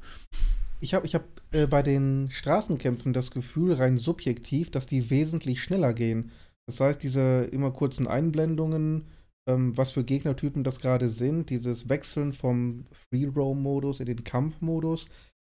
ich 0.80 0.92
habe 0.92 1.06
ich 1.06 1.14
hab, 1.14 1.24
äh, 1.52 1.66
bei 1.66 1.82
den 1.82 2.28
Straßenkämpfen 2.30 3.12
das 3.12 3.30
Gefühl, 3.30 3.72
rein 3.74 3.96
subjektiv, 3.96 4.70
dass 4.70 4.86
die 4.86 5.08
wesentlich 5.08 5.62
schneller 5.62 5.94
gehen. 5.94 6.30
Das 6.66 6.80
heißt, 6.80 7.02
diese 7.02 7.44
immer 7.52 7.70
kurzen 7.70 8.06
Einblendungen, 8.08 9.04
ähm, 9.48 9.76
was 9.76 9.92
für 9.92 10.02
Gegnertypen 10.04 10.64
das 10.64 10.80
gerade 10.80 11.08
sind, 11.08 11.48
dieses 11.50 11.88
Wechseln 11.88 12.32
vom 12.32 12.84
Free-Roam-Modus 12.92 14.00
in 14.00 14.06
den 14.06 14.24
Kampfmodus, 14.24 15.08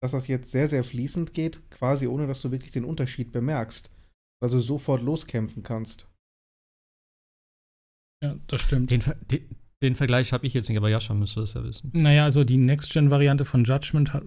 dass 0.01 0.11
das 0.11 0.27
jetzt 0.27 0.51
sehr, 0.51 0.67
sehr 0.67 0.83
fließend 0.83 1.33
geht, 1.33 1.69
quasi 1.69 2.07
ohne 2.07 2.27
dass 2.27 2.41
du 2.41 2.51
wirklich 2.51 2.71
den 2.71 2.85
Unterschied 2.85 3.31
bemerkst. 3.31 3.89
Also 4.43 4.59
sofort 4.59 5.01
loskämpfen 5.01 5.63
kannst. 5.63 6.07
Ja, 8.23 8.35
das 8.47 8.61
stimmt. 8.61 8.91
Den, 8.91 9.01
den, 9.31 9.55
den 9.81 9.95
Vergleich 9.95 10.33
habe 10.33 10.45
ich 10.45 10.53
jetzt 10.53 10.69
nicht, 10.69 10.77
aber 10.77 10.89
Jascha 10.89 11.13
müsste 11.13 11.39
das 11.39 11.53
ja 11.53 11.63
wissen. 11.63 11.91
Naja, 11.93 12.23
also 12.23 12.43
die 12.43 12.57
Next-Gen-Variante 12.57 13.45
von 13.45 13.63
Judgment 13.63 14.13
hat, 14.13 14.23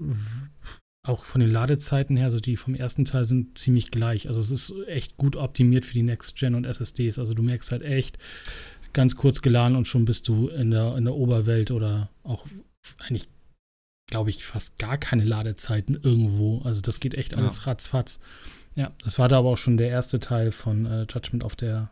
auch 1.06 1.24
von 1.24 1.40
den 1.40 1.50
Ladezeiten 1.50 2.16
her, 2.16 2.26
also 2.26 2.40
die 2.40 2.56
vom 2.56 2.74
ersten 2.74 3.04
Teil 3.04 3.24
sind 3.24 3.56
ziemlich 3.58 3.90
gleich. 3.90 4.28
Also 4.28 4.40
es 4.40 4.50
ist 4.50 4.74
echt 4.86 5.16
gut 5.16 5.36
optimiert 5.36 5.84
für 5.84 5.94
die 5.94 6.02
Next 6.02 6.36
Gen 6.36 6.54
und 6.54 6.66
SSDs. 6.66 7.18
Also 7.18 7.34
du 7.34 7.42
merkst 7.42 7.72
halt 7.72 7.82
echt, 7.82 8.18
ganz 8.92 9.16
kurz 9.16 9.42
geladen 9.42 9.76
und 9.76 9.86
schon 9.86 10.04
bist 10.04 10.28
du 10.28 10.48
in 10.48 10.70
der, 10.70 10.96
in 10.96 11.04
der 11.04 11.14
Oberwelt 11.14 11.70
oder 11.70 12.10
auch 12.22 12.46
eigentlich, 12.98 13.28
glaube 14.10 14.30
ich, 14.30 14.44
fast 14.44 14.78
gar 14.78 14.98
keine 14.98 15.24
Ladezeiten 15.24 15.98
irgendwo. 16.02 16.60
Also 16.62 16.80
das 16.80 17.00
geht 17.00 17.14
echt 17.14 17.34
alles 17.34 17.58
ja. 17.58 17.64
ratzfatz. 17.64 18.20
Ja, 18.74 18.92
das 19.02 19.18
war 19.18 19.28
da 19.28 19.38
aber 19.38 19.50
auch 19.50 19.58
schon 19.58 19.76
der 19.76 19.88
erste 19.88 20.20
Teil 20.20 20.50
von 20.50 20.86
äh, 20.86 21.06
Judgment 21.08 21.44
auf 21.44 21.56
der 21.56 21.90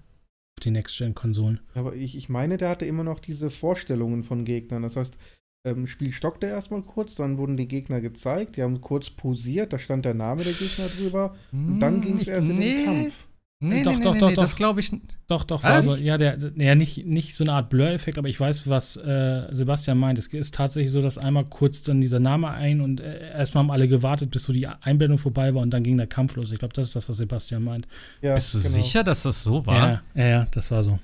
auf 0.59 0.65
den 0.65 0.73
Next-Gen-Konsolen. 0.73 1.61
Aber 1.75 1.95
ich, 1.95 2.17
ich 2.17 2.29
meine, 2.29 2.57
der 2.57 2.69
hatte 2.69 2.85
immer 2.85 3.05
noch 3.05 3.21
diese 3.21 3.49
Vorstellungen 3.49 4.25
von 4.25 4.45
Gegnern. 4.45 4.83
Das 4.83 4.97
heißt, 4.97 5.17
ähm, 5.65 5.87
Spiel 5.87 6.13
stockte 6.13 6.47
erstmal 6.47 6.83
kurz, 6.83 7.15
dann 7.15 7.39
wurden 7.39 7.57
die 7.57 7.69
Gegner 7.69 8.01
gezeigt, 8.01 8.57
die 8.57 8.63
haben 8.63 8.81
kurz 8.81 9.11
posiert, 9.11 9.73
da 9.73 9.79
stand 9.79 10.05
der 10.05 10.15
Name 10.15 10.43
der 10.43 10.53
Gegner 10.53 10.87
drüber 10.87 11.37
und 11.53 11.79
dann 11.81 11.95
hm, 11.95 12.01
ging 12.01 12.17
es 12.17 12.27
erst 12.27 12.49
nee. 12.49 12.55
in 12.55 12.61
den 12.77 12.85
Kampf. 12.85 13.28
Nee, 13.61 13.83
doch, 13.83 13.97
nee, 13.97 14.05
doch, 14.05 14.15
nee, 14.15 14.21
doch, 14.21 14.29
nee, 14.29 14.35
doch. 14.35 14.43
Das 14.45 14.55
glaube 14.55 14.79
ich. 14.79 14.93
Doch, 15.27 15.43
doch, 15.43 15.65
war 15.65 15.83
so, 15.83 15.97
ja, 15.97 16.17
der, 16.17 16.39
ja, 16.55 16.77
nicht, 16.77 17.05
nicht 17.05 17.35
so 17.35 17.43
eine 17.43 17.55
Art 17.55 17.71
Blur-Effekt, 17.71 18.17
aber 18.17 18.29
ich 18.29 18.39
weiß, 18.39 18.69
was 18.69 18.97
äh, 18.97 19.49
Sebastian 19.51 19.99
meint. 19.99 20.17
Es 20.17 20.29
ist 20.29 20.55
tatsächlich 20.55 20.93
so, 20.93 21.03
dass 21.03 21.19
einmal 21.19 21.45
kurz 21.45 21.83
dann 21.83 22.01
dieser 22.01 22.21
Name 22.21 22.51
ein 22.51 22.81
und 22.81 23.01
äh, 23.01 23.33
erstmal 23.33 23.65
haben 23.65 23.73
alle 23.73 23.89
gewartet, 23.89 24.31
bis 24.31 24.45
so 24.45 24.53
die 24.53 24.69
Einblendung 24.69 25.19
vorbei 25.19 25.55
war 25.55 25.63
und 25.63 25.71
dann 25.71 25.83
ging 25.83 25.97
der 25.97 26.07
Kampf 26.07 26.37
los. 26.37 26.53
Ich 26.53 26.61
glaube, 26.61 26.75
das 26.75 26.89
ist 26.89 26.97
das, 26.97 27.09
was 27.09 27.17
Sebastian 27.17 27.65
meint. 27.65 27.89
Ja, 28.23 28.35
Bist 28.35 28.55
du 28.55 28.59
genau. 28.59 28.71
sicher, 28.71 29.03
dass 29.03 29.25
das 29.25 29.43
so 29.43 29.67
war? 29.67 29.75
Ja, 29.75 30.03
ja, 30.15 30.29
ja, 30.29 30.47
das 30.53 30.71
war 30.71 30.85
so. 30.85 31.01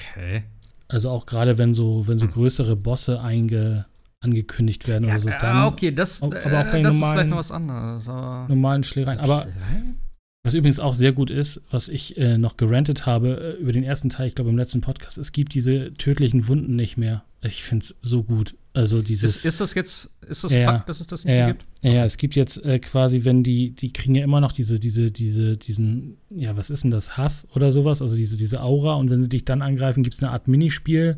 Okay. 0.00 0.42
Also 0.88 1.10
auch 1.10 1.26
gerade 1.26 1.58
wenn 1.58 1.74
so, 1.74 2.08
wenn 2.08 2.18
so 2.18 2.26
hm. 2.26 2.32
größere 2.32 2.74
Bosse 2.74 3.20
einge, 3.20 3.86
angekündigt 4.18 4.88
werden 4.88 5.04
ja, 5.04 5.10
oder 5.10 5.20
so. 5.20 5.30
Dann, 5.30 5.56
ah, 5.58 5.66
okay, 5.68 5.92
das, 5.92 6.24
aber 6.24 6.34
auch 6.34 6.42
äh, 6.42 6.72
bei 6.72 6.82
das 6.82 6.92
normalen, 6.92 6.92
ist 6.92 7.12
vielleicht 7.12 7.30
noch 7.30 7.36
was 7.36 7.52
anderes. 7.52 8.06
normalen 8.48 8.82
Schlägereien. 8.82 9.20
Aber 9.20 9.42
Schlägereien? 9.42 10.07
Was 10.44 10.54
übrigens 10.54 10.80
auch 10.80 10.94
sehr 10.94 11.12
gut 11.12 11.30
ist, 11.30 11.60
was 11.70 11.88
ich 11.88 12.16
äh, 12.16 12.38
noch 12.38 12.56
gerantet 12.56 13.06
habe 13.06 13.56
äh, 13.58 13.60
über 13.60 13.72
den 13.72 13.82
ersten 13.82 14.08
Teil, 14.08 14.28
ich 14.28 14.34
glaube 14.34 14.50
im 14.50 14.56
letzten 14.56 14.80
Podcast, 14.80 15.18
es 15.18 15.32
gibt 15.32 15.52
diese 15.52 15.92
tödlichen 15.94 16.48
Wunden 16.48 16.76
nicht 16.76 16.96
mehr. 16.96 17.24
Ich 17.42 17.62
finde 17.62 17.84
es 17.84 17.96
so 18.02 18.22
gut. 18.22 18.54
Also 18.72 19.02
dieses. 19.02 19.36
Ist, 19.36 19.44
ist, 19.44 19.60
das 19.60 19.74
jetzt, 19.74 20.10
ist 20.26 20.44
das 20.44 20.54
ja, 20.54 20.64
Fakt, 20.64 20.88
dass 20.88 21.00
es 21.00 21.06
das 21.06 21.24
nicht 21.24 21.34
ja, 21.34 21.46
mehr 21.46 21.54
gibt? 21.54 21.66
Ja, 21.82 21.92
ja, 21.92 22.04
es 22.04 22.16
gibt 22.16 22.34
jetzt 22.36 22.64
äh, 22.64 22.78
quasi, 22.78 23.24
wenn 23.24 23.42
die, 23.42 23.72
die 23.72 23.92
kriegen 23.92 24.14
ja 24.14 24.24
immer 24.24 24.40
noch 24.40 24.52
diese, 24.52 24.78
diese, 24.78 25.10
diese, 25.10 25.56
diesen, 25.56 26.18
ja, 26.30 26.56
was 26.56 26.70
ist 26.70 26.84
denn 26.84 26.90
das, 26.90 27.16
Hass 27.16 27.46
oder 27.54 27.72
sowas, 27.72 28.02
also 28.02 28.16
diese, 28.16 28.36
diese 28.36 28.62
Aura 28.62 28.94
und 28.94 29.10
wenn 29.10 29.22
sie 29.22 29.28
dich 29.28 29.44
dann 29.44 29.62
angreifen, 29.62 30.02
gibt 30.02 30.14
es 30.14 30.22
eine 30.22 30.32
Art 30.32 30.48
Minispiel, 30.48 31.16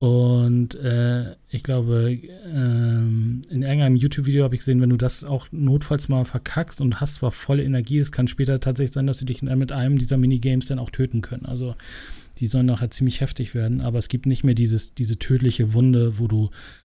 und 0.00 0.74
äh, 0.74 1.36
ich 1.48 1.62
glaube, 1.62 2.18
ähm, 2.46 3.42
in 3.48 3.62
irgendeinem 3.62 3.96
YouTube-Video 3.96 4.44
habe 4.44 4.54
ich 4.54 4.60
gesehen, 4.60 4.80
wenn 4.80 4.90
du 4.90 4.96
das 4.96 5.24
auch 5.24 5.46
notfalls 5.50 6.08
mal 6.08 6.24
verkackst 6.24 6.80
und 6.80 7.00
hast 7.00 7.16
zwar 7.16 7.30
volle 7.30 7.64
Energie, 7.64 7.98
es 7.98 8.12
kann 8.12 8.28
später 8.28 8.60
tatsächlich 8.60 8.92
sein, 8.92 9.06
dass 9.06 9.18
sie 9.18 9.24
dich 9.24 9.42
mit 9.42 9.72
einem 9.72 9.98
dieser 9.98 10.16
Minigames 10.16 10.66
dann 10.66 10.78
auch 10.78 10.90
töten 10.90 11.22
können. 11.22 11.46
Also 11.46 11.74
die 12.38 12.48
sollen 12.48 12.66
nachher 12.66 12.90
ziemlich 12.90 13.20
heftig 13.20 13.54
werden, 13.54 13.80
aber 13.80 13.98
es 13.98 14.08
gibt 14.08 14.26
nicht 14.26 14.44
mehr 14.44 14.54
dieses, 14.54 14.94
diese 14.94 15.18
tödliche 15.18 15.72
Wunde, 15.72 16.18
wo 16.18 16.26
du 16.26 16.50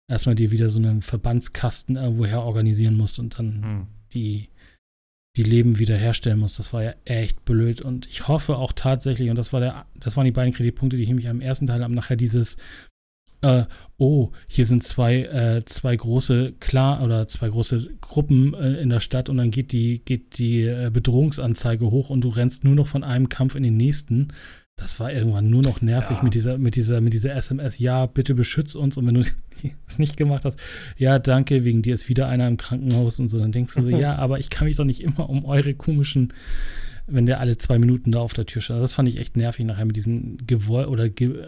erstmal 0.10 0.36
dir 0.36 0.52
wieder 0.52 0.70
so 0.70 0.80
einen 0.80 1.02
Verbandskasten 1.02 1.96
irgendwoher 1.96 2.44
organisieren 2.44 2.98
musst 2.98 3.20
und 3.20 3.40
dann 3.40 3.64
hm. 3.64 3.88
die, 4.14 4.50
die 5.38 5.44
Leben 5.44 5.80
wiederherstellen 5.80 6.40
musst. 6.40 6.60
Das 6.60 6.74
war 6.74 6.84
ja 6.84 6.94
echt 7.06 7.46
blöd. 7.46 7.82
Und 7.82 8.08
ich 8.08 8.28
hoffe 8.28 8.58
auch 8.58 8.74
tatsächlich, 8.74 9.30
und 9.30 9.38
das 9.38 9.54
war 9.54 9.62
der, 9.62 9.86
das 9.96 10.18
waren 10.18 10.26
die 10.26 10.32
beiden 10.32 10.54
Kritikpunkte, 10.54 10.98
die 10.98 11.04
ich 11.04 11.10
nämlich 11.10 11.30
am 11.30 11.42
ersten 11.42 11.68
Teil 11.68 11.84
habe, 11.84 11.94
nachher 11.94 12.18
dieses 12.18 12.58
äh, 13.42 13.64
oh, 13.98 14.32
hier 14.48 14.66
sind 14.66 14.84
zwei, 14.84 15.24
äh, 15.24 15.66
zwei 15.66 15.96
große 15.96 16.54
klar 16.60 17.04
oder 17.04 17.28
zwei 17.28 17.50
große 17.50 17.90
Gruppen 18.02 18.54
äh, 18.54 18.82
in 18.82 18.90
der 18.90 19.00
Stadt 19.00 19.30
und 19.30 19.38
dann 19.38 19.52
geht 19.52 19.72
die, 19.72 20.04
geht 20.04 20.38
die 20.38 20.64
äh, 20.64 20.90
Bedrohungsanzeige 20.92 21.90
hoch 21.90 22.10
und 22.10 22.22
du 22.22 22.30
rennst 22.30 22.64
nur 22.64 22.76
noch 22.76 22.88
von 22.88 23.04
einem 23.04 23.30
Kampf 23.30 23.56
in 23.56 23.64
den 23.64 23.78
nächsten. 23.78 24.30
Das 24.76 25.00
war 25.00 25.12
irgendwann 25.12 25.50
nur 25.50 25.62
noch 25.62 25.82
nervig 25.82 26.18
ja. 26.18 26.24
mit 26.24 26.34
dieser, 26.34 26.58
mit 26.58 26.76
dieser, 26.76 27.02
mit 27.02 27.14
dieser 27.14 27.36
SMS, 27.36 27.80
ja, 27.80 28.06
bitte 28.06 28.34
beschütz 28.34 28.76
uns. 28.76 28.96
Und 28.96 29.08
wenn 29.08 29.16
du 29.16 29.22
es 29.88 30.00
nicht 30.00 30.16
gemacht 30.16 30.46
hast, 30.46 30.58
ja, 30.98 31.20
danke, 31.20 31.66
wegen 31.66 31.82
dir 31.82 31.94
ist 31.94 32.08
wieder 32.08 32.30
einer 32.30 32.48
im 32.48 32.58
Krankenhaus 32.58 33.20
und 33.20 33.28
so, 33.28 33.38
dann 33.38 33.52
denkst 33.52 33.76
du 33.76 33.82
so, 33.82 33.90
ja, 33.98 34.16
aber 34.16 34.40
ich 34.40 34.50
kann 34.50 34.68
mich 34.68 34.78
doch 34.78 34.86
nicht 34.86 35.02
immer 35.02 35.30
um 35.30 35.46
eure 35.46 35.74
komischen 35.74 36.34
wenn 37.12 37.26
der 37.26 37.40
alle 37.40 37.58
zwei 37.58 37.80
Minuten 37.80 38.12
da 38.12 38.20
auf 38.20 38.34
der 38.34 38.46
Tür 38.46 38.62
steht. 38.62 38.76
Also 38.76 38.84
das 38.84 38.94
fand 38.94 39.10
ich 39.10 39.18
echt 39.18 39.36
nervig 39.36 39.66
nachher 39.66 39.86
mit 39.86 39.96
diesen 39.96 40.46
Gewoll 40.46 40.86
oder 40.86 41.10
Ge 41.10 41.44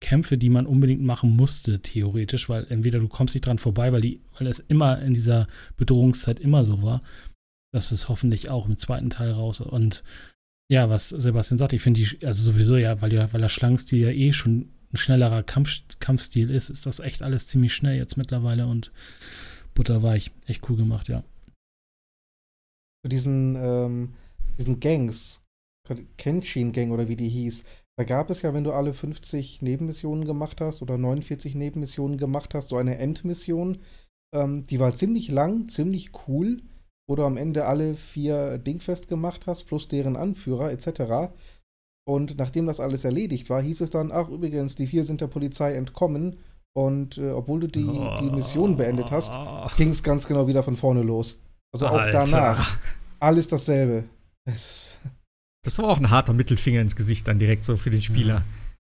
Kämpfe, 0.00 0.38
die 0.38 0.48
man 0.48 0.66
unbedingt 0.66 1.02
machen 1.02 1.36
musste, 1.36 1.80
theoretisch, 1.80 2.48
weil 2.48 2.66
entweder 2.70 2.98
du 2.98 3.08
kommst 3.08 3.34
nicht 3.34 3.46
dran 3.46 3.58
vorbei, 3.58 3.92
weil, 3.92 4.00
die, 4.00 4.20
weil 4.38 4.46
es 4.46 4.58
immer 4.58 5.00
in 5.00 5.14
dieser 5.14 5.46
Bedrohungszeit 5.76 6.40
immer 6.40 6.64
so 6.64 6.82
war. 6.82 7.02
Das 7.72 7.92
ist 7.92 8.08
hoffentlich 8.08 8.48
auch 8.48 8.66
im 8.66 8.78
zweiten 8.78 9.10
Teil 9.10 9.30
raus. 9.30 9.60
Und 9.60 10.02
ja, 10.70 10.88
was 10.88 11.10
Sebastian 11.10 11.58
sagt, 11.58 11.72
ich 11.72 11.82
finde 11.82 12.00
die, 12.00 12.26
also 12.26 12.42
sowieso 12.42 12.76
ja, 12.76 13.00
weil, 13.02 13.10
der, 13.10 13.32
weil 13.32 13.40
der 13.40 13.48
Schlangenstil 13.48 14.00
ja 14.00 14.10
eh 14.10 14.32
schon 14.32 14.70
ein 14.92 14.96
schnellerer 14.96 15.42
Kampf, 15.42 15.82
Kampfstil 16.00 16.50
ist, 16.50 16.70
ist 16.70 16.86
das 16.86 17.00
echt 17.00 17.22
alles 17.22 17.46
ziemlich 17.46 17.74
schnell 17.74 17.96
jetzt 17.96 18.16
mittlerweile 18.16 18.66
und 18.66 18.90
butterweich. 19.74 20.32
Echt 20.46 20.68
cool 20.68 20.76
gemacht, 20.76 21.08
ja. 21.08 21.22
Zu 23.04 23.08
diesen, 23.08 23.56
ähm, 23.56 24.14
diesen 24.58 24.80
Gangs, 24.80 25.42
Kenshin-Gang 26.16 26.90
oder 26.90 27.08
wie 27.08 27.16
die 27.16 27.28
hieß, 27.28 27.64
da 28.00 28.04
gab 28.04 28.30
es 28.30 28.40
ja, 28.40 28.54
wenn 28.54 28.64
du 28.64 28.72
alle 28.72 28.94
50 28.94 29.60
Nebenmissionen 29.60 30.24
gemacht 30.24 30.62
hast 30.62 30.80
oder 30.80 30.96
49 30.96 31.54
Nebenmissionen 31.54 32.16
gemacht 32.16 32.54
hast, 32.54 32.68
so 32.68 32.78
eine 32.78 32.96
Endmission. 32.96 33.76
Ähm, 34.34 34.64
die 34.64 34.80
war 34.80 34.96
ziemlich 34.96 35.28
lang, 35.28 35.68
ziemlich 35.68 36.12
cool, 36.26 36.62
wo 37.06 37.14
du 37.14 37.24
am 37.24 37.36
Ende 37.36 37.66
alle 37.66 37.96
vier 37.96 38.56
Dingfest 38.56 39.08
gemacht 39.08 39.46
hast, 39.46 39.64
plus 39.64 39.86
deren 39.88 40.16
Anführer 40.16 40.72
etc. 40.72 41.30
Und 42.08 42.38
nachdem 42.38 42.64
das 42.64 42.80
alles 42.80 43.04
erledigt 43.04 43.50
war, 43.50 43.60
hieß 43.60 43.82
es 43.82 43.90
dann, 43.90 44.12
ach 44.12 44.30
übrigens, 44.30 44.76
die 44.76 44.86
vier 44.86 45.04
sind 45.04 45.20
der 45.20 45.26
Polizei 45.26 45.74
entkommen. 45.74 46.38
Und 46.72 47.18
äh, 47.18 47.32
obwohl 47.32 47.60
du 47.60 47.66
die, 47.66 47.84
die 48.20 48.30
Mission 48.30 48.78
beendet 48.78 49.10
hast, 49.10 49.34
ging 49.76 49.90
es 49.90 50.02
ganz 50.02 50.26
genau 50.26 50.48
wieder 50.48 50.62
von 50.62 50.76
vorne 50.76 51.02
los. 51.02 51.38
Also 51.74 51.86
auch 51.88 52.00
Alter. 52.00 52.20
danach. 52.20 52.78
Alles 53.18 53.48
dasselbe. 53.48 54.04
Es 54.46 55.00
das 55.62 55.78
war 55.78 55.88
auch 55.88 55.98
ein 55.98 56.10
harter 56.10 56.32
Mittelfinger 56.32 56.80
ins 56.80 56.96
Gesicht 56.96 57.28
dann 57.28 57.38
direkt 57.38 57.64
so 57.64 57.76
für 57.76 57.90
den 57.90 58.02
Spieler. 58.02 58.44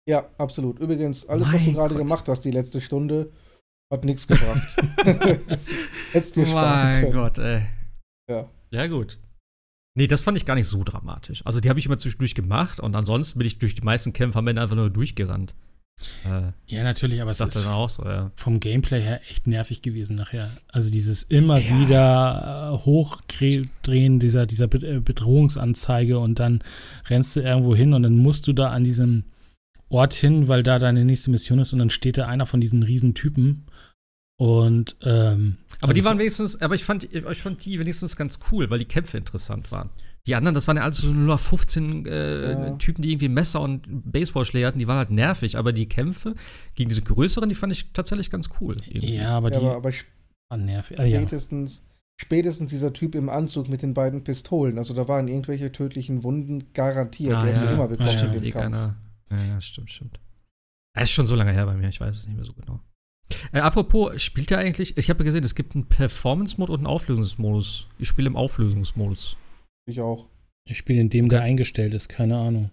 Ja, 0.08 0.28
absolut. 0.38 0.78
Übrigens, 0.78 1.26
alles, 1.26 1.46
mein 1.46 1.54
was 1.54 1.64
du 1.64 1.72
gerade 1.72 1.94
gemacht 1.94 2.28
hast, 2.28 2.42
die 2.42 2.50
letzte 2.50 2.80
Stunde, 2.80 3.32
hat 3.92 4.04
nichts 4.04 4.26
gebracht. 4.26 4.76
Hättest 6.12 6.36
dir 6.36 6.46
Mein 6.46 7.12
Gott, 7.12 7.38
ey. 7.38 7.66
Ja. 8.30 8.48
Ja, 8.70 8.86
gut. 8.86 9.18
Nee, 9.96 10.06
das 10.06 10.22
fand 10.22 10.36
ich 10.36 10.44
gar 10.44 10.56
nicht 10.56 10.66
so 10.66 10.82
dramatisch. 10.82 11.44
Also, 11.46 11.60
die 11.60 11.68
habe 11.68 11.78
ich 11.78 11.86
immer 11.86 11.96
zwischendurch 11.96 12.34
gemacht 12.34 12.80
und 12.80 12.96
ansonsten 12.96 13.38
bin 13.38 13.46
ich 13.46 13.58
durch 13.58 13.74
die 13.74 13.82
meisten 13.82 14.12
Kämpfe 14.12 14.38
am 14.38 14.48
Ende 14.48 14.60
einfach 14.60 14.76
nur 14.76 14.90
durchgerannt. 14.90 15.54
Äh, 16.24 16.52
ja, 16.66 16.82
natürlich, 16.82 17.22
aber 17.22 17.30
es 17.30 17.40
ist 17.40 17.66
auch 17.66 17.88
so, 17.88 18.04
ja. 18.04 18.30
vom 18.34 18.60
Gameplay 18.60 19.00
her 19.00 19.20
echt 19.30 19.46
nervig 19.46 19.82
gewesen 19.82 20.16
nachher. 20.16 20.50
Also 20.68 20.90
dieses 20.90 21.22
immer 21.22 21.58
ja. 21.58 21.80
wieder 21.80 22.72
äh, 22.72 22.84
hochdrehen 22.84 24.18
dieser, 24.18 24.46
dieser 24.46 24.64
äh, 24.64 25.00
Bedrohungsanzeige 25.00 26.18
und 26.18 26.38
dann 26.38 26.62
rennst 27.08 27.36
du 27.36 27.40
irgendwo 27.40 27.74
hin 27.74 27.94
und 27.94 28.02
dann 28.02 28.16
musst 28.16 28.46
du 28.46 28.52
da 28.52 28.70
an 28.70 28.84
diesem 28.84 29.24
Ort 29.88 30.14
hin, 30.14 30.48
weil 30.48 30.62
da 30.62 30.78
deine 30.78 31.04
nächste 31.04 31.30
Mission 31.30 31.58
ist 31.58 31.72
und 31.72 31.78
dann 31.78 31.90
steht 31.90 32.18
da 32.18 32.26
einer 32.26 32.46
von 32.46 32.60
diesen 32.60 32.82
riesen 32.82 33.14
Typen 33.14 33.66
und 34.36 34.96
ähm, 35.02 35.58
aber 35.80 35.90
also 35.90 36.00
die 36.00 36.04
waren 36.04 36.18
wenigstens, 36.18 36.60
aber 36.60 36.74
ich 36.74 36.84
fand, 36.84 37.04
ich 37.04 37.38
fand 37.38 37.64
die 37.64 37.78
wenigstens 37.78 38.16
ganz 38.16 38.40
cool, 38.50 38.68
weil 38.70 38.80
die 38.80 38.84
Kämpfe 38.84 39.16
interessant 39.16 39.70
waren. 39.70 39.90
Die 40.26 40.34
anderen, 40.34 40.54
das 40.54 40.66
waren 40.68 40.78
ja 40.78 40.84
alles 40.84 40.98
so 40.98 41.08
nur 41.08 41.36
15 41.36 42.06
äh, 42.06 42.52
ja. 42.52 42.70
Typen, 42.76 43.02
die 43.02 43.10
irgendwie 43.12 43.28
Messer 43.28 43.60
und 43.60 43.82
Baseballschläger 44.10 44.68
hatten, 44.68 44.78
die 44.78 44.86
waren 44.86 44.96
halt 44.96 45.10
nervig. 45.10 45.58
Aber 45.58 45.72
die 45.72 45.86
Kämpfe 45.86 46.34
gegen 46.74 46.88
diese 46.88 47.02
größeren, 47.02 47.48
die 47.48 47.54
fand 47.54 47.72
ich 47.72 47.92
tatsächlich 47.92 48.30
ganz 48.30 48.48
cool. 48.60 48.76
Irgendwie. 48.88 49.16
Ja, 49.16 49.36
aber 49.36 49.50
die 49.50 49.60
ja, 49.60 49.66
aber, 49.66 49.76
aber 49.76 49.92
waren 50.48 50.64
nervig. 50.64 50.98
Ah, 50.98 51.06
spätestens, 51.06 51.76
ja. 51.76 51.82
spätestens 52.22 52.70
dieser 52.70 52.92
Typ 52.94 53.14
im 53.14 53.28
Anzug 53.28 53.68
mit 53.68 53.82
den 53.82 53.92
beiden 53.92 54.24
Pistolen. 54.24 54.78
Also 54.78 54.94
da 54.94 55.08
waren 55.08 55.28
irgendwelche 55.28 55.72
tödlichen 55.72 56.22
Wunden 56.22 56.72
garantiert. 56.72 57.34
Ah, 57.34 57.44
die 57.44 57.50
hast 57.50 57.62
du 57.62 57.66
immer 57.66 57.88
bekommen 57.88 58.08
stimmt, 58.08 58.34
in 58.36 58.42
dem 58.42 58.52
Kampf. 58.52 58.66
Einer. 58.66 58.96
Ja, 59.30 59.44
ja, 59.44 59.60
stimmt, 59.60 59.90
stimmt. 59.90 60.20
Es 60.96 61.04
ist 61.04 61.10
schon 61.10 61.26
so 61.26 61.34
lange 61.34 61.52
her 61.52 61.66
bei 61.66 61.74
mir, 61.74 61.88
ich 61.88 62.00
weiß 62.00 62.16
es 62.16 62.26
nicht 62.26 62.36
mehr 62.36 62.44
so 62.44 62.52
genau. 62.52 62.80
Äh, 63.52 63.60
apropos, 63.60 64.22
spielt 64.22 64.50
er 64.50 64.58
eigentlich? 64.58 64.96
Ich 64.96 65.10
habe 65.10 65.20
ja 65.20 65.24
gesehen, 65.24 65.44
es 65.44 65.54
gibt 65.54 65.74
einen 65.74 65.86
Performance-Mode 65.86 66.72
und 66.72 66.78
einen 66.80 66.86
Auflösungsmodus. 66.86 67.88
Ich 67.98 68.08
spiele 68.08 68.28
im 68.28 68.36
Auflösungsmodus. 68.36 69.36
Ich 69.86 70.00
auch. 70.00 70.28
Ich 70.66 70.78
spiele 70.78 71.00
in 71.00 71.10
dem, 71.10 71.28
der 71.28 71.42
eingestellt 71.42 71.94
ist, 71.94 72.08
keine 72.08 72.38
Ahnung. 72.38 72.70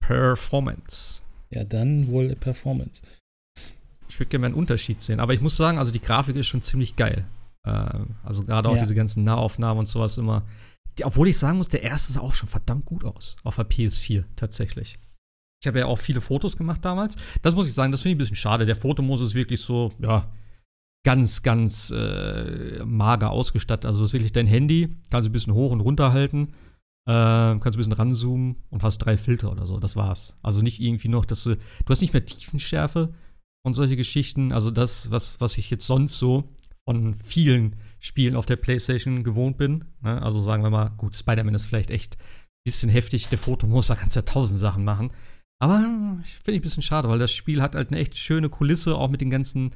Performance. 0.00 1.22
Ja, 1.50 1.64
dann 1.64 2.08
wohl 2.08 2.34
Performance. 2.36 3.02
Ich 4.08 4.18
würde 4.18 4.30
gerne 4.30 4.46
einen 4.46 4.54
Unterschied 4.54 5.00
sehen, 5.00 5.20
aber 5.20 5.34
ich 5.34 5.40
muss 5.40 5.56
sagen, 5.56 5.78
also 5.78 5.90
die 5.90 6.00
Grafik 6.00 6.36
ist 6.36 6.46
schon 6.46 6.62
ziemlich 6.62 6.96
geil. 6.96 7.26
Äh, 7.64 8.00
also 8.24 8.44
gerade 8.44 8.68
auch 8.68 8.74
ja. 8.74 8.80
diese 8.80 8.94
ganzen 8.94 9.24
Nahaufnahmen 9.24 9.80
und 9.80 9.86
sowas 9.86 10.18
immer. 10.18 10.46
Die, 10.98 11.04
obwohl 11.04 11.28
ich 11.28 11.38
sagen 11.38 11.58
muss, 11.58 11.68
der 11.68 11.82
erste 11.82 12.12
sah 12.12 12.20
auch 12.20 12.34
schon 12.34 12.48
verdammt 12.48 12.86
gut 12.86 13.04
aus. 13.04 13.36
Auf 13.44 13.56
der 13.56 13.68
PS4 13.68 14.24
tatsächlich. 14.36 14.98
Ich 15.62 15.66
habe 15.66 15.80
ja 15.80 15.86
auch 15.86 15.98
viele 15.98 16.20
Fotos 16.20 16.56
gemacht 16.56 16.84
damals. 16.84 17.16
Das 17.42 17.54
muss 17.54 17.66
ich 17.66 17.74
sagen, 17.74 17.92
das 17.92 18.02
finde 18.02 18.12
ich 18.12 18.16
ein 18.16 18.18
bisschen 18.18 18.36
schade. 18.36 18.66
Der 18.66 18.76
Fotomodus 18.76 19.28
ist 19.28 19.34
wirklich 19.34 19.60
so, 19.60 19.92
ja, 19.98 20.32
ganz, 21.04 21.42
ganz 21.42 21.90
äh, 21.90 22.84
mager 22.84 23.30
ausgestattet. 23.30 23.86
Also, 23.86 24.00
das 24.00 24.10
ist 24.10 24.14
wirklich 24.14 24.32
dein 24.32 24.46
Handy, 24.46 24.96
kannst 25.10 25.26
du 25.26 25.30
ein 25.30 25.32
bisschen 25.32 25.54
hoch 25.54 25.72
und 25.72 25.80
runter 25.80 26.12
halten, 26.12 26.52
äh, 27.06 27.12
kannst 27.58 27.66
ein 27.66 27.78
bisschen 27.78 27.92
ranzoomen 27.92 28.56
und 28.70 28.82
hast 28.82 28.98
drei 28.98 29.16
Filter 29.16 29.50
oder 29.50 29.66
so. 29.66 29.80
Das 29.80 29.96
war's. 29.96 30.34
Also 30.42 30.60
nicht 30.60 30.80
irgendwie 30.80 31.08
noch, 31.08 31.24
dass 31.24 31.44
du, 31.44 31.56
du 31.56 31.88
hast 31.88 32.00
nicht 32.00 32.12
mehr 32.12 32.24
Tiefenschärfe 32.24 33.14
und 33.62 33.74
solche 33.74 33.96
Geschichten. 33.96 34.52
Also 34.52 34.70
das, 34.70 35.10
was, 35.10 35.40
was 35.40 35.58
ich 35.58 35.70
jetzt 35.70 35.86
sonst 35.86 36.18
so 36.18 36.48
von 36.88 37.14
vielen 37.14 37.76
Spielen 37.98 38.36
auf 38.36 38.46
der 38.46 38.56
PlayStation 38.56 39.24
gewohnt 39.24 39.56
bin. 39.56 39.84
Ne? 40.02 40.20
Also 40.22 40.40
sagen 40.40 40.62
wir 40.62 40.70
mal, 40.70 40.90
gut, 40.90 41.16
Spider-Man 41.16 41.54
ist 41.54 41.66
vielleicht 41.66 41.90
echt 41.90 42.16
ein 42.16 42.64
bisschen 42.64 42.90
heftig, 42.90 43.28
der 43.28 43.38
Fotomodus, 43.38 43.88
da 43.88 43.94
kannst 43.94 44.16
du 44.16 44.20
ja 44.20 44.24
tausend 44.24 44.60
Sachen 44.60 44.84
machen. 44.84 45.12
Aber 45.62 45.78
finde 45.78 46.52
ich 46.52 46.60
ein 46.60 46.62
bisschen 46.62 46.82
schade, 46.82 47.08
weil 47.08 47.18
das 47.18 47.32
Spiel 47.32 47.60
hat 47.60 47.74
halt 47.74 47.88
eine 47.88 47.98
echt 47.98 48.16
schöne 48.16 48.48
Kulisse, 48.48 48.96
auch 48.96 49.10
mit 49.10 49.20
den 49.20 49.30
ganzen 49.30 49.72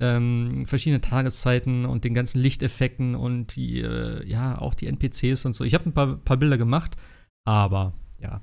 ähm, 0.00 0.66
verschiedenen 0.66 1.02
Tageszeiten 1.02 1.86
und 1.86 2.04
den 2.04 2.14
ganzen 2.14 2.40
Lichteffekten 2.40 3.14
und 3.14 3.56
die, 3.56 3.80
äh, 3.80 4.26
ja, 4.26 4.58
auch 4.58 4.74
die 4.74 4.86
NPCs 4.86 5.44
und 5.46 5.54
so. 5.54 5.64
Ich 5.64 5.74
habe 5.74 5.88
ein 5.88 5.94
paar, 5.94 6.16
paar 6.16 6.36
Bilder 6.36 6.58
gemacht, 6.58 6.96
aber 7.44 7.94
ja, 8.20 8.40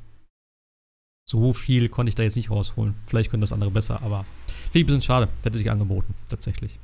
so 1.30 1.54
viel 1.54 1.90
konnte 1.90 2.10
ich 2.10 2.16
da 2.16 2.24
jetzt 2.24 2.36
nicht 2.36 2.50
rausholen. 2.50 2.96
Vielleicht 3.06 3.30
können 3.30 3.42
das 3.42 3.54
andere 3.54 3.72
besser, 3.72 4.02
aber 4.02 4.26
finde 4.46 4.80
ich 4.80 4.84
ein 4.84 4.86
bisschen 4.88 5.02
schade. 5.02 5.30
Hätte 5.44 5.58
sich 5.58 5.70
angeboten, 5.72 6.16
tatsächlich. 6.30 6.80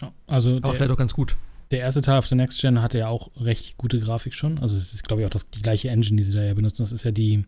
Ja, 0.00 0.12
also 0.26 0.56
aber 0.56 0.74
vielleicht 0.74 0.90
auch 0.90 0.96
ganz 0.96 1.14
gut. 1.14 1.36
Der 1.70 1.80
erste 1.80 2.00
Teil 2.00 2.18
auf 2.18 2.28
der 2.28 2.36
Next 2.36 2.60
Gen 2.60 2.80
hatte 2.80 2.98
ja 2.98 3.08
auch 3.08 3.30
recht 3.36 3.76
gute 3.76 4.00
Grafik 4.00 4.34
schon. 4.34 4.58
Also 4.58 4.76
es 4.76 4.94
ist, 4.94 5.04
glaube 5.04 5.22
ich, 5.22 5.26
auch 5.26 5.30
das, 5.30 5.50
die 5.50 5.60
gleiche 5.60 5.90
Engine, 5.90 6.16
die 6.16 6.22
sie 6.22 6.32
da 6.32 6.42
ja 6.42 6.54
benutzen. 6.54 6.82
Das 6.82 6.92
ist 6.92 7.04
ja 7.04 7.10
die 7.10 7.44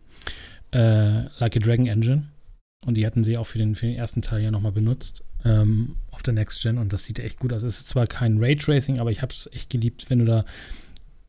äh, 0.71 1.23
Like 1.39 1.57
a 1.57 1.59
Dragon 1.59 1.87
Engine. 1.87 2.27
Und 2.85 2.95
die 2.95 3.05
hatten 3.05 3.23
sie 3.23 3.37
auch 3.37 3.45
für 3.45 3.59
den, 3.59 3.75
für 3.75 3.85
den 3.85 3.95
ersten 3.95 4.21
Teil 4.21 4.41
ja 4.41 4.51
nochmal 4.51 4.71
benutzt 4.71 5.23
ähm, 5.45 5.97
auf 6.09 6.23
der 6.23 6.33
Next 6.33 6.61
Gen. 6.61 6.77
Und 6.77 6.93
das 6.93 7.03
sieht 7.03 7.19
echt 7.19 7.39
gut 7.39 7.53
aus. 7.53 7.63
Es 7.63 7.79
ist 7.79 7.89
zwar 7.89 8.07
kein 8.07 8.39
Raytracing, 8.39 8.99
aber 8.99 9.11
ich 9.11 9.21
habe 9.21 9.33
es 9.33 9.49
echt 9.53 9.69
geliebt, 9.69 10.09
wenn 10.09 10.19
du 10.19 10.25
da 10.25 10.45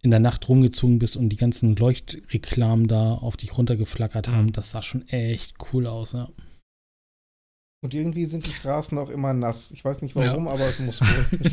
in 0.01 0.11
der 0.11 0.21
Nacht 0.21 0.49
rumgezogen 0.49 0.99
bist 0.99 1.17
und 1.17 1.29
die 1.29 1.37
ganzen 1.37 1.77
Leuchtreklamen 1.77 2.89
da 2.89 3.15
auf 3.15 3.37
dich 3.37 3.57
runtergeflackert 3.57 4.29
haben. 4.29 4.47
Mhm. 4.47 4.53
Das 4.53 4.71
sah 4.71 4.83
schon 4.83 5.07
echt 5.09 5.57
cool 5.73 5.87
aus, 5.87 6.13
ja. 6.13 6.29
Und 7.85 7.95
irgendwie 7.95 8.27
sind 8.27 8.47
die 8.47 8.53
Straßen 8.53 8.97
auch 8.97 9.11
immer 9.11 9.33
nass. 9.33 9.73
Ich 9.73 9.85
weiß 9.85 10.03
nicht 10.03 10.15
warum, 10.15 10.47
ja. 10.47 10.53
aber 10.53 10.69
es 10.69 10.79
muss 10.79 11.01
wohl. 11.01 11.51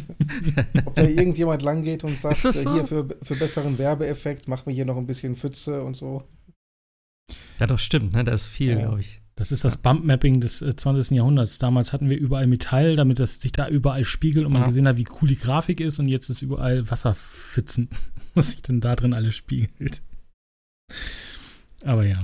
Ob 0.85 0.95
da 0.95 1.03
irgendjemand 1.03 1.63
langgeht 1.63 2.03
und 2.03 2.17
sagt, 2.17 2.45
äh, 2.45 2.53
so? 2.53 2.73
hier 2.73 2.87
für, 2.87 3.07
für 3.23 3.35
besseren 3.35 3.79
Werbeeffekt, 3.79 4.47
mach 4.47 4.67
mir 4.67 4.73
hier 4.73 4.85
noch 4.85 4.97
ein 4.97 5.07
bisschen 5.07 5.35
Pfütze 5.35 5.83
und 5.83 5.95
so. 5.95 6.23
Ja, 7.59 7.65
doch, 7.65 7.79
stimmt, 7.79 8.13
ne? 8.13 8.23
Da 8.23 8.31
ist 8.31 8.45
viel, 8.45 8.73
ja. 8.73 8.79
glaube 8.79 8.99
ich. 9.01 9.21
Das 9.39 9.51
ist 9.51 9.63
das 9.63 9.77
Bump-Mapping 9.77 10.41
des 10.41 10.61
äh, 10.61 10.75
20. 10.75 11.17
Jahrhunderts. 11.17 11.57
Damals 11.57 11.93
hatten 11.93 12.09
wir 12.09 12.17
überall 12.17 12.45
Metall, 12.45 12.95
damit 12.95 13.19
das 13.19 13.41
sich 13.41 13.51
da 13.51 13.67
überall 13.67 14.03
spiegelt 14.03 14.45
und 14.45 14.51
man 14.53 14.61
ja. 14.61 14.67
gesehen 14.67 14.87
hat, 14.87 14.97
wie 14.97 15.07
cool 15.21 15.29
die 15.29 15.39
Grafik 15.39 15.79
ist. 15.79 15.99
Und 15.99 16.07
jetzt 16.07 16.29
ist 16.29 16.41
überall 16.41 16.89
Wasserpfützen, 16.91 17.89
was 18.35 18.51
sich 18.51 18.61
dann 18.61 18.81
da 18.81 18.95
drin 18.95 19.13
alles 19.13 19.35
spiegelt. 19.35 20.01
Aber 21.83 22.05
ja 22.05 22.19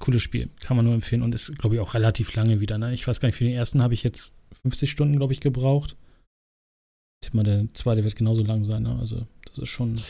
cooles 0.00 0.22
Spiel. 0.22 0.48
Kann 0.60 0.76
man 0.76 0.84
nur 0.84 0.94
empfehlen 0.94 1.22
und 1.22 1.34
ist, 1.34 1.56
glaube 1.58 1.76
ich, 1.76 1.80
auch 1.80 1.94
relativ 1.94 2.34
lange 2.34 2.58
wieder. 2.58 2.78
Ne? 2.78 2.92
Ich 2.92 3.06
weiß 3.06 3.20
gar 3.20 3.28
nicht, 3.28 3.36
für 3.36 3.44
den 3.44 3.54
ersten 3.54 3.82
habe 3.82 3.94
ich 3.94 4.02
jetzt 4.02 4.32
50 4.62 4.90
Stunden, 4.90 5.16
glaube 5.16 5.32
ich, 5.32 5.40
gebraucht. 5.40 5.96
Ich 7.22 7.28
tippe 7.28 7.36
mal, 7.36 7.44
der 7.44 7.72
zweite 7.74 8.02
wird 8.02 8.16
genauso 8.16 8.42
lang 8.42 8.64
sein. 8.64 8.82
Ne? 8.82 8.96
Also, 8.98 9.26
das 9.44 9.58
ist 9.58 9.68
schon. 9.68 10.00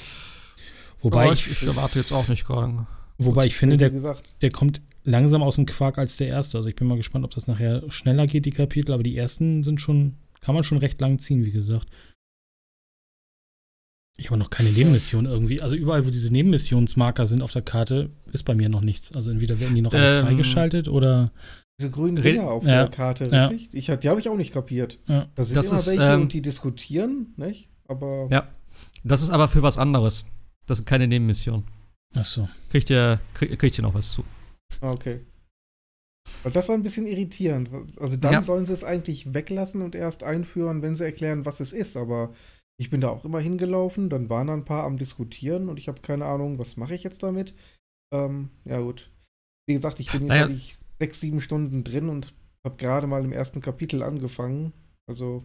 Wobei 1.00 1.26
ja, 1.26 1.32
ich, 1.32 1.50
ich, 1.50 1.62
erwarte 1.64 1.98
jetzt 1.98 2.12
auch 2.12 2.28
nicht 2.28 2.46
gerade. 2.46 2.86
Wobei 3.18 3.46
ich 3.46 3.54
finde, 3.54 3.76
der, 3.76 4.16
der 4.40 4.50
kommt 4.50 4.80
langsam 5.05 5.42
aus 5.42 5.57
dem 5.57 5.66
Quark 5.66 5.98
als 5.98 6.16
der 6.16 6.28
erste. 6.28 6.59
Also 6.59 6.68
ich 6.68 6.76
bin 6.76 6.88
mal 6.88 6.96
gespannt, 6.96 7.24
ob 7.24 7.32
das 7.32 7.46
nachher 7.46 7.82
schneller 7.90 8.26
geht, 8.26 8.46
die 8.46 8.51
Kapitel, 8.51 8.92
aber 8.92 9.03
die 9.03 9.16
ersten 9.16 9.64
sind 9.64 9.80
schon, 9.80 10.16
kann 10.40 10.55
man 10.55 10.64
schon 10.64 10.78
recht 10.78 11.01
lang 11.01 11.18
ziehen, 11.18 11.44
wie 11.44 11.53
gesagt. 11.53 11.88
Ich 14.16 14.26
habe 14.26 14.38
noch 14.38 14.51
keine 14.51 14.70
Nebenmission 14.70 15.24
irgendwie. 15.24 15.62
Also 15.62 15.76
überall, 15.76 16.07
wo 16.07 16.11
diese 16.11 16.30
Nebenmissionsmarker 16.30 17.26
sind 17.26 17.40
auf 17.40 17.53
der 17.53 17.62
Karte, 17.62 18.11
ist 18.32 18.42
bei 18.42 18.55
mir 18.55 18.68
noch 18.68 18.82
nichts. 18.82 19.16
Also 19.16 19.30
entweder 19.30 19.59
werden 19.61 19.74
die 19.74 19.80
noch 19.80 19.94
ähm, 19.94 20.26
freigeschaltet 20.26 20.88
oder. 20.88 21.32
Diese 21.78 21.90
grünen 21.90 22.22
Dinger 22.22 22.51
auf 22.51 22.64
ja, 22.64 22.82
der 22.82 22.88
Karte, 22.90 23.32
richtig? 23.32 23.72
Ja. 23.72 23.94
Ich, 23.94 24.01
die 24.01 24.09
habe 24.11 24.20
ich 24.20 24.28
auch 24.28 24.36
nicht 24.36 24.53
kapiert. 24.53 24.98
Ja. 25.07 25.26
Da 25.34 25.44
sind 25.44 25.57
das 25.57 25.68
immer 25.68 25.78
ist, 25.80 25.86
welche 25.90 26.03
ähm, 26.03 26.20
und 26.22 26.32
die 26.34 26.42
diskutieren, 26.42 27.32
nicht? 27.38 27.70
Aber. 27.88 28.28
Ja. 28.30 28.46
Das 29.03 29.22
ist 29.22 29.30
aber 29.30 29.48
für 29.48 29.62
was 29.62 29.78
anderes. 29.78 30.26
Das 30.66 30.78
sind 30.78 30.84
keine 30.84 31.09
Nebenmissionen. 31.09 31.64
Ach 32.14 32.24
so. 32.24 32.46
Kriegt 32.70 32.90
ihr, 32.90 33.20
krieg, 33.32 33.59
kriegt 33.59 33.78
ihr 33.78 33.82
noch 33.82 33.94
was 33.94 34.11
zu. 34.11 34.22
Ah, 34.80 34.92
okay. 34.92 35.20
Und 36.44 36.56
das 36.56 36.68
war 36.68 36.74
ein 36.74 36.82
bisschen 36.82 37.06
irritierend. 37.06 37.70
Also 37.98 38.16
dann 38.16 38.32
ja. 38.32 38.42
sollen 38.42 38.66
sie 38.66 38.72
es 38.72 38.84
eigentlich 38.84 39.34
weglassen 39.34 39.82
und 39.82 39.94
erst 39.94 40.22
einführen, 40.22 40.82
wenn 40.82 40.94
sie 40.94 41.04
erklären, 41.04 41.44
was 41.44 41.60
es 41.60 41.72
ist. 41.72 41.96
Aber 41.96 42.32
ich 42.78 42.90
bin 42.90 43.00
da 43.00 43.08
auch 43.08 43.24
immer 43.24 43.40
hingelaufen, 43.40 44.08
dann 44.08 44.30
waren 44.30 44.46
da 44.46 44.54
ein 44.54 44.64
paar 44.64 44.84
am 44.84 44.96
Diskutieren 44.96 45.68
und 45.68 45.78
ich 45.78 45.88
habe 45.88 46.00
keine 46.00 46.24
Ahnung, 46.24 46.58
was 46.58 46.76
mache 46.76 46.94
ich 46.94 47.02
jetzt 47.02 47.22
damit. 47.22 47.54
Ähm, 48.12 48.50
ja, 48.64 48.80
gut. 48.80 49.10
Wie 49.66 49.74
gesagt, 49.74 50.00
ich 50.00 50.10
bin 50.10 50.24
naja. 50.24 50.48
jetzt 50.48 50.80
sechs, 50.98 51.20
sieben 51.20 51.40
Stunden 51.40 51.84
drin 51.84 52.08
und 52.08 52.32
habe 52.64 52.76
gerade 52.76 53.06
mal 53.06 53.24
im 53.24 53.32
ersten 53.32 53.60
Kapitel 53.60 54.02
angefangen. 54.02 54.72
Also, 55.06 55.44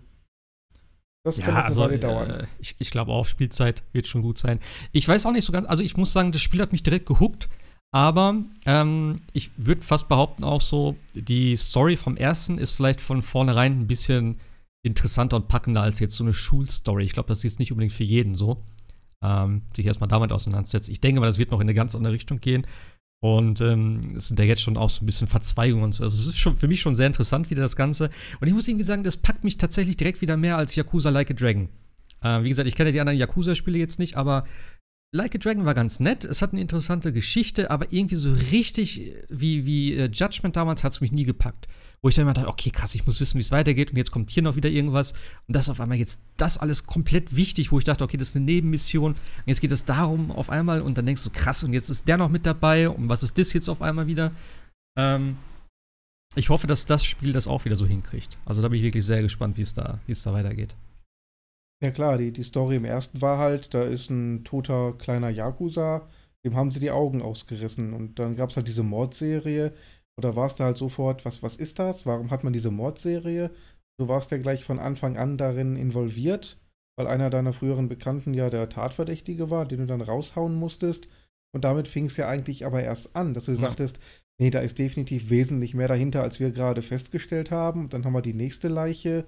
das 1.26 1.38
ja, 1.38 1.46
kann 1.46 1.56
also, 1.56 1.82
eine 1.82 1.92
Weile 1.92 2.00
dauern. 2.00 2.30
Äh, 2.30 2.48
ich, 2.60 2.76
ich 2.80 2.92
glaube 2.92 3.12
auch, 3.12 3.26
Spielzeit 3.26 3.84
wird 3.92 4.08
schon 4.08 4.22
gut 4.22 4.38
sein. 4.38 4.60
Ich 4.92 5.08
weiß 5.08 5.26
auch 5.26 5.32
nicht 5.32 5.46
so 5.46 5.52
ganz, 5.52 5.68
also 5.68 5.84
ich 5.84 5.98
muss 5.98 6.14
sagen, 6.14 6.32
das 6.32 6.42
Spiel 6.42 6.62
hat 6.62 6.72
mich 6.72 6.84
direkt 6.84 7.06
gehuckt. 7.06 7.50
Aber 7.96 8.44
ähm, 8.66 9.22
ich 9.32 9.52
würde 9.56 9.80
fast 9.80 10.10
behaupten 10.10 10.44
auch 10.44 10.60
so, 10.60 10.98
die 11.14 11.56
Story 11.56 11.96
vom 11.96 12.18
ersten 12.18 12.58
ist 12.58 12.74
vielleicht 12.74 13.00
von 13.00 13.22
vornherein 13.22 13.80
ein 13.80 13.88
bisschen 13.88 14.42
interessanter 14.84 15.38
und 15.38 15.48
packender 15.48 15.82
als 15.82 16.00
jetzt 16.00 16.18
so 16.18 16.26
eine 16.26 16.34
Schulstory. 16.34 17.06
Ich 17.06 17.14
glaube, 17.14 17.30
das 17.30 17.38
ist 17.38 17.44
jetzt 17.46 17.60
nicht 17.60 17.72
unbedingt 17.72 17.94
für 17.94 18.04
jeden 18.04 18.36
so, 18.36 18.58
ähm, 19.24 19.62
sich 19.74 19.86
erstmal 19.86 20.10
damit 20.10 20.34
auseinandersetzen. 20.34 20.92
Ich 20.92 21.00
denke 21.00 21.22
mal, 21.22 21.26
das 21.28 21.38
wird 21.38 21.52
noch 21.52 21.62
in 21.62 21.68
eine 21.68 21.74
ganz 21.74 21.96
andere 21.96 22.12
Richtung 22.12 22.42
gehen. 22.42 22.68
Und 23.24 23.62
ähm, 23.62 24.02
es 24.14 24.28
sind 24.28 24.40
ja 24.40 24.46
jetzt 24.46 24.62
schon 24.62 24.76
auch 24.76 24.90
so 24.90 25.02
ein 25.02 25.06
bisschen 25.06 25.28
Verzweigungen 25.28 25.86
und 25.86 25.94
so. 25.94 26.04
Also 26.04 26.20
es 26.20 26.28
ist 26.28 26.38
schon 26.38 26.54
für 26.54 26.68
mich 26.68 26.82
schon 26.82 26.96
sehr 26.96 27.08
interessant 27.08 27.50
wieder 27.50 27.62
das 27.62 27.78
Ganze. 27.78 28.10
Und 28.42 28.50
ich 28.50 28.54
muss 28.54 28.68
irgendwie 28.68 28.84
sagen, 28.84 29.04
das 29.06 29.16
packt 29.16 29.46
mich 29.46 29.56
tatsächlich 29.56 29.96
direkt 29.96 30.20
wieder 30.20 30.36
mehr 30.36 30.58
als 30.58 30.76
Yakuza 30.76 31.12
Like 31.12 31.32
a 31.32 31.34
Dragon. 31.34 31.70
Äh, 32.22 32.44
wie 32.44 32.50
gesagt, 32.50 32.68
ich 32.68 32.76
kenne 32.76 32.92
die 32.92 33.00
anderen 33.00 33.18
Yakuza-Spiele 33.18 33.78
jetzt 33.78 34.00
nicht, 34.00 34.18
aber 34.18 34.44
Like 35.16 35.34
a 35.34 35.38
Dragon 35.38 35.64
war 35.66 35.74
ganz 35.74 36.02
nett. 36.02 36.26
Es 36.26 36.42
hat 36.42 36.52
eine 36.52 36.60
interessante 36.60 37.14
Geschichte, 37.14 37.72
aber 37.72 37.92
irgendwie 37.94 38.16
so 38.16 38.34
richtig 38.52 39.14
wie, 39.30 39.66
wie 39.66 39.98
uh, 39.98 40.06
Judgment 40.12 40.58
damals 40.58 40.84
hat 40.84 40.92
es 40.92 41.00
mich 41.02 41.14
nie 41.14 41.24
gepackt 41.24 41.68
wo 42.02 42.10
ich 42.10 42.14
dann 42.14 42.22
immer 42.22 42.34
dachte, 42.34 42.50
okay, 42.50 42.70
krass, 42.70 42.94
ich 42.94 43.08
muss 43.08 43.20
wissen, 43.20 43.40
wie 43.40 43.42
es 43.42 43.50
weitergeht 43.50 43.90
und 43.90 43.98
jetzt 43.98 44.12
kommt 44.12 44.30
hier 44.30 44.44
noch 44.44 44.56
wieder 44.56 44.70
irgendwas 44.70 45.14
und 45.48 45.56
das 45.56 45.70
auf 45.70 45.82
einmal 45.82 45.98
jetzt 45.98 46.20
das 46.38 46.60
alles 46.60 46.86
komplett 46.86 47.36
wichtig, 47.36 47.72
wo 47.72 47.80
ich 47.80 47.84
dachte, 47.84 48.04
okay, 48.04 48.16
das 48.16 48.30
ist 48.30 48.36
eine 48.36 48.46
Nebenmission 48.46 49.14
und 49.14 49.48
jetzt 49.48 49.60
geht 49.60 49.72
es 49.72 49.86
darum 49.86 50.30
auf 50.30 50.52
einmal 50.52 50.82
und 50.82 51.00
dann 51.00 51.08
denkst 51.08 51.24
du, 51.24 51.32
krass, 51.32 51.64
und 51.64 51.74
jetzt 51.74 51.90
ist 51.90 52.08
der 52.08 52.18
noch 52.18 52.30
mit 52.30 52.46
dabei 52.46 52.90
und 52.90 53.10
was 53.10 53.24
ist 53.24 53.40
das 53.40 53.54
jetzt 53.54 53.70
auf 53.70 53.82
einmal 53.82 54.06
wieder? 54.06 54.34
Ähm, 54.96 55.38
ich 56.36 56.50
hoffe, 56.50 56.68
dass 56.68 56.86
das 56.86 57.04
Spiel 57.04 57.34
das 57.34 57.48
auch 57.48 57.66
wieder 57.66 57.76
so 57.76 57.88
hinkriegt. 57.88 58.38
Also 58.46 58.62
da 58.62 58.68
bin 58.68 58.78
ich 58.78 58.86
wirklich 58.86 59.04
sehr 59.04 59.24
gespannt, 59.24 59.58
wie 59.58 59.64
da, 59.64 60.00
wie 60.06 60.12
es 60.12 60.22
da 60.22 60.32
weitergeht. 60.32 60.76
Ja 61.86 61.92
klar, 61.92 62.18
die, 62.18 62.32
die 62.32 62.44
Story 62.44 62.78
im 62.78 62.86
ersten 62.86 63.22
war 63.22 63.38
halt, 63.38 63.76
da 63.76 63.84
ist 63.84 64.10
ein 64.10 64.44
toter 64.44 64.94
kleiner 64.94 65.30
Yakuza, 65.30 66.08
dem 66.44 66.56
haben 66.56 66.72
sie 66.72 66.80
die 66.80 66.90
Augen 66.90 67.22
ausgerissen 67.22 67.94
und 67.94 68.18
dann 68.18 68.36
gab 68.36 68.50
es 68.50 68.56
halt 68.56 68.68
diese 68.68 68.82
Mordserie, 68.82 69.72
oder 70.18 70.36
warst 70.36 70.60
du 70.60 70.64
halt 70.64 70.78
sofort, 70.78 71.26
was, 71.26 71.44
was 71.44 71.58
ist 71.58 71.78
das? 71.78 72.08
Warum 72.08 72.32
hat 72.32 72.44
man 72.44 72.54
diese 72.54 72.72
Mordserie? 72.72 73.52
Du 74.00 74.08
warst 74.08 74.32
ja 74.32 74.40
gleich 74.40 74.64
von 74.64 74.80
Anfang 74.80 75.16
an 75.16 75.38
darin 75.38 75.76
involviert, 75.76 76.58
weil 76.98 77.06
einer 77.06 77.30
deiner 77.30 77.54
früheren 77.54 77.88
Bekannten 77.88 78.34
ja 78.34 78.50
der 78.50 78.68
Tatverdächtige 78.68 79.52
war, 79.52 79.68
den 79.68 79.80
du 79.82 79.86
dann 79.86 80.02
raushauen 80.02 80.56
musstest. 80.56 81.08
Und 81.54 81.66
damit 81.66 81.88
fing 81.88 82.08
es 82.08 82.18
ja 82.18 82.28
eigentlich 82.28 82.66
aber 82.66 82.82
erst 82.82 83.16
an, 83.16 83.36
dass 83.36 83.46
du 83.46 83.52
ja. 83.52 83.60
sagtest, 83.60 84.00
nee, 84.40 84.50
da 84.50 84.60
ist 84.60 84.80
definitiv 84.80 85.30
wesentlich 85.30 85.76
mehr 85.76 85.88
dahinter, 85.88 86.24
als 86.24 86.40
wir 86.40 86.50
gerade 86.50 86.82
festgestellt 86.82 87.52
haben. 87.52 87.82
Und 87.82 87.94
dann 87.94 88.06
haben 88.06 88.14
wir 88.14 88.24
die 88.24 88.34
nächste 88.34 88.70
Leiche. 88.70 89.26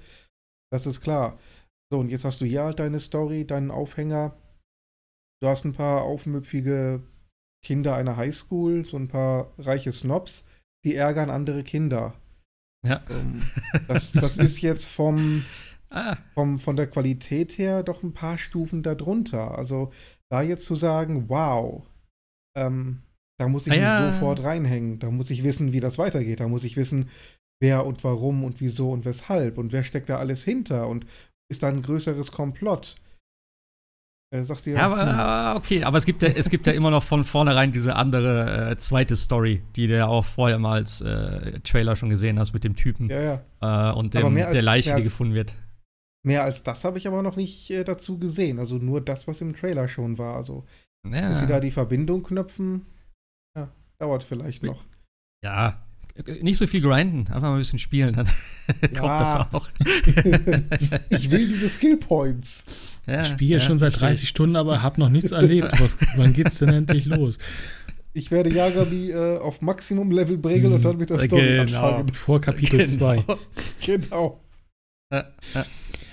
Das 0.71 0.87
ist 0.87 1.01
klar. 1.01 1.37
So, 1.91 1.99
und 1.99 2.09
jetzt 2.09 2.25
hast 2.25 2.41
du 2.41 2.45
hier 2.45 2.63
halt 2.63 2.79
deine 2.79 2.99
Story, 2.99 3.45
deinen 3.45 3.71
Aufhänger. 3.71 4.35
Du 5.41 5.47
hast 5.47 5.65
ein 5.65 5.73
paar 5.73 6.03
aufmüpfige 6.03 7.03
Kinder 7.63 7.95
einer 7.95 8.17
Highschool, 8.17 8.85
so 8.85 8.97
ein 8.97 9.07
paar 9.07 9.53
reiche 9.57 9.91
Snobs 9.91 10.45
die 10.87 10.95
ärgern 10.95 11.29
andere 11.29 11.63
Kinder. 11.63 12.13
Ja. 12.85 13.03
Ähm, 13.09 13.41
das, 13.87 14.13
das 14.13 14.37
ist 14.37 14.61
jetzt 14.61 14.87
vom, 14.87 15.43
ah. 15.89 16.15
vom, 16.33 16.59
von 16.59 16.77
der 16.77 16.87
Qualität 16.87 17.57
her 17.57 17.83
doch 17.83 18.03
ein 18.03 18.13
paar 18.13 18.37
Stufen 18.37 18.83
darunter. 18.83 19.57
Also 19.57 19.91
da 20.29 20.41
jetzt 20.41 20.65
zu 20.65 20.75
sagen, 20.75 21.29
wow, 21.29 21.85
ähm, 22.57 23.01
da 23.37 23.47
muss 23.49 23.67
ich 23.67 23.73
ah, 23.73 23.75
ja. 23.75 24.13
sofort 24.13 24.43
reinhängen. 24.43 24.99
Da 24.99 25.11
muss 25.11 25.29
ich 25.29 25.43
wissen, 25.43 25.73
wie 25.73 25.81
das 25.81 25.97
weitergeht. 25.97 26.39
Da 26.39 26.47
muss 26.47 26.63
ich 26.63 26.77
wissen, 26.77 27.09
wer 27.61 27.85
und 27.85 28.03
warum 28.03 28.43
und 28.43 28.61
wieso 28.61 28.91
und 28.91 29.03
weshalb 29.05 29.57
und 29.57 29.71
wer 29.73 29.83
steckt 29.83 30.09
da 30.09 30.17
alles 30.19 30.43
hinter 30.43 30.87
und 30.87 31.05
ist 31.49 31.63
da 31.63 31.69
ein 31.69 31.81
größeres 31.81 32.31
Komplott. 32.31 32.95
Äh, 34.29 34.43
sagst 34.43 34.65
du 34.65 34.71
ja, 34.71 34.77
ja 34.77 34.85
aber, 34.85 35.51
hm. 35.53 35.57
okay, 35.57 35.83
aber 35.83 35.97
es 35.97 36.05
gibt 36.05 36.21
ja, 36.21 36.27
es 36.29 36.49
gibt 36.49 36.67
ja 36.67 36.73
immer 36.73 36.91
noch 36.91 37.03
von 37.03 37.23
vornherein 37.23 37.71
diese 37.71 37.95
andere 37.95 38.71
äh, 38.71 38.77
zweite 38.77 39.15
Story, 39.15 39.63
die 39.77 39.87
du 39.87 39.95
ja 39.95 40.07
auch 40.07 40.25
vorher 40.25 40.59
mal 40.59 40.73
als 40.73 40.99
äh, 40.99 41.59
Trailer 41.61 41.95
schon 41.95 42.09
gesehen 42.09 42.37
hast 42.37 42.51
mit 42.51 42.65
dem 42.65 42.75
Typen 42.75 43.09
ja, 43.09 43.41
ja. 43.61 43.91
Äh, 43.91 43.93
und 43.93 44.13
dem, 44.13 44.35
der 44.35 44.61
Leiche, 44.61 44.95
die 44.95 45.03
gefunden 45.03 45.33
wird. 45.33 45.53
mehr 46.25 46.43
als 46.43 46.61
das 46.63 46.83
habe 46.83 46.97
ich 46.97 47.07
aber 47.07 47.21
noch 47.23 47.37
nicht 47.37 47.69
äh, 47.69 47.85
dazu 47.85 48.19
gesehen. 48.19 48.59
Also 48.59 48.77
nur 48.77 48.99
das, 48.99 49.27
was 49.29 49.39
im 49.39 49.55
Trailer 49.55 49.87
schon 49.87 50.17
war. 50.17 50.35
Also, 50.35 50.65
Ja. 51.09 51.29
bis 51.29 51.39
sie 51.39 51.47
da 51.47 51.61
die 51.61 51.71
Verbindung 51.71 52.23
knöpfen, 52.23 52.85
ja, 53.57 53.69
dauert 53.97 54.23
vielleicht 54.23 54.61
noch. 54.61 54.83
Ja, 55.41 55.86
nicht 56.41 56.57
so 56.57 56.67
viel 56.67 56.81
grinden, 56.81 57.19
einfach 57.27 57.41
mal 57.49 57.53
ein 57.53 57.57
bisschen 57.59 57.79
spielen, 57.79 58.13
dann 58.13 58.27
kommt 58.97 59.19
das 59.21 59.35
auch. 59.35 59.69
ich 61.09 61.29
will 61.31 61.47
diese 61.47 61.69
Skill 61.69 61.97
Points. 61.97 62.63
ja, 63.07 63.21
Ich 63.21 63.27
spiele 63.27 63.53
ja, 63.53 63.59
schon 63.59 63.77
seit 63.79 63.91
verstehe 63.93 64.09
30 64.09 64.29
Stunden, 64.29 64.55
aber 64.55 64.81
habe 64.83 64.99
noch 64.99 65.09
nichts 65.09 65.31
erlebt. 65.31 65.69
Was, 65.79 65.97
wann 66.17 66.33
geht's 66.33 66.59
denn 66.59 66.69
endlich 66.69 67.05
los? 67.05 67.37
Ich 68.13 68.31
werde 68.31 68.51
Yagami 68.51 69.11
äh, 69.11 69.37
auf 69.37 69.61
Maximum-Level 69.61 70.37
bringen 70.39 70.73
und 70.73 70.79
Mhm. 70.79 70.83
dann 70.83 70.97
mit 70.97 71.09
der 71.11 71.19
Story 71.19 71.65
Genau. 71.65 71.85
anfangen. 71.89 72.07
Vor 72.13 72.41
Kapitel 72.41 72.81
ich. 72.81 72.91
2. 72.97 73.23
Genau. 73.85 74.41
Ja, 75.13 75.25
ja. 75.53 75.65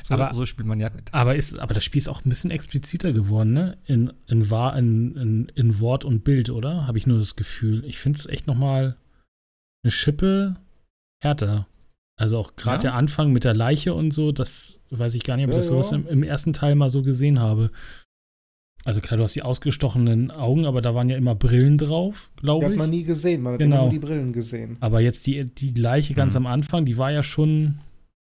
So, 0.03 0.15
Aber- 0.15 0.35
so 0.35 0.45
spielt 0.45 0.69
man 0.69 0.81
ja. 0.81 0.91
Aber, 1.13 1.35
ist, 1.35 1.59
aber 1.59 1.73
das 1.73 1.83
Spiel 1.83 1.99
ist 2.01 2.09
auch 2.09 2.23
ein 2.23 2.29
bisschen 2.29 2.51
expliziter 2.51 3.15
geworden, 3.15 3.55
ne? 3.55 3.79
In, 3.87 4.13
in, 4.27 4.43
in, 4.53 5.17
in, 5.17 5.53
in 5.55 5.81
Wort 5.81 6.05
und 6.05 6.25
Bild, 6.25 6.51
oder? 6.51 6.87
Habe 6.87 6.99
ich 6.99 7.07
nur 7.07 7.19
das 7.19 7.37
Gefühl. 7.37 7.83
Ich 7.87 7.99
finde 7.99 8.19
es 8.19 8.27
echt 8.27 8.47
nochmal 8.47 8.97
eine 9.85 9.91
Schippe 9.91 10.57
härter. 11.23 11.67
Also 12.17 12.39
auch 12.39 12.57
gerade 12.57 12.77
Ja? 12.77 12.91
der 12.91 12.95
Anfang 12.95 13.33
mit 13.33 13.45
der 13.45 13.55
Leiche 13.55 13.95
und 13.95 14.13
so, 14.13 14.33
das 14.33 14.81
weiß 14.91 15.15
ich 15.15 15.25
gar 15.25 15.37
nicht, 15.37 15.45
ob 15.47 15.51
ich 15.51 15.57
Ja, 15.57 15.61
das 15.61 15.69
sowas 15.69 15.91
ja. 15.91 15.97
im, 15.99 16.07
im 16.09 16.23
ersten 16.23 16.53
Teil 16.53 16.75
mal 16.75 16.89
so 16.91 17.03
gesehen 17.03 17.41
habe. 17.41 17.71
Also 18.85 19.01
klar, 19.01 19.17
du 19.17 19.23
hast 19.25 19.35
die 19.35 19.43
ausgestochenen 19.43 20.31
Augen, 20.31 20.67
aber 20.67 20.83
da 20.83 20.95
waren 20.95 21.09
ja 21.09 21.17
immer 21.17 21.35
Brillen 21.35 21.79
drauf, 21.79 22.31
Die 22.39 22.43
glaube 22.43 22.67
hat 22.67 22.73
ich. 22.73 22.79
man 22.79 22.91
nie 22.91 23.03
gesehen, 23.05 23.43
man 23.43 23.55
hat 23.55 23.61
Genau. 23.61 23.77
immer 23.77 23.85
nur 23.85 23.93
die 23.93 23.99
Brillen 23.99 24.33
gesehen. 24.33 24.77
Aber 24.81 25.01
jetzt 25.01 25.27
die, 25.27 25.45
die 25.45 25.71
Leiche 25.71 26.13
ganz 26.15 26.35
Mhm. 26.35 26.39
am 26.39 26.47
Anfang, 26.49 26.85
die 26.85 26.99
war 26.99 27.11
ja 27.11 27.23
schon. 27.23 27.79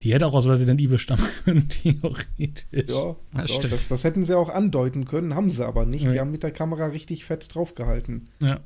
Die 0.03 0.14
hätte 0.14 0.26
auch 0.26 0.32
aus 0.34 0.48
Resident 0.48 0.80
Evil 0.80 0.98
stammen 0.98 1.24
können, 1.44 1.68
theoretisch. 1.68 2.64
Ja, 2.72 2.94
Ja, 2.94 3.16
ja 3.36 3.48
stimmt. 3.48 3.72
das, 3.74 3.86
das 3.88 4.03
hätten 4.05 4.24
sie 4.24 4.36
auch 4.36 4.48
andeuten 4.48 5.05
können, 5.05 5.34
haben 5.34 5.51
sie 5.51 5.64
aber 5.64 5.84
nicht. 5.86 6.05
Nee. 6.05 6.14
Die 6.14 6.20
haben 6.20 6.30
mit 6.32 6.42
der 6.42 6.51
Kamera 6.53 6.86
richtig 6.86 7.24
fett 7.26 7.55
draufgehalten. 7.55 8.28
Ja. 8.42 8.61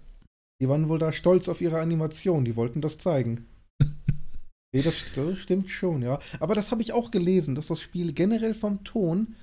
Die 0.60 0.68
waren 0.68 0.88
wohl 0.88 0.98
da 0.98 1.12
stolz 1.12 1.48
auf 1.48 1.60
ihre 1.60 1.80
Animation, 1.80 2.44
die 2.44 2.56
wollten 2.56 2.80
das 2.80 2.98
zeigen. 2.98 3.46
nee, 4.72 4.82
das, 4.82 4.96
das 5.14 5.38
stimmt 5.38 5.70
schon, 5.70 6.02
ja. 6.02 6.18
Aber 6.40 6.54
das 6.54 6.70
habe 6.70 6.82
ich 6.82 6.92
auch 6.92 7.10
gelesen, 7.10 7.54
dass 7.54 7.66
das 7.66 7.80
Spiel 7.80 8.12
generell 8.12 8.54
vom 8.54 8.84
Ton 8.84 9.34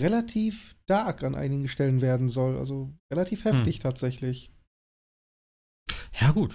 relativ 0.00 0.76
dark 0.86 1.22
an 1.22 1.34
einigen 1.34 1.68
Stellen 1.68 2.00
werden 2.00 2.28
soll. 2.28 2.56
Also 2.56 2.92
relativ 3.12 3.44
heftig 3.44 3.80
tatsächlich. 3.80 4.52
Ja, 6.20 6.30
gut. 6.30 6.54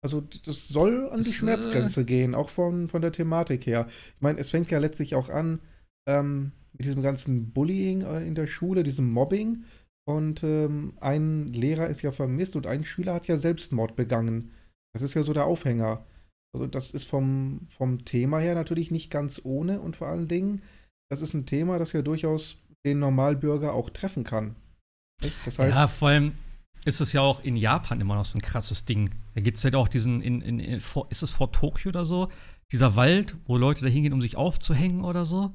Also 0.00 0.20
das 0.20 0.68
soll 0.68 1.08
an 1.10 1.18
die 1.18 1.24
Das, 1.24 1.34
äh, 1.34 1.36
Schmerzgrenze 1.36 2.04
gehen, 2.04 2.34
auch 2.34 2.50
von, 2.50 2.88
von 2.88 3.02
der 3.02 3.12
Thematik 3.12 3.66
her. 3.66 3.86
Ich 3.88 4.20
meine, 4.20 4.38
es 4.38 4.50
fängt 4.50 4.70
ja 4.70 4.78
letztlich 4.78 5.14
auch 5.14 5.28
an 5.28 5.60
ähm, 6.08 6.52
mit 6.72 6.86
diesem 6.86 7.02
ganzen 7.02 7.50
Bullying 7.50 8.02
äh, 8.02 8.24
in 8.24 8.34
der 8.34 8.46
Schule, 8.46 8.84
diesem 8.84 9.10
Mobbing. 9.10 9.64
Und 10.08 10.42
ähm, 10.42 10.94
ein 11.00 11.52
Lehrer 11.52 11.88
ist 11.88 12.00
ja 12.00 12.12
vermisst 12.12 12.56
und 12.56 12.66
ein 12.66 12.82
Schüler 12.82 13.12
hat 13.12 13.26
ja 13.26 13.36
Selbstmord 13.36 13.94
begangen. 13.94 14.52
Das 14.94 15.02
ist 15.02 15.12
ja 15.12 15.22
so 15.22 15.34
der 15.34 15.44
Aufhänger. 15.44 16.02
Also 16.54 16.66
das 16.66 16.92
ist 16.92 17.04
vom, 17.04 17.66
vom 17.68 18.06
Thema 18.06 18.38
her 18.38 18.54
natürlich 18.54 18.90
nicht 18.90 19.10
ganz 19.10 19.42
ohne 19.44 19.80
und 19.80 19.96
vor 19.96 20.08
allen 20.08 20.26
Dingen, 20.26 20.62
das 21.10 21.20
ist 21.20 21.34
ein 21.34 21.44
Thema, 21.44 21.78
das 21.78 21.92
ja 21.92 22.00
durchaus 22.00 22.56
den 22.86 23.00
Normalbürger 23.00 23.74
auch 23.74 23.90
treffen 23.90 24.24
kann. 24.24 24.56
Das 25.44 25.58
heißt, 25.58 25.76
ja, 25.76 25.86
vor 25.86 26.08
allem 26.08 26.32
ist 26.86 27.02
es 27.02 27.12
ja 27.12 27.20
auch 27.20 27.44
in 27.44 27.56
Japan 27.56 28.00
immer 28.00 28.14
noch 28.14 28.24
so 28.24 28.38
ein 28.38 28.42
krasses 28.42 28.86
Ding. 28.86 29.10
Da 29.34 29.42
gibt 29.42 29.58
es 29.58 29.62
ja 29.62 29.74
auch 29.74 29.88
diesen, 29.88 30.22
in, 30.22 30.40
in, 30.40 30.58
in, 30.58 30.80
vor- 30.80 31.08
ist 31.10 31.22
es 31.22 31.32
vor 31.32 31.52
Tokio 31.52 31.90
oder 31.90 32.06
so? 32.06 32.30
Dieser 32.72 32.96
Wald, 32.96 33.36
wo 33.46 33.58
Leute 33.58 33.84
da 33.84 33.90
hingehen, 33.90 34.14
um 34.14 34.22
sich 34.22 34.36
aufzuhängen 34.36 35.04
oder 35.04 35.26
so? 35.26 35.52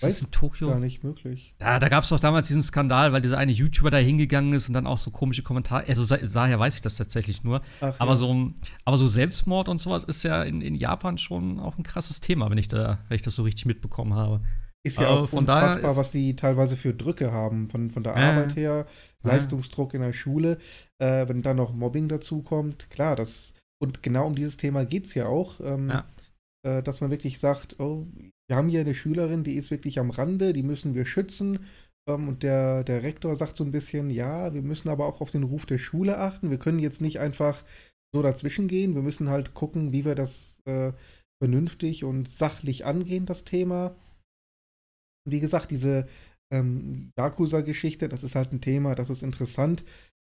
Ist 0.00 0.04
Weiß 0.06 0.14
das 0.20 0.24
in 0.26 0.30
Tokio? 0.30 0.68
gar 0.68 0.78
nicht 0.78 1.02
möglich. 1.02 1.54
Ja, 1.60 1.80
da 1.80 1.88
gab 1.88 2.04
es 2.04 2.10
doch 2.10 2.20
damals 2.20 2.46
diesen 2.46 2.62
Skandal, 2.62 3.12
weil 3.12 3.20
dieser 3.20 3.36
eine 3.36 3.50
YouTuber 3.50 3.90
da 3.90 3.96
hingegangen 3.96 4.52
ist 4.52 4.68
und 4.68 4.74
dann 4.74 4.86
auch 4.86 4.96
so 4.98 5.10
komische 5.10 5.42
Kommentare. 5.42 5.84
Also 5.88 6.06
daher 6.06 6.58
weiß 6.60 6.76
ich 6.76 6.82
das 6.82 6.96
tatsächlich 6.96 7.42
nur. 7.42 7.62
Ach, 7.80 7.96
Aber 7.98 8.12
ja. 8.12 8.16
so, 8.16 8.52
aber 8.84 8.96
so 8.96 9.08
Selbstmord 9.08 9.68
und 9.68 9.78
sowas 9.78 10.04
ist 10.04 10.22
ja 10.22 10.44
in, 10.44 10.60
in 10.62 10.76
Japan 10.76 11.18
schon 11.18 11.58
auch 11.58 11.78
ein 11.78 11.82
krasses 11.82 12.20
Thema, 12.20 12.48
wenn 12.48 12.58
ich 12.58 12.68
da, 12.68 12.98
wenn 13.08 13.16
ich 13.16 13.22
das 13.22 13.34
so 13.34 13.42
richtig 13.42 13.66
mitbekommen 13.66 14.14
habe. 14.14 14.40
Ist 14.84 15.00
ja 15.00 15.08
Aber 15.08 15.22
auch 15.24 15.28
von 15.28 15.44
daher 15.44 15.74
unfassbar, 15.74 15.96
was 15.96 16.12
die 16.12 16.36
teilweise 16.36 16.76
für 16.76 16.94
Drücke 16.94 17.32
haben, 17.32 17.68
von, 17.68 17.90
von 17.90 18.04
der 18.04 18.16
Ja. 18.16 18.30
Arbeit 18.30 18.54
her. 18.54 18.86
Leistungsdruck 19.24 19.94
in 19.94 20.02
der 20.02 20.12
Schule, 20.12 20.58
äh, 21.02 21.26
wenn 21.28 21.42
dann 21.42 21.56
noch 21.56 21.72
Mobbing 21.74 22.06
dazu 22.06 22.42
kommt, 22.42 22.88
klar, 22.88 23.16
das, 23.16 23.52
und 23.82 24.04
genau 24.04 24.28
um 24.28 24.36
dieses 24.36 24.56
Thema 24.58 24.84
geht 24.84 25.06
es 25.06 25.14
ja 25.14 25.26
auch, 25.26 25.58
ähm, 25.60 25.90
Ja. 25.90 26.04
äh, 26.64 26.84
dass 26.84 27.00
man 27.00 27.10
wirklich 27.10 27.40
sagt, 27.40 27.80
oh, 27.80 28.06
wir 28.48 28.56
haben 28.56 28.68
hier 28.68 28.80
eine 28.80 28.94
Schülerin, 28.94 29.44
die 29.44 29.54
ist 29.54 29.70
wirklich 29.70 29.98
am 29.98 30.10
Rande, 30.10 30.52
die 30.52 30.62
müssen 30.62 30.94
wir 30.94 31.04
schützen, 31.04 31.60
ähm, 32.08 32.28
und 32.28 32.42
der, 32.42 32.82
der 32.84 33.02
Rektor 33.02 33.36
sagt 33.36 33.56
so 33.56 33.64
ein 33.64 33.70
bisschen, 33.70 34.10
ja, 34.10 34.52
wir 34.54 34.62
müssen 34.62 34.88
aber 34.88 35.06
auch 35.06 35.20
auf 35.20 35.30
den 35.30 35.44
Ruf 35.44 35.66
der 35.66 35.78
Schule 35.78 36.18
achten, 36.18 36.50
wir 36.50 36.58
können 36.58 36.78
jetzt 36.78 37.00
nicht 37.00 37.20
einfach 37.20 37.62
so 38.12 38.22
dazwischen 38.22 38.66
gehen, 38.68 38.94
wir 38.94 39.02
müssen 39.02 39.28
halt 39.28 39.54
gucken, 39.54 39.92
wie 39.92 40.04
wir 40.04 40.14
das 40.14 40.60
äh, 40.64 40.92
vernünftig 41.42 42.04
und 42.04 42.28
sachlich 42.28 42.86
angehen, 42.86 43.26
das 43.26 43.44
Thema. 43.44 43.94
Und 45.26 45.32
wie 45.32 45.40
gesagt, 45.40 45.70
diese 45.70 46.08
ähm, 46.50 47.12
Yakuza-Geschichte, 47.18 48.08
das 48.08 48.24
ist 48.24 48.34
halt 48.34 48.52
ein 48.52 48.62
Thema, 48.62 48.94
das 48.94 49.10
ist 49.10 49.22
interessant, 49.22 49.84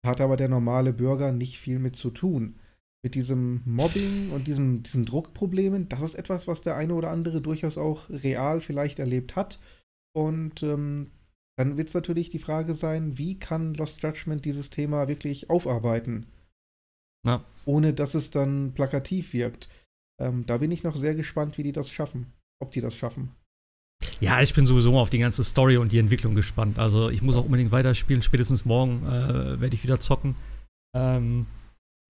hat 0.06 0.20
aber 0.22 0.38
der 0.38 0.50
normale 0.50 0.94
Bürger 0.94 1.32
nicht 1.32 1.60
viel 1.60 1.78
mit 1.80 1.96
zu 1.96 2.10
tun. 2.10 2.60
Mit 3.08 3.16
diesem 3.16 3.62
Mobbing 3.64 4.32
und 4.34 4.48
diesem, 4.48 4.84
diesen 4.84 5.06
Druckproblemen, 5.06 5.88
das 5.88 6.02
ist 6.02 6.16
etwas, 6.16 6.46
was 6.46 6.62
der 6.62 6.76
eine 6.76 6.94
oder 6.94 7.10
andere 7.10 7.40
durchaus 7.40 7.78
auch 7.78 8.10
real 8.10 8.60
vielleicht 8.60 9.00
erlebt 9.00 9.38
hat. 9.38 9.62
Und 10.14 10.62
ähm, 10.62 11.12
dann 11.58 11.78
wird 11.78 11.88
es 11.88 11.94
natürlich 11.94 12.30
die 12.32 12.40
Frage 12.40 12.74
sein, 12.74 13.18
wie 13.18 13.40
kann 13.40 13.76
Lost 13.76 14.04
Judgment 14.04 14.44
dieses 14.44 14.72
Thema 14.72 15.08
wirklich 15.08 15.50
aufarbeiten? 15.50 16.26
Ja. 17.26 17.46
Ohne 17.64 17.94
dass 17.94 18.14
es 18.14 18.30
dann 18.30 18.74
plakativ 18.74 19.32
wirkt. 19.32 19.70
Ähm, 20.20 20.46
da 20.46 20.58
bin 20.58 20.72
ich 20.72 20.84
noch 20.84 20.98
sehr 20.98 21.16
gespannt, 21.16 21.58
wie 21.58 21.64
die 21.64 21.72
das 21.72 21.90
schaffen. 21.90 22.34
Ob 22.60 22.72
die 22.72 22.82
das 22.82 22.94
schaffen. 22.94 23.32
Ja, 24.20 24.42
ich 24.42 24.54
bin 24.54 24.66
sowieso 24.66 25.00
auf 25.00 25.10
die 25.10 25.20
ganze 25.20 25.46
Story 25.46 25.78
und 25.78 25.94
die 25.94 26.00
Entwicklung 26.00 26.36
gespannt. 26.36 26.78
Also 26.78 27.10
ich 27.10 27.22
muss 27.22 27.38
auch 27.38 27.46
unbedingt 27.46 27.72
weiterspielen. 27.72 28.22
Spätestens 28.22 28.66
morgen 28.66 29.06
äh, 29.06 29.62
werde 29.62 29.76
ich 29.76 29.84
wieder 29.84 30.02
zocken. 30.02 30.36
Ähm, 30.94 31.46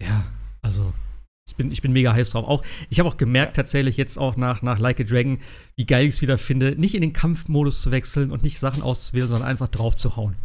ja, 0.02 0.26
also 0.68 0.94
ich 1.48 1.56
bin, 1.56 1.72
ich 1.72 1.82
bin 1.82 1.94
mega 1.94 2.14
heiß 2.14 2.32
drauf. 2.32 2.46
Auch, 2.46 2.64
ich 2.90 3.00
habe 3.00 3.08
auch 3.08 3.16
gemerkt 3.16 3.56
tatsächlich 3.56 3.96
jetzt 3.96 4.18
auch 4.18 4.36
nach, 4.36 4.62
nach 4.62 4.80
Like 4.80 5.00
a 5.00 5.04
Dragon, 5.04 5.40
wie 5.78 5.86
geil 5.86 6.06
ich 6.06 6.16
es 6.16 6.22
wieder 6.22 6.38
finde, 6.38 6.76
nicht 6.76 6.94
in 6.94 7.02
den 7.02 7.14
Kampfmodus 7.14 7.82
zu 7.82 7.92
wechseln 7.92 8.32
und 8.32 8.44
nicht 8.44 8.60
Sachen 8.60 8.84
auszuwählen, 8.84 9.30
sondern 9.30 9.48
einfach 9.48 9.70
drauf 9.70 9.96
zu 9.96 10.18
hauen. 10.18 10.36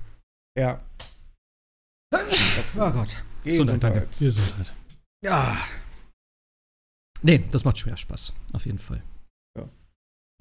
Ja. 0.56 0.80
Oh 2.14 2.90
Gott. 2.90 3.24
Gesundheit, 3.42 3.82
danke. 3.82 4.08
Gesundheit. 4.18 4.72
Ja. 5.24 5.58
Nee, 7.22 7.42
das 7.50 7.64
macht 7.64 7.78
schon 7.78 7.86
wieder 7.86 7.96
Spaß. 7.96 8.34
Auf 8.52 8.64
jeden 8.64 8.78
Fall. 8.78 9.02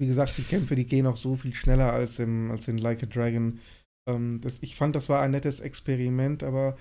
Wie 0.00 0.06
gesagt, 0.06 0.36
die 0.36 0.42
Kämpfe, 0.42 0.74
die 0.74 0.86
gehen 0.86 1.06
auch 1.06 1.16
so 1.16 1.36
viel 1.36 1.54
schneller 1.54 1.92
als, 1.92 2.18
im, 2.18 2.50
als 2.50 2.66
in 2.66 2.78
Like 2.78 3.02
a 3.02 3.06
Dragon. 3.06 3.60
Ähm, 4.08 4.40
das, 4.40 4.58
ich 4.60 4.76
fand, 4.76 4.96
das 4.96 5.08
war 5.08 5.22
ein 5.22 5.30
nettes 5.30 5.60
Experiment, 5.60 6.42
aber 6.42 6.76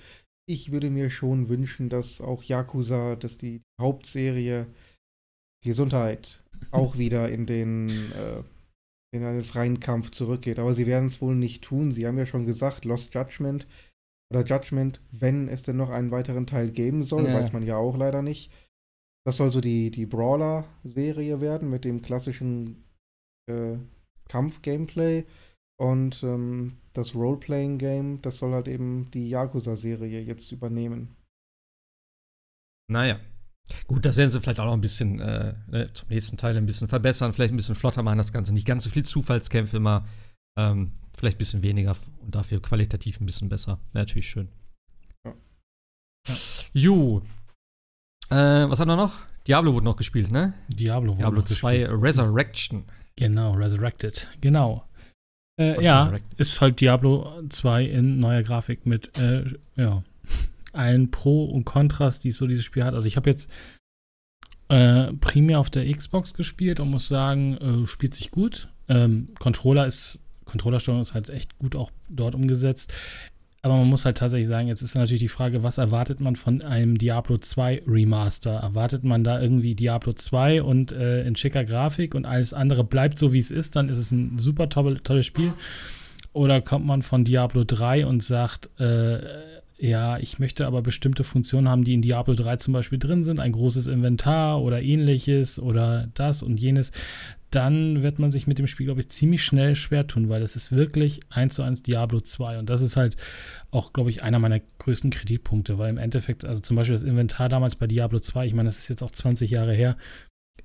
ich 0.47 0.71
würde 0.71 0.89
mir 0.89 1.09
schon 1.09 1.49
wünschen, 1.49 1.89
dass 1.89 2.21
auch 2.21 2.43
Yakuza, 2.43 3.15
dass 3.15 3.37
die 3.37 3.61
Hauptserie 3.79 4.67
Gesundheit 5.63 6.43
auch 6.71 6.97
wieder 6.97 7.29
in 7.29 7.45
den, 7.45 7.89
äh, 7.89 8.43
in 9.13 9.23
einen 9.23 9.43
freien 9.43 9.79
Kampf 9.79 10.11
zurückgeht. 10.11 10.59
Aber 10.59 10.73
sie 10.73 10.85
werden 10.87 11.05
es 11.07 11.21
wohl 11.21 11.35
nicht 11.35 11.63
tun. 11.63 11.91
Sie 11.91 12.05
haben 12.07 12.17
ja 12.17 12.25
schon 12.25 12.45
gesagt, 12.45 12.85
Lost 12.85 13.13
Judgment 13.13 13.67
oder 14.33 14.45
Judgment, 14.45 15.01
wenn 15.11 15.47
es 15.47 15.63
denn 15.63 15.77
noch 15.77 15.89
einen 15.89 16.11
weiteren 16.11 16.47
Teil 16.47 16.71
geben 16.71 17.03
soll, 17.03 17.25
Ja. 17.25 17.33
weiß 17.33 17.51
man 17.53 17.63
ja 17.63 17.77
auch 17.77 17.97
leider 17.97 18.21
nicht. 18.21 18.51
Das 19.25 19.37
soll 19.37 19.51
so 19.51 19.61
die, 19.61 19.91
die 19.91 20.05
Brawler-Serie 20.05 21.41
werden 21.41 21.69
mit 21.69 21.85
dem 21.85 22.01
klassischen 22.01 22.83
äh, 23.47 23.77
Kampf-Gameplay. 24.29 25.25
Und 25.81 26.21
ähm, 26.21 26.73
das 26.93 27.15
Role-Playing-Game, 27.15 28.21
das 28.21 28.37
soll 28.37 28.53
halt 28.53 28.67
eben 28.67 29.09
die 29.09 29.29
Yakuza-Serie 29.29 30.21
jetzt 30.21 30.51
übernehmen. 30.51 31.15
Naja. 32.87 33.19
Gut, 33.87 34.05
das 34.05 34.15
werden 34.15 34.29
sie 34.29 34.39
vielleicht 34.39 34.59
auch 34.59 34.65
noch 34.65 34.73
ein 34.73 34.81
bisschen 34.81 35.19
äh, 35.19 35.55
ne, 35.65 35.91
zum 35.91 36.09
nächsten 36.09 36.37
Teil 36.37 36.55
ein 36.55 36.67
bisschen 36.67 36.87
verbessern, 36.87 37.33
vielleicht 37.33 37.51
ein 37.51 37.57
bisschen 37.57 37.73
flotter 37.73 38.03
machen, 38.03 38.19
das 38.19 38.31
Ganze. 38.31 38.53
Nicht 38.53 38.67
ganz 38.67 38.83
so 38.83 38.91
viel 38.91 39.03
Zufallskämpfe 39.03 39.77
immer. 39.77 40.07
Ähm, 40.55 40.91
vielleicht 41.17 41.37
ein 41.37 41.39
bisschen 41.39 41.63
weniger 41.63 41.95
und 42.19 42.35
dafür 42.35 42.61
qualitativ 42.61 43.19
ein 43.19 43.25
bisschen 43.25 43.49
besser. 43.49 43.79
Wäre 43.91 44.05
natürlich 44.05 44.29
schön. 44.29 44.49
Ja. 45.25 45.33
Ja. 46.27 46.35
Jo. 46.73 47.23
Äh, 48.29 48.69
was 48.69 48.79
haben 48.79 48.87
wir 48.87 48.97
noch? 48.97 49.15
Diablo 49.47 49.73
wurde 49.73 49.85
noch 49.85 49.97
gespielt, 49.97 50.31
ne? 50.31 50.53
Diablo, 50.67 51.13
wurde 51.13 51.21
Diablo 51.21 51.39
noch 51.39 51.47
2 51.47 51.77
gespielt. 51.79 52.03
Resurrection. 52.03 52.83
Genau, 53.15 53.53
Resurrected. 53.53 54.29
Genau. 54.41 54.85
Äh, 55.59 55.83
ja, 55.83 56.13
ist 56.37 56.61
halt 56.61 56.81
Diablo 56.81 57.43
2 57.49 57.85
in 57.85 58.19
neuer 58.19 58.43
Grafik 58.43 58.85
mit, 58.85 59.17
äh, 59.19 59.45
ja, 59.75 60.03
allen 60.73 61.11
Pro 61.11 61.45
und 61.45 61.65
Kontras, 61.65 62.19
die 62.19 62.31
so 62.31 62.47
dieses 62.47 62.63
Spiel 62.63 62.83
hat. 62.83 62.93
Also 62.93 63.07
ich 63.07 63.17
habe 63.17 63.29
jetzt 63.29 63.51
äh, 64.69 65.11
primär 65.13 65.59
auf 65.59 65.69
der 65.69 65.91
Xbox 65.91 66.33
gespielt 66.33 66.79
und 66.79 66.89
muss 66.89 67.07
sagen, 67.07 67.57
äh, 67.57 67.87
spielt 67.87 68.15
sich 68.15 68.31
gut. 68.31 68.69
Ähm, 68.87 69.29
Controller 69.37 69.85
ist, 69.85 70.19
Controllersteuerung 70.45 71.01
ist 71.01 71.13
halt 71.13 71.29
echt 71.29 71.59
gut 71.59 71.75
auch 71.75 71.91
dort 72.09 72.35
umgesetzt. 72.35 72.93
Aber 73.63 73.77
man 73.77 73.89
muss 73.89 74.05
halt 74.05 74.17
tatsächlich 74.17 74.47
sagen, 74.47 74.67
jetzt 74.67 74.81
ist 74.81 74.95
natürlich 74.95 75.21
die 75.21 75.27
Frage, 75.27 75.61
was 75.61 75.77
erwartet 75.77 76.19
man 76.19 76.35
von 76.35 76.63
einem 76.63 76.97
Diablo 76.97 77.37
2 77.37 77.83
Remaster? 77.85 78.53
Erwartet 78.53 79.03
man 79.03 79.23
da 79.23 79.39
irgendwie 79.39 79.75
Diablo 79.75 80.13
2 80.13 80.63
und 80.63 80.91
äh, 80.91 81.23
in 81.23 81.35
schicker 81.35 81.63
Grafik 81.63 82.15
und 82.15 82.25
alles 82.25 82.53
andere 82.53 82.83
bleibt 82.83 83.19
so, 83.19 83.33
wie 83.33 83.39
es 83.39 83.51
ist, 83.51 83.75
dann 83.75 83.89
ist 83.89 83.97
es 83.97 84.11
ein 84.11 84.39
super 84.39 84.67
toll, 84.69 84.99
tolles 85.03 85.27
Spiel. 85.27 85.53
Oder 86.33 86.61
kommt 86.61 86.87
man 86.87 87.03
von 87.03 87.23
Diablo 87.23 87.63
3 87.63 88.07
und 88.07 88.23
sagt, 88.23 88.71
äh, 88.79 89.19
ja, 89.77 90.17
ich 90.17 90.39
möchte 90.39 90.65
aber 90.65 90.81
bestimmte 90.81 91.23
Funktionen 91.23 91.69
haben, 91.69 91.83
die 91.83 91.93
in 91.93 92.01
Diablo 92.01 92.33
3 92.33 92.57
zum 92.57 92.73
Beispiel 92.73 92.99
drin 92.99 93.23
sind, 93.23 93.39
ein 93.39 93.51
großes 93.51 93.87
Inventar 93.87 94.61
oder 94.61 94.81
ähnliches 94.81 95.59
oder 95.59 96.07
das 96.13 96.41
und 96.41 96.59
jenes, 96.59 96.91
dann 97.51 98.01
wird 98.01 98.17
man 98.17 98.31
sich 98.31 98.47
mit 98.47 98.57
dem 98.59 98.67
Spiel, 98.67 98.85
glaube 98.85 99.01
ich, 99.01 99.09
ziemlich 99.09 99.43
schnell 99.43 99.75
schwer 99.75 100.07
tun, 100.07 100.29
weil 100.29 100.41
es 100.41 100.55
ist 100.55 100.71
wirklich 100.71 101.19
eins 101.29 101.55
zu 101.55 101.63
eins 101.63 101.83
Diablo 101.83 102.21
2 102.21 102.59
und 102.59 102.69
das 102.69 102.81
ist 102.81 102.97
halt 102.97 103.17
auch, 103.69 103.93
glaube 103.93 104.09
ich, 104.09 104.23
einer 104.23 104.39
meiner 104.39 104.61
größten 104.79 105.11
Kritikpunkte, 105.11 105.77
weil 105.77 105.89
im 105.89 105.97
Endeffekt, 105.97 106.45
also 106.45 106.61
zum 106.61 106.77
Beispiel 106.77 106.95
das 106.95 107.03
Inventar 107.03 107.49
damals 107.49 107.75
bei 107.75 107.87
Diablo 107.87 108.19
2, 108.19 108.47
ich 108.47 108.53
meine, 108.53 108.69
das 108.69 108.79
ist 108.79 108.87
jetzt 108.87 109.03
auch 109.03 109.11
20 109.11 109.51
Jahre 109.51 109.73
her, 109.73 109.97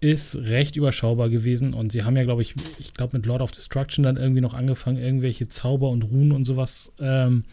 ist 0.01 0.37
recht 0.37 0.77
überschaubar 0.77 1.29
gewesen. 1.29 1.75
Und 1.75 1.93
sie 1.93 2.05
haben 2.05 2.17
ja, 2.17 2.25
glaube 2.25 2.43
ich, 2.43 2.55
ich 2.79 2.95
glaube 2.95 3.17
mit 3.17 3.27
Lord 3.27 3.43
of 3.43 3.51
Destruction 3.51 4.05
dann 4.05 4.17
irgendwie 4.17 4.41
noch 4.41 4.55
angefangen, 4.55 4.99
irgendwelche 4.99 5.49
Zauber 5.49 5.91
und 5.91 6.05
Runen 6.05 6.33
und 6.33 6.45
sowas 6.45 6.93
ähm, 7.01 7.45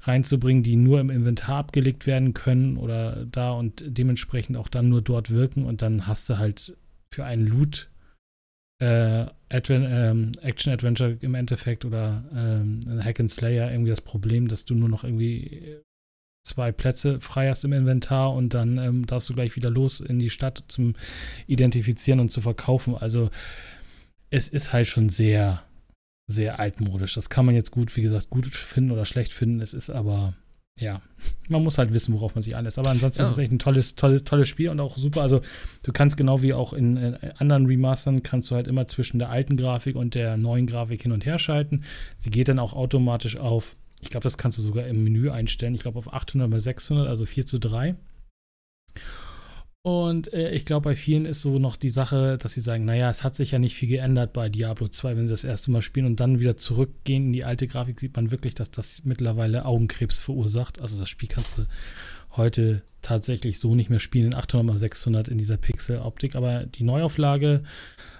reinzubringen, 0.00 0.62
die 0.62 0.76
nur 0.76 1.00
im 1.00 1.10
Inventar 1.10 1.56
abgelegt 1.56 2.06
werden 2.06 2.34
können 2.34 2.76
oder 2.76 3.26
da 3.26 3.52
und 3.52 3.84
dementsprechend 3.86 4.56
auch 4.56 4.68
dann 4.68 4.88
nur 4.88 5.02
dort 5.02 5.30
wirken. 5.30 5.64
Und 5.64 5.82
dann 5.82 6.06
hast 6.06 6.28
du 6.30 6.38
halt 6.38 6.76
für 7.10 7.24
einen 7.24 7.46
Loot 7.46 7.88
äh, 8.82 9.26
Adven 9.48 9.86
ähm, 9.88 10.32
Action 10.42 10.72
Adventure 10.72 11.16
im 11.20 11.34
Endeffekt 11.34 11.84
oder 11.84 12.24
ähm, 12.34 12.80
Hack 13.02 13.20
and 13.20 13.30
Slayer 13.30 13.70
irgendwie 13.70 13.90
das 13.90 14.00
Problem, 14.00 14.48
dass 14.48 14.64
du 14.64 14.74
nur 14.74 14.88
noch 14.88 15.04
irgendwie 15.04 15.78
zwei 16.44 16.72
Plätze 16.72 17.20
frei 17.20 17.48
hast 17.48 17.64
im 17.64 17.72
Inventar 17.72 18.34
und 18.34 18.54
dann 18.54 18.78
ähm, 18.78 19.06
darfst 19.06 19.30
du 19.30 19.34
gleich 19.34 19.54
wieder 19.54 19.70
los 19.70 20.00
in 20.00 20.18
die 20.18 20.30
Stadt 20.30 20.64
zum 20.66 20.94
Identifizieren 21.46 22.18
und 22.18 22.32
zu 22.32 22.40
verkaufen. 22.40 22.96
Also 22.96 23.30
es 24.30 24.48
ist 24.48 24.72
halt 24.72 24.88
schon 24.88 25.08
sehr 25.08 25.62
sehr 26.26 26.58
altmodisch. 26.58 27.14
Das 27.14 27.30
kann 27.30 27.46
man 27.46 27.54
jetzt 27.54 27.70
gut, 27.70 27.94
wie 27.96 28.02
gesagt, 28.02 28.30
gut 28.30 28.46
finden 28.46 28.90
oder 28.90 29.04
schlecht 29.04 29.32
finden. 29.32 29.60
Es 29.60 29.74
ist 29.74 29.90
aber, 29.90 30.34
ja, 30.78 31.00
man 31.48 31.62
muss 31.62 31.78
halt 31.78 31.92
wissen, 31.92 32.14
worauf 32.14 32.34
man 32.34 32.42
sich 32.42 32.56
einlässt. 32.56 32.78
Aber 32.78 32.90
ansonsten 32.90 33.22
ja. 33.22 33.26
ist 33.26 33.32
es 33.32 33.38
echt 33.38 33.52
ein 33.52 33.58
tolles, 33.58 33.94
tolles, 33.94 34.24
tolles 34.24 34.48
Spiel 34.48 34.70
und 34.70 34.80
auch 34.80 34.96
super. 34.96 35.22
Also 35.22 35.42
du 35.82 35.92
kannst 35.92 36.16
genau 36.16 36.42
wie 36.42 36.54
auch 36.54 36.72
in, 36.72 36.96
in, 36.96 37.14
anderen 37.38 37.66
Remastern, 37.66 38.22
kannst 38.22 38.50
du 38.50 38.54
halt 38.54 38.66
immer 38.66 38.88
zwischen 38.88 39.18
der 39.18 39.30
alten 39.30 39.56
Grafik 39.56 39.96
und 39.96 40.14
der 40.14 40.36
neuen 40.36 40.66
Grafik 40.66 41.02
hin 41.02 41.12
und 41.12 41.26
her 41.26 41.38
schalten. 41.38 41.84
Sie 42.18 42.30
geht 42.30 42.48
dann 42.48 42.58
auch 42.58 42.72
automatisch 42.72 43.36
auf, 43.36 43.76
ich 44.00 44.10
glaube, 44.10 44.24
das 44.24 44.38
kannst 44.38 44.58
du 44.58 44.62
sogar 44.62 44.86
im 44.86 45.04
Menü 45.04 45.30
einstellen. 45.30 45.74
Ich 45.74 45.82
glaube 45.82 45.98
auf 45.98 46.12
800 46.12 46.48
mal 46.48 46.60
600, 46.60 47.06
also 47.06 47.26
4 47.26 47.46
zu 47.46 47.58
3. 47.58 47.94
Und 49.84 50.32
äh, 50.32 50.52
ich 50.52 50.64
glaube, 50.64 50.90
bei 50.90 50.96
vielen 50.96 51.26
ist 51.26 51.42
so 51.42 51.58
noch 51.58 51.74
die 51.74 51.90
Sache, 51.90 52.38
dass 52.38 52.52
sie 52.52 52.60
sagen, 52.60 52.84
naja, 52.84 53.10
es 53.10 53.24
hat 53.24 53.34
sich 53.34 53.50
ja 53.50 53.58
nicht 53.58 53.74
viel 53.74 53.88
geändert 53.88 54.32
bei 54.32 54.48
Diablo 54.48 54.86
2, 54.86 55.16
wenn 55.16 55.26
sie 55.26 55.32
das 55.32 55.42
erste 55.42 55.72
Mal 55.72 55.82
spielen 55.82 56.06
und 56.06 56.20
dann 56.20 56.38
wieder 56.38 56.56
zurückgehen 56.56 57.26
in 57.26 57.32
die 57.32 57.42
alte 57.42 57.66
Grafik, 57.66 57.98
sieht 57.98 58.14
man 58.14 58.30
wirklich, 58.30 58.54
dass 58.54 58.70
das 58.70 59.04
mittlerweile 59.04 59.64
Augenkrebs 59.64 60.20
verursacht. 60.20 60.80
Also 60.80 61.00
das 61.00 61.08
Spiel 61.08 61.28
kannst 61.28 61.58
du 61.58 61.66
heute 62.36 62.82
tatsächlich 63.02 63.58
so 63.58 63.74
nicht 63.74 63.90
mehr 63.90 63.98
spielen 63.98 64.26
in 64.26 64.34
800 64.34 64.76
x 64.76 64.80
600 64.80 65.28
in 65.28 65.38
dieser 65.38 65.56
Pixel-Optik. 65.56 66.36
Aber 66.36 66.64
die 66.64 66.84
Neuauflage 66.84 67.64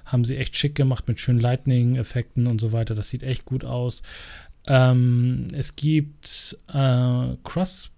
haben 0.04 0.24
sie 0.24 0.38
echt 0.38 0.56
schick 0.56 0.74
gemacht 0.74 1.06
mit 1.06 1.20
schönen 1.20 1.38
Lightning-Effekten 1.38 2.48
und 2.48 2.60
so 2.60 2.72
weiter. 2.72 2.96
Das 2.96 3.08
sieht 3.08 3.22
echt 3.22 3.44
gut 3.44 3.64
aus. 3.64 4.02
Ähm, 4.66 5.46
es 5.52 5.76
gibt 5.76 6.58
äh, 6.72 7.36
Cross- 7.44 7.91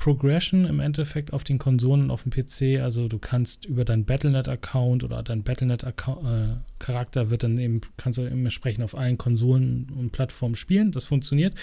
Progression 0.00 0.64
im 0.64 0.80
Endeffekt 0.80 1.34
auf 1.34 1.44
den 1.44 1.58
Konsolen 1.58 2.04
und 2.04 2.10
auf 2.10 2.22
dem 2.22 2.32
PC. 2.32 2.82
Also 2.82 3.06
du 3.06 3.18
kannst 3.18 3.66
über 3.66 3.84
deinen 3.84 4.06
Battlenet-Account 4.06 5.04
oder 5.04 5.22
dein 5.22 5.42
Battlenet-Charakter 5.42 7.20
äh, 7.20 7.30
wird 7.30 7.42
dann 7.42 7.58
eben, 7.58 7.82
kannst 7.98 8.18
du 8.18 8.22
entsprechend 8.22 8.82
auf 8.82 8.96
allen 8.96 9.18
Konsolen 9.18 9.90
und 9.94 10.10
Plattformen 10.10 10.56
spielen. 10.56 10.90
Das 10.90 11.04
funktioniert. 11.04 11.54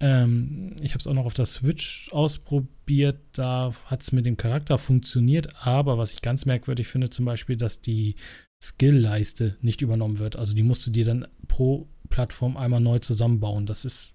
Ähm, 0.00 0.74
ich 0.80 0.92
habe 0.92 1.00
es 1.00 1.06
auch 1.06 1.12
noch 1.12 1.26
auf 1.26 1.34
der 1.34 1.44
Switch 1.44 2.10
ausprobiert. 2.12 3.18
Da 3.32 3.74
hat 3.84 4.02
es 4.02 4.12
mit 4.12 4.24
dem 4.24 4.38
Charakter 4.38 4.78
funktioniert. 4.78 5.48
Aber 5.60 5.98
was 5.98 6.14
ich 6.14 6.22
ganz 6.22 6.46
merkwürdig 6.46 6.88
finde, 6.88 7.10
zum 7.10 7.26
Beispiel, 7.26 7.58
dass 7.58 7.82
die 7.82 8.14
Skill-Leiste 8.62 9.58
nicht 9.60 9.82
übernommen 9.82 10.18
wird. 10.18 10.36
Also 10.36 10.54
die 10.54 10.62
musst 10.62 10.86
du 10.86 10.90
dir 10.90 11.04
dann 11.04 11.28
pro 11.46 11.90
Plattform 12.08 12.56
einmal 12.56 12.80
neu 12.80 13.00
zusammenbauen. 13.00 13.66
Das 13.66 13.84
ist 13.84 14.14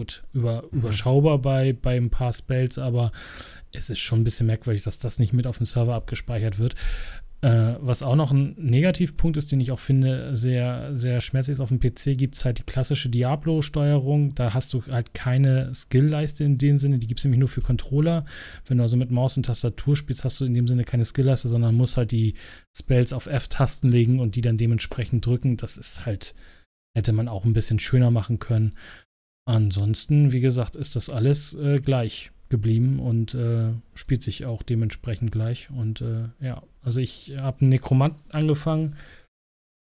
gut, 0.00 0.22
über, 0.32 0.64
mhm. 0.70 0.78
überschaubar 0.78 1.38
bei, 1.38 1.74
bei 1.74 1.96
ein 1.96 2.10
paar 2.10 2.32
Spells, 2.32 2.78
aber 2.78 3.12
es 3.72 3.90
ist 3.90 4.00
schon 4.00 4.20
ein 4.20 4.24
bisschen 4.24 4.46
merkwürdig, 4.46 4.82
dass 4.82 4.98
das 4.98 5.18
nicht 5.18 5.32
mit 5.32 5.46
auf 5.46 5.58
dem 5.58 5.66
Server 5.66 5.94
abgespeichert 5.94 6.58
wird. 6.58 6.74
Äh, 7.42 7.76
was 7.80 8.02
auch 8.02 8.16
noch 8.16 8.32
ein 8.32 8.54
Negativpunkt 8.58 9.36
ist, 9.36 9.50
den 9.50 9.60
ich 9.60 9.72
auch 9.72 9.78
finde, 9.78 10.36
sehr, 10.36 10.94
sehr 10.94 11.20
schmerzlich 11.20 11.54
ist, 11.54 11.60
auf 11.60 11.70
dem 11.70 11.80
PC 11.80 12.18
gibt 12.18 12.36
es 12.36 12.44
halt 12.44 12.58
die 12.58 12.64
klassische 12.64 13.08
Diablo-Steuerung. 13.08 14.34
Da 14.34 14.52
hast 14.52 14.72
du 14.72 14.82
halt 14.90 15.14
keine 15.14 15.74
Skill-Leiste 15.74 16.44
in 16.44 16.58
dem 16.58 16.78
Sinne, 16.78 16.98
die 16.98 17.06
gibt 17.06 17.20
es 17.20 17.24
nämlich 17.24 17.40
nur 17.40 17.48
für 17.48 17.62
Controller. 17.62 18.24
Wenn 18.66 18.78
du 18.78 18.82
also 18.82 18.96
mit 18.96 19.10
Maus 19.10 19.36
und 19.36 19.46
Tastatur 19.46 19.96
spielst, 19.96 20.24
hast 20.24 20.40
du 20.40 20.44
in 20.44 20.54
dem 20.54 20.68
Sinne 20.68 20.84
keine 20.84 21.04
Skill-Leiste, 21.04 21.48
sondern 21.48 21.74
musst 21.74 21.96
halt 21.96 22.10
die 22.10 22.34
Spells 22.76 23.12
auf 23.12 23.26
F-Tasten 23.26 23.90
legen 23.90 24.18
und 24.18 24.34
die 24.34 24.42
dann 24.42 24.58
dementsprechend 24.58 25.24
drücken. 25.24 25.56
Das 25.56 25.78
ist 25.78 26.04
halt, 26.04 26.34
hätte 26.94 27.12
man 27.12 27.28
auch 27.28 27.46
ein 27.46 27.54
bisschen 27.54 27.78
schöner 27.78 28.10
machen 28.10 28.38
können. 28.38 28.74
Ansonsten, 29.50 30.30
wie 30.30 30.38
gesagt, 30.38 30.76
ist 30.76 30.94
das 30.94 31.10
alles 31.10 31.54
äh, 31.54 31.80
gleich 31.80 32.30
geblieben 32.50 33.00
und 33.00 33.34
äh, 33.34 33.72
spielt 33.94 34.22
sich 34.22 34.46
auch 34.46 34.62
dementsprechend 34.62 35.32
gleich. 35.32 35.70
Und 35.70 36.02
äh, 36.02 36.28
ja, 36.38 36.62
also 36.82 37.00
ich 37.00 37.34
habe 37.36 37.62
einen 37.62 37.70
Nekromant 37.70 38.14
angefangen 38.30 38.94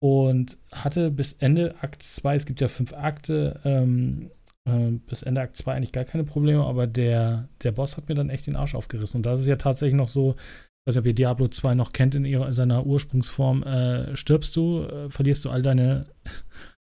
und 0.00 0.56
hatte 0.72 1.10
bis 1.10 1.34
Ende 1.34 1.74
Akt 1.82 2.02
2, 2.02 2.34
es 2.34 2.46
gibt 2.46 2.62
ja 2.62 2.68
fünf 2.68 2.94
Akte, 2.94 3.60
ähm, 3.66 4.30
äh, 4.64 4.92
bis 5.06 5.22
Ende 5.22 5.42
Akt 5.42 5.58
2 5.58 5.74
eigentlich 5.74 5.92
gar 5.92 6.04
keine 6.04 6.24
Probleme, 6.24 6.64
aber 6.64 6.86
der, 6.86 7.50
der 7.62 7.72
Boss 7.72 7.98
hat 7.98 8.08
mir 8.08 8.14
dann 8.14 8.30
echt 8.30 8.46
den 8.46 8.56
Arsch 8.56 8.74
aufgerissen. 8.74 9.18
Und 9.18 9.26
das 9.26 9.40
ist 9.40 9.48
ja 9.48 9.56
tatsächlich 9.56 9.98
noch 9.98 10.08
so, 10.08 10.30
ich 10.38 10.86
weiß 10.86 10.94
nicht, 10.94 11.00
ob 11.00 11.06
ihr 11.08 11.14
Diablo 11.14 11.48
2 11.48 11.74
noch 11.74 11.92
kennt 11.92 12.14
in 12.14 12.24
ihrer, 12.24 12.54
seiner 12.54 12.86
Ursprungsform, 12.86 13.64
äh, 13.64 14.16
stirbst 14.16 14.56
du, 14.56 14.84
äh, 14.84 15.10
verlierst 15.10 15.44
du 15.44 15.50
all 15.50 15.60
deine 15.60 16.06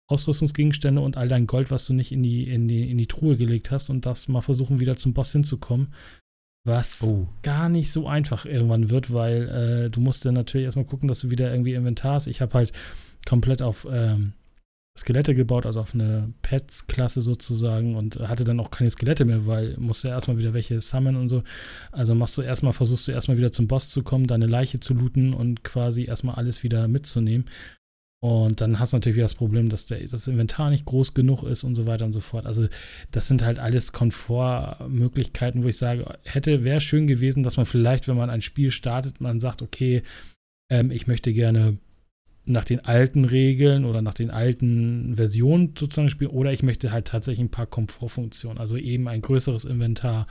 Ausrüstungsgegenstände 0.08 1.01
und 1.01 1.18
all 1.18 1.28
dein 1.28 1.47
Gold, 1.47 1.72
was 1.72 1.86
du 1.86 1.93
nicht 1.93 2.12
in 2.12 2.22
die, 2.22 2.43
in 2.49 2.68
die, 2.68 2.89
in 2.89 2.97
die 2.97 3.08
Truhe 3.08 3.38
gelegt 3.38 3.72
hast 3.72 3.89
und 3.89 4.06
darfst 4.06 4.30
mal 4.30 4.41
versuchen, 4.41 4.80
wieder 4.80 4.97
zum 4.97 5.14
Boss 5.14 5.32
hinzukommen. 5.32 5.93
Was 6.64 7.03
oh. 7.03 7.28
gar 7.43 7.70
nicht 7.70 7.91
so 7.91 8.08
einfach 8.08 8.45
irgendwann 8.45 8.89
wird, 8.89 9.14
weil 9.14 9.86
äh, 9.86 9.89
du 9.89 10.01
musst 10.01 10.26
dann 10.26 10.34
natürlich 10.34 10.66
erstmal 10.66 10.86
gucken, 10.86 11.08
dass 11.08 11.20
du 11.20 11.30
wieder 11.30 11.51
irgendwie 11.51 11.74
Inventar 11.74 12.16
hast. 12.16 12.28
Ich 12.28 12.41
habe 12.41 12.53
halt 12.56 12.72
komplett 13.28 13.62
auf 13.62 13.88
ähm, 13.89 14.34
Skelette 14.97 15.36
gebaut, 15.36 15.66
also 15.66 15.82
auf 15.82 15.93
eine 15.93 16.34
Pets-Klasse 16.41 17.22
sozusagen 17.22 17.95
und 17.95 18.18
hatte 18.20 18.45
dann 18.45 18.60
auch 18.60 18.72
keine 18.72 18.89
Skelette 18.89 19.26
mehr, 19.26 19.45
weil 19.45 19.76
musst 19.78 20.03
du 20.03 20.08
erstmal 20.08 20.38
wieder 20.38 20.53
welche 20.53 20.80
sammeln 20.82 21.18
und 21.18 21.30
so. 21.30 21.43
Also 21.91 22.16
machst 22.16 22.38
du 22.38 22.41
erstmal, 22.41 22.74
versuchst 22.74 23.08
du 23.08 23.12
erstmal 23.12 23.38
wieder 23.38 23.51
zum 23.51 23.68
Boss 23.68 23.89
zu 23.89 24.03
kommen, 24.03 24.26
deine 24.26 24.47
Leiche 24.47 24.80
zu 24.80 24.93
looten 24.93 25.34
und 25.34 25.64
quasi 25.64 26.06
erstmal 26.06 26.36
alles 26.36 26.64
wieder 26.64 26.88
mitzunehmen. 26.88 27.45
Und 28.24 28.61
dann 28.61 28.80
hast 28.80 28.93
du 28.93 28.97
natürlich 28.97 29.18
wieder 29.18 29.26
das 29.26 29.36
Problem, 29.36 29.70
dass 29.70 29.86
der, 29.86 29.99
das 30.07 30.28
Inventar 30.28 30.70
nicht 30.70 30.86
groß 30.86 31.13
genug 31.13 31.43
ist 31.43 31.63
und 31.63 31.76
so 31.76 31.86
weiter 31.86 32.05
und 32.05 32.13
so 32.13 32.22
fort. 32.22 32.45
Also, 32.45 32.68
das 33.11 33.28
sind 33.28 33.43
halt 33.43 33.59
alles 33.59 33.91
Komfortmöglichkeiten, 33.91 35.63
wo 35.63 35.68
ich 35.68 35.78
sage, 35.78 36.18
hätte, 36.24 36.63
wäre 36.63 36.82
schön 36.82 37.07
gewesen, 37.07 37.43
dass 37.43 37.57
man 37.57 37.66
vielleicht, 37.66 38.07
wenn 38.07 38.18
man 38.18 38.30
ein 38.30 38.41
Spiel 38.41 38.72
startet, 38.72 39.22
man 39.22 39.39
sagt, 39.39 39.61
okay, 39.61 40.01
ähm, 40.72 40.91
ich 40.91 41.07
möchte 41.07 41.34
gerne 41.34 41.78
nach 42.45 42.66
den 42.66 42.84
alten 42.84 43.26
Regeln 43.26 43.86
oder 43.86 44.01
nach 44.01 44.13
den 44.13 44.30
alten 44.32 45.16
Versionen 45.16 45.74
sozusagen 45.78 46.09
spielen, 46.09 46.32
oder 46.32 46.53
ich 46.53 46.63
möchte 46.63 46.91
halt 46.91 47.07
tatsächlich 47.07 47.43
ein 47.43 47.51
paar 47.51 47.68
Komfortfunktionen, 47.68 48.59
also 48.59 48.78
eben 48.78 49.07
ein 49.07 49.22
größeres 49.22 49.66
Inventar 49.66 50.28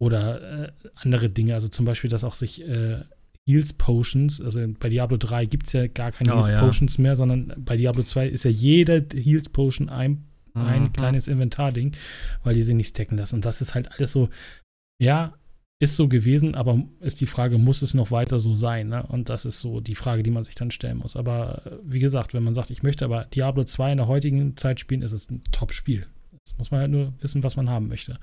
oder 0.00 0.66
äh, 0.68 0.72
andere 0.94 1.30
Dinge. 1.30 1.54
Also 1.54 1.68
zum 1.68 1.84
Beispiel, 1.84 2.10
dass 2.10 2.24
auch 2.24 2.34
sich 2.34 2.66
äh, 2.66 3.00
Heals 3.48 3.72
Potions. 3.72 4.40
Also 4.40 4.60
bei 4.78 4.90
Diablo 4.90 5.16
3 5.16 5.46
gibt 5.46 5.66
es 5.66 5.72
ja 5.72 5.86
gar 5.86 6.12
keine 6.12 6.34
oh, 6.34 6.36
Heals 6.36 6.50
ja. 6.50 6.60
Potions 6.60 6.98
mehr, 6.98 7.16
sondern 7.16 7.54
bei 7.56 7.76
Diablo 7.76 8.02
2 8.02 8.28
ist 8.28 8.44
ja 8.44 8.50
jede 8.50 9.06
Heals 9.16 9.48
Potion 9.48 9.88
ein, 9.88 10.24
ein 10.54 10.84
mhm. 10.84 10.92
kleines 10.92 11.28
Inventarding, 11.28 11.92
weil 12.44 12.54
die 12.54 12.62
sie 12.62 12.74
nicht 12.74 12.90
stacken 12.90 13.16
lassen. 13.16 13.36
Und 13.36 13.44
das 13.46 13.62
ist 13.62 13.74
halt 13.74 13.90
alles 13.92 14.12
so, 14.12 14.28
ja, 15.00 15.32
ist 15.80 15.96
so 15.96 16.08
gewesen, 16.08 16.54
aber 16.54 16.82
ist 17.00 17.20
die 17.20 17.26
Frage, 17.26 17.56
muss 17.56 17.82
es 17.82 17.94
noch 17.94 18.10
weiter 18.10 18.40
so 18.40 18.54
sein? 18.54 18.88
Ne? 18.88 19.04
Und 19.04 19.28
das 19.28 19.44
ist 19.44 19.60
so 19.60 19.80
die 19.80 19.94
Frage, 19.94 20.22
die 20.22 20.30
man 20.30 20.44
sich 20.44 20.56
dann 20.56 20.72
stellen 20.72 20.98
muss. 20.98 21.16
Aber 21.16 21.62
äh, 21.66 21.70
wie 21.84 22.00
gesagt, 22.00 22.34
wenn 22.34 22.42
man 22.42 22.54
sagt, 22.54 22.70
ich 22.70 22.82
möchte 22.82 23.04
aber 23.04 23.24
Diablo 23.26 23.64
2 23.64 23.92
in 23.92 23.98
der 23.98 24.08
heutigen 24.08 24.56
Zeit 24.56 24.80
spielen, 24.80 25.02
ist 25.02 25.12
es 25.12 25.30
ein 25.30 25.42
Top-Spiel. 25.52 26.06
Jetzt 26.32 26.58
muss 26.58 26.70
man 26.70 26.80
halt 26.80 26.90
nur 26.90 27.14
wissen, 27.20 27.42
was 27.44 27.56
man 27.56 27.70
haben 27.70 27.88
möchte. 27.88 28.18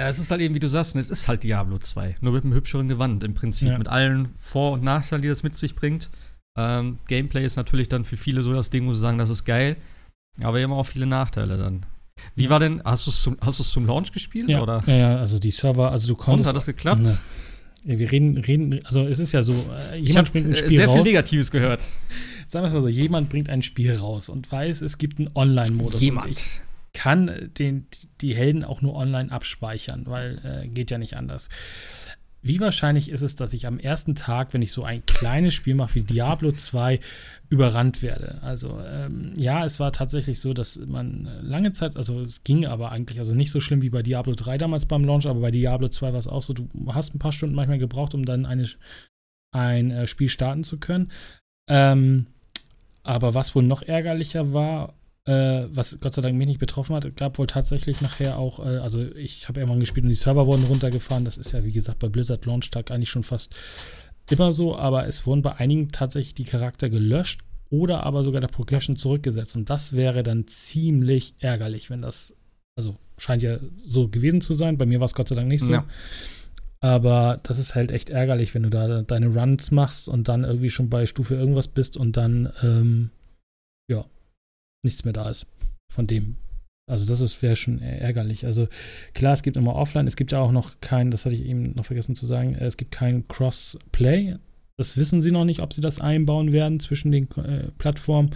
Ja, 0.00 0.08
es 0.08 0.18
ist 0.18 0.30
halt 0.30 0.40
eben, 0.40 0.54
wie 0.54 0.60
du 0.60 0.66
sagst, 0.68 0.96
es 0.96 1.10
ist 1.10 1.28
halt 1.28 1.42
Diablo 1.42 1.78
2. 1.78 2.16
Nur 2.22 2.32
mit 2.32 2.44
einem 2.44 2.54
hübscheren 2.54 2.88
Gewand 2.88 3.22
im 3.22 3.34
Prinzip. 3.34 3.68
Ja. 3.68 3.76
Mit 3.78 3.86
allen 3.88 4.30
Vor- 4.38 4.72
und 4.72 4.82
Nachteilen, 4.82 5.20
die 5.20 5.28
das 5.28 5.42
mit 5.42 5.58
sich 5.58 5.74
bringt. 5.74 6.08
Ähm, 6.58 6.98
Gameplay 7.06 7.44
ist 7.44 7.56
natürlich 7.56 7.88
dann 7.88 8.06
für 8.06 8.16
viele 8.16 8.42
so 8.42 8.54
das 8.54 8.70
Ding, 8.70 8.86
wo 8.86 8.94
sie 8.94 9.00
sagen, 9.00 9.18
das 9.18 9.28
ist 9.28 9.44
geil. 9.44 9.76
Aber 10.42 10.58
immer 10.58 10.76
auch 10.76 10.86
viele 10.86 11.04
Nachteile 11.04 11.58
dann. 11.58 11.84
Wie 12.34 12.44
Ja. 12.44 12.50
war 12.50 12.60
denn, 12.60 12.80
hast 12.82 13.06
du 13.06 13.10
es 13.10 13.20
zum, 13.20 13.36
hast 13.42 13.58
du's 13.58 13.70
zum 13.70 13.86
Launch 13.86 14.10
gespielt? 14.12 14.48
Ja, 14.48 14.62
oder? 14.62 14.82
ja, 14.86 14.94
ja, 14.96 15.16
also 15.16 15.38
die 15.38 15.50
Server, 15.50 15.92
also 15.92 16.06
du 16.08 16.14
Und 16.14 16.20
konntest. 16.20 16.48
hat 16.48 16.56
das 16.56 16.64
geklappt? 16.64 17.02
Ne. 17.02 17.18
Ja, 17.84 17.98
wir 17.98 18.10
reden, 18.10 18.38
reden, 18.38 18.80
also 18.86 19.06
es 19.06 19.18
ist 19.18 19.32
ja 19.32 19.42
so, 19.42 19.52
äh, 19.52 19.98
Ich 20.00 20.08
jemand 20.08 20.32
bringt 20.32 20.46
ein 20.48 20.56
Spiel 20.56 20.70
sehr 20.78 20.88
viel 20.88 20.98
raus. 20.98 21.06
Negatives 21.06 21.50
gehört. 21.50 21.82
Sagen 22.48 22.62
wir 22.64 22.68
es 22.68 22.72
mal 22.74 22.80
so, 22.80 22.88
jemand 22.88 23.28
bringt 23.28 23.48
ein 23.50 23.60
Spiel 23.62 23.94
raus 23.96 24.28
und 24.30 24.50
weiß, 24.50 24.80
es 24.82 24.96
gibt 24.98 25.18
einen 25.18 25.30
Online-Modus. 25.34 26.02
Und 26.02 26.26
ich 26.30 26.60
kann 26.92 27.50
den, 27.58 27.86
die 28.20 28.34
Helden 28.34 28.64
auch 28.64 28.82
nur 28.82 28.94
online 28.94 29.30
abspeichern, 29.30 30.04
weil 30.06 30.62
äh, 30.64 30.68
geht 30.68 30.90
ja 30.90 30.98
nicht 30.98 31.16
anders. 31.16 31.48
Wie 32.42 32.58
wahrscheinlich 32.58 33.10
ist 33.10 33.20
es, 33.20 33.36
dass 33.36 33.52
ich 33.52 33.66
am 33.66 33.78
ersten 33.78 34.14
Tag, 34.14 34.54
wenn 34.54 34.62
ich 34.62 34.72
so 34.72 34.82
ein 34.82 35.04
kleines 35.04 35.52
Spiel 35.52 35.74
mache 35.74 35.96
wie 35.96 36.02
Diablo 36.02 36.52
2, 36.52 36.98
überrannt 37.50 38.00
werde? 38.00 38.38
Also 38.42 38.80
ähm, 38.82 39.34
ja, 39.36 39.66
es 39.66 39.78
war 39.78 39.92
tatsächlich 39.92 40.40
so, 40.40 40.54
dass 40.54 40.78
man 40.78 41.26
äh, 41.26 41.42
lange 41.42 41.74
Zeit, 41.74 41.96
also 41.96 42.20
es 42.20 42.42
ging 42.42 42.64
aber 42.64 42.92
eigentlich, 42.92 43.18
also 43.18 43.34
nicht 43.34 43.50
so 43.50 43.60
schlimm 43.60 43.82
wie 43.82 43.90
bei 43.90 44.02
Diablo 44.02 44.34
3 44.34 44.56
damals 44.56 44.86
beim 44.86 45.04
Launch, 45.04 45.26
aber 45.26 45.40
bei 45.40 45.50
Diablo 45.50 45.88
2 45.88 46.12
war 46.12 46.18
es 46.18 46.26
auch 46.26 46.42
so, 46.42 46.54
du 46.54 46.66
hast 46.88 47.14
ein 47.14 47.18
paar 47.18 47.32
Stunden 47.32 47.54
manchmal 47.54 47.78
gebraucht, 47.78 48.14
um 48.14 48.24
dann 48.24 48.46
eine, 48.46 48.66
ein 49.52 49.90
äh, 49.90 50.06
Spiel 50.06 50.30
starten 50.30 50.64
zu 50.64 50.78
können. 50.78 51.12
Ähm, 51.68 52.26
aber 53.02 53.34
was 53.34 53.54
wohl 53.54 53.64
noch 53.64 53.82
ärgerlicher 53.82 54.54
war, 54.54 54.94
äh, 55.30 55.68
was 55.72 56.00
Gott 56.00 56.12
sei 56.12 56.22
Dank 56.22 56.36
mich 56.36 56.48
nicht 56.48 56.58
betroffen 56.58 56.96
hat, 56.96 57.16
gab 57.16 57.38
wohl 57.38 57.46
tatsächlich 57.46 58.00
nachher 58.00 58.36
auch, 58.36 58.58
äh, 58.58 58.78
also 58.78 59.00
ich 59.00 59.48
habe 59.48 59.60
irgendwann 59.60 59.78
gespielt 59.78 60.04
und 60.04 60.10
die 60.10 60.16
Server 60.16 60.46
wurden 60.46 60.64
runtergefahren. 60.64 61.24
Das 61.24 61.38
ist 61.38 61.52
ja, 61.52 61.64
wie 61.64 61.72
gesagt, 61.72 62.00
bei 62.00 62.08
Blizzard 62.08 62.44
Launch 62.46 62.70
Tag 62.70 62.90
eigentlich 62.90 63.10
schon 63.10 63.22
fast 63.22 63.54
immer 64.28 64.52
so, 64.52 64.76
aber 64.76 65.06
es 65.06 65.26
wurden 65.26 65.42
bei 65.42 65.54
einigen 65.56 65.92
tatsächlich 65.92 66.34
die 66.34 66.44
Charakter 66.44 66.90
gelöscht 66.90 67.42
oder 67.70 68.02
aber 68.02 68.24
sogar 68.24 68.40
der 68.40 68.48
Progression 68.48 68.96
zurückgesetzt. 68.96 69.54
Und 69.56 69.70
das 69.70 69.94
wäre 69.94 70.24
dann 70.24 70.48
ziemlich 70.48 71.34
ärgerlich, 71.38 71.90
wenn 71.90 72.02
das, 72.02 72.34
also 72.76 72.96
scheint 73.16 73.42
ja 73.42 73.58
so 73.84 74.08
gewesen 74.08 74.40
zu 74.40 74.54
sein. 74.54 74.78
Bei 74.78 74.86
mir 74.86 74.98
war 74.98 75.06
es 75.06 75.14
Gott 75.14 75.28
sei 75.28 75.36
Dank 75.36 75.46
nicht 75.48 75.62
so. 75.62 75.70
Ja. 75.70 75.84
Aber 76.80 77.38
das 77.44 77.58
ist 77.58 77.76
halt 77.76 77.92
echt 77.92 78.10
ärgerlich, 78.10 78.54
wenn 78.54 78.64
du 78.64 78.70
da 78.70 79.02
deine 79.02 79.28
Runs 79.28 79.70
machst 79.70 80.08
und 80.08 80.28
dann 80.28 80.42
irgendwie 80.42 80.70
schon 80.70 80.88
bei 80.88 81.06
Stufe 81.06 81.34
irgendwas 81.36 81.68
bist 81.68 81.96
und 81.96 82.16
dann, 82.16 82.52
ähm, 82.62 83.10
ja, 83.88 84.06
nichts 84.82 85.04
mehr 85.04 85.12
da 85.12 85.28
ist 85.28 85.46
von 85.92 86.06
dem. 86.06 86.36
Also 86.90 87.06
das 87.06 87.20
ist 87.20 87.40
wäre 87.40 87.56
schon 87.56 87.80
ärgerlich. 87.80 88.44
Also 88.46 88.68
klar, 89.14 89.32
es 89.32 89.42
gibt 89.42 89.56
immer 89.56 89.76
Offline, 89.76 90.06
es 90.08 90.16
gibt 90.16 90.32
ja 90.32 90.40
auch 90.40 90.50
noch 90.50 90.80
kein, 90.80 91.10
das 91.10 91.24
hatte 91.24 91.36
ich 91.36 91.44
eben 91.44 91.72
noch 91.74 91.84
vergessen 91.84 92.16
zu 92.16 92.26
sagen, 92.26 92.54
äh, 92.54 92.66
es 92.66 92.76
gibt 92.76 92.90
kein 92.90 93.28
Crossplay. 93.28 94.36
Das 94.76 94.96
wissen 94.96 95.22
sie 95.22 95.30
noch 95.30 95.44
nicht, 95.44 95.60
ob 95.60 95.72
sie 95.72 95.82
das 95.82 96.00
einbauen 96.00 96.52
werden 96.52 96.80
zwischen 96.80 97.12
den 97.12 97.30
äh, 97.36 97.70
Plattformen. 97.78 98.30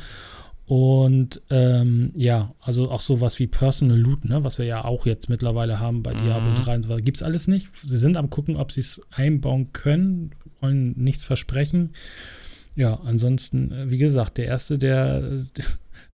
Und 0.66 1.42
ähm, 1.50 2.12
ja, 2.14 2.54
also 2.60 2.90
auch 2.90 3.02
sowas 3.02 3.38
wie 3.38 3.46
Personal 3.46 3.98
Loot, 3.98 4.24
ne, 4.24 4.44
was 4.44 4.58
wir 4.58 4.64
ja 4.64 4.84
auch 4.84 5.04
jetzt 5.04 5.28
mittlerweile 5.28 5.78
haben 5.78 6.02
bei 6.02 6.14
Diablo 6.14 6.50
Mhm. 6.50 6.54
3 6.56 6.74
und 6.76 6.82
so 6.84 6.88
weiter, 6.90 7.02
gibt 7.02 7.18
es 7.18 7.22
alles 7.22 7.48
nicht. 7.48 7.68
Sie 7.84 7.98
sind 7.98 8.16
am 8.16 8.30
gucken, 8.30 8.56
ob 8.56 8.72
sie 8.72 8.80
es 8.80 9.00
einbauen 9.10 9.72
können, 9.72 10.30
wollen 10.60 10.92
nichts 10.96 11.26
versprechen. 11.26 11.90
Ja, 12.76 13.00
ansonsten, 13.04 13.72
äh, 13.72 13.90
wie 13.90 13.98
gesagt, 13.98 14.38
der 14.38 14.46
Erste, 14.46 14.78
der 14.78 15.38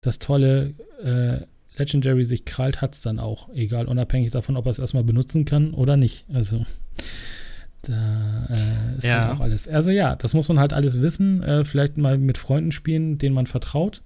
das 0.02 0.20
tolle 0.20 0.74
äh, 1.04 1.46
Legendary 1.78 2.26
sich 2.26 2.46
krallt, 2.46 2.82
hat 2.82 2.94
es 2.96 3.02
dann 3.02 3.20
auch. 3.20 3.50
Egal, 3.54 3.88
unabhängig 3.88 4.32
davon, 4.32 4.58
ob 4.58 4.66
er 4.66 4.72
es 4.72 4.80
erstmal 4.80 5.04
benutzen 5.04 5.46
kann 5.46 5.74
oder 5.74 5.98
nicht. 5.98 6.26
Also, 6.34 6.66
da 7.84 8.48
äh, 8.50 8.98
ist 8.98 9.06
Ja. 9.06 9.28
halt 9.28 9.36
auch 9.38 9.40
alles. 9.42 9.68
Also 9.68 9.90
ja, 9.90 10.16
das 10.16 10.34
muss 10.34 10.50
man 10.50 10.60
halt 10.60 10.74
alles 10.74 11.02
wissen. 11.02 11.42
Äh, 11.44 11.64
vielleicht 11.64 11.98
mal 11.98 12.18
mit 12.18 12.38
Freunden 12.38 12.72
spielen, 12.72 13.18
denen 13.18 13.36
man 13.36 13.48
vertraut. 13.48 14.02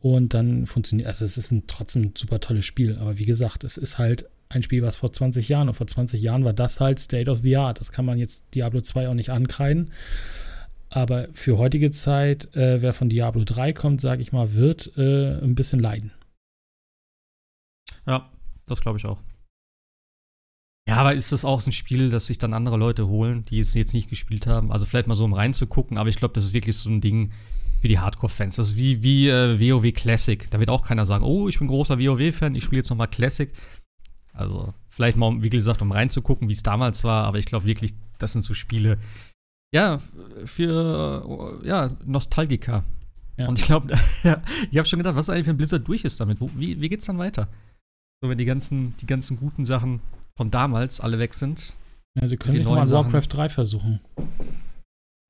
Und 0.00 0.34
dann 0.34 0.66
funktioniert, 0.66 1.08
also 1.08 1.24
es 1.24 1.38
ist 1.38 1.50
ein 1.50 1.66
trotzdem 1.66 2.02
ein 2.02 2.12
super 2.16 2.40
tolles 2.40 2.66
Spiel. 2.66 2.98
Aber 2.98 3.16
wie 3.18 3.24
gesagt, 3.24 3.64
es 3.64 3.76
ist 3.78 3.96
halt 3.98 4.26
ein 4.50 4.62
Spiel, 4.62 4.82
was 4.82 4.96
vor 4.96 5.12
20 5.12 5.48
Jahren 5.48 5.68
und 5.68 5.74
vor 5.74 5.86
20 5.86 6.20
Jahren 6.20 6.44
war 6.44 6.52
das 6.52 6.78
halt 6.80 6.98
State 6.98 7.30
of 7.30 7.38
the 7.38 7.56
Art. 7.56 7.80
Das 7.80 7.90
kann 7.90 8.04
man 8.04 8.18
jetzt 8.18 8.44
Diablo 8.54 8.80
2 8.82 9.08
auch 9.08 9.14
nicht 9.14 9.30
ankreiden. 9.30 9.90
Aber 10.94 11.26
für 11.32 11.58
heutige 11.58 11.90
Zeit, 11.90 12.54
äh, 12.54 12.80
wer 12.80 12.94
von 12.94 13.08
Diablo 13.08 13.42
3 13.42 13.72
kommt, 13.72 14.00
sage 14.00 14.22
ich 14.22 14.30
mal, 14.30 14.54
wird 14.54 14.96
äh, 14.96 15.40
ein 15.40 15.56
bisschen 15.56 15.80
leiden. 15.80 16.12
Ja, 18.06 18.30
das 18.66 18.80
glaube 18.80 18.98
ich 18.98 19.04
auch. 19.04 19.18
Ja, 20.88 20.98
aber 20.98 21.14
ist 21.14 21.32
das 21.32 21.44
auch 21.44 21.60
so 21.60 21.70
ein 21.70 21.72
Spiel, 21.72 22.10
das 22.10 22.26
sich 22.26 22.38
dann 22.38 22.54
andere 22.54 22.76
Leute 22.76 23.08
holen, 23.08 23.44
die 23.46 23.58
es 23.58 23.74
jetzt 23.74 23.92
nicht 23.92 24.08
gespielt 24.08 24.46
haben? 24.46 24.70
Also 24.70 24.86
vielleicht 24.86 25.08
mal 25.08 25.16
so 25.16 25.24
um 25.24 25.32
reinzugucken, 25.32 25.98
aber 25.98 26.10
ich 26.10 26.16
glaube, 26.16 26.34
das 26.34 26.44
ist 26.44 26.54
wirklich 26.54 26.76
so 26.76 26.90
ein 26.90 27.00
Ding 27.00 27.32
für 27.80 27.88
die 27.88 27.98
Hardcore-Fans. 27.98 28.54
Das 28.54 28.68
ist 28.68 28.76
wie, 28.76 29.02
wie 29.02 29.28
äh, 29.28 29.58
WoW 29.58 29.92
Classic. 29.92 30.48
Da 30.48 30.60
wird 30.60 30.70
auch 30.70 30.82
keiner 30.82 31.06
sagen, 31.06 31.24
oh, 31.24 31.48
ich 31.48 31.58
bin 31.58 31.66
großer 31.66 31.98
WoW-Fan, 31.98 32.54
ich 32.54 32.62
spiele 32.62 32.78
jetzt 32.78 32.90
nochmal 32.90 33.08
Classic. 33.08 33.50
Also 34.32 34.72
vielleicht 34.88 35.16
mal, 35.16 35.42
wie 35.42 35.50
gesagt, 35.50 35.82
um 35.82 35.90
reinzugucken, 35.90 36.48
wie 36.48 36.52
es 36.52 36.62
damals 36.62 37.02
war, 37.02 37.24
aber 37.24 37.38
ich 37.38 37.46
glaube 37.46 37.66
wirklich, 37.66 37.94
das 38.18 38.30
sind 38.30 38.42
so 38.42 38.54
Spiele, 38.54 38.98
ja, 39.74 39.98
für 40.44 41.60
äh, 41.62 41.66
ja, 41.66 41.90
Nostalgiker. 42.06 42.84
Ja. 43.36 43.48
Und 43.48 43.58
ich 43.58 43.66
glaube, 43.66 43.88
ja, 44.22 44.40
ich 44.70 44.78
habe 44.78 44.86
schon 44.86 45.00
gedacht, 45.00 45.16
was 45.16 45.28
eigentlich, 45.28 45.48
wenn 45.48 45.56
Blizzard 45.56 45.86
durch 45.86 46.04
ist 46.04 46.20
damit? 46.20 46.40
Wo, 46.40 46.48
wie, 46.54 46.80
wie 46.80 46.88
geht's 46.88 47.06
dann 47.06 47.18
weiter? 47.18 47.48
So, 48.22 48.28
wenn 48.28 48.38
die 48.38 48.44
ganzen, 48.44 48.96
die 48.98 49.06
ganzen 49.06 49.36
guten 49.36 49.64
Sachen 49.64 50.00
von 50.36 50.52
damals 50.52 51.00
alle 51.00 51.18
weg 51.18 51.34
sind. 51.34 51.74
Ja, 52.16 52.28
sie 52.28 52.36
können 52.36 52.56
sich 52.56 52.64
Sachen. 52.64 52.90
Warcraft 53.12 53.26
3 53.28 53.48
versuchen. 53.48 54.00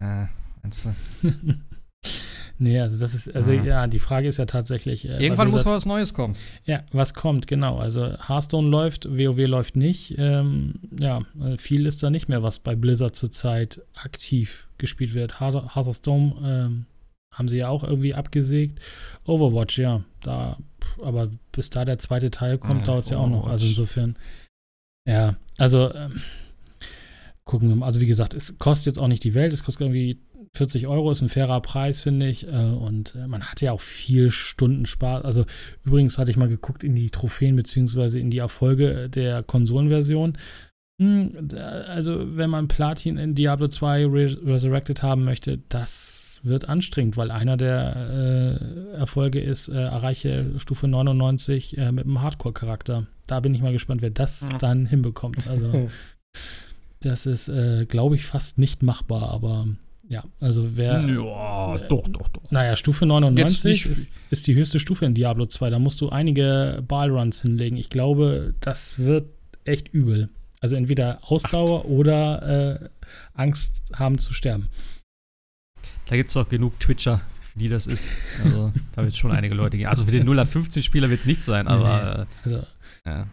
Äh, 0.03 0.27
meinst 0.63 0.85
du? 0.85 0.95
nee, 2.59 2.79
also 2.81 2.99
das 2.99 3.15
ist, 3.15 3.35
also 3.35 3.53
Ja. 3.53 3.65
ja, 3.65 3.87
die 3.87 3.99
Frage 3.99 4.29
ist 4.29 4.37
ja 4.39 4.47
tatsächlich. 4.47 5.09
äh, 5.09 5.23
Irgendwann 5.23 5.51
muss 5.51 5.65
mal 5.65 5.75
was 5.75 5.87
Neues 5.87 6.15
kommen. 6.15 6.35
Ja, 6.65 6.83
was 6.93 7.15
kommt, 7.15 7.47
genau. 7.47 7.79
Also 7.79 8.17
Hearthstone 8.29 8.69
läuft, 8.69 9.07
WoW 9.11 9.47
läuft 9.47 9.77
nicht. 9.77 10.15
Ähm, 10.19 10.75
ja, 10.99 11.23
äh, 11.43 11.57
viel 11.57 11.87
ist 11.87 12.03
da 12.03 12.11
nicht 12.11 12.29
mehr, 12.29 12.43
was 12.43 12.59
bei 12.59 12.75
Blizzard 12.75 13.17
zurzeit 13.17 13.81
aktiv 13.95 14.69
gespielt 14.79 15.15
wird. 15.15 15.41
Hearth- 15.41 15.75
Hearthstone 15.75 16.35
ähm, 16.45 16.87
haben 17.35 17.49
sie 17.49 17.57
ja 17.59 17.69
auch 17.69 17.83
irgendwie 17.85 18.15
abgesägt. 18.15 18.79
Overwatch, 19.25 19.79
ja, 19.79 20.05
da, 20.23 20.57
aber 21.03 21.29
bis 21.53 21.71
da 21.71 21.85
der 21.85 21.99
zweite 21.99 22.31
Teil 22.31 22.59
kommt, 22.59 22.79
Ja, 22.81 22.85
dauert 22.85 23.05
es 23.05 23.11
ja 23.11 23.17
auch 23.19 23.29
noch. 23.29 23.47
Also 23.49 23.67
insofern, 23.67 24.17
ja, 25.09 25.35
also 25.59 25.93
ähm, 25.93 26.21
gucken 27.45 27.69
wir 27.69 27.77
mal. 27.77 27.87
Also 27.87 28.01
wie 28.01 28.07
gesagt, 28.07 28.35
es 28.35 28.59
kostet 28.59 28.87
jetzt 28.87 28.99
auch 28.99 29.09
nicht 29.09 29.25
die 29.25 29.35
Welt, 29.35 29.53
es 29.53 29.65
kostet 29.65 29.83
irgendwie 29.83 30.19
40 30.57 30.87
Euro, 30.87 31.11
ist 31.11 31.21
ein 31.23 31.29
fairer 31.29 31.61
Preis, 31.61 32.01
finde 32.01 32.29
ich. 32.29 32.47
Äh, 32.47 32.51
Und 32.53 33.15
äh, 33.17 33.27
man 33.27 33.43
hat 33.43 33.61
ja 33.61 33.73
auch 33.73 33.81
viel 33.81 34.31
Stunden 34.31 34.87
Spaß. 34.87 35.25
Also 35.25 35.45
übrigens 35.85 36.17
hatte 36.19 36.31
ich 36.31 36.37
mal 36.37 36.49
geguckt 36.49 36.85
in 36.85 36.95
die 36.95 37.11
Trophäen 37.11 37.57
beziehungsweise 37.57 38.19
in 38.21 38.31
die 38.31 38.39
Erfolge 38.39 39.09
der 39.09 39.43
Konsolenversion. 39.43 40.39
Hm, 41.01 41.49
Also 41.89 42.37
wenn 42.37 42.51
man 42.51 42.69
Platin 42.69 43.17
in 43.19 43.35
Diablo 43.35 43.67
2 43.69 44.07
Re 44.07 44.37
Resurrected 44.47 45.03
haben 45.03 45.25
möchte, 45.25 45.59
das 45.69 46.41
wird 46.45 46.69
anstrengend, 46.69 47.17
weil 47.17 47.31
einer 47.31 47.57
der 47.57 48.61
äh, 48.93 48.97
Erfolge 48.97 49.41
ist, 49.41 49.69
äh, 49.69 49.73
erreiche 49.81 50.53
Stufe 50.59 50.87
99 50.87 51.79
äh, 51.79 51.91
mit 51.91 52.05
einem 52.05 52.21
Hardcore-Charakter. 52.21 53.07
Da 53.27 53.41
bin 53.41 53.55
ich 53.55 53.63
mal 53.63 53.73
gespannt, 53.73 54.03
wer 54.03 54.11
das 54.11 54.49
Ja. 54.53 54.59
dann 54.59 54.87
hinbekommt. 54.87 55.49
Also 55.49 55.89
das 57.01 57.27
ist, 57.27 57.49
äh, 57.49 57.87
glaube 57.87 58.15
ich, 58.15 58.27
fast 58.27 58.59
nicht 58.59 58.83
machbar, 58.83 59.31
aber 59.31 59.67
ja, 60.15 60.25
also 60.41 60.77
wer. 60.77 61.01
Ja, 61.07 61.77
äh, 61.77 61.89
doch, 61.89 62.07
doch, 62.09 62.29
doch. 62.29 62.51
Naja, 62.51 62.77
Stufe 62.77 63.05
99 63.07 63.65
nicht- 63.65 63.87
ist, 63.87 64.17
ist 64.31 64.47
die 64.47 64.55
höchste 64.55 64.79
Stufe 64.79 65.05
in 65.05 65.15
Diablo 65.15 65.47
2. 65.47 65.71
Da 65.71 65.79
musst 65.79 66.01
du 66.01 66.09
einige 66.09 66.83
Ballruns 66.87 67.43
hinlegen. 67.43 67.77
Ich 67.77 67.91
glaube, 67.91 68.55
das 68.61 68.99
wird 68.99 69.29
echt 69.65 69.89
übel. 69.93 70.29
Also 70.61 70.77
entweder 70.77 71.19
Ausdauer 71.23 71.85
oder 71.87 72.81
äh, 72.83 72.89
Angst 73.35 73.83
haben 73.95 74.19
zu 74.19 74.33
sterben. 74.33 74.69
Da 76.07 76.17
gibt 76.17 76.29
es 76.29 76.35
doch 76.35 76.49
genug 76.49 76.79
Twitcher, 76.81 77.21
für 77.41 77.59
die 77.59 77.69
das 77.69 77.87
ist. 77.87 78.11
Also, 78.43 78.73
da 78.95 79.03
wird 79.05 79.17
schon 79.17 79.33
einige 79.33 79.55
Leute 79.55 79.77
gehen. 79.77 79.87
Also 79.89 80.05
für 80.05 80.13
den 80.13 80.27
0-15-Spieler 80.29 81.11
wird 81.11 81.21
es 81.21 81.27
nicht 81.27 81.43
sein, 81.43 81.67
Nee, 81.67 81.73
aber 81.73 82.27
Also, 82.45 82.57
äh, 82.59 82.63
ja. 83.07 83.27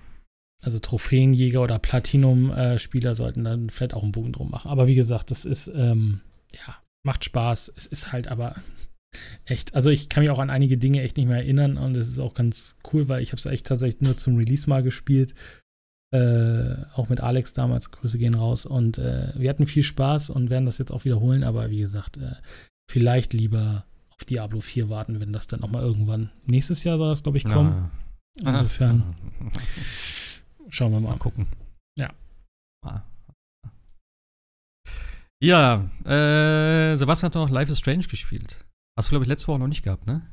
also 0.62 0.80
Trophäenjäger 0.80 1.62
oder 1.62 1.80
Platinum-Spieler 1.80 3.16
sollten 3.16 3.44
dann 3.44 3.70
vielleicht 3.70 3.94
auch 3.94 4.04
einen 4.04 4.12
Bogen 4.12 4.32
drum 4.34 4.50
machen. 4.52 4.70
Aber 4.70 4.88
wie 4.88 4.96
gesagt, 4.96 5.32
das 5.32 5.46
ist, 5.46 5.72
ähm, 5.74 6.22
ja, 6.54 6.76
macht 7.04 7.26
Spaß. 7.26 7.72
Es 7.76 7.86
ist 7.86 8.12
halt 8.12 8.28
aber 8.28 8.56
echt, 9.46 9.74
also 9.76 9.90
ich 9.90 10.10
kann 10.10 10.22
mich 10.22 10.30
auch 10.30 10.40
an 10.40 10.50
einige 10.50 10.78
Dinge 10.78 11.02
echt 11.02 11.18
nicht 11.18 11.28
mehr 11.28 11.38
erinnern 11.38 11.78
und 11.78 11.96
es 11.98 12.08
ist 12.08 12.20
auch 12.20 12.34
ganz 12.34 12.78
cool, 12.92 13.10
weil 13.10 13.22
ich 13.22 13.32
habe 13.32 13.40
es 13.40 13.46
echt 13.46 13.68
tatsächlich 13.68 14.02
nur 14.02 14.18
zum 14.18 14.38
Release 14.38 14.70
mal 14.70 14.84
gespielt. 14.84 15.36
Äh, 16.14 16.76
auch 16.94 17.08
mit 17.08 17.22
Alex 17.22 17.54
damals, 17.54 17.92
Grüße 17.92 18.18
gehen 18.18 18.34
raus. 18.34 18.66
Und 18.66 18.98
äh, 18.98 19.32
wir 19.36 19.50
hatten 19.50 19.66
viel 19.66 19.84
Spaß 19.84 20.30
und 20.30 20.50
werden 20.50 20.66
das 20.66 20.78
jetzt 20.78 20.92
auch 20.92 21.06
wiederholen, 21.06 21.44
aber 21.44 21.70
wie 21.70 21.80
gesagt, 21.80 22.18
äh, 22.18 22.36
vielleicht 22.90 23.34
lieber 23.34 23.86
auf 24.10 24.26
Diablo 24.26 24.60
4 24.60 24.90
warten, 24.90 25.22
wenn 25.22 25.32
das 25.32 25.48
dann 25.48 25.62
nochmal 25.62 25.84
irgendwann. 25.84 26.30
Nächstes 26.46 26.84
Jahr 26.84 26.98
soll 26.98 27.10
das, 27.10 27.24
glaube 27.24 27.38
ich, 27.38 27.46
kommen. 27.46 27.90
Ja. 28.42 28.50
Insofern 28.50 29.16
schauen 30.70 30.92
wir 30.92 31.00
mal. 31.00 31.12
Mal 31.12 31.18
gucken. 31.18 31.48
Ja. 31.98 32.14
Ah. 32.86 33.04
Ja, 35.44 35.90
äh, 36.06 36.98
Sebastian 36.98 37.30
hat 37.32 37.36
noch 37.36 37.50
Life 37.50 37.72
is 37.72 37.80
Strange 37.80 38.06
gespielt. 38.06 38.64
Hast 38.98 39.08
du, 39.10 39.12
glaube 39.12 39.24
ich, 39.26 39.30
letzte 39.30 39.48
Woche 39.48 39.60
noch 39.60 39.68
nicht 39.68 39.84
gehabt, 39.84 40.06
ne? 40.06 40.28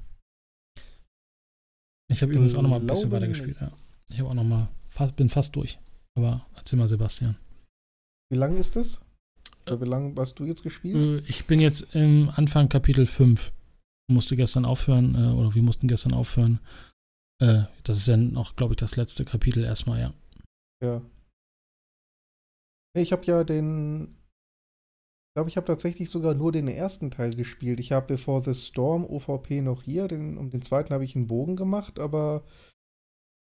Ich 2.10 2.22
habe 2.22 2.32
übrigens 2.32 2.54
auch 2.54 2.62
noch 2.62 2.70
mal 2.70 2.76
ein 2.80 2.86
bisschen 2.86 3.08
Glaube 3.10 3.16
weitergespielt, 3.16 3.60
ja. 3.60 3.72
Ich 4.10 4.18
habe 4.18 4.30
auch 4.30 4.34
noch 4.34 4.44
mal, 4.44 4.68
fast, 4.90 5.16
bin 5.16 5.28
fast 5.30 5.54
durch. 5.56 5.78
Aber 6.16 6.46
erzähl 6.54 6.78
mal, 6.78 6.88
Sebastian. 6.88 7.36
Wie 8.30 8.36
lang 8.38 8.56
ist 8.58 8.76
das? 8.76 9.00
Oder 9.66 9.80
wie 9.80 9.86
lange 9.86 10.14
hast 10.16 10.38
du 10.38 10.44
jetzt 10.44 10.62
gespielt? 10.62 11.24
Äh, 11.24 11.28
Ich 11.28 11.46
bin 11.46 11.60
jetzt 11.60 11.94
im 11.94 12.30
Anfang 12.30 12.68
Kapitel 12.68 13.06
5. 13.06 13.52
Musste 14.10 14.36
gestern 14.36 14.64
aufhören, 14.64 15.14
äh, 15.14 15.32
oder 15.34 15.54
wir 15.54 15.62
mussten 15.62 15.88
gestern 15.88 16.12
aufhören. 16.14 16.60
Äh, 17.40 17.64
das 17.84 17.98
ist 17.98 18.08
ja 18.08 18.16
noch, 18.16 18.56
glaube 18.56 18.72
ich, 18.72 18.78
das 18.78 18.96
letzte 18.96 19.24
Kapitel 19.24 19.64
erstmal, 19.64 20.00
ja. 20.00 20.14
Ja. 20.82 21.02
Ich 22.94 23.12
habe 23.12 23.24
ja 23.24 23.44
den. 23.44 24.17
Ich 25.38 25.40
glaube, 25.40 25.50
ich 25.50 25.56
habe 25.56 25.68
tatsächlich 25.68 26.10
sogar 26.10 26.34
nur 26.34 26.50
den 26.50 26.66
ersten 26.66 27.12
Teil 27.12 27.32
gespielt. 27.32 27.78
Ich 27.78 27.92
habe 27.92 28.08
Before 28.08 28.42
the 28.44 28.60
Storm 28.60 29.04
OVP 29.04 29.60
noch 29.60 29.84
hier. 29.84 30.08
Den, 30.08 30.36
um 30.36 30.50
den 30.50 30.62
zweiten 30.62 30.92
habe 30.92 31.04
ich 31.04 31.14
einen 31.14 31.28
Bogen 31.28 31.54
gemacht, 31.54 32.00
aber 32.00 32.42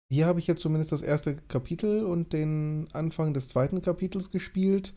hier 0.07 0.27
habe 0.27 0.37
ich 0.37 0.45
jetzt 0.45 0.61
zumindest 0.61 0.91
das 0.91 1.01
erste 1.01 1.35
Kapitel 1.35 2.05
und 2.05 2.31
den 2.31 2.89
Anfang 2.93 3.33
des 3.33 3.47
zweiten 3.47 3.81
Kapitels 3.81 4.29
gespielt. 4.29 4.93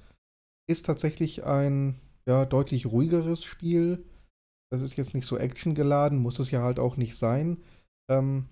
Ist 0.68 0.84
tatsächlich 0.84 1.44
ein 1.46 1.98
ja, 2.26 2.44
deutlich 2.44 2.84
ruhigeres 2.84 3.42
Spiel. 3.42 4.04
Das 4.70 4.82
ist 4.82 4.98
jetzt 4.98 5.14
nicht 5.14 5.26
so 5.26 5.38
actiongeladen, 5.38 6.18
muss 6.18 6.40
es 6.40 6.50
ja 6.50 6.60
halt 6.60 6.78
auch 6.78 6.98
nicht 6.98 7.16
sein. 7.16 7.62
Ähm, 8.10 8.50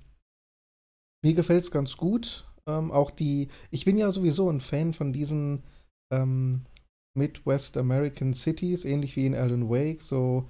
mir 1.22 1.34
gefällt 1.34 1.64
es 1.64 1.70
ganz 1.70 1.98
gut. 1.98 2.48
Ähm, 2.66 2.90
auch 2.90 3.10
die, 3.10 3.48
ich 3.70 3.84
bin 3.84 3.98
ja 3.98 4.10
sowieso 4.10 4.48
ein 4.48 4.60
Fan 4.62 4.94
von 4.94 5.12
diesen 5.12 5.62
ähm, 6.10 6.62
Midwest 7.16 7.76
American 7.76 8.32
Cities, 8.34 8.84
ähnlich 8.84 9.16
wie 9.16 9.26
in 9.26 9.34
Alan 9.34 9.68
Wake, 9.68 10.02
so 10.02 10.48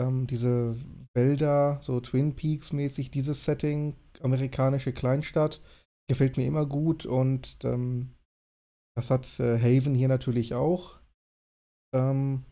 ähm, 0.00 0.26
diese 0.26 0.76
Wälder, 1.14 1.78
so 1.82 2.00
Twin 2.00 2.36
Peaks 2.36 2.72
mäßig, 2.72 3.10
dieses 3.10 3.44
Setting, 3.44 3.96
amerikanische 4.20 4.92
Kleinstadt, 4.92 5.60
gefällt 6.08 6.36
mir 6.36 6.46
immer 6.46 6.66
gut 6.66 7.06
und 7.06 7.58
ähm, 7.64 8.14
das 8.96 9.10
hat 9.10 9.38
äh, 9.40 9.58
Haven 9.58 9.94
hier 9.94 10.08
natürlich 10.08 10.54
auch. 10.54 10.98
Ähm, 11.94 12.44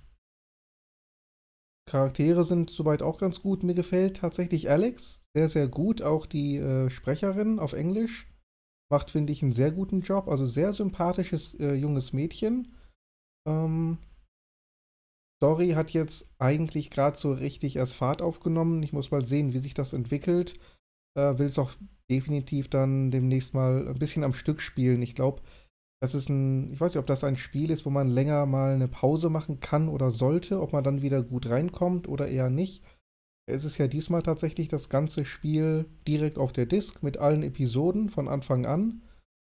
Charaktere 1.89 2.45
sind 2.45 2.71
soweit 2.71 3.03
auch 3.03 3.19
ganz 3.19 3.41
gut. 3.41 3.63
Mir 3.63 3.75
gefällt 3.75 4.19
tatsächlich 4.19 4.71
Alex 4.71 5.23
sehr, 5.35 5.49
sehr 5.49 5.69
gut. 5.69 6.03
Auch 6.03 6.27
die 6.27 6.59
äh, 6.59 6.91
Sprecherin 6.91 7.59
auf 7.59 7.73
Englisch 7.73 8.31
macht, 8.93 9.11
finde 9.11 9.33
ich, 9.33 9.43
einen 9.43 9.53
sehr 9.53 9.73
guten 9.73 10.03
Job. 10.03 10.29
Also 10.29 10.45
sehr 10.47 10.73
sympathisches 10.73 11.55
äh, 11.59 11.75
junges 11.75 12.13
Mädchen. 12.13 12.77
Ähm, 13.49 13.99
Story 15.39 15.71
hat 15.71 15.91
jetzt 15.91 16.35
eigentlich 16.39 16.91
gerade 16.91 17.17
so 17.17 17.33
richtig 17.33 17.77
erst 17.77 17.95
Fahrt 17.95 18.23
aufgenommen. 18.23 18.83
Ich 18.83 18.93
muss 18.93 19.11
mal 19.11 19.25
sehen, 19.25 19.53
wie 19.53 19.59
sich 19.59 19.75
das 19.75 19.93
entwickelt. 19.93 20.55
Äh, 21.17 21.39
Will 21.39 21.47
es 21.47 21.59
auch 21.59 21.73
definitiv 22.11 22.69
dann 22.69 23.11
demnächst 23.11 23.55
mal 23.55 23.89
ein 23.89 23.99
bisschen 23.99 24.25
am 24.25 24.35
Stück 24.35 24.61
spielen. 24.61 25.01
Ich 25.03 25.15
glaube, 25.15 25.43
das 26.03 26.15
ist 26.15 26.29
ein, 26.29 26.73
ich 26.73 26.81
weiß 26.81 26.93
nicht, 26.93 27.01
ob 27.01 27.07
das 27.07 27.25
ein 27.25 27.37
Spiel 27.37 27.71
ist, 27.71 27.87
wo 27.87 27.91
man 27.91 28.09
länger 28.09 28.47
mal 28.47 28.75
eine 28.75 28.89
Pause 28.89 29.31
machen 29.31 29.61
kann 29.61 29.89
oder 29.89 30.11
sollte, 30.11 30.61
ob 30.61 30.73
man 30.73 30.85
dann 30.85 31.03
wieder 31.03 31.23
gut 31.23 31.49
reinkommt 31.49 32.09
oder 32.09 32.29
eher 32.29 32.51
nicht. 32.51 32.85
Es 33.49 33.65
ist 33.65 33.79
ja 33.79 33.89
diesmal 33.89 34.23
tatsächlich 34.23 34.69
das 34.69 34.89
ganze 34.91 35.25
Spiel 35.25 35.87
direkt 36.07 36.39
auf 36.39 36.53
der 36.53 36.67
Disk 36.67 37.03
mit 37.03 37.17
allen 37.17 37.43
Episoden 37.43 38.11
von 38.11 38.29
Anfang 38.29 38.67
an. 38.67 39.03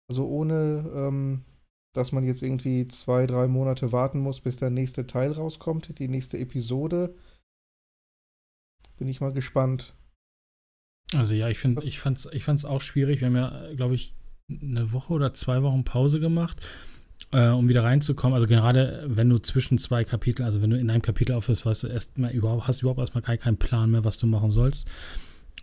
Also 0.09 0.26
ohne, 0.26 0.90
ähm, 0.95 1.45
dass 1.93 2.12
man 2.12 2.24
jetzt 2.24 2.43
irgendwie 2.43 2.88
zwei, 2.88 3.26
drei 3.26 3.47
Monate 3.47 3.93
warten 3.93 4.20
muss, 4.20 4.40
bis 4.40 4.57
der 4.57 4.70
nächste 4.70 5.07
Teil 5.07 5.32
rauskommt, 5.32 5.99
die 5.99 6.09
nächste 6.09 6.38
Episode. 6.38 7.14
Bin 8.99 9.09
ich 9.09 9.20
mal 9.20 9.32
gespannt. 9.32 9.95
Also 11.14 11.34
ja, 11.34 11.49
ich 11.49 11.59
finde, 11.59 11.84
ich 11.84 11.99
fand's, 11.99 12.28
ich 12.32 12.45
fand's 12.45 12.64
auch 12.64 12.80
schwierig. 12.80 13.20
Wir 13.20 13.26
haben 13.26 13.36
ja, 13.36 13.74
glaube 13.74 13.95
ich, 13.95 14.14
eine 14.49 14.93
Woche 14.93 15.12
oder 15.12 15.34
zwei 15.34 15.62
Wochen 15.62 15.84
Pause 15.84 16.20
gemacht, 16.20 16.66
äh, 17.32 17.49
um 17.49 17.68
wieder 17.68 17.84
reinzukommen. 17.84 18.34
Also 18.34 18.47
gerade 18.47 19.05
wenn 19.07 19.28
du 19.28 19.38
zwischen 19.38 19.78
zwei 19.78 20.05
Kapiteln, 20.05 20.47
also 20.47 20.62
wenn 20.62 20.70
du 20.70 20.78
in 20.78 20.90
einem 20.90 21.03
Kapitel 21.03 21.34
aufhörst, 21.34 21.66
weißt 21.66 21.84
du 21.84 21.88
erstmal 21.88 22.32
überhaupt, 22.32 22.66
hast 22.66 22.80
du 22.80 22.84
überhaupt 22.84 23.01
erstmal 23.01 23.22
gar 23.22 23.36
keinen 23.36 23.59
Plan 23.59 23.90
mehr, 23.90 24.05
was 24.05 24.16
du 24.16 24.26
machen 24.26 24.51
sollst. 24.51 24.88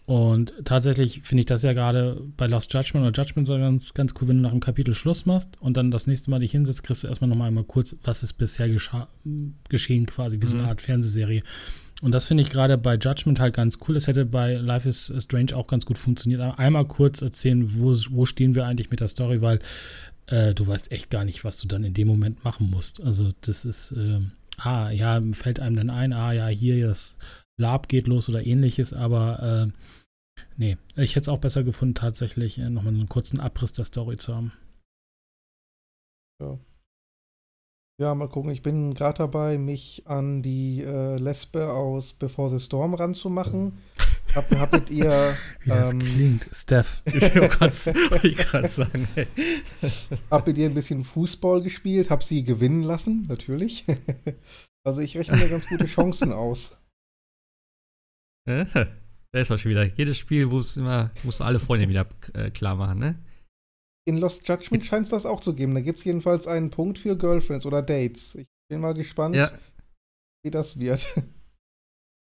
Und 0.09 0.53
tatsächlich 0.65 1.21
finde 1.21 1.41
ich 1.41 1.45
das 1.45 1.61
ja 1.61 1.73
gerade 1.73 2.19
bei 2.35 2.47
Lost 2.47 2.73
Judgment 2.73 3.05
oder 3.05 3.15
Judgment 3.15 3.45
so 3.45 3.55
ganz, 3.59 3.93
ganz 3.93 4.15
cool, 4.19 4.27
wenn 4.27 4.37
du 4.37 4.41
nach 4.41 4.49
einem 4.49 4.59
Kapitel 4.59 4.95
Schluss 4.95 5.27
machst 5.27 5.61
und 5.61 5.77
dann 5.77 5.91
das 5.91 6.07
nächste 6.07 6.31
Mal 6.31 6.39
dich 6.39 6.49
hinsetzt, 6.49 6.81
kriegst 6.81 7.03
du 7.03 7.07
erstmal 7.07 7.29
nochmal 7.29 7.49
einmal 7.49 7.63
kurz, 7.63 7.95
was 8.01 8.23
ist 8.23 8.33
bisher 8.33 8.67
geschehen, 8.69 10.05
quasi, 10.07 10.41
wie 10.41 10.47
so 10.47 10.55
eine 10.55 10.63
Mhm. 10.63 10.69
Art 10.69 10.81
Fernsehserie. 10.81 11.43
Und 12.01 12.11
das 12.11 12.25
finde 12.25 12.41
ich 12.41 12.49
gerade 12.49 12.79
bei 12.79 12.95
Judgment 12.95 13.39
halt 13.39 13.53
ganz 13.53 13.77
cool. 13.87 13.93
Das 13.93 14.07
hätte 14.07 14.25
bei 14.25 14.55
Life 14.55 14.89
is 14.89 15.13
Strange 15.19 15.55
auch 15.55 15.67
ganz 15.67 15.85
gut 15.85 15.99
funktioniert. 15.99 16.41
Aber 16.41 16.57
Einmal 16.57 16.85
kurz 16.85 17.21
erzählen, 17.21 17.71
wo, 17.77 17.93
wo 18.09 18.25
stehen 18.25 18.55
wir 18.55 18.65
eigentlich 18.65 18.89
mit 18.89 19.01
der 19.01 19.09
Story, 19.09 19.43
weil 19.43 19.59
äh, 20.25 20.55
du 20.55 20.65
weißt 20.65 20.91
echt 20.91 21.11
gar 21.11 21.23
nicht, 21.23 21.43
was 21.43 21.59
du 21.59 21.67
dann 21.67 21.83
in 21.83 21.93
dem 21.93 22.07
Moment 22.07 22.43
machen 22.43 22.71
musst. 22.71 22.99
Also 23.03 23.29
das 23.41 23.63
ist, 23.63 23.93
ähm, 23.95 24.31
ah, 24.57 24.89
ja, 24.89 25.21
fällt 25.33 25.59
einem 25.59 25.75
dann 25.75 25.91
ein, 25.91 26.13
ah, 26.13 26.31
ja, 26.31 26.47
hier 26.47 26.87
das 26.87 27.13
Lab 27.57 27.89
geht 27.89 28.07
los 28.07 28.27
oder 28.27 28.43
ähnliches, 28.43 28.93
aber 28.93 29.67
äh, 29.67 29.71
nee, 30.57 30.77
ich 30.95 31.15
hätte 31.15 31.23
es 31.23 31.29
auch 31.29 31.39
besser 31.39 31.63
gefunden, 31.63 31.95
tatsächlich 31.95 32.57
äh, 32.57 32.69
nochmal 32.69 32.93
einen 32.93 33.09
kurzen 33.09 33.39
Abriss 33.39 33.73
der 33.73 33.85
Story 33.85 34.17
zu 34.17 34.35
haben. 34.35 34.51
Ja, 37.99 38.15
mal 38.15 38.29
gucken. 38.29 38.51
Ich 38.51 38.61
bin 38.61 38.93
gerade 38.93 39.17
dabei, 39.17 39.57
mich 39.57 40.03
an 40.05 40.41
die 40.41 40.81
äh, 40.81 41.17
Lesbe 41.17 41.73
aus 41.73 42.13
Before 42.13 42.49
the 42.49 42.63
Storm 42.63 42.93
ranzumachen. 42.93 43.77
Hab, 44.35 44.49
habt 44.51 44.91
ihr, 44.91 45.35
Wie 45.63 45.69
das 45.69 45.91
Ähm, 45.91 45.99
klingt, 45.99 46.47
Steph. 46.53 47.01
Ich 47.05 47.35
wollte 47.35 48.31
gerade 48.35 48.67
sagen, 48.67 49.07
ey. 49.15 49.27
hab 50.29 50.45
mit 50.45 50.55
ihr 50.59 50.69
ein 50.69 50.75
bisschen 50.75 51.03
Fußball 51.03 51.63
gespielt, 51.63 52.11
hab 52.11 52.21
sie 52.21 52.43
gewinnen 52.43 52.83
lassen, 52.83 53.25
natürlich. 53.27 53.85
also 54.83 55.01
ich 55.01 55.17
rechne 55.17 55.37
mir 55.37 55.49
ganz 55.49 55.67
gute 55.67 55.85
Chancen 55.87 56.31
aus. 56.31 56.77
Da 59.31 59.39
ist 59.39 59.51
auch 59.51 59.57
schon 59.57 59.71
wieder. 59.71 59.83
Jedes 59.83 60.17
Spiel, 60.17 60.49
wo 60.49 60.59
es 60.59 60.75
immer, 60.77 61.11
musst 61.23 61.39
du 61.39 61.43
alle 61.43 61.59
Freunde 61.59 61.87
wieder 61.87 62.07
äh, 62.33 62.49
klar 62.49 62.75
machen, 62.75 62.99
ne? 62.99 63.15
In 64.07 64.17
Lost 64.17 64.47
Judgment 64.47 64.83
scheint 64.83 65.03
es 65.05 65.11
das 65.11 65.25
auch 65.27 65.39
zu 65.39 65.53
geben. 65.53 65.75
Da 65.75 65.81
gibt 65.81 65.99
es 65.99 66.03
jedenfalls 66.05 66.47
einen 66.47 66.71
Punkt 66.71 66.97
für 66.97 67.15
Girlfriends 67.15 67.65
oder 67.65 67.83
Dates. 67.83 68.33
Ich 68.35 68.47
bin 68.69 68.79
mal 68.81 68.95
gespannt, 68.95 69.35
Ja. 69.35 69.51
wie 70.43 70.49
das 70.49 70.79
wird. 70.79 71.05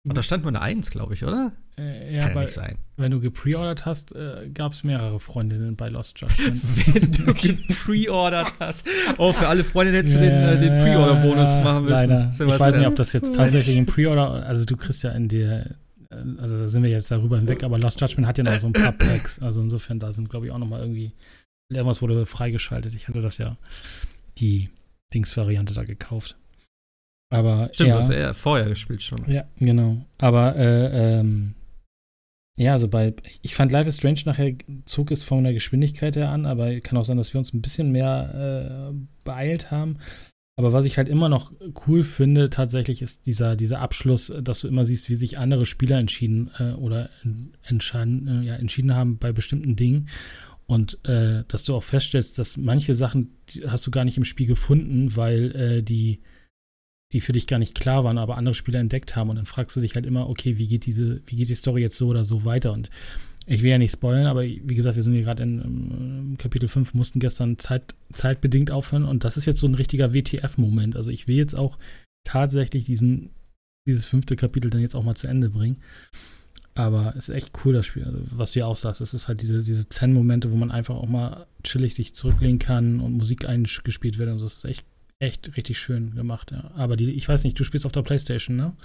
Und 0.07 0.17
da 0.19 0.23
stand 0.23 0.43
nur 0.45 0.51
eine 0.51 0.61
Eins, 0.61 0.91
glaube 0.91 1.15
ich, 1.15 1.25
oder? 1.25 1.53
Äh, 1.79 2.15
ja, 2.15 2.27
Kann 2.27 2.35
ja 2.37 2.41
nicht 2.43 2.53
sein. 2.53 2.79
wenn 2.97 3.11
du 3.11 3.19
gepreordert 3.21 3.87
hast, 3.87 4.15
äh, 4.15 4.49
gab 4.53 4.73
es 4.73 4.85
mehrere 4.85 5.19
Freundinnen 5.19 5.75
bei 5.77 5.89
Lost 5.89 6.21
Judgment. 6.21 6.61
Wenn 6.95 7.11
du 7.11 7.33
gepreordert 7.35 8.53
hast. 8.61 8.87
Oh, 9.19 9.33
für 9.33 9.49
alle 9.49 9.65
Freunde 9.65 9.95
hättest 9.97 10.15
du 10.15 10.21
den, 10.21 10.31
äh, 10.31 10.61
den 10.61 10.77
Ja, 10.77 10.85
Pre-Order-Bonus 10.85 11.57
machen 11.65 11.85
müssen. 11.87 11.93
Leider. 12.11 12.31
Ich 12.31 12.39
weiß 12.61 12.77
nicht, 12.77 12.87
ob 12.87 12.95
das 12.95 13.13
jetzt 13.15 13.35
tatsächlich 13.35 13.77
im 13.77 13.87
Pre-Order, 13.87 14.47
also 14.47 14.65
du 14.65 14.77
kriegst 14.77 15.03
ja 15.03 15.11
in 15.13 15.27
dir, 15.29 15.51
äh, 15.67 15.71
also 16.39 16.59
da 16.59 16.69
sind 16.69 16.83
wir 16.83 16.91
jetzt 16.91 17.11
darüber 17.11 17.39
hinweg, 17.39 17.62
aber 17.62 17.79
Lost 17.79 18.01
Judgment 18.01 18.27
hat 18.27 18.39
ja 18.39 18.45
noch 18.45 18.59
so 18.59 18.67
ein 18.67 18.73
paar 18.73 18.93
Packs. 18.99 19.41
Also 19.41 19.61
insofern, 19.61 19.99
da 19.99 20.12
sind, 20.12 20.31
glaube 20.31 20.47
ich, 20.47 20.53
auch 20.53 20.59
nochmal 20.59 20.81
irgendwie, 20.81 21.12
irgendwas 21.71 22.03
wurde 22.03 22.27
freigeschaltet. 22.27 22.95
Ich 22.95 23.09
hatte 23.09 23.21
das 23.21 23.39
ja, 23.39 23.57
die 24.39 24.71
Dings-Variante 25.12 25.75
da 25.75 25.85
gekauft. 25.85 26.37
Aber 27.31 27.71
Stimmt, 27.73 27.89
ja, 27.89 27.95
du 27.95 28.01
hast 28.01 28.11
ja 28.11 28.33
vorher 28.33 28.69
gespielt 28.69 29.03
schon. 29.03 29.25
ja, 29.27 29.45
genau. 29.57 30.05
Aber 30.19 30.57
äh, 30.57 31.19
ähm, 31.19 31.55
ja, 32.57 32.73
also 32.73 32.87
bei, 32.87 33.15
ich 33.43 33.55
fand 33.55 33.73
Life 33.73 33.89
is 33.89 33.97
Strange 33.97 34.21
nachher 34.27 34.55
zog 34.85 35.11
es 35.11 35.25
von 35.25 35.43
der 35.43 35.53
Geschwindigkeit 35.53 36.15
her 36.15 36.31
an, 36.31 36.47
aber 36.47 36.79
kann 36.81 36.97
auch 36.97 37.05
sein, 37.05 37.17
dass 37.17 37.35
wir 37.35 37.39
uns 37.39 37.53
ein 37.53 37.62
bisschen 37.62 37.91
mehr 37.91 38.93
äh, 38.93 38.95
beeilt 39.25 39.71
haben. 39.73 39.99
Aber 40.57 40.73
was 40.73 40.85
ich 40.85 40.99
halt 40.99 41.09
immer 41.09 41.29
noch 41.29 41.53
cool 41.87 42.05
finde, 42.05 42.49
tatsächlich 42.49 43.03
ist 43.03 43.27
dieser, 43.27 43.57
dieser 43.57 43.81
Abschluss, 43.81 44.33
dass 44.41 44.61
du 44.61 44.69
immer 44.69 44.85
siehst, 44.85 45.09
wie 45.09 45.17
sich 45.17 45.39
andere 45.39 45.67
Spieler 45.67 45.99
entschieden 45.99 46.51
äh, 46.59 46.73
oder 46.73 47.11
entscheiden, 47.65 48.29
äh, 48.29 48.47
ja, 48.47 48.55
entschieden 48.55 48.95
haben 48.95 49.19
bei 49.19 49.33
bestimmten 49.33 49.75
Dingen. 49.75 50.09
Und 50.67 51.05
äh, 51.05 51.45
dass 51.49 51.65
du 51.65 51.75
auch 51.75 51.83
feststellst, 51.83 52.39
dass 52.39 52.57
manche 52.57 52.95
Sachen 52.95 53.37
hast 53.67 53.87
du 53.87 53.91
gar 53.91 54.05
nicht 54.05 54.17
im 54.17 54.25
Spiel 54.25 54.47
gefunden, 54.47 55.17
weil 55.17 55.55
äh, 55.57 55.83
die 55.83 56.21
die 57.13 57.21
für 57.21 57.33
dich 57.33 57.47
gar 57.47 57.59
nicht 57.59 57.77
klar 57.77 58.03
waren, 58.03 58.19
aber 58.19 58.37
andere 58.37 58.55
Spieler 58.55 58.81
entdeckt 58.81 59.15
haben. 59.15 59.31
Und 59.31 59.37
dann 59.37 59.47
fragst 59.47 59.77
du 59.77 59.81
dich 59.81 59.95
halt 59.95 60.05
immer, 60.05 60.29
okay, 60.29 60.59
wie 60.59 60.67
geht 60.67 60.85
diese, 60.85 61.23
wie 61.27 61.37
geht 61.37 61.49
die 61.49 61.55
Story 61.55 61.81
jetzt 61.81 61.97
so 61.97 62.09
oder 62.09 62.25
so 62.25 62.45
weiter? 62.45 62.73
Und 62.73 62.91
ich 63.47 63.63
will 63.63 63.71
ja 63.71 63.79
nicht 63.79 63.93
spoilern, 63.93 64.27
aber 64.27 64.43
wie 64.43 64.75
gesagt, 64.75 64.97
wir 64.97 65.03
sind 65.03 65.13
hier 65.13 65.23
gerade 65.23 65.43
in 65.43 65.61
ähm, 65.61 66.37
Kapitel 66.39 66.69
5, 66.69 66.95
mussten 66.95 67.21
gestern 67.21 67.59
Zeit, 67.59 67.95
zeitbedingt 68.13 68.71
aufhören 68.71 69.05
und 69.05 69.25
das 69.25 69.37
ist 69.37 69.47
jetzt 69.47 69.61
so 69.61 69.67
ein 69.67 69.75
richtiger 69.75 70.15
WTF-Moment. 70.15 70.97
Also 70.97 71.11
ich 71.11 71.29
will 71.29 71.37
jetzt 71.37 71.55
auch 71.55 71.79
tatsächlich 72.25 72.87
diesen, 72.87 73.31
dieses 73.87 74.07
fünfte 74.07 74.37
Kapitel 74.37 74.71
dann 74.71 74.81
jetzt 74.81 74.95
auch 74.95 75.05
mal 75.05 75.15
zu 75.15 75.27
Ende 75.27 75.51
bringen. 75.51 75.83
Aber 76.77 77.15
es 77.17 77.29
ist 77.29 77.35
echt 77.35 77.53
cool, 77.65 77.73
das 77.73 77.87
Spiel. 77.87 78.05
Also, 78.05 78.19
was 78.31 78.53
du 78.53 78.61
ja 78.61 78.67
auch 78.67 78.77
sagst, 78.77 79.01
es 79.01 79.15
ist 79.15 79.29
halt 79.29 79.43
diese, 79.43 79.63
diese 79.63 79.89
Zen-Momente, 79.89 80.51
wo 80.51 80.57
man 80.57 80.73
einfach 80.73 80.97
auch 80.97 81.07
mal 81.07 81.47
chillig 81.63 81.95
sich 81.95 82.15
zurücklehnen 82.15 82.59
kann 82.59 82.99
und 82.99 83.13
Musik 83.13 83.49
eingespielt 83.49 84.19
wird 84.19 84.29
und 84.31 84.39
so. 84.39 84.47
Es 84.47 84.57
ist 84.57 84.65
echt, 84.65 84.85
echt 85.21 85.57
richtig 85.57 85.79
schön 85.79 86.17
gemacht, 86.17 86.51
ja. 86.51 86.73
Aber 86.75 86.97
die, 86.97 87.13
ich 87.13 87.29
weiß 87.29 87.45
nicht, 87.45 87.59
du 87.59 87.63
spielst 87.63 87.87
auf 87.87 87.93
der 87.93 88.03
Playstation, 88.03 88.57
ne? 88.57 88.77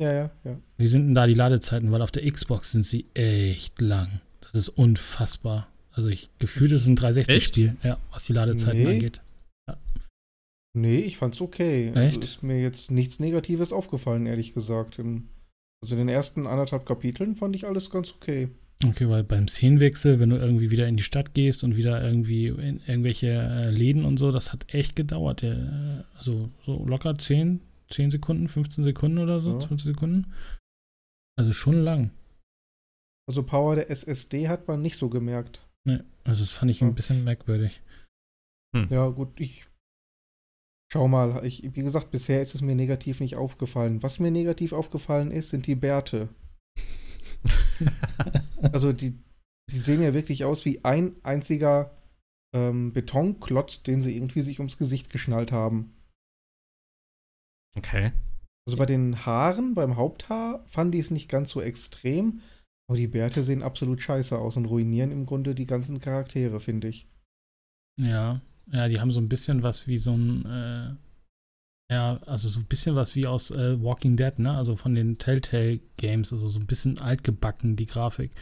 Ja, 0.00 0.12
ja, 0.12 0.30
ja. 0.44 0.58
Wie 0.78 0.86
sind 0.86 1.06
denn 1.06 1.14
da 1.14 1.26
die 1.26 1.34
Ladezeiten? 1.34 1.92
Weil 1.92 2.02
auf 2.02 2.10
der 2.10 2.28
Xbox 2.30 2.72
sind 2.72 2.84
sie 2.86 3.06
echt 3.14 3.80
lang. 3.80 4.20
Das 4.40 4.54
ist 4.54 4.68
unfassbar. 4.70 5.68
Also 5.92 6.08
ich 6.08 6.30
gefühlt 6.38 6.72
ist 6.72 6.82
es 6.82 6.88
ein 6.88 6.96
360-Spiel, 6.96 7.76
ja, 7.82 7.98
was 8.10 8.24
die 8.24 8.32
Ladezeiten 8.32 8.82
Nee. 8.82 8.90
angeht. 8.94 9.20
Nee, 10.74 11.00
ich 11.00 11.18
fand's 11.18 11.40
okay. 11.42 11.88
Echt? 11.94 11.96
Also 11.96 12.20
ist 12.22 12.42
mir 12.42 12.60
jetzt 12.60 12.90
nichts 12.90 13.20
Negatives 13.20 13.72
aufgefallen, 13.72 14.24
ehrlich 14.24 14.54
gesagt. 14.54 14.98
Also 14.98 15.94
in 15.94 15.98
den 15.98 16.08
ersten 16.08 16.46
anderthalb 16.46 16.86
Kapiteln 16.86 17.36
fand 17.36 17.54
ich 17.54 17.66
alles 17.66 17.90
ganz 17.90 18.10
okay. 18.12 18.48
Okay, 18.82 19.08
weil 19.08 19.22
beim 19.22 19.46
Szenenwechsel, 19.48 20.18
wenn 20.18 20.30
du 20.30 20.36
irgendwie 20.36 20.70
wieder 20.70 20.88
in 20.88 20.96
die 20.96 21.02
Stadt 21.02 21.34
gehst 21.34 21.62
und 21.62 21.76
wieder 21.76 22.02
irgendwie 22.02 22.46
in 22.48 22.80
irgendwelche 22.86 23.28
äh, 23.28 23.70
Läden 23.70 24.04
und 24.06 24.16
so, 24.16 24.32
das 24.32 24.52
hat 24.52 24.72
echt 24.74 24.96
gedauert. 24.96 25.42
Äh, 25.42 25.56
also 26.16 26.48
so 26.64 26.84
locker 26.86 27.16
10, 27.16 27.60
10 27.92 28.10
Sekunden, 28.10 28.48
15 28.48 28.84
Sekunden 28.84 29.18
oder 29.18 29.40
so, 29.40 29.52
Ja. 29.52 29.58
20 29.58 29.84
Sekunden. 29.94 30.32
Also 31.38 31.52
schon 31.52 31.82
lang. 31.82 32.10
Also 33.28 33.42
Power 33.42 33.76
der 33.76 33.90
SSD 33.90 34.48
hat 34.48 34.66
man 34.68 34.82
nicht 34.82 34.98
so 34.98 35.08
gemerkt. 35.08 35.66
Ne, 35.86 36.04
also 36.24 36.42
das 36.42 36.52
fand 36.52 36.70
ich 36.70 36.80
Ja. 36.80 36.86
ein 36.86 36.94
bisschen 36.94 37.24
merkwürdig. 37.24 37.80
Ja, 38.88 39.08
gut, 39.08 39.38
ich 39.38 39.66
schau 40.92 41.06
mal. 41.08 41.44
Ich, 41.44 41.62
wie 41.62 41.82
gesagt, 41.82 42.10
bisher 42.10 42.40
ist 42.40 42.54
es 42.54 42.62
mir 42.62 42.74
negativ 42.74 43.20
nicht 43.20 43.36
aufgefallen. 43.36 44.02
Was 44.02 44.18
mir 44.18 44.30
negativ 44.30 44.72
aufgefallen 44.72 45.30
ist, 45.30 45.50
sind 45.50 45.66
die 45.66 45.74
Bärte. 45.74 46.28
Also 48.72 48.92
die, 48.92 49.18
die 49.70 49.78
sehen 49.80 50.02
ja 50.02 50.14
wirklich 50.14 50.44
aus 50.44 50.64
wie 50.64 50.84
ein 50.84 51.16
einziger 51.24 51.96
ähm, 52.54 52.92
Betonklotz, 52.92 53.82
den 53.82 54.00
sie 54.00 54.16
irgendwie 54.16 54.42
sich 54.42 54.60
ums 54.60 54.78
Gesicht 54.78 55.10
geschnallt 55.10 55.50
haben. 55.50 55.92
Okay. 57.76 58.12
Also 58.66 58.76
bei 58.76 58.86
den 58.86 59.26
Haaren, 59.26 59.74
beim 59.74 59.96
Haupthaar, 59.96 60.64
fand 60.66 60.94
ich 60.94 61.02
es 61.02 61.10
nicht 61.10 61.28
ganz 61.28 61.50
so 61.50 61.60
extrem, 61.60 62.40
aber 62.88 62.96
die 62.96 63.08
Bärte 63.08 63.42
sehen 63.42 63.62
absolut 63.62 64.02
scheiße 64.02 64.38
aus 64.38 64.56
und 64.56 64.66
ruinieren 64.66 65.10
im 65.10 65.26
Grunde 65.26 65.54
die 65.54 65.66
ganzen 65.66 66.00
Charaktere, 66.00 66.60
finde 66.60 66.88
ich. 66.88 67.08
Ja, 67.98 68.40
ja, 68.70 68.88
die 68.88 69.00
haben 69.00 69.10
so 69.10 69.20
ein 69.20 69.28
bisschen 69.28 69.62
was 69.62 69.88
wie 69.88 69.98
so 69.98 70.12
ein, 70.12 70.46
äh, 70.46 71.94
ja, 71.94 72.20
also 72.26 72.48
so 72.48 72.60
ein 72.60 72.66
bisschen 72.66 72.94
was 72.94 73.16
wie 73.16 73.26
aus 73.26 73.50
äh, 73.50 73.82
Walking 73.82 74.16
Dead, 74.16 74.38
ne? 74.38 74.52
Also 74.52 74.76
von 74.76 74.94
den 74.94 75.18
Telltale 75.18 75.80
Games, 75.96 76.32
also 76.32 76.48
so 76.48 76.58
ein 76.58 76.66
bisschen 76.66 76.98
altgebacken, 76.98 77.76
die 77.76 77.86
Grafik. 77.86 78.32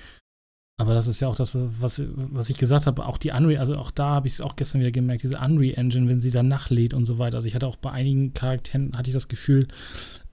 Aber 0.81 0.95
das 0.95 1.07
ist 1.07 1.21
ja 1.21 1.29
auch 1.29 1.35
das, 1.35 1.57
was, 1.81 2.03
was 2.15 2.51
ich 2.51 2.57
gesagt 2.59 2.87
habe, 2.87 3.05
auch 3.07 3.19
die 3.19 3.31
Unreal, 3.31 3.59
also 3.61 3.75
auch 3.77 3.91
da 3.91 4.11
habe 4.11 4.27
ich 4.27 4.35
es 4.35 4.41
auch 4.41 4.57
gestern 4.57 4.81
wieder 4.81 4.91
gemerkt, 4.91 5.23
diese 5.23 5.39
Unreal 5.39 5.79
Engine, 5.79 6.09
wenn 6.09 6.21
sie 6.21 6.31
dann 6.31 6.49
nachlädt 6.49 6.95
und 6.95 7.05
so 7.05 7.19
weiter. 7.19 7.37
Also 7.37 7.47
ich 7.49 7.55
hatte 7.55 7.67
auch 7.67 7.77
bei 7.77 7.91
einigen 7.91 8.33
Charakteren, 8.35 8.97
hatte 8.97 9.11
ich 9.11 9.15
das 9.15 9.29
Gefühl, 9.29 9.69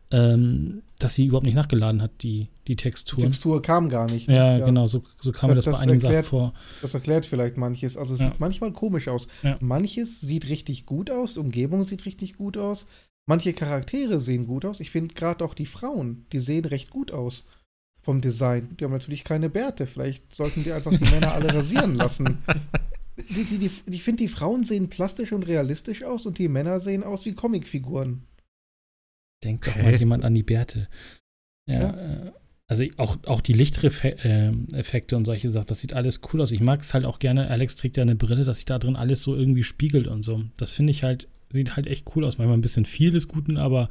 ähm, 0.10 0.84
dass 1.00 1.16
sie 1.16 1.26
überhaupt 1.26 1.46
nicht 1.46 1.56
nachgeladen 1.56 2.02
hat, 2.02 2.12
die, 2.24 2.48
die 2.68 2.72
Die 2.72 2.76
Texturen. 2.78 3.24
Textur 3.32 3.62
kam 3.62 3.90
gar 3.90 4.10
nicht. 4.10 4.28
Ja, 4.30 4.58
genau, 4.58 4.86
so, 4.86 5.04
so 5.20 5.32
kam 5.32 5.50
mir 5.50 5.56
das, 5.56 5.66
Das 5.66 5.76
bei 5.76 5.82
einigen 5.82 6.00
Sachen 6.00 6.24
vor. 6.24 6.54
Das 6.82 6.94
erklärt 6.94 7.26
vielleicht 7.26 7.58
manches. 7.58 7.98
Also 7.98 8.14
es 8.14 8.22
Ja. 8.22 8.28
sieht 8.30 8.40
manchmal 8.40 8.72
komisch 8.72 9.08
aus. 9.10 9.28
Ja. 9.44 9.58
Manches 9.60 10.22
sieht 10.22 10.48
richtig 10.50 10.86
gut 10.86 11.12
aus, 11.12 11.34
die 11.34 11.40
Umgebung 11.42 11.84
sieht 11.86 12.06
richtig 12.06 12.38
gut 12.38 12.58
aus. 12.58 12.88
Manche 13.30 13.52
Charaktere 13.52 14.22
sehen 14.22 14.46
gut 14.48 14.64
aus. 14.64 14.80
Ich 14.80 14.92
finde 14.92 15.14
gerade 15.14 15.44
auch 15.44 15.54
die 15.54 15.66
Frauen, 15.66 16.26
die 16.32 16.40
sehen 16.40 16.64
recht 16.64 16.90
gut 16.90 17.12
aus 17.12 17.44
vom 18.08 18.22
Design. 18.22 18.78
Die 18.80 18.86
haben 18.86 18.94
natürlich 18.94 19.26
keine 19.26 19.50
Bärte. 19.50 19.86
Vielleicht 19.86 20.34
sollten 20.34 20.64
die 20.64 20.72
einfach 20.72 20.92
die 20.98 21.12
Männer 21.12 21.34
alle 21.34 21.54
rasieren 21.54 21.94
lassen. 21.96 22.38
Die, 23.18 23.44
die, 23.46 23.58
die, 23.58 23.72
ich 23.90 24.04
finde, 24.04 24.22
die 24.24 24.28
Frauen 24.28 24.64
sehen 24.64 24.90
plastisch 24.90 25.32
und 25.34 25.42
realistisch 25.48 26.04
aus 26.04 26.28
und 26.28 26.38
die 26.38 26.48
Männer 26.48 26.80
sehen 26.80 27.04
aus 27.04 27.26
wie 27.26 27.34
Comicfiguren. 27.34 28.22
Denkt 29.44 29.66
doch 29.66 29.76
mal 29.76 29.96
jemand 29.96 30.24
an 30.24 30.36
die 30.36 30.44
Bärte. 30.44 30.88
Ja, 31.68 31.80
Ja. 31.82 32.28
äh, 32.28 32.32
also 32.68 32.84
auch, 32.98 33.18
auch 33.26 33.42
die 33.42 33.54
Lichteffekte 33.54 35.18
und 35.18 35.26
solche 35.26 35.50
Sachen, 35.50 35.66
das 35.66 35.80
sieht 35.80 35.94
alles 35.94 36.22
cool 36.32 36.42
aus. 36.42 36.52
Ich 36.52 36.62
mag 36.62 36.82
es 36.82 36.94
halt 36.94 37.06
auch 37.06 37.18
gerne, 37.18 37.50
Alex 37.50 37.76
trägt 37.76 37.98
ja 37.98 38.04
eine 38.04 38.16
Brille, 38.16 38.46
dass 38.46 38.58
sich 38.58 38.66
da 38.66 38.78
drin 38.78 38.96
alles 38.96 39.24
so 39.24 39.36
irgendwie 39.36 39.64
spiegelt 39.64 40.06
und 40.06 40.22
so. 40.22 40.44
Das 40.58 40.72
finde 40.72 40.92
ich 40.92 41.02
halt, 41.02 41.28
sieht 41.50 41.76
halt 41.76 41.88
echt 41.88 42.06
cool 42.16 42.24
aus. 42.24 42.38
Manchmal 42.38 42.58
ein 42.58 42.62
bisschen 42.62 42.86
viel 42.86 43.10
des 43.10 43.28
Guten, 43.28 43.58
aber 43.58 43.90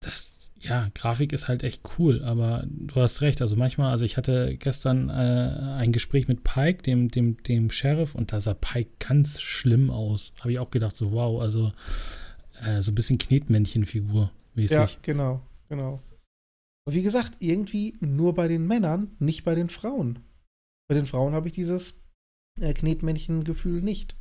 das, 0.00 0.33
ja, 0.60 0.88
Grafik 0.94 1.32
ist 1.32 1.48
halt 1.48 1.62
echt 1.62 1.82
cool. 1.98 2.22
Aber 2.24 2.64
du 2.66 2.96
hast 2.96 3.20
recht, 3.20 3.42
also 3.42 3.56
manchmal, 3.56 3.90
also 3.90 4.04
ich 4.04 4.16
hatte 4.16 4.56
gestern 4.56 5.10
äh, 5.10 5.12
ein 5.78 5.92
Gespräch 5.92 6.28
mit 6.28 6.44
Pike, 6.44 6.82
dem, 6.82 7.10
dem, 7.10 7.42
dem 7.42 7.70
Sheriff, 7.70 8.14
und 8.14 8.32
da 8.32 8.40
sah 8.40 8.54
Pike 8.54 8.90
ganz 8.98 9.40
schlimm 9.40 9.90
aus. 9.90 10.32
Habe 10.40 10.52
ich 10.52 10.58
auch 10.58 10.70
gedacht, 10.70 10.96
so 10.96 11.12
wow, 11.12 11.40
also 11.40 11.72
äh, 12.62 12.82
so 12.82 12.92
ein 12.92 12.94
bisschen 12.94 13.18
Knetmännchenfigur 13.18 14.30
mäßig. 14.54 14.76
Ja, 14.76 14.88
genau, 15.02 15.42
genau. 15.68 16.02
Und 16.86 16.94
wie 16.94 17.02
gesagt, 17.02 17.32
irgendwie 17.38 17.96
nur 18.00 18.34
bei 18.34 18.48
den 18.48 18.66
Männern, 18.66 19.12
nicht 19.18 19.44
bei 19.44 19.54
den 19.54 19.68
Frauen. 19.68 20.20
Bei 20.88 20.94
den 20.94 21.06
Frauen 21.06 21.34
habe 21.34 21.48
ich 21.48 21.54
dieses 21.54 21.94
äh, 22.60 22.74
Knetmännchen-Gefühl 22.74 23.82
nicht. 23.82 24.16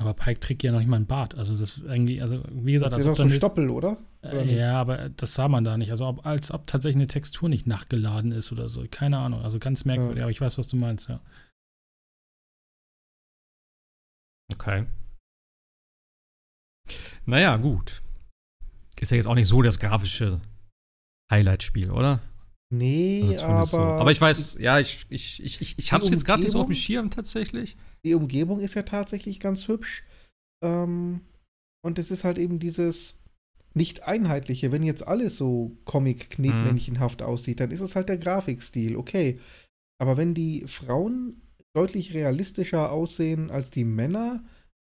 Aber 0.00 0.14
Pike 0.14 0.40
trägt 0.40 0.62
ja 0.62 0.72
noch 0.72 0.78
nicht 0.78 0.88
mal 0.88 0.96
einen 0.96 1.06
Bart. 1.06 1.34
Also 1.34 1.52
das 1.52 1.60
ist 1.60 1.84
irgendwie, 1.84 2.22
also 2.22 2.42
wie 2.50 2.72
gesagt, 2.72 2.92
Das 2.92 3.04
ist 3.04 3.16
so 3.16 3.22
eine, 3.22 3.30
Stoppel, 3.30 3.68
oder? 3.68 3.98
oder 4.22 4.44
nicht? 4.46 4.54
äh, 4.54 4.60
ja, 4.60 4.80
aber 4.80 5.10
das 5.10 5.34
sah 5.34 5.46
man 5.46 5.62
da 5.62 5.76
nicht. 5.76 5.90
Also 5.90 6.06
ob, 6.06 6.24
als 6.24 6.50
ob 6.50 6.66
tatsächlich 6.66 6.96
eine 6.96 7.06
Textur 7.06 7.50
nicht 7.50 7.66
nachgeladen 7.66 8.32
ist 8.32 8.50
oder 8.50 8.70
so. 8.70 8.82
Keine 8.90 9.18
Ahnung. 9.18 9.42
Also 9.42 9.58
ganz 9.58 9.84
merkwürdig. 9.84 10.16
Ja. 10.18 10.22
Aber 10.22 10.30
ich 10.30 10.40
weiß, 10.40 10.56
was 10.56 10.68
du 10.68 10.76
meinst, 10.76 11.10
ja. 11.10 11.20
Okay. 14.54 14.86
Naja, 17.26 17.58
gut. 17.58 18.02
Ist 18.98 19.10
ja 19.10 19.16
jetzt 19.16 19.26
auch 19.26 19.34
nicht 19.34 19.48
so 19.48 19.60
das 19.60 19.78
grafische 19.78 20.40
Highlight-Spiel, 21.30 21.90
oder? 21.90 22.20
Nee, 22.72 23.24
Also 23.28 23.46
aber, 23.46 23.66
so. 23.66 23.78
Aber 23.78 24.10
ich 24.12 24.20
weiß, 24.20 24.58
ja, 24.60 24.78
ich, 24.78 25.04
ich, 25.08 25.42
ich, 25.42 25.60
ich, 25.60 25.78
ich 25.78 25.92
hab's 25.92 26.06
Die 26.06 26.12
jetzt 26.12 26.24
gerade 26.24 26.42
nicht 26.42 26.52
so 26.52 26.60
auf 26.60 26.66
dem? 26.66 26.74
Schirm 26.74 27.10
tatsächlich. 27.10 27.76
die 28.04 28.14
Umgebung 28.14 28.60
ist 28.60 28.74
ja 28.74 28.82
tatsächlich 28.82 29.40
ganz 29.40 29.66
hübsch. 29.68 30.04
Ähm, 30.62 31.20
und 31.84 31.98
es 31.98 32.10
ist 32.10 32.24
halt 32.24 32.38
eben 32.38 32.58
dieses 32.60 33.18
nicht 33.74 34.02
einheitliche. 34.04 34.72
Wenn 34.72 34.82
jetzt 34.82 35.06
alles 35.06 35.36
so 35.36 35.76
Comic-Knetmännchenhaft 35.84 37.22
aussieht, 37.22 37.60
dann 37.60 37.70
ist 37.70 37.80
es 37.80 37.96
halt 37.96 38.08
der 38.08 38.18
Grafikstil, 38.18 38.96
okay. 38.96 39.38
Aber 40.00 40.16
wenn 40.16 40.34
die 40.34 40.64
Frauen 40.66 41.40
deutlich 41.74 42.14
realistischer 42.14 42.90
aussehen 42.92 43.50
als 43.50 43.70
die 43.70 43.84
Männer, 43.84 44.42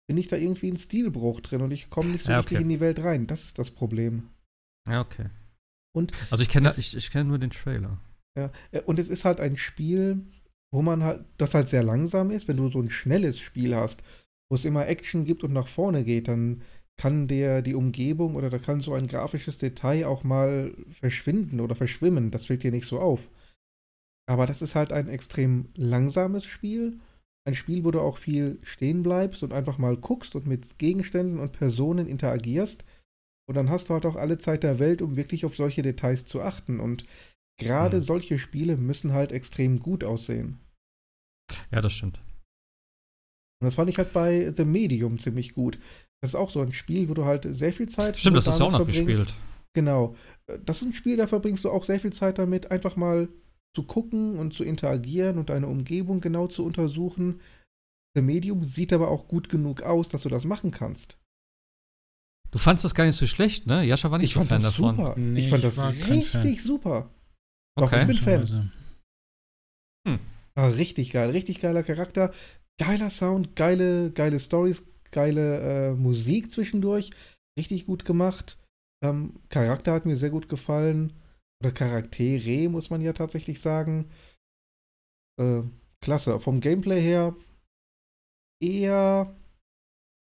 bin 0.09 0.17
ich 0.19 0.29
da 0.29 0.37
irgendwie 0.37 0.71
ein 0.71 0.77
Stilbruch 0.77 1.41
drin 1.41 1.63
und 1.63 1.73
ich 1.73 1.91
komme 1.91 2.11
nicht 2.11 2.25
so 2.25 2.31
Ja, 2.31 2.39
richtig 2.39 2.59
okay. 2.59 2.63
in 2.63 2.69
die 2.69 2.81
Welt 2.81 3.01
rein. 3.03 3.27
Das 3.27 3.45
ist 3.45 3.59
das 3.59 3.71
Problem. 3.71 4.29
Ja, 4.89 5.01
okay. 5.01 5.27
Und 5.97 6.13
Also 6.31 6.43
ich 6.43 6.51
kenne 6.51 6.73
ich, 6.77 6.95
ich 6.95 7.11
kenn 7.11 7.27
nur 7.27 7.39
den 7.39 7.51
Trailer. 7.51 7.99
Ja, 8.37 8.51
äh, 8.71 8.83
und 8.83 8.99
es 8.99 9.09
ist 9.09 9.25
halt 9.25 9.41
ein 9.41 9.57
Spiel, 9.57 10.27
wo 10.71 10.83
man 10.83 11.03
halt, 11.03 11.25
das 11.39 11.55
halt 11.55 11.71
sehr 11.71 11.83
langsam 11.83 12.31
ist. 12.31 12.49
Wenn 12.49 12.59
du 12.59 12.69
so 12.69 12.81
ein 12.81 12.91
schnelles 12.91 13.39
Spiel 13.39 13.75
hast, 13.75 14.03
wo 14.51 14.57
es 14.57 14.67
immer 14.67 14.87
Action 14.87 15.25
gibt 15.25 15.43
und 15.43 15.55
nach 15.55 15.69
vorne 15.69 16.05
geht, 16.05 16.29
dann 16.29 16.63
kann 16.99 17.27
der 17.27 17.63
die 17.63 17.75
Umgebung 17.75 18.37
oder 18.37 18.51
da 18.51 18.59
kann 18.59 18.81
so 18.81 18.93
ein 18.95 19.07
grafisches 19.07 19.59
Detail 19.59 20.07
auch 20.07 20.23
mal 20.23 20.75
verschwinden 21.01 21.61
oder 21.61 21.75
verschwimmen. 21.75 22.31
Das 22.31 22.47
fällt 22.47 22.63
dir 22.63 22.73
nicht 22.73 22.87
so 22.87 23.01
auf. 23.01 23.31
Aber 24.27 24.47
das 24.47 24.61
ist 24.61 24.75
halt 24.75 24.93
ein 24.93 25.09
extrem 25.09 25.71
langsames 25.77 26.45
Spiel. 26.45 26.99
Ein 27.47 27.55
Spiel, 27.55 27.85
wo 27.85 27.91
du 27.91 28.01
auch 28.01 28.19
viel 28.19 28.59
stehen 28.63 29.03
bleibst 29.03 29.43
und 29.43 29.55
einfach 29.55 29.79
mal 29.79 29.97
guckst 29.97 30.35
und 30.35 30.47
mit 30.47 30.79
Gegenständen 30.79 31.39
und 31.39 31.53
Personen 31.53 32.07
interagierst. 32.07 32.85
Und 33.49 33.55
dann 33.55 33.71
hast 33.71 33.89
du 33.89 33.95
halt 33.95 34.07
auch 34.07 34.17
alle 34.17 34.39
Zeit 34.39 34.63
der 34.63 34.79
Welt, 34.79 35.03
um 35.03 35.17
wirklich 35.17 35.45
auf 35.45 35.57
solche 35.57 35.83
Details 35.83 36.25
zu 36.25 36.43
achten. 36.43 36.81
Und 36.81 37.05
gerade 37.61 37.99
Mhm. 37.99 38.03
solche 38.03 38.39
Spiele 38.39 38.77
müssen 38.77 39.13
halt 39.13 39.33
extrem 39.33 39.79
gut 39.79 40.03
aussehen. 40.05 40.59
Ja, 41.71 41.81
das 41.81 41.93
stimmt. 41.93 42.19
Und 43.61 43.67
das 43.67 43.77
fand 43.77 43.89
ich 43.89 43.99
halt 43.99 44.13
bei 44.13 44.53
The 44.55 44.65
Medium 44.65 45.19
ziemlich 45.19 45.55
gut. 45.55 45.79
Das 46.21 46.33
ist 46.33 46.35
auch 46.35 46.51
so 46.51 46.61
ein 46.61 46.73
Spiel, 46.73 47.09
wo 47.09 47.15
du 47.15 47.25
halt 47.25 47.47
sehr 47.49 47.73
viel 47.73 47.89
Zeit 47.89 48.19
Stimmt, 48.19 48.37
das 48.37 48.45
du 48.45 48.51
auch 48.65 48.71
noch 48.73 48.81
verbringst- 48.81 49.05
gespielt. 49.07 49.35
Genau. 49.75 50.15
Äh, 50.47 50.59
Das 50.65 50.83
ist 50.83 50.89
ein 50.89 50.95
Spiel, 50.95 51.17
da 51.17 51.27
verbringst 51.27 51.65
du 51.65 51.71
auch 51.71 51.85
sehr 51.85 52.01
viel 52.01 52.13
Zeit 52.13 52.39
damit, 52.39 52.71
einfach 52.71 52.97
mal 52.97 53.29
zu 53.77 53.83
gucken 53.85 54.39
und 54.39 54.55
zu 54.55 54.65
interagieren 54.65 55.39
und 55.39 55.51
deine 55.51 55.69
Umgebung 55.69 56.21
genau 56.21 56.47
zu 56.49 56.65
untersuchen. 56.65 57.41
The 58.15 58.23
Medium 58.23 58.65
sieht 58.65 58.93
aber 58.93 59.09
auch 59.09 59.29
gut 59.29 59.49
genug 59.51 59.83
aus, 59.83 60.09
dass 60.09 60.23
du 60.23 60.31
das 60.31 60.45
machen 60.45 60.71
kannst. 60.71 61.19
Du 62.57 62.63
fandst 62.63 62.87
das 62.87 62.95
gar 62.95 63.05
nicht 63.05 63.17
so 63.17 63.27
schlecht, 63.27 63.67
ne? 63.67 63.85
Jascha 63.85 64.11
war 64.11 64.17
nicht 64.17 64.29
Ich 64.29 64.33
so 64.35 64.41
fand 64.41 64.49
Fan 64.49 64.63
das 64.63 64.77
davon. 64.77 64.97
super. 64.97 65.15
Nee, 65.19 65.41
ich 65.45 65.51
fand 65.51 65.63
ich 65.63 65.75
das 65.75 65.95
Fan. 65.95 66.13
richtig 66.13 66.63
super. 66.63 67.11
Doch, 67.77 67.87
Okay. 67.93 68.01
ich 68.01 68.07
bin 68.07 68.17
Fan. 68.17 68.35
Komischerweise. 68.47 68.73
Ah, 70.55 70.69
richtig 70.69 71.11
geil, 71.11 71.29
richtig 71.33 71.61
geiler 71.61 71.83
Charakter, 71.83 72.33
geiler 72.81 73.11
Sound, 73.11 73.57
geile, 73.57 74.11
geile 74.11 74.41
Stories, 74.41 74.83
geile 75.11 75.91
äh, 75.91 75.93
Musik 75.93 76.51
zwischendurch, 76.51 77.11
richtig 77.59 77.85
gut 77.85 78.07
gemacht. 78.07 78.59
Ähm, 79.05 79.35
Charakter 79.51 79.93
hat 79.93 80.07
mir 80.07 80.17
sehr 80.17 80.31
gut 80.31 80.49
gefallen. 80.49 81.13
Oder 81.63 81.73
Charaktere, 81.73 82.71
muss 82.71 82.89
man 82.89 83.03
ja 83.03 83.13
tatsächlich 83.13 83.61
sagen. 83.61 84.09
Äh, 85.39 85.61
klasse. 86.01 86.41
Vom 86.41 86.61
Gameplay 86.61 87.03
her 87.03 87.37
eher 88.63 89.37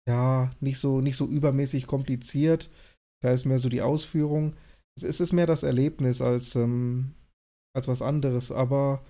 ja, 0.09 0.51
nicht 0.61 0.79
so, 0.79 1.01
nicht 1.01 1.17
so 1.17 1.27
übermäßig 1.27 1.87
kompliziert. 1.87 2.71
Da 3.23 3.33
ist 3.33 3.45
mehr 3.45 3.61
so 3.61 3.69
die 3.69 3.83
Ausführung. 3.83 4.55
Es 5.01 5.21
ist 5.21 5.33
mehr 5.33 5.47
das 5.47 5.63
Erlebnis 5.63 6.21
als, 6.21 6.55
ähm, 6.57 7.15
als 7.75 7.89
was 7.89 8.03
anderes, 8.03 8.51
aber 8.51 9.05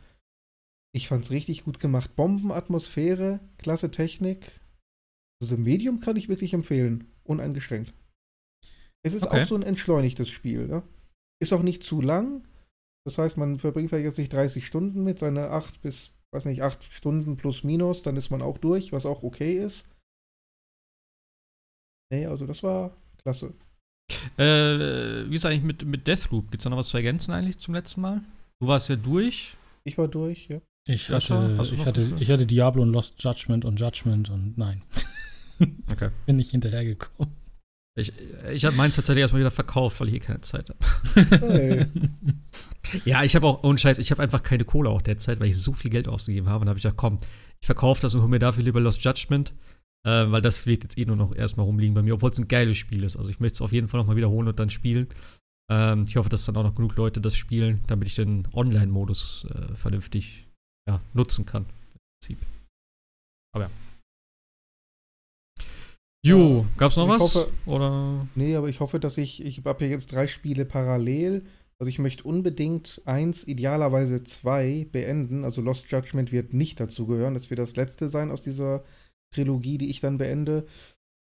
ich 0.94 1.08
fand's 1.08 1.30
richtig 1.30 1.64
gut 1.64 1.80
gemacht. 1.80 2.14
Bombenatmosphäre, 2.14 3.40
klasse 3.58 3.90
Technik. 3.90 4.60
Also 5.42 5.56
Medium 5.56 6.00
kann 6.00 6.16
ich 6.16 6.28
wirklich 6.28 6.54
empfehlen. 6.54 7.08
Uneingeschränkt. 7.24 7.94
Es 9.04 9.14
ist 9.14 9.24
okay. 9.24 9.42
auch 9.42 9.48
so 9.48 9.54
ein 9.54 9.62
entschleunigtes 9.62 10.28
Spiel. 10.28 10.66
Ne? 10.66 10.82
Ist 11.40 11.52
auch 11.52 11.62
nicht 11.62 11.82
zu 11.82 12.00
lang. 12.00 12.46
Das 13.04 13.18
heißt, 13.18 13.36
man 13.36 13.58
verbringt 13.58 13.92
da 13.92 13.96
jetzt 13.96 14.18
nicht 14.18 14.32
30 14.32 14.64
Stunden 14.64 15.02
mit, 15.02 15.18
seine 15.18 15.50
8 15.50 15.80
bis, 15.82 16.12
weiß 16.32 16.44
nicht, 16.44 16.62
8 16.62 16.84
Stunden 16.84 17.36
plus 17.36 17.64
minus, 17.64 18.02
dann 18.02 18.16
ist 18.16 18.30
man 18.30 18.42
auch 18.42 18.58
durch, 18.58 18.92
was 18.92 19.06
auch 19.06 19.24
okay 19.24 19.54
ist. 19.54 19.88
Nee, 22.12 22.26
also 22.26 22.46
das 22.46 22.62
war 22.62 22.90
klasse. 23.22 23.54
Äh, 24.36 25.30
wie 25.30 25.34
ist 25.34 25.46
eigentlich 25.46 25.62
mit, 25.62 25.84
mit 25.86 26.06
Deathloop? 26.06 26.50
Gibt 26.50 26.60
es 26.60 26.64
da 26.64 26.70
noch 26.70 26.76
was 26.76 26.88
zu 26.88 26.98
ergänzen 26.98 27.32
eigentlich 27.32 27.58
zum 27.58 27.72
letzten 27.72 28.02
Mal? 28.02 28.20
Du 28.60 28.66
warst 28.66 28.90
ja 28.90 28.96
durch. 28.96 29.56
Ich 29.84 29.96
war 29.96 30.08
durch, 30.08 30.48
ja. 30.48 30.60
Ich 30.86 31.08
hatte, 31.08 31.58
ich 31.72 31.86
hatte, 31.86 32.12
ich 32.18 32.30
hatte 32.30 32.44
Diablo 32.44 32.82
und 32.82 32.90
Lost 32.90 33.22
Judgment 33.22 33.64
und 33.64 33.80
Judgment 33.80 34.30
und 34.30 34.58
nein. 34.58 34.82
Okay. 35.92 36.08
Bin 36.26 36.36
nicht 36.38 36.50
hinterhergekommen. 36.50 37.36
Ich, 37.94 38.12
ich 38.52 38.64
habe 38.64 38.74
meins 38.74 38.96
tatsächlich 38.96 39.22
erstmal 39.22 39.42
wieder 39.42 39.52
verkauft, 39.52 40.00
weil 40.00 40.08
ich 40.08 40.14
hier 40.14 40.20
keine 40.20 40.40
Zeit 40.40 40.70
habe. 40.70 41.46
Hey. 41.46 41.86
ja, 43.04 43.22
ich 43.22 43.36
habe 43.36 43.46
auch, 43.46 43.62
ohne 43.62 43.78
Scheiß, 43.78 43.98
ich 43.98 44.10
habe 44.10 44.24
einfach 44.24 44.42
keine 44.42 44.64
Kohle 44.64 44.90
auch 44.90 45.02
derzeit, 45.02 45.38
weil 45.38 45.48
ich 45.48 45.58
so 45.60 45.72
viel 45.72 45.92
Geld 45.92 46.08
ausgegeben 46.08 46.48
habe. 46.48 46.62
Und 46.62 46.68
habe 46.68 46.78
ich 46.78 46.82
gedacht, 46.82 46.96
komm, 46.96 47.18
ich 47.60 47.66
verkaufe 47.66 48.02
das 48.02 48.14
und 48.14 48.22
hole 48.22 48.30
mir 48.30 48.40
dafür 48.40 48.64
lieber 48.64 48.80
Lost 48.80 49.04
Judgment, 49.04 49.54
äh, 50.04 50.30
weil 50.30 50.42
das 50.42 50.66
wird 50.66 50.82
jetzt 50.82 50.98
eh 50.98 51.04
nur 51.04 51.16
noch 51.16 51.34
erstmal 51.34 51.66
rumliegen 51.66 51.94
bei 51.94 52.02
mir, 52.02 52.14
obwohl 52.14 52.30
es 52.30 52.38
ein 52.38 52.48
geiles 52.48 52.76
Spiel 52.76 53.04
ist. 53.04 53.16
Also 53.16 53.30
ich 53.30 53.40
möchte 53.40 53.56
es 53.56 53.62
auf 53.62 53.72
jeden 53.72 53.88
Fall 53.88 54.00
nochmal 54.00 54.16
wiederholen 54.16 54.48
und 54.48 54.58
dann 54.58 54.70
spielen. 54.70 55.08
Ähm, 55.70 56.04
ich 56.06 56.16
hoffe, 56.16 56.28
dass 56.28 56.44
dann 56.44 56.56
auch 56.56 56.64
noch 56.64 56.74
genug 56.74 56.96
Leute 56.96 57.20
das 57.20 57.36
spielen, 57.36 57.82
damit 57.86 58.08
ich 58.08 58.14
den 58.14 58.46
Online-Modus 58.52 59.46
äh, 59.50 59.74
vernünftig 59.74 60.48
ja, 60.88 61.00
nutzen 61.14 61.46
kann. 61.46 61.64
Im 61.64 62.00
Prinzip. 62.20 62.46
Aber 63.54 63.64
ja. 63.64 63.70
Jo, 66.24 66.66
gab's 66.76 66.96
noch 66.96 67.08
was? 67.08 67.20
Hoffe, 67.20 67.52
Oder? 67.66 68.28
Nee, 68.34 68.54
aber 68.54 68.68
ich 68.68 68.78
hoffe, 68.78 69.00
dass 69.00 69.18
ich, 69.18 69.44
ich 69.44 69.64
habe 69.64 69.84
ja 69.84 69.90
jetzt 69.90 70.12
drei 70.12 70.26
Spiele 70.28 70.64
parallel. 70.64 71.44
Also 71.80 71.88
ich 71.88 71.98
möchte 71.98 72.22
unbedingt 72.22 73.02
eins, 73.06 73.44
idealerweise 73.44 74.22
zwei 74.22 74.86
beenden. 74.92 75.44
Also 75.44 75.62
Lost 75.62 75.90
Judgment 75.90 76.30
wird 76.30 76.54
nicht 76.54 76.78
dazu 76.78 77.06
gehören. 77.06 77.34
Das 77.34 77.50
wird 77.50 77.58
das 77.58 77.74
letzte 77.74 78.08
sein 78.08 78.30
aus 78.30 78.44
dieser 78.44 78.84
Trilogie, 79.32 79.78
die 79.78 79.90
ich 79.90 80.00
dann 80.00 80.18
beende. 80.18 80.66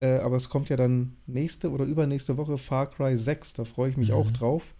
Äh, 0.02 0.18
aber 0.18 0.36
es 0.36 0.48
kommt 0.48 0.68
ja 0.68 0.76
dann 0.76 1.16
nächste 1.26 1.70
oder 1.70 1.84
übernächste 1.84 2.36
Woche 2.36 2.58
Far 2.58 2.90
Cry 2.90 3.16
6. 3.16 3.54
Da 3.54 3.64
freue 3.64 3.90
ich 3.90 3.96
mich 3.96 4.10
mhm. 4.10 4.16
auch 4.16 4.30
drauf. 4.30 4.74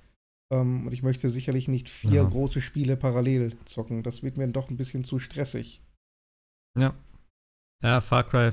Ähm, 0.52 0.86
und 0.86 0.92
ich 0.92 1.02
möchte 1.02 1.30
sicherlich 1.30 1.68
nicht 1.68 1.88
vier 1.88 2.22
ja. 2.22 2.24
große 2.24 2.60
Spiele 2.60 2.96
parallel 2.96 3.56
zocken. 3.64 4.02
Das 4.02 4.22
wird 4.22 4.36
mir 4.36 4.48
doch 4.48 4.70
ein 4.70 4.76
bisschen 4.76 5.04
zu 5.04 5.18
stressig. 5.18 5.80
Ja. 6.78 6.94
Ja, 7.82 8.00
Far 8.00 8.24
Cry 8.24 8.52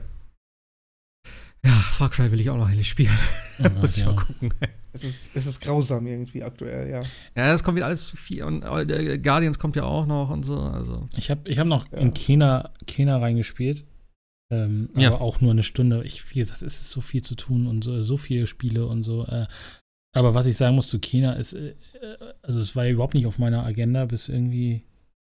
ja, 1.65 1.71
Far 1.71 2.09
Cry 2.09 2.31
will 2.31 2.41
ich 2.41 2.49
auch 2.49 2.57
noch 2.57 2.67
endlich 2.67 2.89
spielen. 2.89 3.17
Ja, 3.57 3.69
Muss 3.79 3.95
ich 3.95 4.03
ja. 4.03 4.11
mal 4.11 4.17
gucken. 4.17 4.53
Es 4.91 5.03
ist, 5.03 5.29
es 5.33 5.45
ist 5.45 5.61
grausam 5.61 6.05
irgendwie 6.05 6.43
aktuell, 6.43 6.89
ja. 6.89 7.01
Ja, 7.35 7.53
es 7.53 7.63
kommt 7.63 7.77
wieder 7.77 7.85
alles 7.85 8.09
zu 8.09 8.17
viel. 8.17 8.43
Und 8.43 8.63
äh, 8.63 9.17
Guardians 9.17 9.57
kommt 9.57 9.75
ja 9.75 9.83
auch 9.83 10.05
noch 10.05 10.29
und 10.29 10.43
so. 10.43 10.59
Also. 10.59 11.07
Ich 11.15 11.31
habe 11.31 11.49
ich 11.49 11.57
hab 11.57 11.67
noch 11.67 11.91
ja. 11.91 11.99
in 11.99 12.13
Kena, 12.13 12.71
Kena 12.85 13.17
reingespielt. 13.17 13.85
Ähm, 14.51 14.89
ja. 14.95 15.09
Aber 15.09 15.21
auch 15.21 15.41
nur 15.41 15.51
eine 15.51 15.63
Stunde. 15.63 16.03
Ich, 16.03 16.29
wie 16.29 16.39
gesagt, 16.39 16.61
es 16.61 16.81
ist 16.81 16.91
so 16.91 17.01
viel 17.01 17.21
zu 17.21 17.35
tun 17.35 17.67
und 17.67 17.83
so, 17.83 18.03
so 18.03 18.17
viele 18.17 18.47
Spiele 18.47 18.85
und 18.85 19.03
so. 19.03 19.25
Äh, 19.25 19.47
aber 20.15 20.35
was 20.35 20.45
ich 20.45 20.57
sagen 20.57 20.75
muss 20.75 20.89
zu 20.89 20.99
Kena 20.99 21.33
ist, 21.33 21.53
äh, 21.53 21.75
also 22.41 22.59
es 22.59 22.75
war 22.75 22.85
ja 22.85 22.91
überhaupt 22.91 23.15
nicht 23.15 23.25
auf 23.25 23.39
meiner 23.39 23.65
Agenda, 23.65 24.05
bis 24.05 24.29
irgendwie 24.29 24.83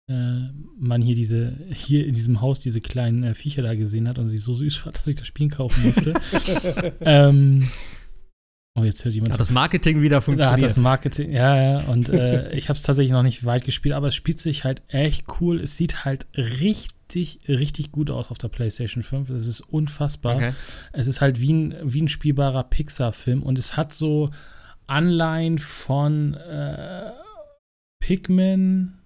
äh, 0.09 0.49
man 0.77 1.01
hier 1.01 1.15
diese, 1.15 1.57
hier 1.73 2.07
in 2.07 2.15
diesem 2.15 2.41
Haus 2.41 2.59
diese 2.59 2.81
kleinen 2.81 3.23
äh, 3.23 3.35
Viecher 3.35 3.63
da 3.63 3.75
gesehen 3.75 4.09
hat 4.09 4.19
und 4.19 4.29
sie 4.29 4.39
so 4.39 4.55
süß 4.55 4.85
war, 4.85 4.93
dass 4.93 5.07
ich 5.07 5.17
das 5.17 5.29
Spiel 5.29 5.49
kaufen 5.49 5.85
musste. 5.85 6.15
ähm, 7.01 7.69
oh, 8.79 8.85
jetzt 8.85 9.05
hört 9.05 9.15
jemand. 9.15 9.33
Hat 9.33 9.41
das 9.41 9.51
Marketing 9.51 10.01
wieder 10.03 10.21
funktioniert. 10.21 10.63
Da 10.63 10.65
hat 10.65 10.71
das 10.71 10.77
Marketing, 10.77 11.33
ja, 11.33 11.57
ja. 11.57 11.81
Und 11.89 12.09
äh, 12.09 12.51
ich 12.55 12.69
habe 12.69 12.77
es 12.77 12.83
tatsächlich 12.83 13.13
noch 13.13 13.23
nicht 13.23 13.45
weit 13.45 13.65
gespielt, 13.65 13.95
aber 13.95 14.09
es 14.09 14.15
spielt 14.15 14.41
sich 14.41 14.65
halt 14.65 14.83
echt 14.89 15.27
cool. 15.41 15.61
Es 15.61 15.77
sieht 15.77 16.05
halt 16.05 16.27
richtig, 16.37 17.41
richtig 17.49 17.93
gut 17.93 18.11
aus 18.11 18.31
auf 18.31 18.39
der 18.39 18.49
PlayStation 18.49 19.03
5. 19.03 19.31
Es 19.31 19.47
ist 19.47 19.61
unfassbar. 19.61 20.37
Okay. 20.37 20.55
Es 20.93 21.07
ist 21.07 21.21
halt 21.21 21.41
wie 21.41 21.53
ein, 21.53 21.75
wie 21.83 22.03
ein 22.03 22.09
spielbarer 22.09 22.65
Pixar-Film 22.65 23.43
und 23.43 23.59
es 23.59 23.77
hat 23.77 23.93
so 23.93 24.31
Anleihen 24.87 25.59
von 25.59 26.35
äh, 26.35 27.11
Pikmin 28.01 28.99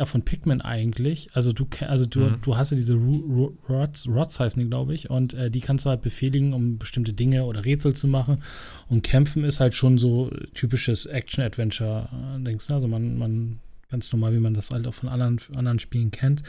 ja, 0.00 0.06
von 0.06 0.22
Pikmin 0.22 0.62
eigentlich. 0.62 1.28
Also 1.34 1.52
du, 1.52 1.66
also 1.86 2.06
du, 2.06 2.20
mhm. 2.20 2.38
du 2.40 2.56
hast 2.56 2.70
ja 2.70 2.76
diese 2.76 2.94
Rods, 2.94 4.08
Rods 4.08 4.40
heißen 4.40 4.62
die, 4.62 4.66
glaube 4.66 4.94
ich, 4.94 5.10
und 5.10 5.34
äh, 5.34 5.50
die 5.50 5.60
kannst 5.60 5.84
du 5.84 5.90
halt 5.90 6.00
befehligen, 6.00 6.54
um 6.54 6.78
bestimmte 6.78 7.12
Dinge 7.12 7.44
oder 7.44 7.66
Rätsel 7.66 7.92
zu 7.92 8.08
machen. 8.08 8.42
Und 8.88 9.02
Kämpfen 9.02 9.44
ist 9.44 9.60
halt 9.60 9.74
schon 9.74 9.98
so 9.98 10.30
typisches 10.54 11.04
Action-Adventure, 11.04 12.08
äh, 12.12 12.42
denkst 12.42 12.68
du? 12.68 12.74
Also 12.74 12.88
man, 12.88 13.18
man 13.18 13.58
ganz 13.90 14.10
normal, 14.10 14.32
wie 14.32 14.40
man 14.40 14.54
das 14.54 14.70
halt 14.70 14.86
auch 14.86 14.94
von 14.94 15.10
anderen, 15.10 15.38
anderen 15.54 15.78
Spielen 15.78 16.10
kennt. 16.10 16.44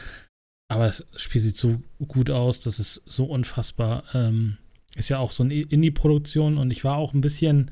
Aber 0.68 0.86
das 0.86 1.04
Spiel 1.16 1.42
sieht 1.42 1.58
so 1.58 1.82
gut 2.08 2.30
aus, 2.30 2.58
das 2.58 2.78
ist 2.78 3.02
so 3.04 3.26
unfassbar. 3.26 4.04
Ähm, 4.14 4.56
ist 4.96 5.10
ja 5.10 5.18
auch 5.18 5.32
so 5.32 5.42
eine 5.42 5.52
Indie-Produktion 5.52 6.56
und 6.56 6.70
ich 6.70 6.84
war 6.84 6.96
auch 6.96 7.12
ein 7.12 7.20
bisschen 7.20 7.70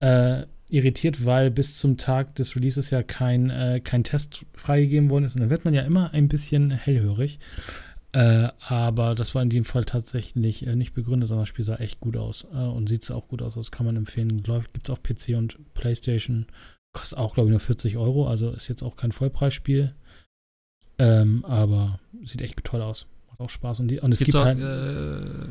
äh, 0.00 0.42
irritiert, 0.70 1.24
weil 1.24 1.50
bis 1.50 1.76
zum 1.76 1.96
Tag 1.96 2.34
des 2.34 2.54
Releases 2.56 2.90
ja 2.90 3.02
kein, 3.02 3.50
äh, 3.50 3.80
kein 3.82 4.04
Test 4.04 4.44
freigegeben 4.54 5.10
worden 5.10 5.24
ist. 5.24 5.34
Und 5.34 5.40
dann 5.40 5.50
wird 5.50 5.64
man 5.64 5.74
ja 5.74 5.82
immer 5.82 6.12
ein 6.12 6.28
bisschen 6.28 6.70
hellhörig. 6.70 7.38
Äh, 8.12 8.48
aber 8.60 9.14
das 9.14 9.34
war 9.34 9.42
in 9.42 9.50
dem 9.50 9.64
Fall 9.64 9.84
tatsächlich 9.84 10.66
äh, 10.66 10.74
nicht 10.74 10.94
begründet, 10.94 11.28
sondern 11.28 11.42
das 11.42 11.48
Spiel 11.48 11.64
sah 11.64 11.76
echt 11.76 12.00
gut 12.00 12.16
aus. 12.16 12.46
Äh, 12.52 12.56
und 12.56 12.88
sieht 12.88 13.10
auch 13.10 13.28
gut 13.28 13.42
aus. 13.42 13.54
Das 13.54 13.70
kann 13.70 13.86
man 13.86 13.96
empfehlen. 13.96 14.42
Läuft, 14.44 14.72
gibt 14.72 14.88
es 14.88 14.92
auf 14.92 15.02
PC 15.02 15.36
und 15.36 15.58
PlayStation. 15.74 16.46
Kostet 16.92 17.18
auch, 17.18 17.34
glaube 17.34 17.48
ich, 17.48 17.52
nur 17.52 17.60
40 17.60 17.96
Euro. 17.96 18.28
Also 18.28 18.50
ist 18.50 18.68
jetzt 18.68 18.82
auch 18.82 18.96
kein 18.96 19.12
Vollpreisspiel. 19.12 19.94
Ähm, 20.98 21.44
aber 21.44 22.00
sieht 22.24 22.42
echt 22.42 22.62
toll 22.64 22.82
aus. 22.82 23.06
Macht 23.28 23.40
auch 23.40 23.50
Spaß. 23.50 23.80
Und, 23.80 23.88
die, 23.88 24.00
und 24.00 24.12
es 24.12 24.18
Gibt's 24.18 24.32
gibt 24.32 24.42
auch, 24.42 24.46
halt. 24.46 24.58
Äh, 24.58 25.48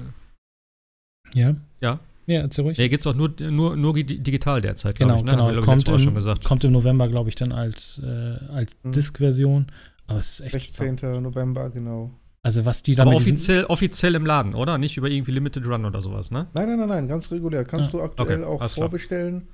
ja. 1.39 1.55
Ja. 1.79 1.99
Ja, 2.27 2.41
erzähl 2.41 2.65
ruhig. 2.65 2.77
Ja, 2.77 2.87
geht 2.89 2.99
es 2.99 3.07
auch 3.07 3.15
nur, 3.15 3.33
nur, 3.39 3.77
nur 3.77 3.93
digital 3.93 4.59
derzeit, 4.59 4.99
genau, 4.99 5.15
ich. 5.15 5.23
Ne? 5.23 5.31
Genau, 5.31 5.61
kommt, 5.61 5.87
im, 5.87 5.97
schon 5.97 6.13
gesagt. 6.13 6.43
kommt 6.43 6.63
im 6.65 6.73
November, 6.73 7.07
glaube 7.07 7.29
ich, 7.29 7.35
dann 7.35 7.53
als, 7.53 8.01
äh, 8.03 8.37
als 8.53 8.71
mhm. 8.83 8.91
Disk-Version. 8.91 9.67
Aber 10.07 10.19
es 10.19 10.39
ist 10.39 10.53
echt 10.53 10.73
16. 10.73 10.97
Super. 10.97 11.21
November, 11.21 11.69
genau. 11.69 12.11
Also 12.43 12.65
was 12.65 12.83
die 12.83 12.95
dann 12.95 13.07
Aber 13.07 13.17
offiziell, 13.17 13.65
offiziell 13.65 14.15
im 14.15 14.25
Laden, 14.25 14.55
oder? 14.55 14.77
Nicht 14.77 14.97
über 14.97 15.09
irgendwie 15.09 15.31
Limited 15.31 15.65
Run 15.65 15.85
oder 15.85 16.01
sowas, 16.01 16.29
ne? 16.31 16.47
Nein, 16.53 16.67
nein, 16.67 16.79
nein, 16.79 16.89
nein, 16.89 17.07
ganz 17.07 17.31
regulär. 17.31 17.63
Kannst 17.65 17.93
ja. 17.93 17.99
du 17.99 18.05
aktuell 18.05 18.43
okay, 18.43 18.63
auch 18.63 18.69
vorbestellen. 18.69 19.47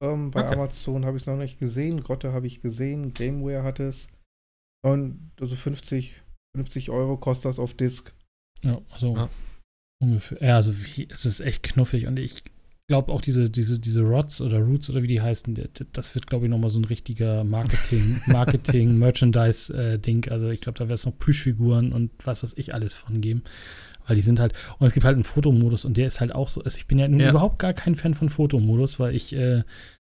Ähm, 0.00 0.30
bei 0.30 0.44
okay. 0.44 0.54
Amazon 0.54 1.04
habe 1.04 1.16
ich 1.16 1.24
es 1.24 1.26
noch 1.26 1.36
nicht 1.36 1.58
gesehen. 1.58 2.02
Grotte 2.02 2.32
habe 2.32 2.46
ich 2.46 2.60
gesehen. 2.60 3.12
Gameware 3.12 3.62
hat 3.62 3.80
es. 3.80 4.08
Und 4.82 5.32
also 5.40 5.56
50, 5.56 6.14
50 6.56 6.90
Euro 6.90 7.16
kostet 7.16 7.50
das 7.50 7.58
auf 7.58 7.74
Disk. 7.74 8.12
Ja, 8.62 8.78
also 8.90 9.14
ja. 9.14 9.28
Ungefähr. 10.00 10.38
Ja, 10.40 10.56
also 10.56 10.74
wie, 10.76 11.08
es 11.10 11.24
ist 11.24 11.40
echt 11.40 11.62
knuffig 11.62 12.06
und 12.06 12.18
ich 12.18 12.42
glaube 12.88 13.12
auch 13.12 13.20
diese, 13.20 13.50
diese, 13.50 13.78
diese 13.78 14.00
Rods 14.00 14.40
oder 14.40 14.60
Roots 14.60 14.88
oder 14.88 15.02
wie 15.02 15.08
die 15.08 15.20
heißen, 15.20 15.54
das 15.92 16.14
wird, 16.14 16.26
glaube 16.26 16.46
ich, 16.46 16.50
nochmal 16.50 16.70
so 16.70 16.80
ein 16.80 16.86
richtiger 16.86 17.44
Marketing, 17.44 18.20
Marketing, 18.26 18.96
Merchandise-Ding. 18.96 20.24
Äh, 20.26 20.30
also 20.30 20.48
ich 20.48 20.62
glaube, 20.62 20.78
da 20.78 20.88
wird 20.88 20.98
es 20.98 21.04
noch 21.04 21.18
Plüschfiguren 21.18 21.92
und 21.92 22.10
was 22.24 22.42
weiß 22.42 22.54
ich 22.56 22.74
alles 22.74 22.94
von 22.94 23.20
geben. 23.20 23.42
Weil 24.06 24.16
die 24.16 24.22
sind 24.22 24.40
halt, 24.40 24.54
und 24.78 24.86
es 24.86 24.94
gibt 24.94 25.04
halt 25.04 25.16
einen 25.16 25.24
Fotomodus 25.24 25.84
und 25.84 25.98
der 25.98 26.06
ist 26.06 26.20
halt 26.20 26.34
auch 26.34 26.48
so, 26.48 26.62
also 26.62 26.78
ich 26.78 26.86
bin 26.86 26.98
ja 26.98 27.06
nun 27.08 27.20
ja. 27.20 27.28
überhaupt 27.28 27.58
gar 27.58 27.74
kein 27.74 27.94
Fan 27.94 28.14
von 28.14 28.30
Fotomodus, 28.30 28.98
weil 28.98 29.14
ich 29.14 29.34
äh, 29.34 29.64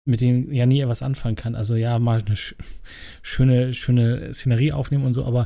mit 0.05 0.19
dem 0.19 0.51
ja 0.51 0.65
nie 0.65 0.81
etwas 0.81 1.03
anfangen 1.03 1.35
kann. 1.35 1.53
Also 1.53 1.75
ja, 1.75 1.99
mal 1.99 2.23
eine 2.25 2.35
sch 2.35 2.55
schöne, 3.21 3.75
schöne 3.75 4.33
Szenerie 4.33 4.71
aufnehmen 4.71 5.05
und 5.05 5.13
so, 5.13 5.25
aber 5.25 5.45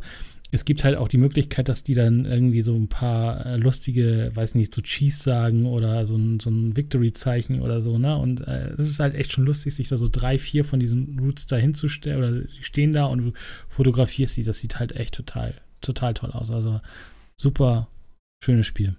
es 0.51 0.63
gibt 0.63 0.83
halt 0.83 0.95
auch 0.95 1.09
die 1.09 1.17
Möglichkeit, 1.17 1.67
dass 1.67 1.83
die 1.83 1.93
dann 1.93 2.25
irgendwie 2.25 2.61
so 2.61 2.73
ein 2.73 2.87
paar 2.87 3.45
äh, 3.45 3.57
lustige, 3.57 4.31
weiß 4.33 4.55
nicht, 4.55 4.73
so 4.73 4.81
Cheese 4.81 5.21
sagen 5.21 5.65
oder 5.65 6.05
so 6.05 6.15
ein, 6.15 6.39
so 6.39 6.49
ein 6.49 6.77
Victory-Zeichen 6.77 7.61
oder 7.61 7.81
so, 7.81 7.97
ne? 7.97 8.17
Und 8.17 8.47
äh, 8.47 8.69
es 8.77 8.87
ist 8.87 8.99
halt 8.99 9.13
echt 9.13 9.33
schon 9.33 9.45
lustig, 9.45 9.75
sich 9.75 9.89
da 9.89 9.97
so 9.97 10.07
drei, 10.09 10.39
vier 10.39 10.63
von 10.63 10.79
diesen 10.79 11.19
Roots 11.19 11.47
da 11.47 11.57
hinzustellen 11.57 12.17
oder 12.17 12.31
die 12.31 12.63
stehen 12.63 12.93
da 12.93 13.05
und 13.05 13.19
du 13.19 13.33
fotografierst 13.67 14.35
sie. 14.35 14.43
Das 14.43 14.59
sieht 14.59 14.79
halt 14.79 14.93
echt 14.93 15.15
total, 15.15 15.53
total 15.81 16.13
toll 16.13 16.31
aus. 16.31 16.49
Also 16.49 16.79
super 17.35 17.89
schönes 18.41 18.67
Spiel. 18.67 18.95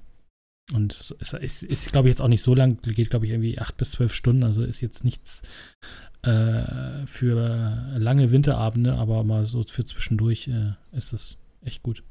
Und 0.73 1.15
es 1.21 1.33
ist, 1.33 1.63
ist 1.63 1.93
glaube 1.93 2.09
ich, 2.09 2.13
jetzt 2.13 2.21
auch 2.21 2.29
nicht 2.29 2.43
so 2.43 2.55
lang, 2.55 2.81
geht, 2.83 3.11
glaube 3.11 3.27
ich, 3.27 3.33
irgendwie 3.33 3.59
acht 3.59 3.77
bis 3.77 3.93
zwölf 3.93 4.13
Stunden, 4.13 4.45
also 4.45 4.63
ist 4.63 4.81
jetzt 4.81 5.05
nichts 5.05 5.43
äh, 6.23 7.07
für 7.07 7.97
lange 7.97 8.31
Winterabende, 8.31 8.95
aber 8.95 9.25
mal 9.25 9.47
so 9.47 9.63
für 9.63 9.85
zwischendurch 9.85 10.49
äh, 10.49 10.73
ist 10.93 11.13
es 11.13 11.39
echt 11.63 11.83
gut. 11.83 12.03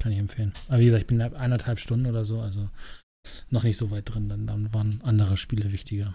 Kann 0.00 0.12
ich 0.12 0.18
empfehlen. 0.18 0.52
Aber 0.68 0.78
wie 0.78 0.86
gesagt, 0.86 1.02
ich 1.02 1.06
bin 1.06 1.20
eineinhalb 1.20 1.78
Stunden 1.78 2.06
oder 2.06 2.24
so, 2.24 2.40
also 2.40 2.68
noch 3.50 3.62
nicht 3.62 3.76
so 3.76 3.90
weit 3.90 4.12
drin. 4.12 4.28
Dann, 4.28 4.46
dann 4.46 4.72
waren 4.72 5.00
andere 5.02 5.36
Spiele 5.36 5.72
wichtiger. 5.72 6.14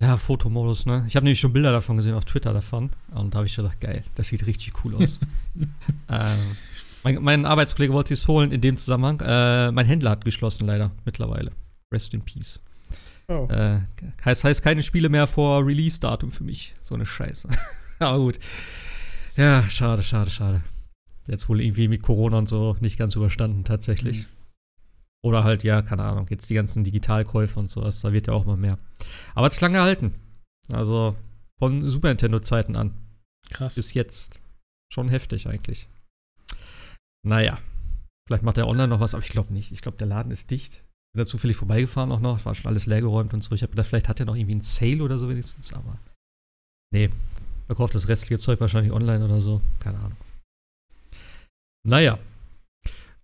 Ja, 0.00 0.16
Fotomodus, 0.16 0.86
ne? 0.86 1.04
Ich 1.06 1.14
habe 1.14 1.24
nämlich 1.24 1.38
schon 1.38 1.52
Bilder 1.52 1.70
davon 1.70 1.96
gesehen 1.96 2.14
auf 2.14 2.24
Twitter 2.24 2.52
davon. 2.52 2.90
Und 3.12 3.34
da 3.34 3.38
habe 3.38 3.46
ich 3.46 3.54
gedacht, 3.54 3.80
geil, 3.80 4.02
das 4.16 4.28
sieht 4.28 4.46
richtig 4.46 4.84
cool 4.84 4.96
aus. 4.96 5.20
ähm, 6.08 6.56
mein, 7.04 7.22
mein, 7.22 7.46
Arbeitskollege 7.46 7.92
wollte 7.92 8.14
es 8.14 8.28
holen 8.28 8.52
in 8.52 8.60
dem 8.60 8.76
Zusammenhang. 8.76 9.20
Äh, 9.20 9.72
mein 9.72 9.86
Händler 9.86 10.10
hat 10.10 10.24
geschlossen, 10.24 10.66
leider, 10.66 10.92
mittlerweile. 11.04 11.52
Rest 11.92 12.14
in 12.14 12.22
Peace. 12.22 12.64
Oh. 13.28 13.46
Äh, 13.50 13.80
heißt, 14.24 14.44
heißt 14.44 14.62
keine 14.62 14.82
Spiele 14.82 15.08
mehr 15.08 15.26
vor 15.26 15.66
Release-Datum 15.66 16.30
für 16.30 16.44
mich. 16.44 16.74
So 16.82 16.94
eine 16.94 17.06
Scheiße. 17.06 17.48
Aber 17.98 18.18
gut. 18.18 18.38
Ja, 19.36 19.68
schade, 19.68 20.02
schade, 20.02 20.30
schade. 20.30 20.62
Jetzt 21.26 21.48
wohl 21.48 21.60
irgendwie 21.60 21.88
mit 21.88 22.02
Corona 22.02 22.38
und 22.38 22.48
so 22.48 22.76
nicht 22.80 22.98
ganz 22.98 23.14
überstanden, 23.14 23.64
tatsächlich. 23.64 24.18
Mhm. 24.18 24.26
Oder 25.24 25.44
halt, 25.44 25.62
ja, 25.62 25.82
keine 25.82 26.02
Ahnung, 26.02 26.26
jetzt 26.30 26.50
die 26.50 26.54
ganzen 26.54 26.82
Digitalkäufe 26.82 27.58
und 27.60 27.70
sowas, 27.70 28.00
da 28.00 28.12
wird 28.12 28.26
ja 28.26 28.32
auch 28.32 28.44
immer 28.44 28.56
mehr. 28.56 28.78
Aber 29.34 29.46
es 29.46 29.54
ist 29.54 29.60
lange 29.60 29.78
gehalten. 29.78 30.14
Also 30.72 31.16
von 31.58 31.88
Super 31.90 32.08
Nintendo-Zeiten 32.08 32.74
an. 32.74 32.92
Krass. 33.50 33.76
Bis 33.76 33.94
jetzt. 33.94 34.40
Schon 34.92 35.08
heftig 35.08 35.46
eigentlich. 35.46 35.88
Naja. 37.26 37.58
Vielleicht 38.26 38.44
macht 38.44 38.58
er 38.58 38.68
online 38.68 38.88
noch 38.88 39.00
was, 39.00 39.14
aber 39.14 39.24
ich 39.24 39.30
glaube 39.30 39.52
nicht. 39.52 39.72
Ich 39.72 39.82
glaube, 39.82 39.98
der 39.98 40.06
Laden 40.06 40.32
ist 40.32 40.50
dicht. 40.50 40.84
Bin 41.14 41.24
da 41.24 41.26
zufällig 41.26 41.56
vorbeigefahren 41.56 42.12
auch 42.12 42.20
noch. 42.20 42.44
War 42.44 42.54
schon 42.54 42.68
alles 42.68 42.86
leergeräumt 42.86 43.34
und 43.34 43.42
so. 43.42 43.54
Ich 43.54 43.62
habe 43.62 43.70
gedacht, 43.70 43.88
vielleicht 43.88 44.08
hat 44.08 44.20
er 44.20 44.26
noch 44.26 44.36
irgendwie 44.36 44.52
einen 44.52 44.62
Sale 44.62 45.02
oder 45.02 45.18
so 45.18 45.28
wenigstens, 45.28 45.72
aber. 45.72 45.98
Nee. 46.92 47.10
Verkauft 47.66 47.94
das 47.94 48.08
restliche 48.08 48.40
Zeug 48.40 48.60
wahrscheinlich 48.60 48.92
online 48.92 49.24
oder 49.24 49.40
so. 49.40 49.60
Keine 49.80 49.98
Ahnung. 49.98 50.16
Naja. 51.84 52.18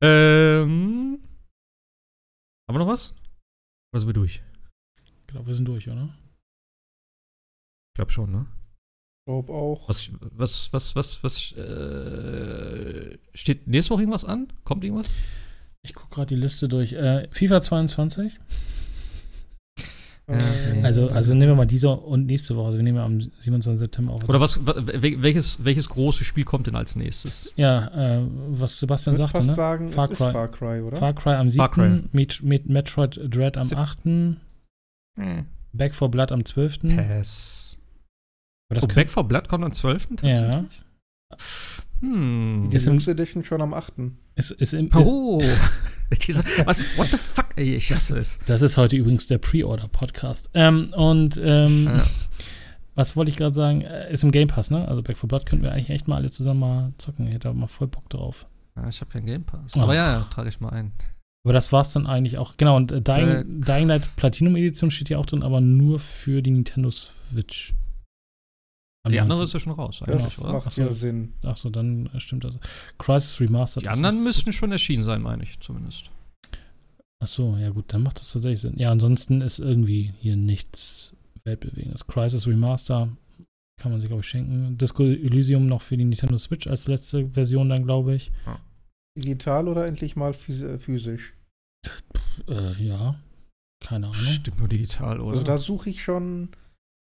Ähm. 0.01 1.23
Haben 2.69 2.75
wir 2.75 2.79
noch 2.79 2.89
was? 2.89 3.15
Oder 3.93 4.01
sind 4.01 4.09
wir 4.09 4.15
durch? 4.15 4.43
Ich 5.05 5.27
glaube, 5.27 5.47
wir 5.47 5.55
sind 5.55 5.65
durch, 5.65 5.89
oder? 5.89 6.15
Ich 7.93 7.95
glaube 7.97 8.13
schon, 8.13 8.31
ne? 8.31 8.47
Ich 9.29 9.35
glaube 9.35 9.53
auch. 9.53 9.87
Was, 9.91 10.11
was, 10.39 10.73
was, 10.73 10.97
was, 10.97 11.23
was 11.23 11.53
äh, 11.53 13.19
steht 13.35 13.67
nächste 13.67 13.93
Woche 13.93 14.01
irgendwas 14.01 14.25
an? 14.25 14.49
Kommt 14.65 14.83
irgendwas? 14.85 15.13
Ich 15.83 15.93
gucke 15.93 16.15
gerade 16.15 16.29
die 16.29 16.41
Liste 16.41 16.67
durch. 16.67 16.95
Äh, 16.95 17.29
FIFA 17.31 17.61
22. 17.61 18.41
Äh, 20.29 20.83
also, 20.83 21.09
also 21.09 21.35
nehmen 21.35 21.53
wir 21.53 21.57
mal 21.57 21.67
diese 21.67 21.91
und 21.91 22.25
nächste 22.25 22.57
Woche. 22.57 22.69
Also 22.69 22.79
wir 22.79 22.83
nehmen 22.85 22.97
ja 22.97 23.05
am 23.05 23.21
27. 23.21 23.79
September 23.79 24.15
auf. 24.15 24.27
Oder 24.27 24.41
was, 24.41 24.61
welches, 24.65 25.63
welches 25.63 25.91
große 25.91 26.25
Spiel 26.25 26.45
kommt 26.45 26.67
denn 26.67 26.77
als 26.77 26.97
nächstes? 26.97 27.53
Ja, 27.57 28.21
äh, 28.21 28.27
was 28.49 28.81
Sebastian 28.81 29.15
ich 29.15 29.19
sagte, 29.19 29.37
fast 29.37 29.51
ne? 29.51 29.55
sagen, 29.55 29.89
Far 29.91 30.09
Cry. 30.09 30.33
Far 30.33 30.49
Cry, 30.49 30.81
oder? 30.81 30.97
Far 30.97 31.13
Cry 31.13 31.35
am 31.35 31.51
7. 31.51 31.71
Cry. 31.71 32.03
Met, 32.13 32.43
Met, 32.43 32.69
Metroid 32.71 33.21
Dread 33.29 33.59
am 33.59 33.71
8. 33.71 34.07
Äh. 34.07 35.43
Back 35.75 35.95
for 35.95 36.11
Blood 36.11 36.33
am 36.33 36.47
12. 36.47 36.79
Pass. 36.97 37.68
Oh, 38.71 38.87
Back 38.89 39.09
for 39.09 39.25
Blood 39.27 39.49
kommt 39.49 39.65
am 39.65 39.73
12. 39.73 40.09
Ja. 40.23 40.65
Hm. 42.01 42.69
Die 42.71 42.77
Deluxe 42.77 43.11
Edition 43.11 43.43
schon 43.43 43.63
am 43.63 43.73
8. 43.73 43.95
Ist, 44.37 44.51
ist 44.51 44.75
im, 44.75 44.91
oh. 44.95 45.41
was, 46.65 46.85
what 46.97 47.09
the 47.11 47.17
fuck? 47.17 47.47
Ey, 47.57 47.75
ich 47.75 47.93
hasse 47.93 48.19
es. 48.19 48.39
Das 48.47 48.61
ist 48.61 48.77
heute 48.77 48.97
übrigens 48.97 49.27
der 49.27 49.39
Pre-Order-Podcast. 49.39 50.51
Ähm, 50.53 50.93
und 50.95 51.41
ähm, 51.43 51.87
ja. 51.87 52.05
was 52.95 53.17
wollte 53.17 53.31
ich 53.31 53.39
gerade 53.39 53.55
sagen? 53.55 53.81
Äh, 53.81 54.13
ist 54.13 54.23
im 54.23 54.33
Game 54.33 54.49
Pass, 54.49 54.71
ne? 54.71 54.87
Also 54.87 55.03
Back 55.03 55.17
4 55.17 55.29
Blood 55.29 55.47
könnten 55.47 55.65
wir 55.65 55.73
eigentlich 55.73 55.91
echt 55.91 56.07
mal 56.07 56.17
alle 56.17 56.31
zusammen 56.31 56.61
mal 56.61 56.93
zocken. 56.99 57.27
Ich 57.27 57.35
hätte 57.35 57.49
da 57.49 57.55
mal 57.55 57.69
voll 57.69 57.89
Bock 57.89 58.09
drauf. 58.11 58.47
Ja, 58.77 58.87
ich 58.87 59.01
habe 59.01 59.11
keinen 59.11 59.27
Game 59.27 59.45
Pass. 59.45 59.77
Oh. 59.77 59.81
Aber 59.81 59.95
ja, 59.95 60.13
ja 60.13 60.27
trage 60.31 60.51
ich 60.51 60.61
mal 60.61 60.71
ein. 60.71 60.93
Aber 61.43 61.55
das 61.55 61.73
war's 61.73 61.93
dann 61.93 62.07
eigentlich 62.07 62.37
auch. 62.37 62.59
Genau, 62.59 62.77
und 62.77 62.93
äh, 62.93 63.01
Dying, 63.01 63.29
äh, 63.29 63.45
Dying 63.47 63.89
Light 63.89 64.17
Platinum 64.17 64.57
Edition 64.57 64.91
steht 64.91 65.09
hier 65.09 65.19
auch 65.19 65.27
drin, 65.27 65.43
aber 65.43 65.63
nur 65.63 65.99
für 65.99 66.43
die 66.43 66.51
Nintendo 66.51 66.91
Switch. 66.91 67.75
Die 69.09 69.21
andere 69.21 69.43
ist 69.43 69.53
ja 69.53 69.61
schon 69.61 69.73
raus, 69.73 70.03
eigentlich, 70.03 70.23
das 70.23 70.39
oder? 70.39 70.53
macht 70.53 70.77
ja 70.77 70.93
Sinn. 70.93 71.33
Achso, 71.45 71.71
dann 71.71 72.07
äh, 72.15 72.21
stimmt 72.21 72.45
das. 72.45 72.55
Crisis 72.99 73.41
Remastered. 73.41 73.85
Die 73.85 73.89
anderen 73.89 74.21
müssten 74.21 74.53
schon 74.53 74.73
erschienen 74.73 75.03
sein, 75.03 75.23
meine 75.23 75.43
ich 75.43 75.59
zumindest. 75.61 76.11
Achso, 77.21 77.57
ja 77.57 77.71
gut, 77.71 77.93
dann 77.93 78.03
macht 78.03 78.21
das 78.21 78.33
tatsächlich 78.33 78.61
Sinn. 78.61 78.75
Ja, 78.77 78.91
ansonsten 78.91 79.41
ist 79.41 79.59
irgendwie 79.59 80.13
hier 80.19 80.37
nichts 80.37 81.15
weltbewegendes. 81.45 82.07
Crisis 82.07 82.47
Remaster 82.47 83.09
kann 83.81 83.93
man 83.93 84.01
sich, 84.01 84.09
glaube 84.09 84.21
ich, 84.21 84.29
schenken. 84.29 84.77
Disco 84.77 85.05
Elysium 85.05 85.67
noch 85.67 85.83
für 85.83 85.97
die 85.97 86.05
Nintendo 86.05 86.37
Switch 86.37 86.67
als 86.67 86.87
letzte 86.89 87.29
Version 87.29 87.69
dann, 87.69 87.85
glaube 87.85 88.15
ich. 88.15 88.31
Ja. 88.47 88.61
Digital 89.17 89.69
oder 89.69 89.87
endlich 89.87 90.17
mal 90.17 90.33
äh, 90.33 90.79
physisch? 90.79 91.35
Äh, 92.49 92.85
ja, 92.85 93.15
keine 93.81 94.07
Ahnung. 94.07 94.21
Stimmt 94.21 94.59
nur 94.59 94.69
digital, 94.69 95.21
oder? 95.21 95.33
Also 95.33 95.45
da 95.45 95.59
suche 95.59 95.91
ich 95.91 96.03
schon 96.03 96.51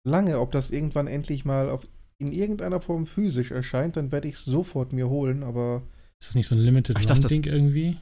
lange, 0.08 0.40
ob 0.40 0.52
das 0.52 0.72
irgendwann 0.72 1.08
endlich 1.08 1.46
mal 1.46 1.70
auf, 1.70 1.88
in 2.24 2.34
irgendeiner 2.34 2.82
Form 2.82 3.06
physisch 3.06 3.52
erscheint, 3.52 3.98
dann 3.98 4.12
werde 4.12 4.28
ich 4.28 4.36
es 4.36 4.46
sofort 4.46 4.94
mir 4.94 5.10
holen, 5.10 5.44
aber. 5.44 5.84
Ist 6.20 6.30
das 6.30 6.36
nicht 6.36 6.48
so 6.48 6.56
ein 6.56 6.62
Limited 6.62 6.98
Run 6.98 7.22
Ding 7.22 7.44
irgendwie? 7.46 7.98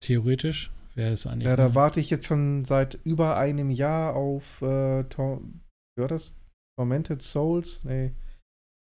Theoretisch 0.00 0.72
wäre 0.94 1.12
es 1.12 1.26
eigentlich. 1.26 1.46
Ja, 1.46 1.56
da 1.56 1.74
warte 1.74 2.00
ich 2.00 2.10
jetzt 2.10 2.26
schon 2.26 2.64
seit 2.64 2.98
über 3.04 3.36
einem 3.36 3.70
Jahr 3.70 4.16
auf 4.16 4.60
äh, 4.62 5.04
Tor 5.04 5.40
ja, 5.98 6.08
das 6.08 6.34
Tormented 6.76 7.22
Souls? 7.22 7.82
Nee. 7.84 8.12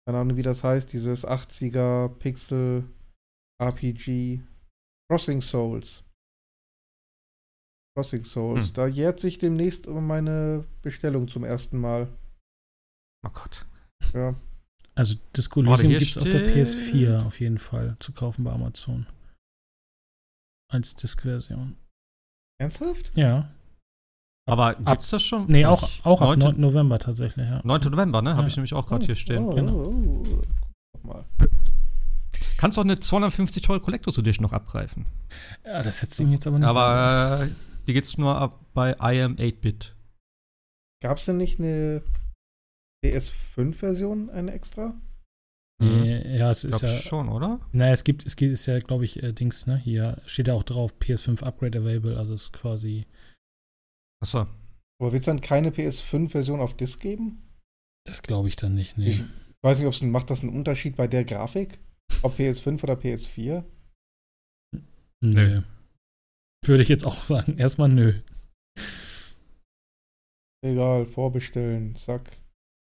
Keine 0.07 0.19
Ahnung, 0.19 0.37
wie 0.37 0.43
das 0.43 0.63
heißt, 0.63 0.93
dieses 0.93 1.25
80er 1.27 2.09
Pixel 2.09 2.85
RPG 3.61 4.41
Crossing 5.09 5.41
Souls. 5.41 6.03
Crossing 7.95 8.23
Souls. 8.23 8.67
Hm. 8.67 8.73
Da 8.73 8.87
jährt 8.87 9.19
sich 9.19 9.39
demnächst 9.39 9.87
meine 9.87 10.65
Bestellung 10.81 11.27
zum 11.27 11.43
ersten 11.43 11.79
Mal. 11.79 12.07
Oh 13.25 13.31
Gott. 13.31 13.65
Ja. 14.13 14.35
Also 14.95 15.15
Disco 15.35 15.61
Elysium 15.61 15.91
gibt 15.91 16.03
es 16.03 16.17
auf 16.17 16.23
der 16.23 16.55
PS4 16.55 17.25
auf 17.25 17.39
jeden 17.39 17.57
Fall 17.57 17.97
zu 17.99 18.13
kaufen 18.13 18.43
bei 18.43 18.51
Amazon. 18.51 19.05
Als 20.71 20.95
Disk-Version. 20.95 21.75
Ernsthaft? 22.59 23.11
Ja. 23.15 23.49
Aber 24.47 24.75
gibt's 24.75 25.09
das 25.09 25.23
schon? 25.23 25.47
Nee, 25.47 25.65
auch, 25.65 25.89
auch 26.03 26.21
ab 26.21 26.37
9. 26.37 26.59
November 26.59 26.99
tatsächlich, 26.99 27.47
ja. 27.47 27.61
9. 27.63 27.81
November, 27.91 28.21
ne? 28.21 28.31
Ja. 28.31 28.37
Habe 28.37 28.47
ich 28.47 28.55
nämlich 28.55 28.73
auch 28.73 28.85
gerade 28.85 29.03
oh, 29.03 29.05
hier 29.05 29.15
stehen. 29.15 29.43
Oh, 29.43 29.55
genau. 29.55 29.73
Oh, 29.73 30.23
oh, 30.27 30.41
Guck 30.93 31.03
mal. 31.03 31.25
Kannst 32.57 32.79
auch 32.79 32.83
eine 32.83 32.99
250 32.99 33.63
Teure 33.63 33.79
Collectors 33.79 34.17
Edition 34.17 34.43
noch 34.43 34.53
abgreifen. 34.53 35.05
Ja, 35.65 35.81
das 35.81 36.01
hätte 36.01 36.21
ihm 36.23 36.31
jetzt 36.31 36.47
aber 36.47 36.59
nicht 36.59 36.67
Aber 36.67 37.43
äh, 37.43 37.49
die 37.87 37.93
geht's 37.93 38.17
nur 38.17 38.37
ab 38.37 38.59
bei 38.73 38.91
I 39.01 39.21
am 39.21 39.35
8-Bit. 39.35 39.95
Gab's 41.01 41.25
denn 41.25 41.37
nicht 41.37 41.59
eine 41.59 42.01
PS5-Version, 43.05 44.29
eine 44.29 44.51
extra? 44.51 44.99
Nee, 45.81 46.37
ja, 46.37 46.51
es 46.51 46.63
ist 46.63 46.81
ja. 46.81 46.87
schon, 46.87 47.27
oder? 47.27 47.59
Naja, 47.73 47.91
es 47.91 48.05
gibt, 48.05 48.25
es 48.25 48.37
gibt, 48.37 48.53
ist 48.53 48.65
ja, 48.65 48.79
glaube 48.79 49.03
ich, 49.03 49.21
äh, 49.21 49.33
Dings, 49.33 49.67
ne? 49.67 49.77
Hier 49.77 50.21
steht 50.25 50.47
ja 50.47 50.53
auch 50.53 50.63
drauf, 50.63 50.93
PS5 50.99 51.43
Upgrade 51.43 51.79
Available, 51.79 52.17
also 52.17 52.33
ist 52.33 52.53
quasi. 52.53 53.05
Achso. 54.23 54.47
Aber 55.01 55.11
wird 55.11 55.21
es 55.21 55.25
dann 55.25 55.41
keine 55.41 55.71
PS5-Version 55.71 56.61
auf 56.61 56.75
Disk 56.75 57.01
geben? 57.01 57.41
Das 58.07 58.21
glaube 58.21 58.47
ich 58.47 58.55
dann 58.55 58.75
nicht, 58.75 58.97
nee. 58.97 59.09
Ich 59.09 59.23
weiß 59.63 59.79
nicht, 59.79 59.87
ob 59.87 59.93
es 59.93 60.01
macht 60.01 60.29
das 60.29 60.43
einen 60.43 60.55
Unterschied 60.55 60.95
bei 60.95 61.07
der 61.07 61.25
Grafik? 61.25 61.79
Ob 62.21 62.39
PS5 62.39 62.83
oder 62.83 62.93
PS4? 62.93 63.63
Nö. 65.21 65.61
Würde 66.65 66.83
ich 66.83 66.89
jetzt 66.89 67.05
auch 67.05 67.25
sagen. 67.25 67.57
Erstmal 67.57 67.89
nö. 67.89 68.13
Egal, 70.63 71.05
vorbestellen, 71.05 71.95
zack. 71.95 72.37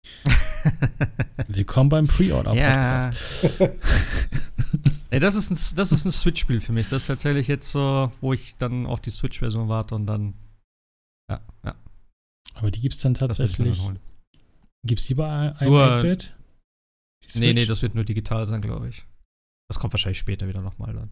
Willkommen 1.49 1.89
beim 1.89 2.07
Pre-Order-Podcast. 2.07 3.59
Ja. 3.59 3.69
Ey, 5.11 5.21
das 5.21 5.35
ist 5.35 5.51
ein, 5.51 5.77
das 5.77 5.93
ist 5.93 6.05
ein 6.05 6.11
Switch-Spiel 6.11 6.61
für 6.61 6.73
mich. 6.73 6.89
Das 6.89 7.09
erzähle 7.09 7.41
ich 7.41 7.49
jetzt 7.49 7.73
so, 7.73 8.13
wo 8.21 8.33
ich 8.33 8.57
dann 8.57 8.87
auf 8.87 9.01
die 9.01 9.11
Switch-Version 9.11 9.69
warte 9.69 9.95
und 9.95 10.07
dann. 10.07 10.35
Ja, 11.31 11.41
ja. 11.65 11.75
Aber 12.55 12.71
die 12.71 12.81
gibt 12.81 12.95
es 12.95 13.01
dann 13.01 13.15
tatsächlich. 13.15 13.81
Gibt 14.87 15.01
es 15.01 15.07
die 15.07 15.15
bei 15.15 15.53
1-Bit? 15.57 16.35
Nee, 17.35 17.53
nee, 17.53 17.67
das 17.67 17.83
wird 17.83 17.95
nur 17.95 18.05
digital 18.05 18.47
sein, 18.47 18.61
glaube 18.61 18.89
ich. 18.89 19.05
Das 19.69 19.79
kommt 19.79 19.93
wahrscheinlich 19.93 20.19
später 20.19 20.49
wieder 20.49 20.63
nochmal 20.63 20.95
dann. 20.95 21.11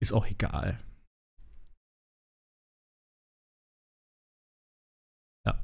Ist 0.00 0.12
auch 0.12 0.26
egal. 0.26 0.78
Ja. 5.46 5.54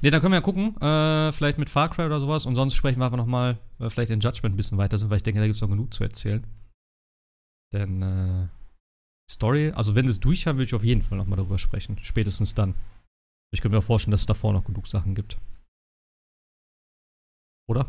Ne, 0.00 0.10
dann 0.10 0.20
können 0.20 0.32
wir 0.32 0.38
ja 0.38 0.42
gucken. 0.42 0.76
Äh, 0.80 1.32
vielleicht 1.32 1.58
mit 1.58 1.68
Far 1.68 1.90
Cry 1.90 2.06
oder 2.06 2.20
sowas. 2.20 2.46
Und 2.46 2.54
sonst 2.54 2.74
sprechen 2.74 2.98
wir 2.98 3.04
einfach 3.04 3.18
nochmal, 3.18 3.58
äh, 3.78 3.90
vielleicht 3.90 4.10
in 4.10 4.20
Judgment 4.20 4.54
ein 4.54 4.56
bisschen 4.56 4.78
weiter 4.78 4.96
sind, 4.98 5.10
weil 5.10 5.18
ich 5.18 5.22
denke, 5.22 5.40
da 5.40 5.46
gibt 5.46 5.56
es 5.56 5.60
noch 5.60 5.68
genug 5.68 5.92
zu 5.92 6.02
erzählen. 6.02 6.44
Denn 7.72 8.02
äh, 8.02 8.48
Story, 9.30 9.72
also 9.72 9.94
wenn 9.94 10.06
wir 10.06 10.10
es 10.10 10.20
durch 10.20 10.46
haben, 10.46 10.56
würde 10.56 10.66
ich 10.66 10.74
auf 10.74 10.84
jeden 10.84 11.02
Fall 11.02 11.18
nochmal 11.18 11.36
darüber 11.36 11.58
sprechen. 11.58 11.98
Spätestens 12.02 12.54
dann. 12.54 12.74
Ich 13.52 13.60
könnte 13.60 13.74
mir 13.74 13.80
auch 13.80 13.84
vorstellen, 13.84 14.12
dass 14.12 14.22
es 14.22 14.26
davor 14.26 14.52
noch 14.52 14.64
genug 14.64 14.88
Sachen 14.88 15.14
gibt. 15.14 15.38
Oder? 17.68 17.86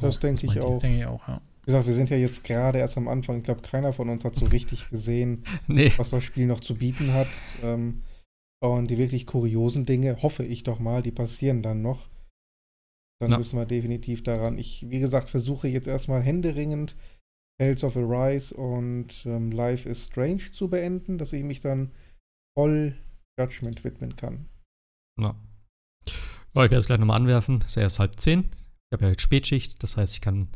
Das 0.00 0.18
denke 0.18 0.46
ich 0.46 0.60
auch. 0.60 0.80
Denke 0.80 0.98
ich 0.98 1.06
auch, 1.06 1.26
ja. 1.28 1.40
Wie 1.62 1.66
gesagt, 1.66 1.86
wir 1.86 1.94
sind 1.94 2.10
ja 2.10 2.16
jetzt 2.16 2.44
gerade 2.44 2.78
erst 2.78 2.96
am 2.96 3.08
Anfang. 3.08 3.38
Ich 3.38 3.44
glaube, 3.44 3.62
keiner 3.62 3.92
von 3.92 4.08
uns 4.08 4.24
hat 4.24 4.34
so 4.34 4.46
richtig 4.46 4.88
gesehen, 4.88 5.44
Nee. 5.66 5.92
was 5.96 6.10
das 6.10 6.24
Spiel 6.24 6.46
noch 6.46 6.60
zu 6.60 6.74
bieten 6.74 7.12
hat. 7.12 7.28
Ähm, 7.62 8.02
und 8.62 8.88
die 8.88 8.98
wirklich 8.98 9.26
kuriosen 9.26 9.86
Dinge, 9.86 10.22
hoffe 10.22 10.44
ich 10.44 10.62
doch 10.62 10.78
mal, 10.78 11.02
die 11.02 11.10
passieren 11.12 11.62
dann 11.62 11.82
noch. 11.82 12.08
Dann 13.20 13.32
Ja. 13.32 13.38
müssen 13.38 13.58
wir 13.58 13.66
definitiv 13.66 14.22
daran. 14.22 14.56
Ich, 14.58 14.88
wie 14.88 14.98
gesagt, 15.00 15.28
versuche 15.28 15.68
jetzt 15.68 15.86
erstmal 15.86 16.22
händeringend 16.22 16.96
Tales 17.58 17.84
of 17.84 17.96
Arise 17.96 18.54
und 18.54 19.24
ähm, 19.26 19.50
Life 19.52 19.88
is 19.88 20.06
Strange 20.06 20.50
zu 20.52 20.68
beenden, 20.68 21.18
dass 21.18 21.32
ich 21.34 21.42
mich 21.42 21.60
dann 21.60 21.92
voll 22.58 22.96
Judgment 23.38 23.84
widmen 23.84 24.16
kann. 24.16 24.46
Ja. 25.20 25.34
Ja, 26.54 26.64
ich 26.64 26.70
werde 26.70 26.76
es 26.78 26.86
gleich 26.86 26.98
nochmal 26.98 27.20
anwerfen. 27.20 27.60
Es 27.60 27.66
ist 27.68 27.74
ja 27.76 27.82
erst 27.82 27.98
halb 27.98 28.18
zehn. 28.18 28.40
Ich 28.44 28.94
habe 28.94 29.04
ja 29.04 29.10
jetzt 29.10 29.22
Spätschicht, 29.22 29.82
das 29.82 29.96
heißt, 29.96 30.14
ich 30.14 30.20
kann, 30.20 30.48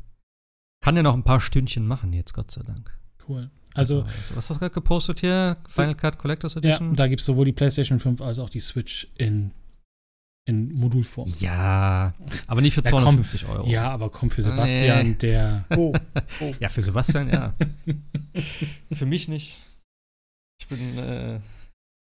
kann 0.83 0.97
ja 0.97 1.03
noch 1.03 1.15
ein 1.15 1.23
paar 1.23 1.41
Stündchen 1.41 1.87
machen 1.87 2.13
jetzt, 2.13 2.33
Gott 2.33 2.51
sei 2.51 2.63
Dank. 2.63 2.99
Cool. 3.29 3.51
Also, 3.75 4.05
was 4.07 4.37
was 4.37 4.51
hast 4.51 4.57
du 4.57 4.61
gerade 4.61 4.75
gepostet 4.75 5.21
hier? 5.21 5.57
Final 5.69 5.95
Cut 5.97 6.17
Collectors 6.19 6.55
ja, 6.55 6.59
Edition? 6.61 6.95
da 6.95 7.09
gibt 7.09 7.21
es 7.21 7.27
sowohl 7.27 7.45
die 7.45 7.53
PlayStation 7.53 7.99
5 7.99 8.21
als 8.21 8.39
auch 8.39 8.49
die 8.49 8.61
Switch 8.61 9.09
in, 9.19 9.51
in 10.49 10.73
Modulform. 10.73 11.33
Ja, 11.41 12.15
aber 12.47 12.61
nicht 12.61 12.75
für 12.75 12.85
Ja, 12.85 12.91
komm. 12.91 13.03
250 13.03 13.49
Euro. 13.49 13.69
Ja, 13.69 13.91
aber 13.91 14.11
komm 14.11 14.31
für 14.31 14.43
Sebastian, 14.43 15.09
Nee. 15.09 15.15
der. 15.15 15.65
Oh, 15.71 15.93
oh. 16.41 16.55
Ja, 16.61 16.69
für 16.69 16.83
Sebastian, 16.83 17.29
ja. 17.31 17.53
für 18.93 19.07
mich 19.07 19.27
nicht. 19.27 19.59
Ich 20.61 20.69
bin 20.69 20.97
äh, 20.99 21.41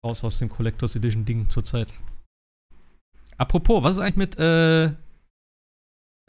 raus 0.05 0.23
aus 0.25 0.37
dem 0.39 0.49
Collectors 0.49 0.95
Edition 0.97 1.23
Ding 1.23 1.49
zurzeit. 1.49 1.93
Apropos, 3.37 3.81
was 3.83 3.95
ist 3.95 4.01
eigentlich 4.01 4.15
mit 4.17 4.39
äh, 4.39 4.85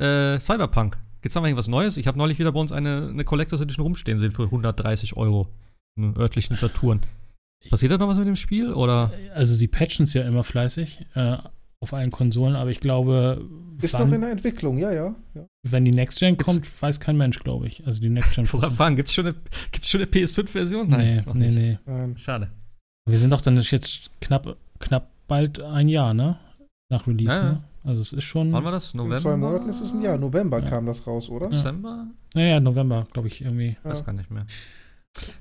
äh, 0.00 0.38
Cyberpunk? 0.40 0.98
Gibt's 1.26 1.34
da 1.34 1.40
mal 1.40 1.48
irgendwas 1.48 1.66
Neues? 1.66 1.96
Ich 1.96 2.06
habe 2.06 2.16
neulich 2.18 2.38
wieder 2.38 2.52
bei 2.52 2.60
uns 2.60 2.70
eine, 2.70 3.08
eine 3.10 3.24
Collectors 3.24 3.60
Edition 3.60 3.82
rumstehen 3.82 4.20
sehen 4.20 4.30
für 4.30 4.44
130 4.44 5.16
Euro 5.16 5.48
im 5.98 6.16
örtlichen 6.16 6.56
Saturn. 6.56 7.00
Passiert 7.68 7.90
da 7.90 7.98
noch 7.98 8.06
was 8.06 8.16
mit 8.18 8.28
dem 8.28 8.36
Spiel? 8.36 8.72
Oder? 8.72 9.12
Also, 9.34 9.56
sie 9.56 9.66
patchen 9.66 10.04
es 10.04 10.14
ja 10.14 10.22
immer 10.22 10.44
fleißig 10.44 11.00
äh, 11.14 11.38
auf 11.80 11.92
allen 11.94 12.12
Konsolen, 12.12 12.54
aber 12.54 12.70
ich 12.70 12.78
glaube, 12.78 13.44
Ist 13.82 13.92
wann, 13.94 14.08
noch 14.08 14.14
in 14.14 14.20
der 14.20 14.30
Entwicklung, 14.30 14.78
ja, 14.78 14.92
ja. 14.92 15.16
ja. 15.34 15.46
wenn 15.64 15.84
die 15.84 15.90
Next 15.90 16.20
Gen 16.20 16.36
Gibt's- 16.36 16.44
kommt, 16.52 16.82
weiß 16.82 17.00
kein 17.00 17.16
Mensch, 17.16 17.40
glaube 17.40 17.66
ich. 17.66 17.84
Also 17.84 18.00
die 18.00 18.08
Next 18.08 18.36
Gen. 18.36 18.46
Vorher 18.46 18.70
fragen, 18.70 18.94
gibt's 18.94 19.12
schon 19.12 19.26
eine, 19.26 19.34
gibt's 19.72 19.88
schon 19.88 20.00
eine 20.02 20.08
PS5-Version? 20.08 20.88
nee, 20.90 21.22
noch 21.22 21.34
nee, 21.34 21.50
nee. 21.50 21.76
Ähm, 21.88 22.16
Schade. 22.16 22.52
Wir 23.08 23.18
sind 23.18 23.30
doch 23.32 23.40
dann 23.40 23.60
jetzt 23.60 24.10
knapp, 24.20 24.56
knapp 24.78 25.10
bald 25.26 25.60
ein 25.60 25.88
Jahr, 25.88 26.14
ne? 26.14 26.38
Nach 26.88 27.04
Release, 27.08 27.36
Ja, 27.36 27.42
ja. 27.44 27.52
ne? 27.54 27.64
Also 27.86 28.00
es 28.00 28.12
ist 28.12 28.24
schon. 28.24 28.52
Wann 28.52 28.64
war 28.64 28.72
das? 28.72 28.92
in 28.94 28.98
November? 28.98 29.20
zwei 29.20 29.36
Monaten 29.36 29.68
ist 29.68 29.80
es 29.80 29.92
ein 29.92 30.02
Jahr. 30.02 30.18
November 30.18 30.58
Ja. 30.60 30.68
kam 30.68 30.86
das 30.86 31.06
raus, 31.06 31.28
oder? 31.28 31.48
Dezember? 31.48 32.08
Naja, 32.34 32.58
November, 32.60 33.06
glaube 33.12 33.28
ich, 33.28 33.42
irgendwie. 33.42 33.76
Weiß 33.84 34.00
Ja. 34.00 34.06
gar 34.06 34.12
nicht 34.12 34.30
mehr. 34.30 34.44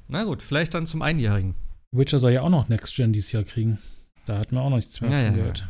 Na 0.07 0.23
gut, 0.23 0.41
vielleicht 0.43 0.73
dann 0.73 0.85
zum 0.85 1.01
Einjährigen. 1.01 1.55
Witcher 1.91 2.19
soll 2.19 2.31
ja 2.31 2.41
auch 2.41 2.49
noch 2.49 2.69
Next 2.69 2.95
Gen 2.95 3.13
dieses 3.13 3.31
Jahr 3.31 3.43
kriegen. 3.43 3.79
Da 4.25 4.37
hatten 4.37 4.55
wir 4.55 4.61
auch 4.61 4.69
noch 4.69 4.75
nichts 4.77 5.01
mehr 5.01 5.09
Ja, 5.09 5.17
von 5.17 5.25
ja, 5.25 5.31
ja. 5.31 5.37
gehört. 5.37 5.67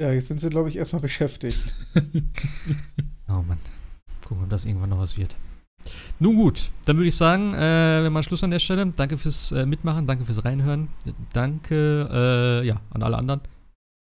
Ja, 0.00 0.10
jetzt 0.10 0.26
sind 0.28 0.40
sie, 0.40 0.48
glaube 0.48 0.68
ich, 0.68 0.76
erstmal 0.76 1.02
beschäftigt. 1.02 1.58
Oh 3.28 3.42
Mann. 3.46 3.58
Gucken, 4.26 4.44
ob 4.44 4.50
das 4.50 4.64
irgendwann 4.64 4.90
noch 4.90 4.98
was 4.98 5.16
wird. 5.16 5.34
Nun 6.18 6.36
gut, 6.36 6.70
dann 6.84 6.96
würde 6.96 7.08
ich 7.08 7.14
sagen, 7.16 7.54
äh, 7.54 8.02
wir 8.02 8.10
machen 8.10 8.24
Schluss 8.24 8.44
an 8.44 8.50
der 8.50 8.58
Stelle. 8.58 8.86
Danke 8.96 9.16
fürs 9.16 9.52
äh, 9.52 9.64
Mitmachen, 9.64 10.06
danke 10.06 10.24
fürs 10.24 10.44
Reinhören. 10.44 10.88
Danke, 11.32 12.08
äh, 12.62 12.66
ja, 12.66 12.80
an 12.90 13.02
alle 13.02 13.16
anderen 13.16 13.40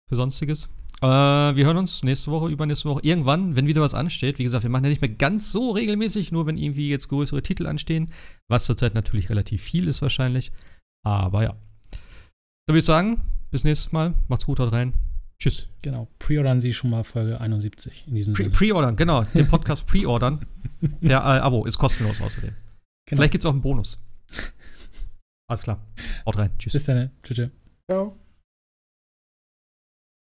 für 0.09 0.17
Sonstiges. 0.17 0.69
Äh, 1.01 1.07
wir 1.07 1.67
hören 1.67 1.77
uns 1.77 2.03
nächste 2.03 2.31
Woche, 2.31 2.51
übernächste 2.51 2.89
Woche, 2.89 3.01
irgendwann, 3.03 3.57
wenn 3.57 3.67
wieder 3.67 3.83
was 3.83 3.95
ansteht. 3.95 4.39
Wie 4.39 4.45
gesagt, 4.45 4.63
wir 4.63 4.71
machen 4.71 4.85
ja 4.85 4.91
nicht 4.91 5.01
mehr 5.01 5.11
ganz 5.11 5.53
so 5.53 5.71
regelmäßig, 5.73 6.33
nur 6.33 6.47
wenn 6.47 6.57
irgendwie 6.57 6.89
jetzt 6.89 7.09
größere 7.09 7.43
Titel 7.43 7.67
anstehen, 7.67 8.11
was 8.49 8.65
zurzeit 8.65 8.95
natürlich 8.95 9.29
relativ 9.31 9.63
viel 9.63 9.89
ist 9.89 10.03
wahrscheinlich. 10.03 10.53
Aber 11.05 11.43
ja. 11.43 11.57
Dann 11.91 12.73
würde 12.73 12.79
ich 12.79 12.85
sagen, 12.85 13.21
bis 13.51 13.65
nächstes 13.65 13.93
Mal. 13.93 14.15
Macht's 14.29 14.47
gut, 14.47 14.61
haut 14.61 14.73
rein. 14.73 14.95
Tschüss. 15.39 15.69
Genau. 15.83 16.09
Preordern 16.19 16.61
Sie 16.61 16.73
schon 16.73 16.91
mal 16.91 17.05
Folge 17.05 17.41
71 17.41 18.05
in 18.07 18.15
diesem 18.15 18.35
Pre-. 18.35 18.51
Pre-ordern, 18.51 18.97
genau. 18.97 19.23
Den 19.35 19.49
Podcast 19.49 19.87
pre-ordern. 19.87 20.47
Der 21.01 21.19
äh, 21.19 21.41
Abo 21.41 21.67
ist 21.67 21.77
kostenlos 21.77 22.21
außerdem. 22.21 22.51
Genau. 22.51 23.19
Vielleicht 23.19 23.33
gibt 23.33 23.43
es 23.43 23.47
auch 23.47 23.53
einen 23.53 23.61
Bonus. 23.61 24.03
Alles 25.47 25.63
klar. 25.63 25.85
Haut 26.25 26.39
rein. 26.39 26.51
Tschüss. 26.59 26.73
Bis 26.73 26.85
dann. 26.85 27.11
Tschüss. 27.23 27.37
tschüss. 27.37 27.51
Ciao. 27.91 28.24